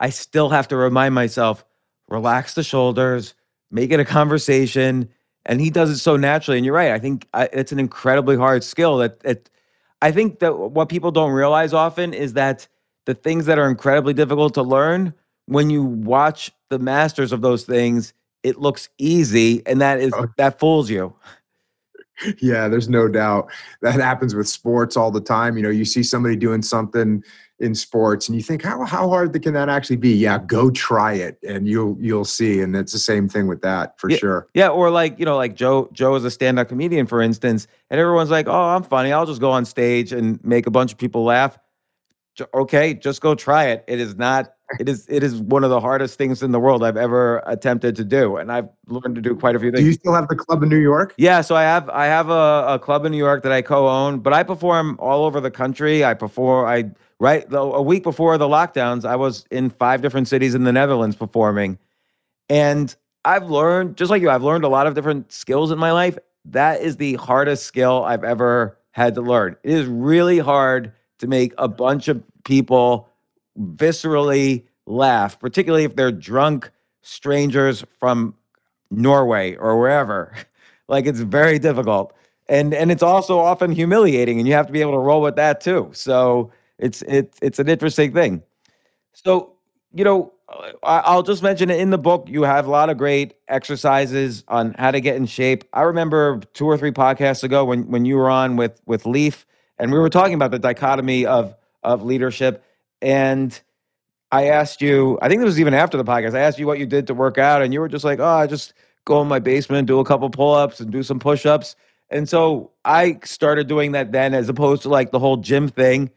I 0.00 0.10
still 0.10 0.50
have 0.50 0.68
to 0.68 0.76
remind 0.76 1.14
myself, 1.14 1.64
relax 2.08 2.54
the 2.54 2.64
shoulders, 2.64 3.34
make 3.70 3.92
it 3.92 4.00
a 4.00 4.04
conversation, 4.04 5.08
and 5.46 5.60
he 5.60 5.70
does 5.70 5.90
it 5.90 5.98
so 5.98 6.16
naturally. 6.16 6.58
And 6.58 6.66
you're 6.66 6.74
right. 6.74 6.90
I 6.90 6.98
think 6.98 7.28
I, 7.32 7.48
it's 7.52 7.70
an 7.70 7.78
incredibly 7.78 8.36
hard 8.36 8.64
skill. 8.64 8.98
That 8.98 9.20
it, 9.24 9.48
I 10.02 10.10
think 10.10 10.40
that 10.40 10.58
what 10.58 10.88
people 10.88 11.12
don't 11.12 11.32
realize 11.32 11.72
often 11.72 12.12
is 12.12 12.32
that 12.32 12.66
the 13.08 13.14
things 13.14 13.46
that 13.46 13.58
are 13.58 13.70
incredibly 13.70 14.12
difficult 14.12 14.52
to 14.52 14.62
learn, 14.62 15.14
when 15.46 15.70
you 15.70 15.82
watch 15.82 16.52
the 16.68 16.78
masters 16.78 17.32
of 17.32 17.40
those 17.40 17.64
things, 17.64 18.12
it 18.42 18.58
looks 18.58 18.90
easy 18.98 19.66
and 19.66 19.80
that 19.80 19.98
is 19.98 20.12
oh. 20.14 20.26
that 20.36 20.60
fools 20.60 20.90
you. 20.90 21.16
Yeah, 22.42 22.68
there's 22.68 22.88
no 22.88 23.08
doubt. 23.08 23.50
That 23.80 23.94
happens 23.94 24.34
with 24.34 24.48
sports 24.48 24.96
all 24.96 25.10
the 25.10 25.20
time. 25.20 25.56
You 25.56 25.62
know, 25.62 25.70
you 25.70 25.84
see 25.84 26.02
somebody 26.02 26.36
doing 26.36 26.62
something 26.62 27.22
in 27.60 27.74
sports 27.74 28.28
and 28.28 28.36
you 28.36 28.42
think 28.42 28.62
how 28.62 28.84
how 28.84 29.08
hard 29.08 29.40
can 29.42 29.52
that 29.52 29.68
actually 29.68 29.96
be 29.96 30.14
yeah 30.14 30.38
go 30.38 30.70
try 30.70 31.14
it 31.14 31.38
and 31.42 31.66
you'll 31.66 31.96
you'll 32.00 32.24
see 32.24 32.60
and 32.60 32.76
it's 32.76 32.92
the 32.92 32.98
same 33.00 33.28
thing 33.28 33.48
with 33.48 33.60
that 33.62 33.98
for 33.98 34.08
yeah, 34.08 34.16
sure 34.16 34.46
yeah 34.54 34.68
or 34.68 34.90
like 34.90 35.18
you 35.18 35.24
know 35.24 35.36
like 35.36 35.56
joe 35.56 35.88
joe 35.92 36.14
is 36.14 36.24
a 36.24 36.30
stand-up 36.30 36.68
comedian 36.68 37.04
for 37.04 37.20
instance 37.20 37.66
and 37.90 37.98
everyone's 37.98 38.30
like 38.30 38.46
oh 38.46 38.76
i'm 38.76 38.84
funny 38.84 39.10
i'll 39.10 39.26
just 39.26 39.40
go 39.40 39.50
on 39.50 39.64
stage 39.64 40.12
and 40.12 40.42
make 40.44 40.68
a 40.68 40.70
bunch 40.70 40.92
of 40.92 40.98
people 40.98 41.24
laugh 41.24 41.58
okay 42.54 42.94
just 42.94 43.20
go 43.20 43.34
try 43.34 43.66
it. 43.66 43.84
It 43.86 44.00
is 44.00 44.16
not 44.16 44.54
it 44.78 44.88
is 44.88 45.06
it 45.08 45.22
is 45.22 45.36
one 45.36 45.64
of 45.64 45.70
the 45.70 45.80
hardest 45.80 46.18
things 46.18 46.42
in 46.42 46.52
the 46.52 46.60
world 46.60 46.84
i've 46.84 46.96
ever 46.96 47.42
attempted 47.46 47.96
to 47.96 48.04
do 48.04 48.36
and 48.36 48.52
i've 48.52 48.68
learned 48.86 49.14
to 49.14 49.20
do 49.20 49.34
quite 49.34 49.56
a 49.56 49.58
few 49.58 49.70
things 49.70 49.80
do 49.80 49.86
you 49.86 49.92
still 49.94 50.14
have 50.14 50.28
the 50.28 50.36
club 50.36 50.62
in 50.62 50.68
new 50.68 50.78
york? 50.78 51.14
Yeah 51.16 51.40
so 51.40 51.56
i 51.56 51.62
have 51.62 51.88
i 51.90 52.06
have 52.06 52.28
a, 52.28 52.64
a 52.68 52.78
club 52.78 53.04
in 53.04 53.12
new 53.12 53.18
york 53.18 53.42
that 53.42 53.52
i 53.52 53.62
co-own 53.62 54.18
but 54.20 54.32
i 54.32 54.42
perform 54.42 54.96
all 55.00 55.24
over 55.24 55.40
the 55.40 55.50
country. 55.50 56.04
I 56.04 56.14
perform 56.14 56.68
i 56.68 56.90
right 57.18 57.46
a 57.50 57.82
week 57.82 58.02
before 58.02 58.36
the 58.36 58.46
lockdowns 58.46 59.04
i 59.04 59.16
was 59.16 59.46
in 59.50 59.70
five 59.70 60.02
different 60.02 60.28
cities 60.28 60.54
in 60.54 60.64
the 60.64 60.72
netherlands 60.72 61.16
performing. 61.16 61.78
And 62.48 62.94
i've 63.24 63.48
learned 63.50 63.96
just 63.96 64.10
like 64.10 64.20
you 64.20 64.30
i've 64.30 64.44
learned 64.44 64.64
a 64.64 64.68
lot 64.68 64.86
of 64.86 64.94
different 64.94 65.32
skills 65.32 65.70
in 65.70 65.78
my 65.78 65.92
life. 65.92 66.18
That 66.44 66.80
is 66.80 66.96
the 66.96 67.14
hardest 67.14 67.64
skill 67.64 68.04
i've 68.04 68.24
ever 68.24 68.78
had 68.92 69.14
to 69.14 69.22
learn. 69.22 69.56
It 69.62 69.72
is 69.72 69.86
really 69.86 70.38
hard 70.38 70.92
to 71.18 71.26
make 71.26 71.52
a 71.58 71.68
bunch 71.68 72.08
of 72.08 72.22
people 72.44 73.08
viscerally 73.74 74.64
laugh 74.86 75.38
particularly 75.38 75.84
if 75.84 75.96
they're 75.96 76.12
drunk 76.12 76.70
strangers 77.02 77.84
from 77.98 78.34
norway 78.90 79.54
or 79.56 79.78
wherever 79.78 80.34
like 80.88 81.06
it's 81.06 81.20
very 81.20 81.58
difficult 81.58 82.14
and 82.48 82.72
and 82.72 82.90
it's 82.90 83.02
also 83.02 83.38
often 83.38 83.72
humiliating 83.72 84.38
and 84.38 84.48
you 84.48 84.54
have 84.54 84.66
to 84.66 84.72
be 84.72 84.80
able 84.80 84.92
to 84.92 84.98
roll 84.98 85.20
with 85.20 85.36
that 85.36 85.60
too 85.60 85.90
so 85.92 86.50
it's 86.78 87.02
it's 87.02 87.38
it's 87.42 87.58
an 87.58 87.68
interesting 87.68 88.12
thing. 88.12 88.42
So 89.12 89.54
you 89.94 90.04
know, 90.04 90.32
I'll 90.82 91.22
just 91.22 91.42
mention 91.42 91.70
it 91.70 91.80
in 91.80 91.90
the 91.90 91.98
book. 91.98 92.26
You 92.28 92.42
have 92.42 92.66
a 92.66 92.70
lot 92.70 92.90
of 92.90 92.98
great 92.98 93.34
exercises 93.48 94.44
on 94.48 94.74
how 94.78 94.90
to 94.90 95.00
get 95.00 95.16
in 95.16 95.26
shape. 95.26 95.64
I 95.72 95.82
remember 95.82 96.40
two 96.54 96.66
or 96.66 96.78
three 96.78 96.92
podcasts 96.92 97.42
ago 97.42 97.64
when 97.64 97.88
when 97.90 98.04
you 98.04 98.16
were 98.16 98.30
on 98.30 98.56
with 98.56 98.80
with 98.86 99.06
Leif, 99.06 99.44
and 99.78 99.92
we 99.92 99.98
were 99.98 100.10
talking 100.10 100.34
about 100.34 100.50
the 100.50 100.58
dichotomy 100.58 101.26
of 101.26 101.54
of 101.82 102.02
leadership. 102.02 102.64
And 103.00 103.58
I 104.30 104.48
asked 104.48 104.82
you, 104.82 105.18
I 105.22 105.28
think 105.28 105.40
it 105.40 105.44
was 105.44 105.60
even 105.60 105.74
after 105.74 105.96
the 105.96 106.04
podcast. 106.04 106.34
I 106.34 106.40
asked 106.40 106.58
you 106.58 106.66
what 106.66 106.78
you 106.78 106.86
did 106.86 107.06
to 107.06 107.14
work 107.14 107.38
out, 107.38 107.62
and 107.62 107.72
you 107.72 107.80
were 107.80 107.88
just 107.88 108.04
like, 108.04 108.18
"Oh, 108.18 108.24
I 108.24 108.46
just 108.46 108.74
go 109.04 109.20
in 109.22 109.28
my 109.28 109.38
basement, 109.38 109.86
do 109.88 110.00
a 110.00 110.04
couple 110.04 110.28
pull 110.30 110.54
ups, 110.54 110.80
and 110.80 110.90
do 110.90 111.02
some 111.02 111.18
push 111.18 111.46
ups." 111.46 111.76
And 112.10 112.28
so 112.28 112.72
I 112.84 113.20
started 113.24 113.68
doing 113.68 113.92
that 113.92 114.12
then, 114.12 114.34
as 114.34 114.48
opposed 114.48 114.82
to 114.82 114.88
like 114.88 115.10
the 115.10 115.18
whole 115.18 115.36
gym 115.36 115.68
thing 115.68 116.10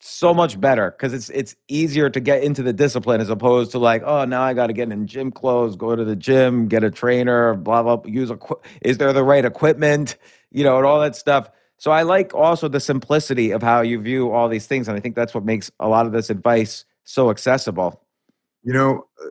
so 0.00 0.32
much 0.32 0.60
better 0.60 0.92
because 0.92 1.12
it's 1.12 1.28
it's 1.30 1.56
easier 1.66 2.08
to 2.08 2.20
get 2.20 2.42
into 2.42 2.62
the 2.62 2.72
discipline 2.72 3.20
as 3.20 3.30
opposed 3.30 3.72
to 3.72 3.78
like 3.80 4.02
oh 4.04 4.24
now 4.24 4.42
I 4.42 4.54
got 4.54 4.68
to 4.68 4.72
get 4.72 4.90
in 4.92 5.06
gym 5.06 5.32
clothes, 5.32 5.76
go 5.76 5.96
to 5.96 6.04
the 6.04 6.14
gym, 6.14 6.68
get 6.68 6.84
a 6.84 6.90
trainer, 6.90 7.54
blah 7.54 7.82
blah. 7.82 8.00
Use 8.04 8.30
a 8.30 8.38
is 8.80 8.98
there 8.98 9.12
the 9.12 9.24
right 9.24 9.44
equipment, 9.44 10.16
you 10.52 10.62
know, 10.64 10.76
and 10.76 10.86
all 10.86 11.00
that 11.00 11.16
stuff. 11.16 11.50
So 11.78 11.90
I 11.90 12.02
like 12.02 12.34
also 12.34 12.68
the 12.68 12.80
simplicity 12.80 13.52
of 13.52 13.62
how 13.62 13.80
you 13.80 14.00
view 14.00 14.30
all 14.30 14.48
these 14.48 14.66
things, 14.66 14.88
and 14.88 14.96
I 14.96 15.00
think 15.00 15.14
that's 15.14 15.34
what 15.34 15.44
makes 15.44 15.70
a 15.80 15.88
lot 15.88 16.06
of 16.06 16.12
this 16.12 16.28
advice 16.28 16.84
so 17.04 17.30
accessible. 17.30 18.02
You 18.62 18.72
know, 18.72 19.06
uh, 19.24 19.28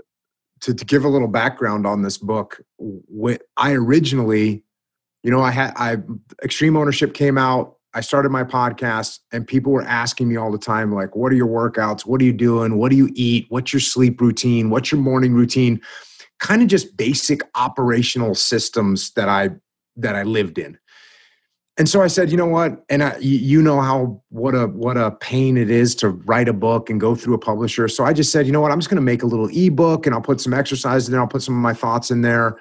to, 0.61 0.73
to 0.73 0.85
give 0.85 1.03
a 1.03 1.09
little 1.09 1.27
background 1.27 1.85
on 1.85 2.01
this 2.01 2.17
book, 2.17 2.61
I 3.57 3.73
originally, 3.73 4.63
you 5.23 5.29
know, 5.29 5.41
I 5.41 5.51
had 5.51 5.73
I 5.75 5.97
Extreme 6.43 6.77
Ownership 6.77 7.13
came 7.13 7.37
out 7.37 7.77
I 7.97 8.01
started 8.01 8.29
my 8.29 8.43
podcast 8.43 9.21
and 9.31 9.47
people 9.47 9.71
were 9.71 9.81
asking 9.81 10.29
me 10.29 10.35
all 10.35 10.51
the 10.51 10.59
time, 10.59 10.93
like, 10.93 11.15
what 11.15 11.31
are 11.31 11.35
your 11.35 11.47
workouts? 11.47 12.05
What 12.05 12.21
are 12.21 12.25
you 12.25 12.31
doing? 12.31 12.77
What 12.77 12.91
do 12.91 12.95
you 12.95 13.09
eat? 13.15 13.47
What's 13.49 13.73
your 13.73 13.79
sleep 13.79 14.21
routine? 14.21 14.69
What's 14.69 14.91
your 14.91 15.01
morning 15.01 15.33
routine? 15.33 15.81
Kind 16.39 16.61
of 16.61 16.67
just 16.67 16.95
basic 16.95 17.41
operational 17.55 18.35
systems 18.35 19.11
that 19.13 19.29
I 19.29 19.49
that 19.95 20.15
I 20.15 20.21
lived 20.21 20.59
in. 20.59 20.77
And 21.77 21.87
so 21.87 22.01
I 22.01 22.07
said, 22.07 22.31
you 22.31 22.37
know 22.37 22.47
what? 22.47 22.83
And 22.89 23.03
I, 23.03 23.17
you 23.19 23.61
know 23.61 23.79
how 23.81 24.21
what 24.29 24.55
a 24.55 24.65
what 24.67 24.97
a 24.97 25.11
pain 25.11 25.57
it 25.57 25.69
is 25.69 25.93
to 25.95 26.09
write 26.09 26.49
a 26.49 26.53
book 26.53 26.89
and 26.89 26.99
go 26.99 27.13
through 27.13 27.35
a 27.35 27.39
publisher. 27.39 27.87
So 27.87 28.03
I 28.03 28.13
just 28.13 28.31
said, 28.31 28.47
you 28.47 28.51
know 28.51 28.61
what? 28.61 28.71
I'm 28.71 28.79
just 28.79 28.89
going 28.89 28.95
to 28.95 29.01
make 29.01 29.21
a 29.21 29.27
little 29.27 29.47
ebook 29.53 30.07
and 30.07 30.15
I'll 30.15 30.21
put 30.21 30.41
some 30.41 30.53
exercises 30.53 31.07
in 31.07 31.11
there. 31.11 31.21
I'll 31.21 31.27
put 31.27 31.43
some 31.43 31.55
of 31.55 31.61
my 31.61 31.75
thoughts 31.75 32.09
in 32.09 32.21
there, 32.21 32.57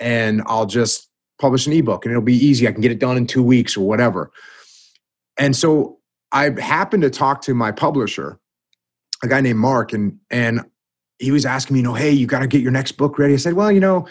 and 0.00 0.42
I'll 0.46 0.66
just 0.66 1.08
publish 1.40 1.68
an 1.68 1.72
ebook 1.72 2.04
and 2.04 2.10
it'll 2.10 2.22
be 2.22 2.34
easy. 2.34 2.66
I 2.66 2.72
can 2.72 2.80
get 2.80 2.90
it 2.90 2.98
done 2.98 3.16
in 3.16 3.26
two 3.26 3.44
weeks 3.44 3.76
or 3.76 3.86
whatever. 3.86 4.32
And 5.38 5.54
so 5.54 5.98
I 6.32 6.50
happened 6.60 7.04
to 7.04 7.10
talk 7.10 7.42
to 7.42 7.54
my 7.54 7.70
publisher, 7.70 8.40
a 9.22 9.28
guy 9.28 9.40
named 9.40 9.60
Mark, 9.60 9.92
and 9.92 10.18
and 10.30 10.62
he 11.20 11.30
was 11.30 11.46
asking 11.46 11.74
me, 11.74 11.80
you 11.80 11.84
know, 11.84 11.94
hey, 11.94 12.10
you 12.10 12.26
got 12.26 12.40
to 12.40 12.46
get 12.48 12.60
your 12.60 12.72
next 12.72 12.92
book 12.92 13.18
ready. 13.18 13.34
I 13.34 13.38
said, 13.38 13.54
well, 13.54 13.72
you 13.72 13.80
know, 13.80 14.06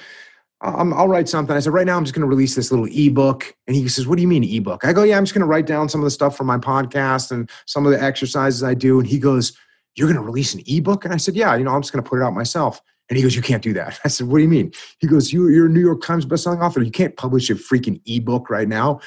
I'll, 0.62 0.94
I'll 0.94 1.08
write 1.08 1.30
something. 1.30 1.56
I 1.56 1.60
said, 1.60 1.74
right 1.74 1.86
now, 1.86 1.98
I'm 1.98 2.04
just 2.04 2.16
going 2.16 2.22
to 2.22 2.28
release 2.28 2.56
this 2.56 2.72
little 2.72 2.88
ebook. 2.92 3.56
And 3.68 3.76
he 3.76 3.88
says, 3.88 4.08
what 4.08 4.16
do 4.16 4.22
you 4.22 4.28
mean 4.28 4.44
ebook? 4.44 4.86
I 4.86 4.94
go, 4.94 5.04
yeah, 5.04 5.18
I'm 5.18 5.24
just 5.24 5.34
going 5.34 5.42
to 5.42 5.48
write 5.48 5.68
down 5.68 5.88
some 5.88 6.02
of 6.02 6.06
the 6.06 6.12
stuff 6.12 6.36
from 6.36 6.48
my 6.48 6.58
podcast 6.58 7.32
and 7.32 7.50
some 7.66 7.86
of 7.86 7.92
the 7.92 8.02
exercises 8.02 8.64
I 8.64 8.74
do. 8.74 9.00
And 9.00 9.08
he 9.08 9.20
goes, 9.20 9.56
you're 9.96 10.08
going 10.08 10.20
to 10.20 10.26
release 10.26 10.54
an 10.54 10.62
ebook? 10.66 11.06
And 11.06 11.14
I 11.14 11.18
said, 11.18 11.36
yeah, 11.36 11.56
you 11.56 11.64
know, 11.64 11.72
I'm 11.72 11.82
just 11.82 11.94
going 11.94 12.04
to 12.04 12.10
put 12.10 12.20
it 12.20 12.24
out 12.24 12.34
myself. 12.34 12.82
And 13.10 13.16
he 13.16 13.24
goes, 13.24 13.36
You 13.36 13.42
can't 13.42 13.64
do 13.64 13.74
that. 13.74 14.00
I 14.06 14.10
said, 14.10 14.28
What 14.28 14.38
do 14.38 14.44
you 14.44 14.50
mean? 14.50 14.74
He 15.00 15.08
goes, 15.08 15.32
you, 15.32 15.48
You're 15.48 15.68
a 15.68 15.70
New 15.70 15.80
York 15.80 16.02
Times 16.02 16.26
bestselling 16.26 16.62
author. 16.62 16.82
You 16.82 16.92
can't 16.92 17.16
publish 17.16 17.50
a 17.50 17.56
freaking 17.56 18.02
ebook 18.06 18.50
right 18.50 18.68
now. 18.68 19.00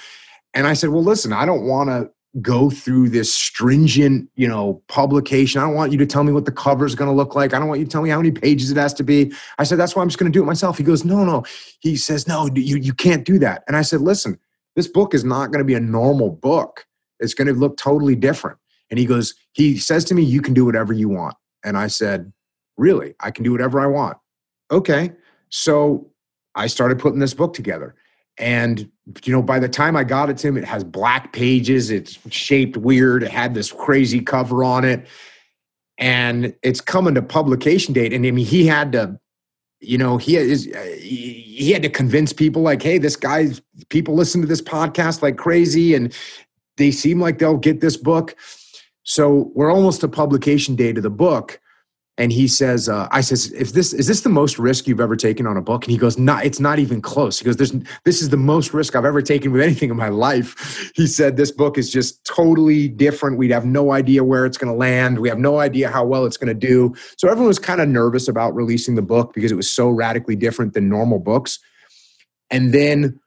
And 0.55 0.67
I 0.67 0.73
said, 0.73 0.91
well, 0.91 1.05
listen, 1.05 1.33
I 1.33 1.47
don't 1.47 1.65
want 1.65 1.91
to 1.91 2.11
go 2.41 2.71
through 2.71 3.09
this 3.09 3.35
stringent, 3.35 4.31
you 4.37 4.47
know, 4.47 4.83
publication. 4.87 5.61
I 5.61 5.65
don't 5.65 5.75
want 5.75 5.91
you 5.91 5.99
to 5.99 6.07
tell 6.07 6.23
me 6.23 6.33
what 6.33 6.45
the 6.45 6.53
cover 6.53 6.87
is 6.87 6.95
going 6.95 7.11
to 7.11 7.17
look 7.17 7.35
like. 7.35 7.53
I 7.53 7.59
don't 7.59 7.67
want 7.67 7.81
you 7.81 7.87
to 7.87 7.91
tell 7.91 8.03
me 8.03 8.11
how 8.11 8.19
many 8.19 8.31
pages 8.31 8.71
it 8.71 8.77
has 8.77 8.95
to 8.95 9.03
be. 9.03 9.33
I 9.59 9.65
said, 9.65 9.79
that's 9.79 9.97
why 9.97 10.03
I'm 10.03 10.09
just 10.09 10.19
going 10.19 10.31
to 10.31 10.37
do 10.37 10.43
it 10.43 10.47
myself. 10.47 10.79
He 10.79 10.85
goes, 10.85 11.05
no, 11.05 11.25
no. 11.25 11.43
He 11.81 11.97
says, 11.97 12.29
no, 12.29 12.49
you, 12.55 12.77
you 12.77 12.95
can't 12.95 13.25
do 13.25 13.39
that. 13.41 13.65
And 13.67 13.77
I 13.77 13.83
said, 13.83 14.01
listen, 14.01 14.39
this 14.77 14.87
book 14.87 15.13
is 15.13 15.25
not 15.25 15.51
going 15.51 15.59
to 15.59 15.65
be 15.65 15.75
a 15.75 15.81
normal 15.81 16.31
book. 16.31 16.87
It's 17.19 17.35
going 17.35 17.49
to 17.49 17.55
look 17.55 17.77
totally 17.77 18.15
different. 18.15 18.59
And 18.91 18.99
he 18.99 19.07
goes, 19.07 19.35
he 19.53 19.77
says 19.77 20.05
to 20.07 20.15
me, 20.15 20.23
you 20.23 20.41
can 20.41 20.55
do 20.55 20.65
whatever 20.65 20.93
you 20.93 21.09
want. 21.09 21.37
And 21.65 21.77
I 21.77 21.89
said, 21.89 22.33
really? 22.77 23.15
I 23.21 23.33
can 23.33 23.43
do 23.43 23.53
whatever 23.53 23.81
I 23.81 23.87
want. 23.87 24.17
Okay. 24.71 25.13
So 25.49 26.11
I 26.55 26.69
started 26.69 26.99
putting 26.99 27.19
this 27.19 27.35
book 27.35 27.55
together. 27.55 27.95
And 28.41 28.91
you 29.25 29.33
know, 29.33 29.43
by 29.43 29.59
the 29.59 29.69
time 29.69 29.97
I 29.97 30.05
got 30.05 30.31
it 30.31 30.39
to 30.39 30.49
him, 30.49 30.57
it 30.57 30.65
has 30.65 30.83
black 30.83 31.33
pages. 31.33 31.91
It's 31.91 32.19
shaped 32.33 32.77
weird. 32.77 33.23
It 33.23 33.31
had 33.31 33.55
this 33.55 33.71
crazy 33.71 34.21
cover 34.21 34.65
on 34.65 34.85
it, 34.85 35.07
and 35.99 36.55
it's 36.63 36.81
coming 36.81 37.15
to 37.15 37.23
publication 37.23 37.93
date. 37.93 38.13
And 38.13 38.25
I 38.25 38.31
mean, 38.31 38.47
he 38.47 38.67
had 38.67 38.93
to, 38.93 39.21
you 39.81 39.99
know, 39.99 40.17
he 40.17 40.37
is 40.37 40.69
uh, 40.75 40.97
he 40.99 41.71
had 41.73 41.83
to 41.83 41.91
convince 41.91 42.33
people 42.33 42.63
like, 42.63 42.83
hey, 42.83 42.99
this 42.99 43.17
guy's 43.17 43.61
people 43.91 44.15
listen 44.15 44.41
to 44.41 44.47
this 44.47 44.63
podcast 44.63 45.21
like 45.21 45.37
crazy, 45.37 45.95
and 45.95 46.15
they 46.79 46.91
seem 46.91 47.21
like 47.21 47.39
they'll 47.39 47.59
get 47.59 47.81
this 47.81 47.97
book. 47.97 48.35
So 49.03 49.51
we're 49.55 49.73
almost 49.73 50.01
to 50.01 50.09
publication 50.09 50.77
date 50.77 50.97
of 50.97 51.03
the 51.03 51.11
book 51.11 51.60
and 52.21 52.31
he 52.31 52.47
says, 52.47 52.87
uh, 52.87 53.09
"I 53.11 53.23
says, 53.23 53.51
if 53.55 53.73
this 53.73 53.95
is 53.95 54.07
this 54.07 54.21
the 54.21 54.29
most 54.29 54.59
risk 54.59 54.87
you've 54.87 55.01
ever 55.01 55.17
taken 55.17 55.47
on 55.47 55.57
a 55.57 55.63
book?" 55.63 55.85
And 55.85 55.91
he 55.91 55.97
goes, 55.97 56.19
"Not, 56.19 56.45
it's 56.45 56.61
not 56.61 56.79
even 56.79 57.01
close." 57.01 57.39
He 57.39 57.47
goes, 57.47 57.57
"There's 57.57 57.73
this 58.05 58.21
is 58.21 58.29
the 58.29 58.37
most 58.37 58.75
risk 58.75 58.95
I've 58.95 59.07
ever 59.07 59.23
taken 59.23 59.53
with 59.53 59.63
anything 59.63 59.89
in 59.89 59.97
my 59.97 60.11
life." 60.11 60.93
He 60.95 61.07
said, 61.07 61.39
"This 61.39 61.51
book 61.51 61.79
is 61.79 61.91
just 61.91 62.23
totally 62.27 62.89
different. 62.89 63.39
We'd 63.39 63.51
have 63.53 63.65
no 63.65 63.93
idea 63.93 64.23
where 64.23 64.45
it's 64.45 64.59
going 64.59 64.71
to 64.71 64.79
land. 64.79 65.19
We 65.19 65.31
have 65.31 65.39
no 65.39 65.61
idea 65.61 65.89
how 65.89 66.05
well 66.05 66.27
it's 66.27 66.37
going 66.37 66.55
to 66.55 66.67
do." 66.67 66.95
So 67.17 67.27
everyone 67.27 67.49
was 67.49 67.59
kind 67.59 67.81
of 67.81 67.89
nervous 67.89 68.29
about 68.29 68.55
releasing 68.55 68.97
the 68.97 69.03
book 69.03 69.33
because 69.33 69.51
it 69.51 69.57
was 69.57 69.71
so 69.71 69.89
radically 69.89 70.37
different 70.37 70.75
than 70.75 70.91
normal 70.91 71.21
books. 71.21 71.59
And 72.51 72.75
then 72.75 73.19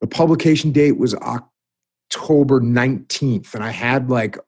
the 0.00 0.06
publication 0.06 0.72
date 0.72 0.96
was 0.96 1.14
October 1.14 2.58
19th, 2.62 3.52
and 3.54 3.62
I 3.62 3.70
had 3.70 4.08
like 4.08 4.38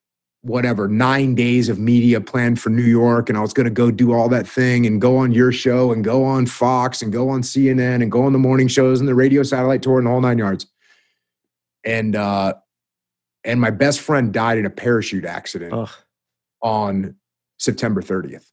whatever 0.44 0.86
nine 0.86 1.34
days 1.34 1.70
of 1.70 1.78
media 1.78 2.20
planned 2.20 2.60
for 2.60 2.68
New 2.68 2.82
York, 2.82 3.30
and 3.30 3.38
I 3.38 3.40
was 3.40 3.54
going 3.54 3.64
to 3.64 3.70
go 3.70 3.90
do 3.90 4.12
all 4.12 4.28
that 4.28 4.46
thing 4.46 4.86
and 4.86 5.00
go 5.00 5.16
on 5.16 5.32
your 5.32 5.50
show 5.50 5.90
and 5.90 6.04
go 6.04 6.22
on 6.22 6.44
Fox 6.44 7.00
and 7.00 7.10
go 7.10 7.30
on 7.30 7.40
CNN 7.40 8.02
and 8.02 8.12
go 8.12 8.24
on 8.24 8.34
the 8.34 8.38
morning 8.38 8.68
shows 8.68 9.00
and 9.00 9.08
the 9.08 9.14
radio 9.14 9.42
satellite 9.42 9.82
tour 9.82 9.98
and 9.98 10.06
all 10.06 10.20
nine 10.20 10.36
yards. 10.36 10.66
And 11.82 12.14
uh, 12.14 12.54
and 13.42 13.60
my 13.60 13.70
best 13.70 14.00
friend 14.00 14.32
died 14.32 14.58
in 14.58 14.66
a 14.66 14.70
parachute 14.70 15.24
accident 15.24 15.72
Ugh. 15.72 15.90
on 16.62 17.16
September 17.58 18.02
30th. 18.02 18.46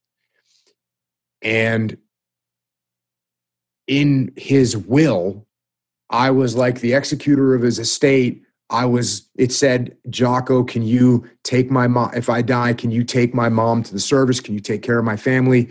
And 1.42 1.98
in 3.88 4.32
his 4.38 4.78
will, 4.78 5.46
I 6.10 6.32
was 6.32 6.56
like 6.56 6.80
the 6.80 6.94
executor 6.94 7.54
of 7.54 7.62
his 7.62 7.80
estate 7.80 8.44
I 8.72 8.86
was, 8.86 9.30
it 9.36 9.52
said, 9.52 9.96
Jocko, 10.10 10.64
can 10.64 10.82
you 10.82 11.30
take 11.44 11.70
my 11.70 11.88
mom? 11.88 12.12
If 12.16 12.30
I 12.30 12.42
die, 12.42 12.74
can 12.74 12.90
you 12.90 13.04
take 13.04 13.34
my 13.36 13.50
mom 13.50 13.84
to 13.84 13.94
the 13.94 14.00
service? 14.00 14.40
Can 14.40 14.54
you 14.54 14.62
take 14.62 14.82
care 14.82 14.98
of 14.98 15.06
my 15.06 15.18
family? 15.18 15.70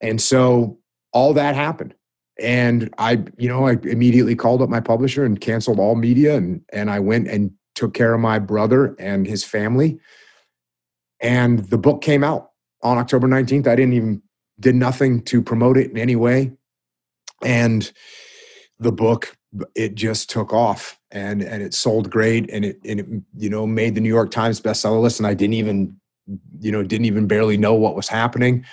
And 0.00 0.20
so 0.20 0.78
all 1.12 1.34
that 1.34 1.54
happened. 1.54 1.94
And 2.40 2.92
I, 2.98 3.22
you 3.38 3.48
know, 3.48 3.66
I 3.66 3.76
immediately 3.82 4.34
called 4.34 4.62
up 4.62 4.68
my 4.68 4.80
publisher 4.80 5.24
and 5.24 5.40
canceled 5.40 5.78
all 5.78 5.94
media. 5.94 6.36
And, 6.36 6.62
and 6.72 6.90
I 6.90 7.00
went 7.00 7.28
and 7.28 7.52
took 7.74 7.94
care 7.94 8.14
of 8.14 8.20
my 8.20 8.38
brother 8.38 8.96
and 8.98 9.26
his 9.26 9.44
family. 9.44 9.98
And 11.20 11.60
the 11.60 11.78
book 11.78 12.02
came 12.02 12.24
out 12.24 12.50
on 12.82 12.98
October 12.98 13.28
19th. 13.28 13.66
I 13.66 13.76
didn't 13.76 13.94
even 13.94 14.22
did 14.58 14.74
nothing 14.74 15.22
to 15.24 15.42
promote 15.42 15.76
it 15.76 15.90
in 15.90 15.98
any 15.98 16.16
way. 16.16 16.52
And 17.42 17.90
the 18.78 18.92
book 18.92 19.36
it 19.74 19.94
just 19.94 20.30
took 20.30 20.52
off 20.52 20.95
and 21.10 21.42
and 21.42 21.62
it 21.62 21.74
sold 21.74 22.10
great 22.10 22.50
and 22.50 22.64
it 22.64 22.80
and 22.84 23.00
it 23.00 23.06
you 23.36 23.48
know 23.48 23.66
made 23.66 23.94
the 23.94 24.00
New 24.00 24.08
York 24.08 24.30
Times 24.30 24.60
bestseller 24.60 25.00
list 25.00 25.20
and 25.20 25.26
I 25.26 25.34
didn't 25.34 25.54
even 25.54 25.96
you 26.60 26.72
know 26.72 26.82
didn't 26.82 27.06
even 27.06 27.26
barely 27.26 27.56
know 27.56 27.74
what 27.74 27.94
was 27.94 28.08
happening. 28.08 28.64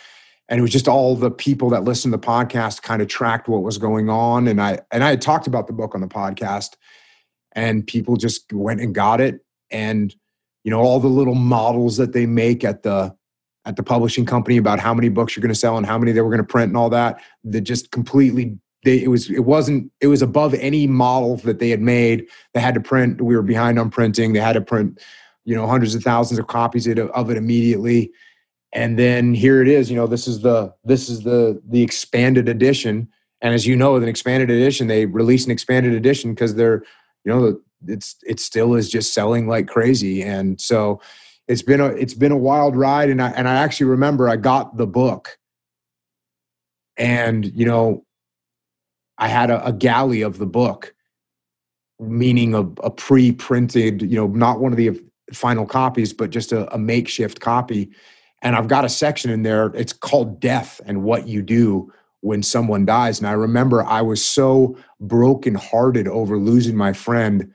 And 0.50 0.60
it 0.60 0.62
was 0.62 0.72
just 0.72 0.88
all 0.88 1.16
the 1.16 1.32
people 1.32 1.70
that 1.70 1.86
listened 1.86 2.12
to 2.12 2.18
the 2.18 2.26
podcast 2.26 2.82
kind 2.82 3.02
of 3.02 3.08
tracked 3.08 3.48
what 3.48 3.64
was 3.64 3.78
going 3.78 4.10
on 4.10 4.48
and 4.48 4.62
I 4.62 4.80
and 4.92 5.04
I 5.04 5.10
had 5.10 5.22
talked 5.22 5.48
about 5.48 5.68
the 5.68 5.74
book 5.74 5.96
on 5.96 6.02
the 6.02 6.08
podcast 6.08 6.76
and 7.54 7.86
people 7.86 8.18
just 8.18 8.52
went 8.52 8.82
and 8.82 8.94
got 8.94 9.22
it 9.22 9.46
and 9.72 10.14
you 10.64 10.72
know 10.72 10.80
all 10.80 11.00
the 11.00 11.08
little 11.08 11.36
models 11.36 11.98
that 11.98 12.14
they 12.14 12.26
make 12.26 12.64
at 12.64 12.84
the 12.84 13.16
at 13.66 13.76
the 13.76 13.84
publishing 13.84 14.26
company 14.26 14.58
about 14.58 14.80
how 14.80 14.94
many 14.94 15.10
books 15.10 15.36
you're 15.36 15.42
going 15.42 15.54
to 15.54 15.60
sell 15.60 15.78
and 15.78 15.86
how 15.86 15.98
many 15.98 16.12
they 16.12 16.22
were 16.22 16.30
going 16.30 16.38
to 16.38 16.44
print 16.44 16.70
and 16.70 16.78
all 16.78 16.90
that 16.90 17.22
that 17.44 17.62
just 17.62 17.92
completely 17.92 18.58
they, 18.84 19.02
it 19.02 19.08
was 19.08 19.30
it 19.30 19.46
wasn't 19.46 19.92
it 20.02 20.08
was 20.08 20.22
above 20.22 20.54
any 20.56 20.88
model 20.88 21.38
that 21.38 21.60
they 21.60 21.70
had 21.70 21.82
made 21.82 22.28
they 22.54 22.60
had 22.60 22.74
to 22.74 22.82
print. 22.82 23.22
We 23.22 23.36
were 23.36 23.42
behind 23.42 23.80
on 23.80 23.90
printing. 23.90 24.34
They 24.34 24.40
had 24.40 24.54
to 24.54 24.62
print 24.62 25.00
you 25.46 25.56
know 25.56 25.68
hundreds 25.68 25.96
of 25.96 26.04
thousands 26.04 26.40
of 26.40 26.48
copies 26.48 26.88
of 26.88 27.30
it 27.30 27.38
immediately. 27.38 28.12
And 28.74 28.98
then 28.98 29.34
here 29.34 29.62
it 29.62 29.68
is 29.68 29.90
you 29.90 29.96
know 29.96 30.08
this 30.08 30.28
is 30.28 30.42
the 30.42 30.74
this 30.84 31.10
is 31.10 31.24
the 31.24 31.62
the 31.68 31.82
expanded 31.82 32.50
edition. 32.50 33.08
And 33.42 33.54
as 33.54 33.66
you 33.66 33.76
know 33.76 33.94
with 33.94 34.04
an 34.04 34.10
expanded 34.10 34.50
edition 34.50 34.88
they 34.88 35.06
release 35.06 35.46
an 35.46 35.52
expanded 35.52 35.94
edition 35.94 36.34
because 36.34 36.56
they're 36.56 36.84
you 37.24 37.34
know 37.34 37.60
it's 37.88 38.16
it 38.24 38.40
still 38.40 38.76
is 38.76 38.90
just 38.90 39.14
selling 39.14 39.48
like 39.48 39.68
crazy. 39.68 40.24
And 40.24 40.60
so 40.60 41.02
it's 41.48 41.62
been 41.62 41.80
a 41.80 41.88
it's 41.88 42.14
been 42.14 42.32
a 42.32 42.38
wild 42.38 42.76
ride. 42.76 43.10
And 43.10 43.22
i 43.22 43.30
and 43.32 43.48
i 43.48 43.56
actually 43.56 43.88
remember 43.88 44.28
i 44.28 44.36
got 44.36 44.76
the 44.76 44.88
book. 44.88 45.38
And 46.98 47.46
you 47.58 47.66
know 47.66 48.06
i 49.18 49.28
had 49.28 49.50
a, 49.50 49.66
a 49.66 49.74
galley 49.74 50.22
of 50.22 50.38
the 50.38 50.46
book 50.46 50.94
meaning 52.00 52.54
a, 52.54 52.62
a 52.84 52.90
pre-printed 52.90 54.02
you 54.02 54.16
know 54.18 54.28
not 54.28 54.60
one 54.60 54.72
of 54.72 54.78
the 54.78 54.92
final 55.34 55.66
copies 55.66 56.14
but 56.14 56.30
just 56.30 56.52
a, 56.52 56.72
a 56.74 56.78
makeshift 56.78 57.40
copy 57.40 57.90
and 58.42 58.56
i've 58.56 58.68
got 58.68 58.86
a 58.86 58.90
section 58.90 59.32
in 59.32 59.44
there 59.44 59.68
it's 59.76 59.94
called 59.94 60.40
death 60.40 60.82
and 60.86 61.04
what 61.04 61.28
you 61.28 61.42
do 61.42 61.92
when 62.22 62.44
someone 62.44 62.86
dies 62.86 63.20
and 63.20 63.28
i 63.28 63.32
remember 63.32 63.84
i 63.84 64.02
was 64.02 64.24
so 64.24 64.78
brokenhearted 65.00 66.08
over 66.08 66.38
losing 66.38 66.76
my 66.76 66.94
friend 66.94 67.54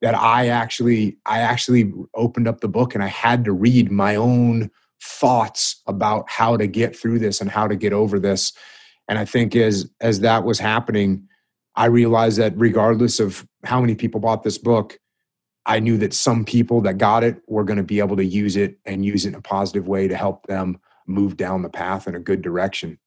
that 0.00 0.14
I 0.14 0.48
actually 0.48 1.18
I 1.26 1.40
actually 1.40 1.92
opened 2.14 2.48
up 2.48 2.60
the 2.60 2.68
book 2.68 2.94
and 2.94 3.02
I 3.02 3.08
had 3.08 3.44
to 3.44 3.52
read 3.52 3.90
my 3.90 4.16
own 4.16 4.70
thoughts 5.02 5.80
about 5.86 6.28
how 6.28 6.56
to 6.56 6.66
get 6.66 6.96
through 6.96 7.18
this 7.18 7.40
and 7.40 7.50
how 7.50 7.66
to 7.68 7.76
get 7.76 7.92
over 7.92 8.18
this. 8.18 8.52
And 9.08 9.18
I 9.18 9.24
think 9.24 9.56
as 9.56 9.90
as 10.00 10.20
that 10.20 10.44
was 10.44 10.58
happening, 10.58 11.26
I 11.74 11.86
realized 11.86 12.38
that 12.38 12.52
regardless 12.56 13.20
of 13.20 13.46
how 13.64 13.80
many 13.80 13.94
people 13.94 14.20
bought 14.20 14.42
this 14.42 14.58
book, 14.58 14.98
I 15.66 15.80
knew 15.80 15.96
that 15.98 16.14
some 16.14 16.44
people 16.44 16.80
that 16.82 16.98
got 16.98 17.24
it 17.24 17.40
were 17.46 17.64
going 17.64 17.76
to 17.76 17.82
be 17.82 18.00
able 18.00 18.16
to 18.16 18.24
use 18.24 18.56
it 18.56 18.78
and 18.84 19.04
use 19.04 19.24
it 19.24 19.30
in 19.30 19.34
a 19.34 19.42
positive 19.42 19.86
way 19.86 20.08
to 20.08 20.16
help 20.16 20.46
them 20.46 20.78
move 21.06 21.36
down 21.36 21.62
the 21.62 21.68
path 21.68 22.06
in 22.06 22.14
a 22.14 22.20
good 22.20 22.42
direction. 22.42 22.98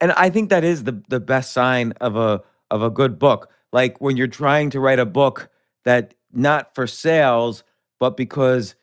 And 0.00 0.12
I 0.12 0.30
think 0.30 0.50
that 0.50 0.64
is 0.64 0.84
the 0.84 1.02
the 1.08 1.20
best 1.20 1.52
sign 1.52 1.92
of 2.00 2.16
a 2.16 2.42
of 2.70 2.82
a 2.82 2.90
good 2.90 3.18
book. 3.18 3.50
Like 3.72 4.00
when 4.00 4.16
you're 4.16 4.26
trying 4.26 4.70
to 4.70 4.80
write 4.80 4.98
a 4.98 5.06
book 5.06 5.50
that 5.84 6.14
not 6.32 6.74
for 6.74 6.86
sales, 6.86 7.64
but 7.98 8.16
because 8.16 8.74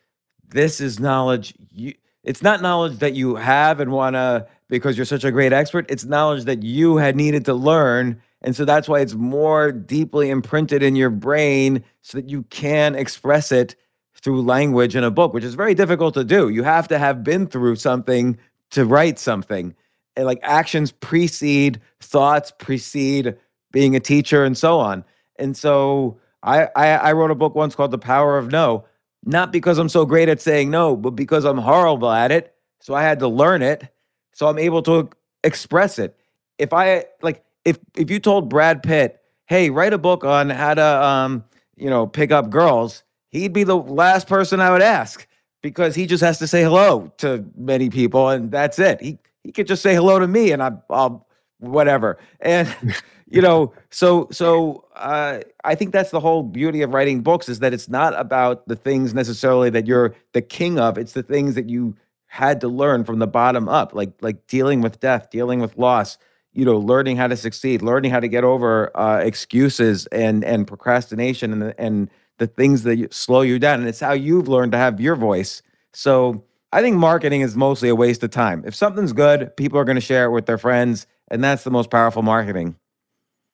this 0.48 0.82
is 0.82 1.00
knowledge 1.00 1.54
you 1.72 1.94
it's 2.24 2.44
not 2.44 2.62
knowledge 2.62 3.00
that 3.00 3.14
you 3.14 3.36
have 3.36 3.80
and 3.80 3.92
want 3.92 4.16
to 4.16 4.48
because 4.72 4.98
you're 4.98 5.06
such 5.06 5.24
a 5.24 5.32
great 5.32 5.54
expert 5.54 5.86
it's 5.90 6.06
knowledge 6.06 6.46
that 6.46 6.64
you 6.64 6.98
had 6.98 7.16
needed 7.16 7.46
to 7.46 7.54
learn 7.54 8.20
and 8.42 8.56
so 8.56 8.66
that's 8.66 8.90
why 8.90 9.00
it's 9.00 9.14
more 9.14 9.72
deeply 9.72 10.32
imprinted 10.32 10.82
in 10.82 10.96
your 10.96 11.12
brain 11.12 11.84
so 12.02 12.18
that 12.18 12.28
you 12.28 12.42
can 12.50 12.96
express 12.96 13.52
it 13.52 13.76
through 14.16 14.42
language 14.42 14.96
in 14.96 15.04
a 15.04 15.12
book 15.12 15.34
which 15.34 15.44
is 15.44 15.54
very 15.54 15.76
difficult 15.76 16.16
to 16.16 16.24
do 16.24 16.50
you 16.50 16.64
have 16.64 16.88
to 16.88 16.98
have 16.98 17.24
been 17.24 17.46
through 17.46 17.76
something 17.76 18.36
to 18.72 18.86
write 18.86 19.20
something 19.20 19.76
and 20.16 20.26
like 20.26 20.40
actions 20.42 20.92
precede 20.92 21.80
thoughts 22.00 22.52
precede 22.58 23.36
being 23.72 23.96
a 23.96 24.00
teacher 24.00 24.44
and 24.44 24.58
so 24.58 24.80
on 24.80 25.04
and 25.38 25.56
so 25.56 26.18
I, 26.44 26.70
I, 26.76 26.88
I 26.90 27.12
wrote 27.14 27.32
a 27.32 27.36
book 27.36 27.56
once 27.56 27.76
called 27.76 27.92
The 27.92 27.98
Power 27.98 28.38
of 28.38 28.52
No, 28.52 28.86
not 29.26 29.52
because 29.52 29.78
I'm 29.78 29.90
so 29.90 30.06
great 30.06 30.30
at 30.30 30.42
saying 30.42 30.72
no, 30.72 30.96
but 30.96 31.12
because 31.12 31.46
I'm 31.46 31.58
horrible 31.58 32.10
at 32.10 32.32
it. 32.32 32.56
So 32.80 32.96
I 32.96 33.04
had 33.04 33.20
to 33.20 33.28
learn 33.28 33.62
it. 33.62 33.91
So 34.34 34.48
I'm 34.48 34.60
able 34.60 34.82
to 34.84 35.10
express 35.44 36.00
it. 36.00 36.18
If 36.58 36.74
I 36.74 37.06
like, 37.22 37.44
if 37.66 37.80
if 37.96 38.10
you 38.10 38.20
told 38.20 38.50
Brad 38.50 38.84
Pitt, 38.84 39.22
hey, 39.46 39.70
write 39.70 39.94
a 39.94 39.98
book 39.98 40.24
on 40.24 40.50
how 40.50 40.74
to 40.74 41.04
um, 41.04 41.44
you 41.76 41.90
know, 41.90 42.08
pick 42.08 42.32
up 42.32 42.50
girls, 42.50 43.04
he'd 43.30 43.54
be 43.54 43.64
the 43.64 43.78
last 43.78 44.28
person 44.28 44.60
I 44.60 44.70
would 44.72 44.82
ask 44.82 45.28
because 45.62 45.96
he 45.96 46.06
just 46.06 46.24
has 46.24 46.40
to 46.40 46.48
say 46.48 46.64
hello 46.64 47.12
to 47.18 47.46
many 47.58 47.90
people 47.90 48.30
and 48.30 48.52
that's 48.52 48.80
it. 48.80 49.02
He 49.02 49.18
he 49.44 49.52
could 49.52 49.68
just 49.68 49.82
say 49.82 49.96
hello 49.96 50.20
to 50.20 50.28
me 50.28 50.52
and 50.52 50.62
I, 50.62 50.72
I'll 50.90 51.28
whatever. 51.60 52.18
And 52.40 52.74
you 53.28 53.42
know, 53.42 53.74
so 53.90 54.28
so 54.32 54.86
uh, 54.96 55.40
I 55.64 55.76
think 55.76 55.92
that's 55.92 56.12
the 56.12 56.20
whole 56.20 56.44
beauty 56.44 56.82
of 56.82 56.94
writing 56.94 57.22
books 57.22 57.50
is 57.50 57.60
that 57.60 57.74
it's 57.74 57.90
not 57.90 58.18
about 58.20 58.68
the 58.68 58.76
things 58.76 59.14
necessarily 59.14 59.70
that 59.72 59.88
you're 59.88 60.14
the 60.34 60.42
king 60.42 60.80
of. 60.80 60.98
It's 60.98 61.14
the 61.14 61.24
things 61.24 61.56
that 61.56 61.70
you 61.70 61.96
had 62.32 62.62
to 62.62 62.70
learn 62.70 63.04
from 63.04 63.20
the 63.20 63.28
bottom 63.28 63.68
up, 63.68 63.94
like 63.94 64.14
like 64.22 64.48
dealing 64.48 64.80
with 64.80 65.02
death, 65.02 65.30
dealing 65.30 65.60
with 65.60 65.78
loss. 65.78 66.18
You 66.54 66.64
know, 66.64 66.78
learning 66.78 67.18
how 67.18 67.28
to 67.28 67.36
succeed, 67.36 67.82
learning 67.82 68.12
how 68.12 68.22
to 68.22 68.30
get 68.30 68.46
over 68.46 68.90
uh, 68.98 69.18
excuses 69.18 70.06
and 70.08 70.46
and 70.46 70.66
procrastination 70.66 71.52
and 71.52 71.76
and 71.78 72.10
the 72.38 72.48
things 72.48 72.84
that 72.84 73.14
slow 73.14 73.42
you 73.42 73.60
down. 73.60 73.80
And 73.82 73.90
it's 73.90 74.00
how 74.00 74.14
you've 74.14 74.48
learned 74.48 74.72
to 74.72 74.78
have 74.78 75.02
your 75.02 75.18
voice. 75.18 75.62
So 75.94 76.46
I 76.72 76.82
think 76.82 76.96
marketing 76.96 77.42
is 77.42 77.58
mostly 77.58 77.90
a 77.90 77.96
waste 77.96 78.24
of 78.24 78.30
time. 78.30 78.64
If 78.66 78.76
something's 78.76 79.12
good, 79.12 79.56
people 79.58 79.78
are 79.78 79.84
going 79.84 79.96
to 79.96 80.02
share 80.02 80.26
it 80.26 80.32
with 80.32 80.46
their 80.46 80.58
friends, 80.58 81.08
and 81.30 81.44
that's 81.44 81.66
the 81.66 81.72
most 81.72 81.90
powerful 81.90 82.22
marketing. 82.22 82.78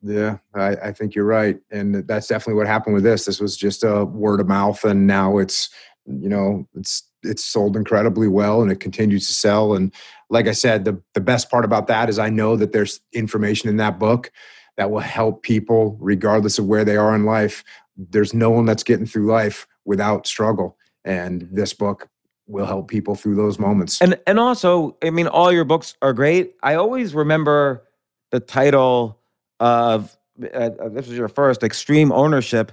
Yeah, 0.03 0.37
I, 0.53 0.75
I, 0.75 0.91
think 0.91 1.15
you're 1.15 1.25
right, 1.25 1.57
and 1.71 2.07
that's 2.07 2.27
definitely 2.27 2.53
what 2.53 2.67
happened 2.67 2.93
with 2.93 3.03
this. 3.03 3.25
This 3.25 3.39
was 3.39 3.57
just 3.57 3.83
a 3.83 4.05
word 4.05 4.39
of 4.39 4.47
mouth, 4.47 4.85
and 4.85 5.07
now 5.07 5.39
it's 5.39 5.69
you 6.05 6.29
know 6.29 6.67
it's 6.75 7.03
it's 7.27 7.43
sold 7.43 7.75
incredibly 7.75 8.27
well, 8.27 8.61
and 8.61 8.71
it 8.71 8.79
continues 8.79 9.27
to 9.27 9.33
sell. 9.33 9.75
And 9.75 9.93
like 10.29 10.47
I 10.47 10.53
said, 10.53 10.85
the 10.85 11.01
the 11.13 11.21
best 11.21 11.49
part 11.49 11.65
about 11.65 11.87
that 11.87 12.09
is 12.09 12.19
I 12.19 12.29
know 12.29 12.55
that 12.55 12.71
there's 12.71 12.99
information 13.13 13.69
in 13.69 13.77
that 13.77 13.99
book 13.99 14.31
that 14.77 14.91
will 14.91 14.99
help 14.99 15.43
people 15.43 15.97
regardless 15.99 16.59
of 16.59 16.65
where 16.65 16.85
they 16.85 16.97
are 16.97 17.15
in 17.15 17.25
life. 17.25 17.63
There's 17.97 18.33
no 18.33 18.51
one 18.51 18.65
that's 18.65 18.83
getting 18.83 19.05
through 19.05 19.25
life 19.25 19.67
without 19.85 20.27
struggle, 20.27 20.77
and 21.03 21.47
this 21.51 21.73
book 21.73 22.09
will 22.47 22.65
help 22.65 22.87
people 22.87 23.15
through 23.15 23.35
those 23.35 23.59
moments. 23.59 24.01
And 24.01 24.17
and 24.25 24.39
also, 24.39 24.97
I 25.03 25.09
mean, 25.09 25.27
all 25.27 25.51
your 25.51 25.65
books 25.65 25.95
are 26.01 26.13
great. 26.13 26.55
I 26.63 26.75
always 26.75 27.13
remember 27.13 27.83
the 28.31 28.39
title 28.39 29.19
of 29.59 30.17
uh, 30.41 30.57
uh, 30.57 30.89
this 30.89 31.07
was 31.07 31.17
your 31.17 31.27
first 31.27 31.63
extreme 31.63 32.11
ownership. 32.11 32.71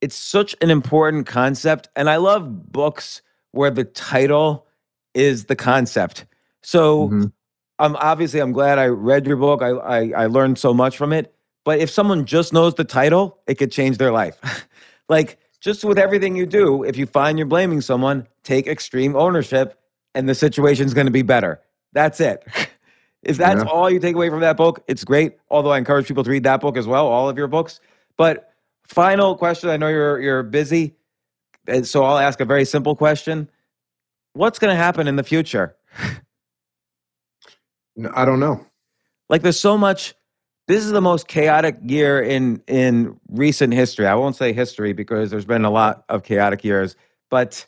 It's 0.00 0.14
such 0.14 0.54
an 0.60 0.70
important 0.70 1.26
concept, 1.26 1.88
and 1.96 2.08
I 2.08 2.16
love 2.16 2.70
books 2.70 3.22
where 3.52 3.70
the 3.70 3.84
title 3.84 4.66
is 5.14 5.46
the 5.46 5.56
concept. 5.56 6.26
So, 6.62 7.08
mm-hmm. 7.08 7.24
I'm 7.78 7.96
obviously 7.96 8.40
I'm 8.40 8.52
glad 8.52 8.78
I 8.78 8.86
read 8.86 9.26
your 9.26 9.36
book. 9.36 9.62
I, 9.62 9.68
I 9.68 10.12
I 10.22 10.26
learned 10.26 10.58
so 10.58 10.74
much 10.74 10.96
from 10.96 11.12
it. 11.12 11.34
But 11.64 11.80
if 11.80 11.90
someone 11.90 12.24
just 12.24 12.52
knows 12.52 12.74
the 12.74 12.84
title, 12.84 13.38
it 13.46 13.56
could 13.56 13.70
change 13.70 13.98
their 13.98 14.10
life. 14.10 14.66
like 15.08 15.38
just 15.60 15.84
with 15.84 15.98
everything 15.98 16.36
you 16.36 16.46
do, 16.46 16.82
if 16.82 16.96
you 16.96 17.06
find 17.06 17.38
you're 17.38 17.46
blaming 17.46 17.80
someone, 17.80 18.26
take 18.42 18.66
extreme 18.66 19.14
ownership, 19.16 19.78
and 20.14 20.28
the 20.28 20.34
situation's 20.34 20.94
going 20.94 21.06
to 21.06 21.12
be 21.12 21.22
better. 21.22 21.60
That's 21.92 22.20
it. 22.20 22.44
If 23.24 23.36
that's 23.36 23.64
yeah. 23.64 23.68
all 23.68 23.90
you 23.90 23.98
take 23.98 24.14
away 24.14 24.30
from 24.30 24.40
that 24.40 24.56
book, 24.56 24.84
it's 24.86 25.02
great. 25.02 25.38
Although 25.50 25.72
I 25.72 25.78
encourage 25.78 26.06
people 26.06 26.22
to 26.22 26.30
read 26.30 26.44
that 26.44 26.60
book 26.60 26.76
as 26.76 26.86
well, 26.86 27.08
all 27.08 27.28
of 27.28 27.36
your 27.36 27.48
books. 27.48 27.80
But 28.16 28.52
final 28.86 29.36
question, 29.36 29.70
I 29.70 29.76
know 29.76 29.88
you're 29.88 30.20
you're 30.20 30.44
busy, 30.44 30.94
and 31.68 31.86
so 31.86 32.04
I'll 32.04 32.18
ask 32.18 32.40
a 32.40 32.44
very 32.44 32.64
simple 32.64 32.96
question. 32.96 33.50
What's 34.32 34.58
going 34.58 34.74
to 34.74 34.82
happen 34.82 35.08
in 35.08 35.16
the 35.16 35.22
future? 35.22 35.76
I 38.14 38.24
don't 38.24 38.40
know. 38.40 38.64
Like 39.28 39.42
there's 39.42 39.58
so 39.58 39.76
much 39.76 40.14
this 40.68 40.84
is 40.84 40.92
the 40.92 41.00
most 41.00 41.28
chaotic 41.28 41.78
year 41.82 42.20
in 42.20 42.62
in 42.66 43.18
recent 43.30 43.72
history. 43.72 44.06
I 44.06 44.14
won't 44.14 44.36
say 44.36 44.52
history 44.52 44.92
because 44.92 45.30
there's 45.30 45.46
been 45.46 45.64
a 45.64 45.70
lot 45.70 46.04
of 46.08 46.22
chaotic 46.22 46.62
years, 46.62 46.94
but 47.30 47.64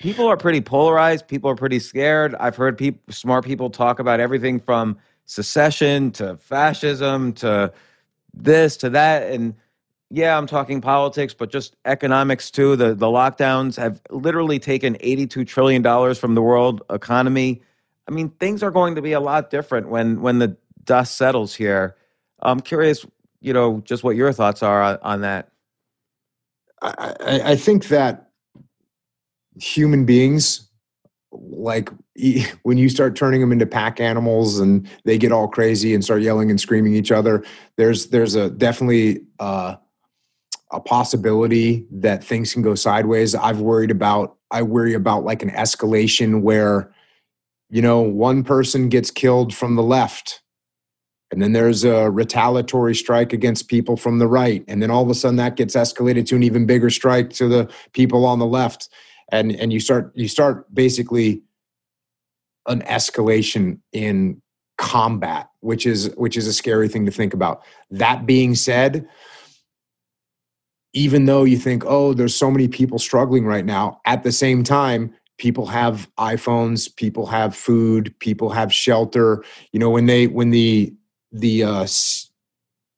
people 0.00 0.26
are 0.26 0.36
pretty 0.36 0.62
polarized. 0.62 1.28
People 1.28 1.50
are 1.50 1.54
pretty 1.54 1.78
scared. 1.78 2.34
I've 2.36 2.56
heard 2.56 2.78
people, 2.78 3.00
smart 3.12 3.44
people 3.44 3.70
talk 3.70 3.98
about 3.98 4.20
everything 4.20 4.58
from 4.58 4.96
secession 5.26 6.10
to 6.12 6.36
fascism 6.38 7.34
to 7.34 7.72
this 8.32 8.78
to 8.78 8.90
that, 8.90 9.30
and 9.30 9.54
yeah, 10.14 10.38
I'm 10.38 10.46
talking 10.46 10.80
politics, 10.80 11.34
but 11.34 11.50
just 11.50 11.74
economics 11.84 12.48
too. 12.48 12.76
The 12.76 12.94
the 12.94 13.06
lockdowns 13.06 13.76
have 13.76 14.00
literally 14.10 14.60
taken 14.60 14.96
82 15.00 15.44
trillion 15.44 15.82
dollars 15.82 16.18
from 16.18 16.36
the 16.36 16.42
world 16.42 16.82
economy. 16.88 17.62
I 18.06 18.12
mean, 18.12 18.30
things 18.38 18.62
are 18.62 18.70
going 18.70 18.94
to 18.94 19.02
be 19.02 19.12
a 19.12 19.20
lot 19.20 19.50
different 19.50 19.88
when 19.88 20.20
when 20.20 20.38
the 20.38 20.56
dust 20.84 21.16
settles 21.16 21.54
here. 21.56 21.96
I'm 22.42 22.60
curious, 22.60 23.04
you 23.40 23.52
know, 23.52 23.80
just 23.84 24.04
what 24.04 24.14
your 24.14 24.32
thoughts 24.32 24.62
are 24.62 24.82
on, 24.82 24.98
on 25.02 25.20
that. 25.22 25.50
I, 26.80 27.14
I, 27.20 27.40
I 27.52 27.56
think 27.56 27.88
that 27.88 28.30
human 29.58 30.04
beings 30.04 30.68
like 31.32 31.90
when 32.62 32.78
you 32.78 32.88
start 32.88 33.16
turning 33.16 33.40
them 33.40 33.50
into 33.50 33.66
pack 33.66 33.98
animals 33.98 34.60
and 34.60 34.88
they 35.04 35.18
get 35.18 35.32
all 35.32 35.48
crazy 35.48 35.92
and 35.92 36.04
start 36.04 36.22
yelling 36.22 36.50
and 36.50 36.60
screaming 36.60 36.94
each 36.94 37.10
other 37.10 37.44
there's 37.76 38.08
there's 38.08 38.34
a 38.34 38.50
definitely 38.50 39.20
uh, 39.40 39.74
a 40.74 40.80
possibility 40.80 41.86
that 41.90 42.24
things 42.24 42.52
can 42.52 42.62
go 42.62 42.74
sideways. 42.74 43.34
I've 43.34 43.60
worried 43.60 43.90
about 43.90 44.36
i 44.54 44.62
worry 44.62 44.94
about 44.94 45.24
like 45.24 45.42
an 45.42 45.50
escalation 45.50 46.40
where 46.40 46.94
you 47.68 47.82
know 47.82 48.00
one 48.00 48.44
person 48.44 48.88
gets 48.88 49.10
killed 49.10 49.52
from 49.52 49.74
the 49.74 49.82
left 49.82 50.40
and 51.32 51.42
then 51.42 51.52
there's 51.52 51.82
a 51.82 52.08
retaliatory 52.10 52.94
strike 52.94 53.32
against 53.32 53.68
people 53.68 53.96
from 53.96 54.18
the 54.18 54.28
right 54.28 54.64
and 54.68 54.80
then 54.80 54.90
all 54.90 55.02
of 55.02 55.10
a 55.10 55.14
sudden 55.14 55.36
that 55.36 55.56
gets 55.56 55.74
escalated 55.74 56.24
to 56.26 56.36
an 56.36 56.42
even 56.42 56.66
bigger 56.66 56.88
strike 56.88 57.30
to 57.30 57.48
the 57.48 57.68
people 57.92 58.24
on 58.24 58.38
the 58.38 58.46
left 58.46 58.88
and 59.30 59.52
and 59.52 59.72
you 59.72 59.80
start 59.80 60.12
you 60.14 60.28
start 60.28 60.72
basically 60.72 61.42
an 62.66 62.80
escalation 62.82 63.80
in 63.92 64.40
combat 64.78 65.48
which 65.64 65.86
is 65.86 66.12
which 66.16 66.36
is 66.36 66.46
a 66.46 66.52
scary 66.52 66.88
thing 66.88 67.06
to 67.06 67.10
think 67.10 67.32
about. 67.32 67.62
That 67.90 68.26
being 68.26 68.54
said 68.54 69.08
even 70.94 71.26
though 71.26 71.44
you 71.44 71.58
think 71.58 71.84
oh 71.86 72.14
there's 72.14 72.34
so 72.34 72.50
many 72.50 72.68
people 72.68 72.98
struggling 72.98 73.44
right 73.44 73.66
now 73.66 74.00
at 74.06 74.22
the 74.22 74.32
same 74.32 74.64
time 74.64 75.12
people 75.36 75.66
have 75.66 76.08
iphones 76.18 76.94
people 76.96 77.26
have 77.26 77.54
food 77.54 78.14
people 78.20 78.50
have 78.50 78.72
shelter 78.72 79.44
you 79.72 79.78
know 79.78 79.90
when 79.90 80.06
they 80.06 80.26
when 80.26 80.50
the 80.50 80.94
the 81.32 81.62
uh 81.62 81.86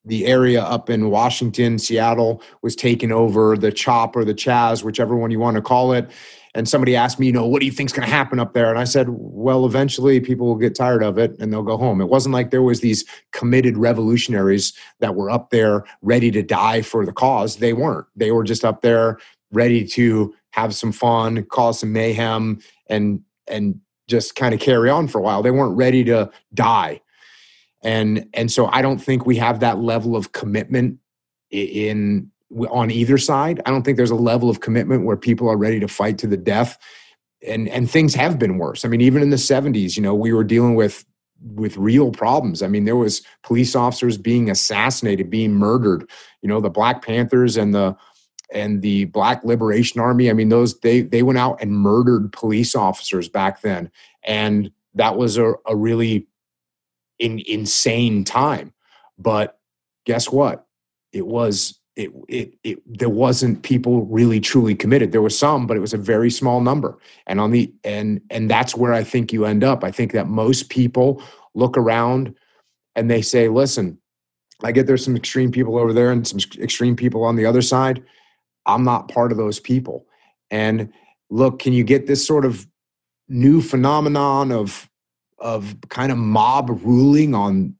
the 0.06 0.24
area 0.26 0.62
up 0.62 0.88
in 0.88 1.10
Washington, 1.10 1.78
Seattle 1.78 2.40
was 2.62 2.76
taken 2.76 3.10
over, 3.10 3.56
the 3.56 3.72
CHOP 3.72 4.16
or 4.16 4.24
the 4.24 4.34
Chaz, 4.34 4.84
whichever 4.84 5.16
one 5.16 5.32
you 5.32 5.40
want 5.40 5.56
to 5.56 5.62
call 5.62 5.92
it. 5.92 6.08
And 6.56 6.68
somebody 6.68 6.96
asked 6.96 7.20
me, 7.20 7.26
you 7.26 7.32
know, 7.32 7.46
what 7.46 7.60
do 7.60 7.66
you 7.66 7.72
think's 7.72 7.92
going 7.92 8.08
to 8.08 8.12
happen 8.12 8.40
up 8.40 8.54
there? 8.54 8.70
And 8.70 8.78
I 8.78 8.84
said, 8.84 9.06
well, 9.10 9.66
eventually 9.66 10.20
people 10.20 10.46
will 10.46 10.56
get 10.56 10.74
tired 10.74 11.02
of 11.02 11.18
it 11.18 11.36
and 11.38 11.52
they'll 11.52 11.62
go 11.62 11.76
home. 11.76 12.00
It 12.00 12.08
wasn't 12.08 12.32
like 12.32 12.50
there 12.50 12.62
was 12.62 12.80
these 12.80 13.04
committed 13.32 13.76
revolutionaries 13.76 14.72
that 15.00 15.14
were 15.14 15.30
up 15.30 15.50
there 15.50 15.84
ready 16.02 16.30
to 16.32 16.42
die 16.42 16.82
for 16.82 17.06
the 17.06 17.12
cause. 17.12 17.56
They 17.56 17.72
weren't. 17.72 18.06
They 18.16 18.32
were 18.32 18.44
just 18.44 18.64
up 18.64 18.82
there 18.82 19.18
ready 19.52 19.84
to 19.88 20.34
have 20.50 20.74
some 20.74 20.92
fun, 20.92 21.44
cause 21.44 21.80
some 21.80 21.92
mayhem, 21.92 22.60
and 22.88 23.20
and 23.46 23.80
just 24.08 24.34
kind 24.34 24.54
of 24.54 24.60
carry 24.60 24.90
on 24.90 25.08
for 25.08 25.18
a 25.18 25.22
while. 25.22 25.42
They 25.42 25.50
weren't 25.50 25.76
ready 25.76 26.02
to 26.04 26.30
die 26.54 27.00
and 27.86 28.28
and 28.34 28.50
so 28.50 28.66
I 28.66 28.82
don't 28.82 28.98
think 28.98 29.26
we 29.26 29.36
have 29.36 29.60
that 29.60 29.78
level 29.78 30.16
of 30.16 30.32
commitment 30.32 30.98
in 31.50 32.30
on 32.70 32.90
either 32.90 33.18
side. 33.18 33.60
I 33.66 33.70
don't 33.70 33.82
think 33.82 33.96
there's 33.96 34.10
a 34.10 34.14
level 34.14 34.48
of 34.48 34.60
commitment 34.60 35.04
where 35.04 35.16
people 35.16 35.48
are 35.48 35.56
ready 35.56 35.80
to 35.80 35.88
fight 35.88 36.18
to 36.18 36.26
the 36.26 36.36
death. 36.36 36.78
And 37.46 37.68
and 37.68 37.90
things 37.90 38.14
have 38.14 38.38
been 38.38 38.58
worse. 38.58 38.84
I 38.84 38.88
mean, 38.88 39.00
even 39.00 39.22
in 39.22 39.30
the 39.30 39.36
70s, 39.36 39.96
you 39.96 40.02
know, 40.02 40.14
we 40.14 40.32
were 40.32 40.44
dealing 40.44 40.74
with 40.74 41.04
with 41.54 41.76
real 41.76 42.10
problems. 42.10 42.62
I 42.62 42.68
mean, 42.68 42.84
there 42.84 42.96
was 42.96 43.22
police 43.42 43.76
officers 43.76 44.16
being 44.16 44.50
assassinated, 44.50 45.28
being 45.28 45.54
murdered. 45.54 46.08
You 46.42 46.48
know, 46.48 46.60
the 46.60 46.70
Black 46.70 47.04
Panthers 47.04 47.56
and 47.56 47.74
the 47.74 47.96
and 48.52 48.80
the 48.80 49.06
Black 49.06 49.44
Liberation 49.44 50.00
Army. 50.00 50.30
I 50.30 50.32
mean, 50.32 50.48
those 50.48 50.78
they 50.80 51.02
they 51.02 51.22
went 51.22 51.38
out 51.38 51.60
and 51.60 51.72
murdered 51.72 52.32
police 52.32 52.74
officers 52.74 53.28
back 53.28 53.60
then, 53.60 53.90
and 54.24 54.70
that 54.94 55.16
was 55.16 55.36
a, 55.36 55.54
a 55.66 55.76
really 55.76 56.26
in 57.18 57.42
insane 57.46 58.24
time. 58.24 58.72
But 59.18 59.58
guess 60.04 60.30
what? 60.30 60.66
It 61.12 61.26
was 61.26 61.78
it, 61.96 62.12
it 62.28 62.54
it 62.62 62.98
there 62.98 63.08
wasn't 63.08 63.62
people 63.62 64.04
really 64.04 64.38
truly 64.38 64.74
committed. 64.74 65.12
There 65.12 65.22
was 65.22 65.38
some, 65.38 65.66
but 65.66 65.76
it 65.76 65.80
was 65.80 65.94
a 65.94 65.98
very 65.98 66.30
small 66.30 66.60
number. 66.60 66.98
And 67.26 67.40
on 67.40 67.50
the 67.50 67.72
and 67.84 68.20
and 68.30 68.50
that's 68.50 68.76
where 68.76 68.92
I 68.92 69.02
think 69.02 69.32
you 69.32 69.46
end 69.46 69.64
up. 69.64 69.82
I 69.82 69.90
think 69.90 70.12
that 70.12 70.28
most 70.28 70.68
people 70.68 71.22
look 71.54 71.78
around 71.78 72.34
and 72.94 73.10
they 73.10 73.22
say, 73.22 73.48
"Listen, 73.48 73.98
I 74.62 74.72
get 74.72 74.86
there's 74.86 75.04
some 75.04 75.16
extreme 75.16 75.50
people 75.50 75.78
over 75.78 75.94
there 75.94 76.12
and 76.12 76.26
some 76.26 76.38
extreme 76.58 76.96
people 76.96 77.24
on 77.24 77.36
the 77.36 77.46
other 77.46 77.62
side. 77.62 78.04
I'm 78.66 78.84
not 78.84 79.08
part 79.08 79.32
of 79.32 79.38
those 79.38 79.58
people." 79.58 80.06
And 80.50 80.92
look, 81.30 81.58
can 81.58 81.72
you 81.72 81.82
get 81.82 82.06
this 82.06 82.24
sort 82.24 82.44
of 82.44 82.66
new 83.28 83.62
phenomenon 83.62 84.52
of 84.52 84.88
of 85.38 85.76
kind 85.88 86.12
of 86.12 86.18
mob 86.18 86.68
ruling 86.84 87.34
on 87.34 87.74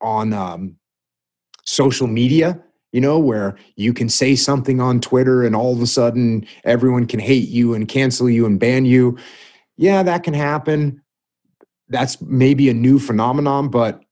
on 0.00 0.32
um, 0.32 0.76
social 1.64 2.06
media 2.06 2.62
you 2.92 3.00
know 3.00 3.18
where 3.18 3.56
you 3.76 3.92
can 3.92 4.08
say 4.08 4.34
something 4.34 4.80
on 4.80 5.00
twitter 5.00 5.44
and 5.44 5.54
all 5.54 5.74
of 5.74 5.80
a 5.80 5.86
sudden 5.86 6.46
everyone 6.64 7.06
can 7.06 7.20
hate 7.20 7.48
you 7.48 7.74
and 7.74 7.88
cancel 7.88 8.30
you 8.30 8.46
and 8.46 8.60
ban 8.60 8.84
you. 8.84 9.16
Yeah 9.76 10.02
that 10.02 10.22
can 10.22 10.34
happen. 10.34 11.02
That's 11.88 12.20
maybe 12.20 12.68
a 12.68 12.74
new 12.74 12.98
phenomenon 12.98 13.68
but 13.68 14.02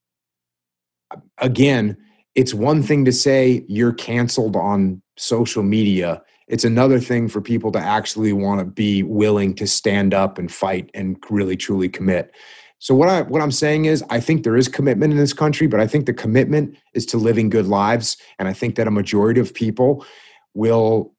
again 1.38 1.96
it's 2.34 2.52
one 2.52 2.82
thing 2.82 3.04
to 3.04 3.12
say 3.12 3.64
you're 3.68 3.92
canceled 3.92 4.56
on 4.56 5.00
social 5.16 5.62
media. 5.62 6.22
It's 6.48 6.64
another 6.64 6.98
thing 7.00 7.28
for 7.28 7.40
people 7.40 7.72
to 7.72 7.78
actually 7.78 8.32
want 8.32 8.60
to 8.60 8.66
be 8.66 9.02
willing 9.02 9.54
to 9.54 9.66
stand 9.66 10.12
up 10.12 10.38
and 10.38 10.52
fight 10.52 10.90
and 10.94 11.16
really 11.30 11.56
truly 11.56 11.88
commit 11.88 12.34
so 12.78 12.94
what 12.94 13.08
I 13.08 13.22
what 13.22 13.40
I'm 13.40 13.52
saying 13.52 13.86
is 13.86 14.04
I 14.10 14.20
think 14.20 14.44
there 14.44 14.56
is 14.56 14.68
commitment 14.68 15.12
in 15.12 15.18
this 15.18 15.32
country, 15.32 15.66
but 15.66 15.80
I 15.80 15.86
think 15.86 16.06
the 16.06 16.12
commitment 16.12 16.76
is 16.92 17.06
to 17.06 17.16
living 17.16 17.48
good 17.48 17.66
lives. 17.66 18.16
And 18.38 18.46
I 18.46 18.52
think 18.52 18.74
that 18.76 18.86
a 18.86 18.90
majority 18.90 19.40
of 19.40 19.54
people 19.54 20.04
will 20.52 21.14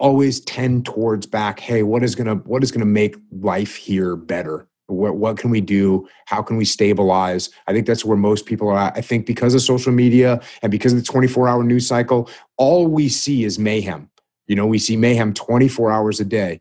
always 0.00 0.40
tend 0.40 0.84
towards 0.84 1.26
back 1.26 1.60
hey 1.60 1.84
what 1.84 2.02
is 2.02 2.16
going 2.16 2.26
to 2.26 2.34
what 2.48 2.64
is 2.64 2.72
going 2.72 2.80
to 2.80 2.86
make 2.86 3.16
life 3.30 3.76
here 3.76 4.16
better? 4.16 4.68
What, 4.88 5.16
what 5.16 5.36
can 5.36 5.50
we 5.50 5.60
do? 5.60 6.08
How 6.26 6.42
can 6.42 6.56
we 6.56 6.64
stabilize? 6.64 7.50
I 7.66 7.72
think 7.72 7.86
that's 7.86 8.04
where 8.04 8.16
most 8.16 8.46
people 8.46 8.68
are 8.68 8.78
at. 8.78 8.96
I 8.96 9.00
think 9.00 9.26
because 9.26 9.54
of 9.54 9.60
social 9.60 9.92
media 9.92 10.40
and 10.62 10.70
because 10.70 10.92
of 10.92 10.98
the 10.98 11.04
24 11.04 11.48
hour 11.48 11.62
news 11.62 11.86
cycle 11.86 12.28
all 12.56 12.86
we 12.86 13.08
see 13.08 13.44
is 13.44 13.58
mayhem. 13.58 14.10
You 14.48 14.56
know 14.56 14.66
we 14.66 14.80
see 14.80 14.96
mayhem 14.96 15.32
24 15.32 15.92
hours 15.92 16.18
a 16.18 16.24
day. 16.24 16.60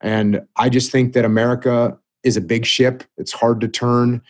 And 0.00 0.42
i 0.56 0.68
just 0.68 0.92
think 0.92 1.12
that 1.14 1.24
america 1.24 1.98
is 2.24 2.36
a 2.36 2.40
big 2.40 2.66
ship. 2.66 3.04
It's 3.16 3.32
hard 3.32 3.60
to 3.60 3.68
turn. 3.68 4.22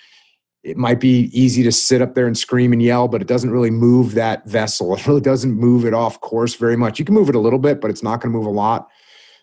It 0.63 0.77
might 0.77 1.01
be 1.01 1.31
easy 1.33 1.63
to 1.65 1.73
sit 1.73 2.01
up 2.01 2.15
there 2.15 2.27
and 2.27 2.39
scream 2.39 2.73
and 2.73 2.83
yell, 2.83 3.09
but 3.09 3.21
it 3.21 3.27
doesn't 3.27 3.51
really 3.51 3.71
move 3.71 4.15
that 4.15 4.47
vessel. 4.47 4.95
It 4.97 5.07
really 5.07 5.21
doesn't 5.21 5.53
move 5.53 5.85
it 5.85 5.95
off 5.95 6.21
course 6.21 6.55
very 6.55 6.77
much. 6.77 6.99
You 6.99 7.05
can 7.05 7.15
move 7.15 7.29
it 7.29 7.35
a 7.35 7.41
little 7.41 7.59
bit, 7.59 7.81
but 7.81 7.91
it's 7.91 8.03
not 8.03 8.21
going 8.21 8.33
to 8.33 8.39
move 8.39 8.47
a 8.47 8.51
lot. 8.51 8.89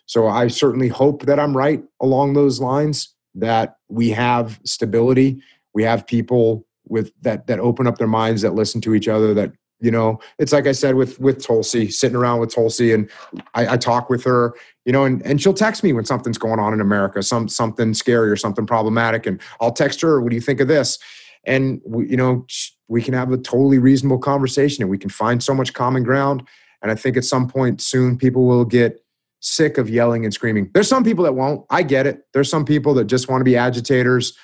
So 0.06 0.26
I 0.26 0.48
certainly 0.48 0.88
hope 0.88 1.26
that 1.26 1.38
I'm 1.38 1.56
right 1.56 1.82
along 2.00 2.32
those 2.32 2.60
lines, 2.60 3.14
that 3.34 3.76
we 3.88 4.10
have 4.10 4.58
stability. 4.64 5.40
We 5.72 5.84
have 5.84 6.06
people 6.06 6.66
with 6.88 7.12
that 7.20 7.46
that 7.46 7.60
open 7.60 7.86
up 7.86 7.98
their 7.98 8.08
minds, 8.08 8.42
that 8.42 8.54
listen 8.54 8.80
to 8.80 8.94
each 8.94 9.06
other, 9.06 9.34
that 9.34 9.52
you 9.80 9.90
know 9.90 10.20
it's 10.38 10.52
like 10.52 10.66
i 10.66 10.72
said 10.72 10.94
with 10.94 11.18
with 11.20 11.42
tulsi 11.42 11.90
sitting 11.90 12.16
around 12.16 12.38
with 12.38 12.54
tulsi 12.54 12.92
and 12.92 13.10
I, 13.54 13.74
I, 13.74 13.76
talk 13.76 14.10
with 14.10 14.22
her 14.24 14.54
you 14.84 14.92
know 14.92 15.04
and, 15.04 15.24
and 15.26 15.40
she'll 15.40 15.54
text 15.54 15.82
me 15.84 15.92
when 15.92 16.04
something's 16.04 16.38
going 16.38 16.58
on 16.58 16.72
in 16.72 16.80
america 16.80 17.22
some 17.22 17.48
something 17.48 17.94
scary 17.94 18.30
or 18.30 18.36
something 18.36 18.66
problematic 18.66 19.26
and 19.26 19.40
i'll 19.60 19.72
text 19.72 20.00
her 20.00 20.20
what 20.20 20.30
do 20.30 20.36
you 20.36 20.42
think 20.42 20.60
of 20.60 20.68
this? 20.68 20.98
And 21.44 21.80
we, 21.86 22.08
you 22.08 22.16
know 22.16 22.46
we 22.88 23.00
can 23.00 23.14
have 23.14 23.32
a 23.32 23.38
totally 23.38 23.78
reasonable 23.78 24.18
conversation 24.18 24.82
and 24.82 24.90
we 24.90 24.98
can 24.98 25.10
find 25.10 25.42
so 25.42 25.54
much 25.54 25.72
common 25.72 26.02
ground 26.02 26.46
and 26.82 26.90
i 26.90 26.94
think 26.94 27.16
at 27.16 27.24
some 27.24 27.48
point 27.48 27.80
soon 27.80 28.18
people 28.18 28.44
will 28.44 28.64
get 28.64 29.02
sick 29.40 29.78
of 29.78 29.90
yelling 29.90 30.24
and 30.24 30.32
screaming. 30.32 30.70
There's 30.72 30.88
some 30.88 31.02
people 31.02 31.24
that 31.24 31.32
won't. 31.32 31.64
I 31.70 31.82
get 31.82 32.06
it. 32.06 32.26
There's 32.32 32.50
some 32.50 32.64
people 32.64 32.94
that 32.94 33.04
just 33.04 33.28
want 33.28 33.40
to 33.40 33.44
be 33.44 33.56
agitators. 33.56 34.36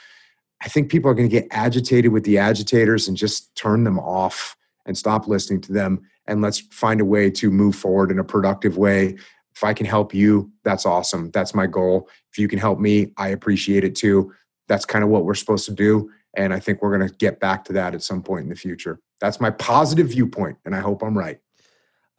I 0.63 0.69
think 0.69 0.91
people 0.91 1.11
are 1.11 1.15
going 1.15 1.29
to 1.29 1.33
get 1.33 1.47
agitated 1.51 2.13
with 2.13 2.25
the 2.25 2.39
agitators 2.39 3.07
and 3.07 3.17
just 3.17 3.55
turn 3.57 3.85
them 3.85 3.99
off 3.99 4.57
and 4.87 4.97
stop 4.97 5.29
listening 5.29 5.61
to 5.63 5.73
them 5.73 6.01
and 6.27 6.41
let's 6.41 6.61
find 6.71 7.01
a 7.01 7.05
way 7.05 7.31
to 7.31 7.51
move 7.51 7.77
forward 7.77 8.11
in 8.11 8.19
a 8.19 8.25
productive 8.25 8.79
way 8.79 9.17
if 9.57 9.65
i 9.65 9.75
can 9.75 9.87
help 9.87 10.15
you 10.15 10.51
that's 10.63 10.85
awesome. 10.85 11.31
That's 11.31 11.55
my 11.55 11.69
goal. 11.69 12.09
If 12.33 12.39
you 12.39 12.49
can 12.49 12.59
help 12.59 12.79
me 12.79 13.13
i 13.17 13.29
appreciate 13.29 13.85
it 13.85 13.95
too. 13.95 14.33
That's 14.69 14.85
kind 14.85 15.05
of 15.05 15.11
what 15.11 15.25
we're 15.25 15.35
supposed 15.35 15.67
to 15.67 15.73
do 15.73 16.11
and 16.35 16.53
i 16.53 16.61
think 16.61 16.83
we're 16.83 16.97
going 16.97 17.09
to 17.09 17.15
get 17.17 17.41
back 17.41 17.65
to 17.65 17.73
that 17.75 17.95
at 17.95 18.03
some 18.03 18.23
point 18.23 18.45
in 18.45 18.49
the 18.51 18.57
future. 18.57 19.01
That's 19.21 19.41
my 19.41 19.51
positive 19.51 20.09
viewpoint 20.09 20.59
and 20.65 20.75
i 20.75 20.81
hope 20.81 21.03
i'm 21.03 21.17
right. 21.17 21.39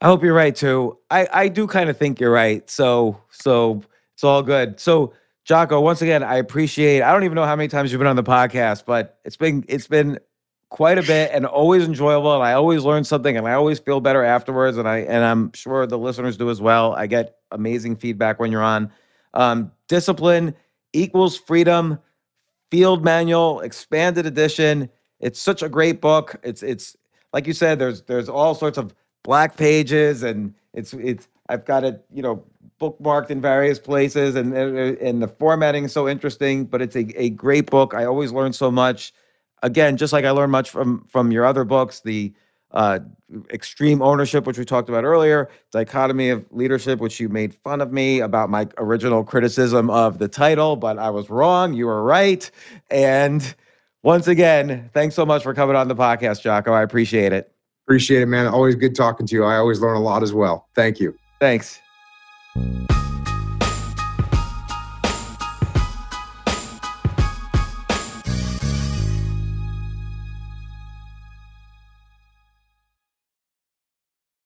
I 0.00 0.06
hope 0.06 0.22
you're 0.22 0.34
right 0.34 0.54
too. 0.54 0.98
I 1.10 1.28
i 1.32 1.48
do 1.48 1.66
kind 1.66 1.88
of 1.90 1.96
think 1.96 2.20
you're 2.20 2.32
right 2.32 2.68
so 2.68 3.20
so 3.30 3.82
it's 4.14 4.24
all 4.24 4.42
good. 4.42 4.80
So 4.80 5.12
Jocko, 5.48 5.80
once 5.80 6.02
again, 6.02 6.22
I 6.22 6.36
appreciate. 6.36 7.00
I 7.00 7.10
don't 7.10 7.24
even 7.24 7.34
know 7.34 7.46
how 7.46 7.56
many 7.56 7.68
times 7.68 7.90
you've 7.90 8.00
been 8.00 8.06
on 8.06 8.16
the 8.16 8.22
podcast, 8.22 8.84
but 8.84 9.18
it's 9.24 9.38
been 9.38 9.64
it's 9.66 9.86
been 9.86 10.18
quite 10.70 10.98
a 10.98 11.02
bit 11.02 11.30
and 11.32 11.46
always 11.46 11.84
enjoyable 11.84 12.34
and 12.34 12.42
I 12.42 12.52
always 12.52 12.84
learn 12.84 13.04
something 13.04 13.36
and 13.36 13.46
I 13.48 13.52
always 13.52 13.78
feel 13.78 14.00
better 14.00 14.22
afterwards 14.22 14.76
and 14.76 14.86
I 14.86 14.98
and 14.98 15.24
I'm 15.24 15.52
sure 15.52 15.86
the 15.86 15.98
listeners 15.98 16.36
do 16.36 16.50
as 16.50 16.60
well. 16.60 16.94
I 16.94 17.06
get 17.06 17.38
amazing 17.50 17.96
feedback 17.96 18.38
when 18.38 18.52
you're 18.52 18.62
on. 18.62 18.90
Um, 19.34 19.72
discipline 19.88 20.54
equals 20.92 21.36
freedom. 21.36 21.98
Field 22.70 23.02
manual, 23.02 23.60
expanded 23.60 24.26
edition. 24.26 24.90
It's 25.20 25.40
such 25.40 25.62
a 25.62 25.70
great 25.70 26.02
book. 26.02 26.36
It's 26.42 26.62
it's 26.62 26.96
like 27.32 27.46
you 27.46 27.54
said. 27.54 27.78
There's 27.78 28.02
there's 28.02 28.28
all 28.28 28.54
sorts 28.54 28.76
of 28.76 28.94
black 29.22 29.56
pages 29.56 30.22
and 30.22 30.54
it's 30.74 30.92
it's 30.92 31.28
I've 31.48 31.64
got 31.64 31.84
it 31.84 32.04
you 32.12 32.22
know 32.22 32.44
bookmarked 32.78 33.30
in 33.30 33.40
various 33.40 33.78
places 33.78 34.36
and 34.36 34.54
and 34.54 35.22
the 35.22 35.28
formatting 35.28 35.84
is 35.84 35.92
so 35.92 36.06
interesting. 36.06 36.66
But 36.66 36.82
it's 36.82 36.94
a, 36.94 37.06
a 37.18 37.30
great 37.30 37.70
book. 37.70 37.94
I 37.94 38.04
always 38.04 38.32
learn 38.32 38.52
so 38.52 38.70
much. 38.70 39.14
Again, 39.62 39.96
just 39.96 40.12
like 40.12 40.24
I 40.24 40.30
learned 40.30 40.52
much 40.52 40.70
from 40.70 41.04
from 41.08 41.32
your 41.32 41.44
other 41.44 41.64
books, 41.64 42.00
the 42.00 42.32
uh, 42.72 42.98
extreme 43.50 44.02
ownership, 44.02 44.46
which 44.46 44.58
we 44.58 44.64
talked 44.64 44.88
about 44.88 45.04
earlier, 45.04 45.48
dichotomy 45.72 46.30
of 46.30 46.44
leadership, 46.50 46.98
which 46.98 47.18
you 47.18 47.28
made 47.28 47.54
fun 47.54 47.80
of 47.80 47.92
me 47.92 48.20
about 48.20 48.50
my 48.50 48.68
original 48.78 49.24
criticism 49.24 49.90
of 49.90 50.18
the 50.18 50.28
title, 50.28 50.76
but 50.76 50.98
I 50.98 51.10
was 51.10 51.30
wrong. 51.30 51.72
You 51.72 51.86
were 51.86 52.02
right. 52.02 52.50
And 52.90 53.54
once 54.02 54.28
again, 54.28 54.90
thanks 54.92 55.14
so 55.14 55.24
much 55.24 55.42
for 55.42 55.54
coming 55.54 55.76
on 55.76 55.88
the 55.88 55.96
podcast, 55.96 56.42
Jocko. 56.42 56.72
I 56.72 56.82
appreciate 56.82 57.32
it. 57.32 57.52
Appreciate 57.86 58.22
it, 58.22 58.26
man. 58.26 58.46
Always 58.46 58.74
good 58.74 58.94
talking 58.94 59.26
to 59.26 59.34
you. 59.34 59.44
I 59.44 59.56
always 59.56 59.80
learn 59.80 59.96
a 59.96 60.00
lot 60.00 60.22
as 60.22 60.34
well. 60.34 60.68
Thank 60.74 61.00
you. 61.00 61.16
Thanks. 61.40 61.80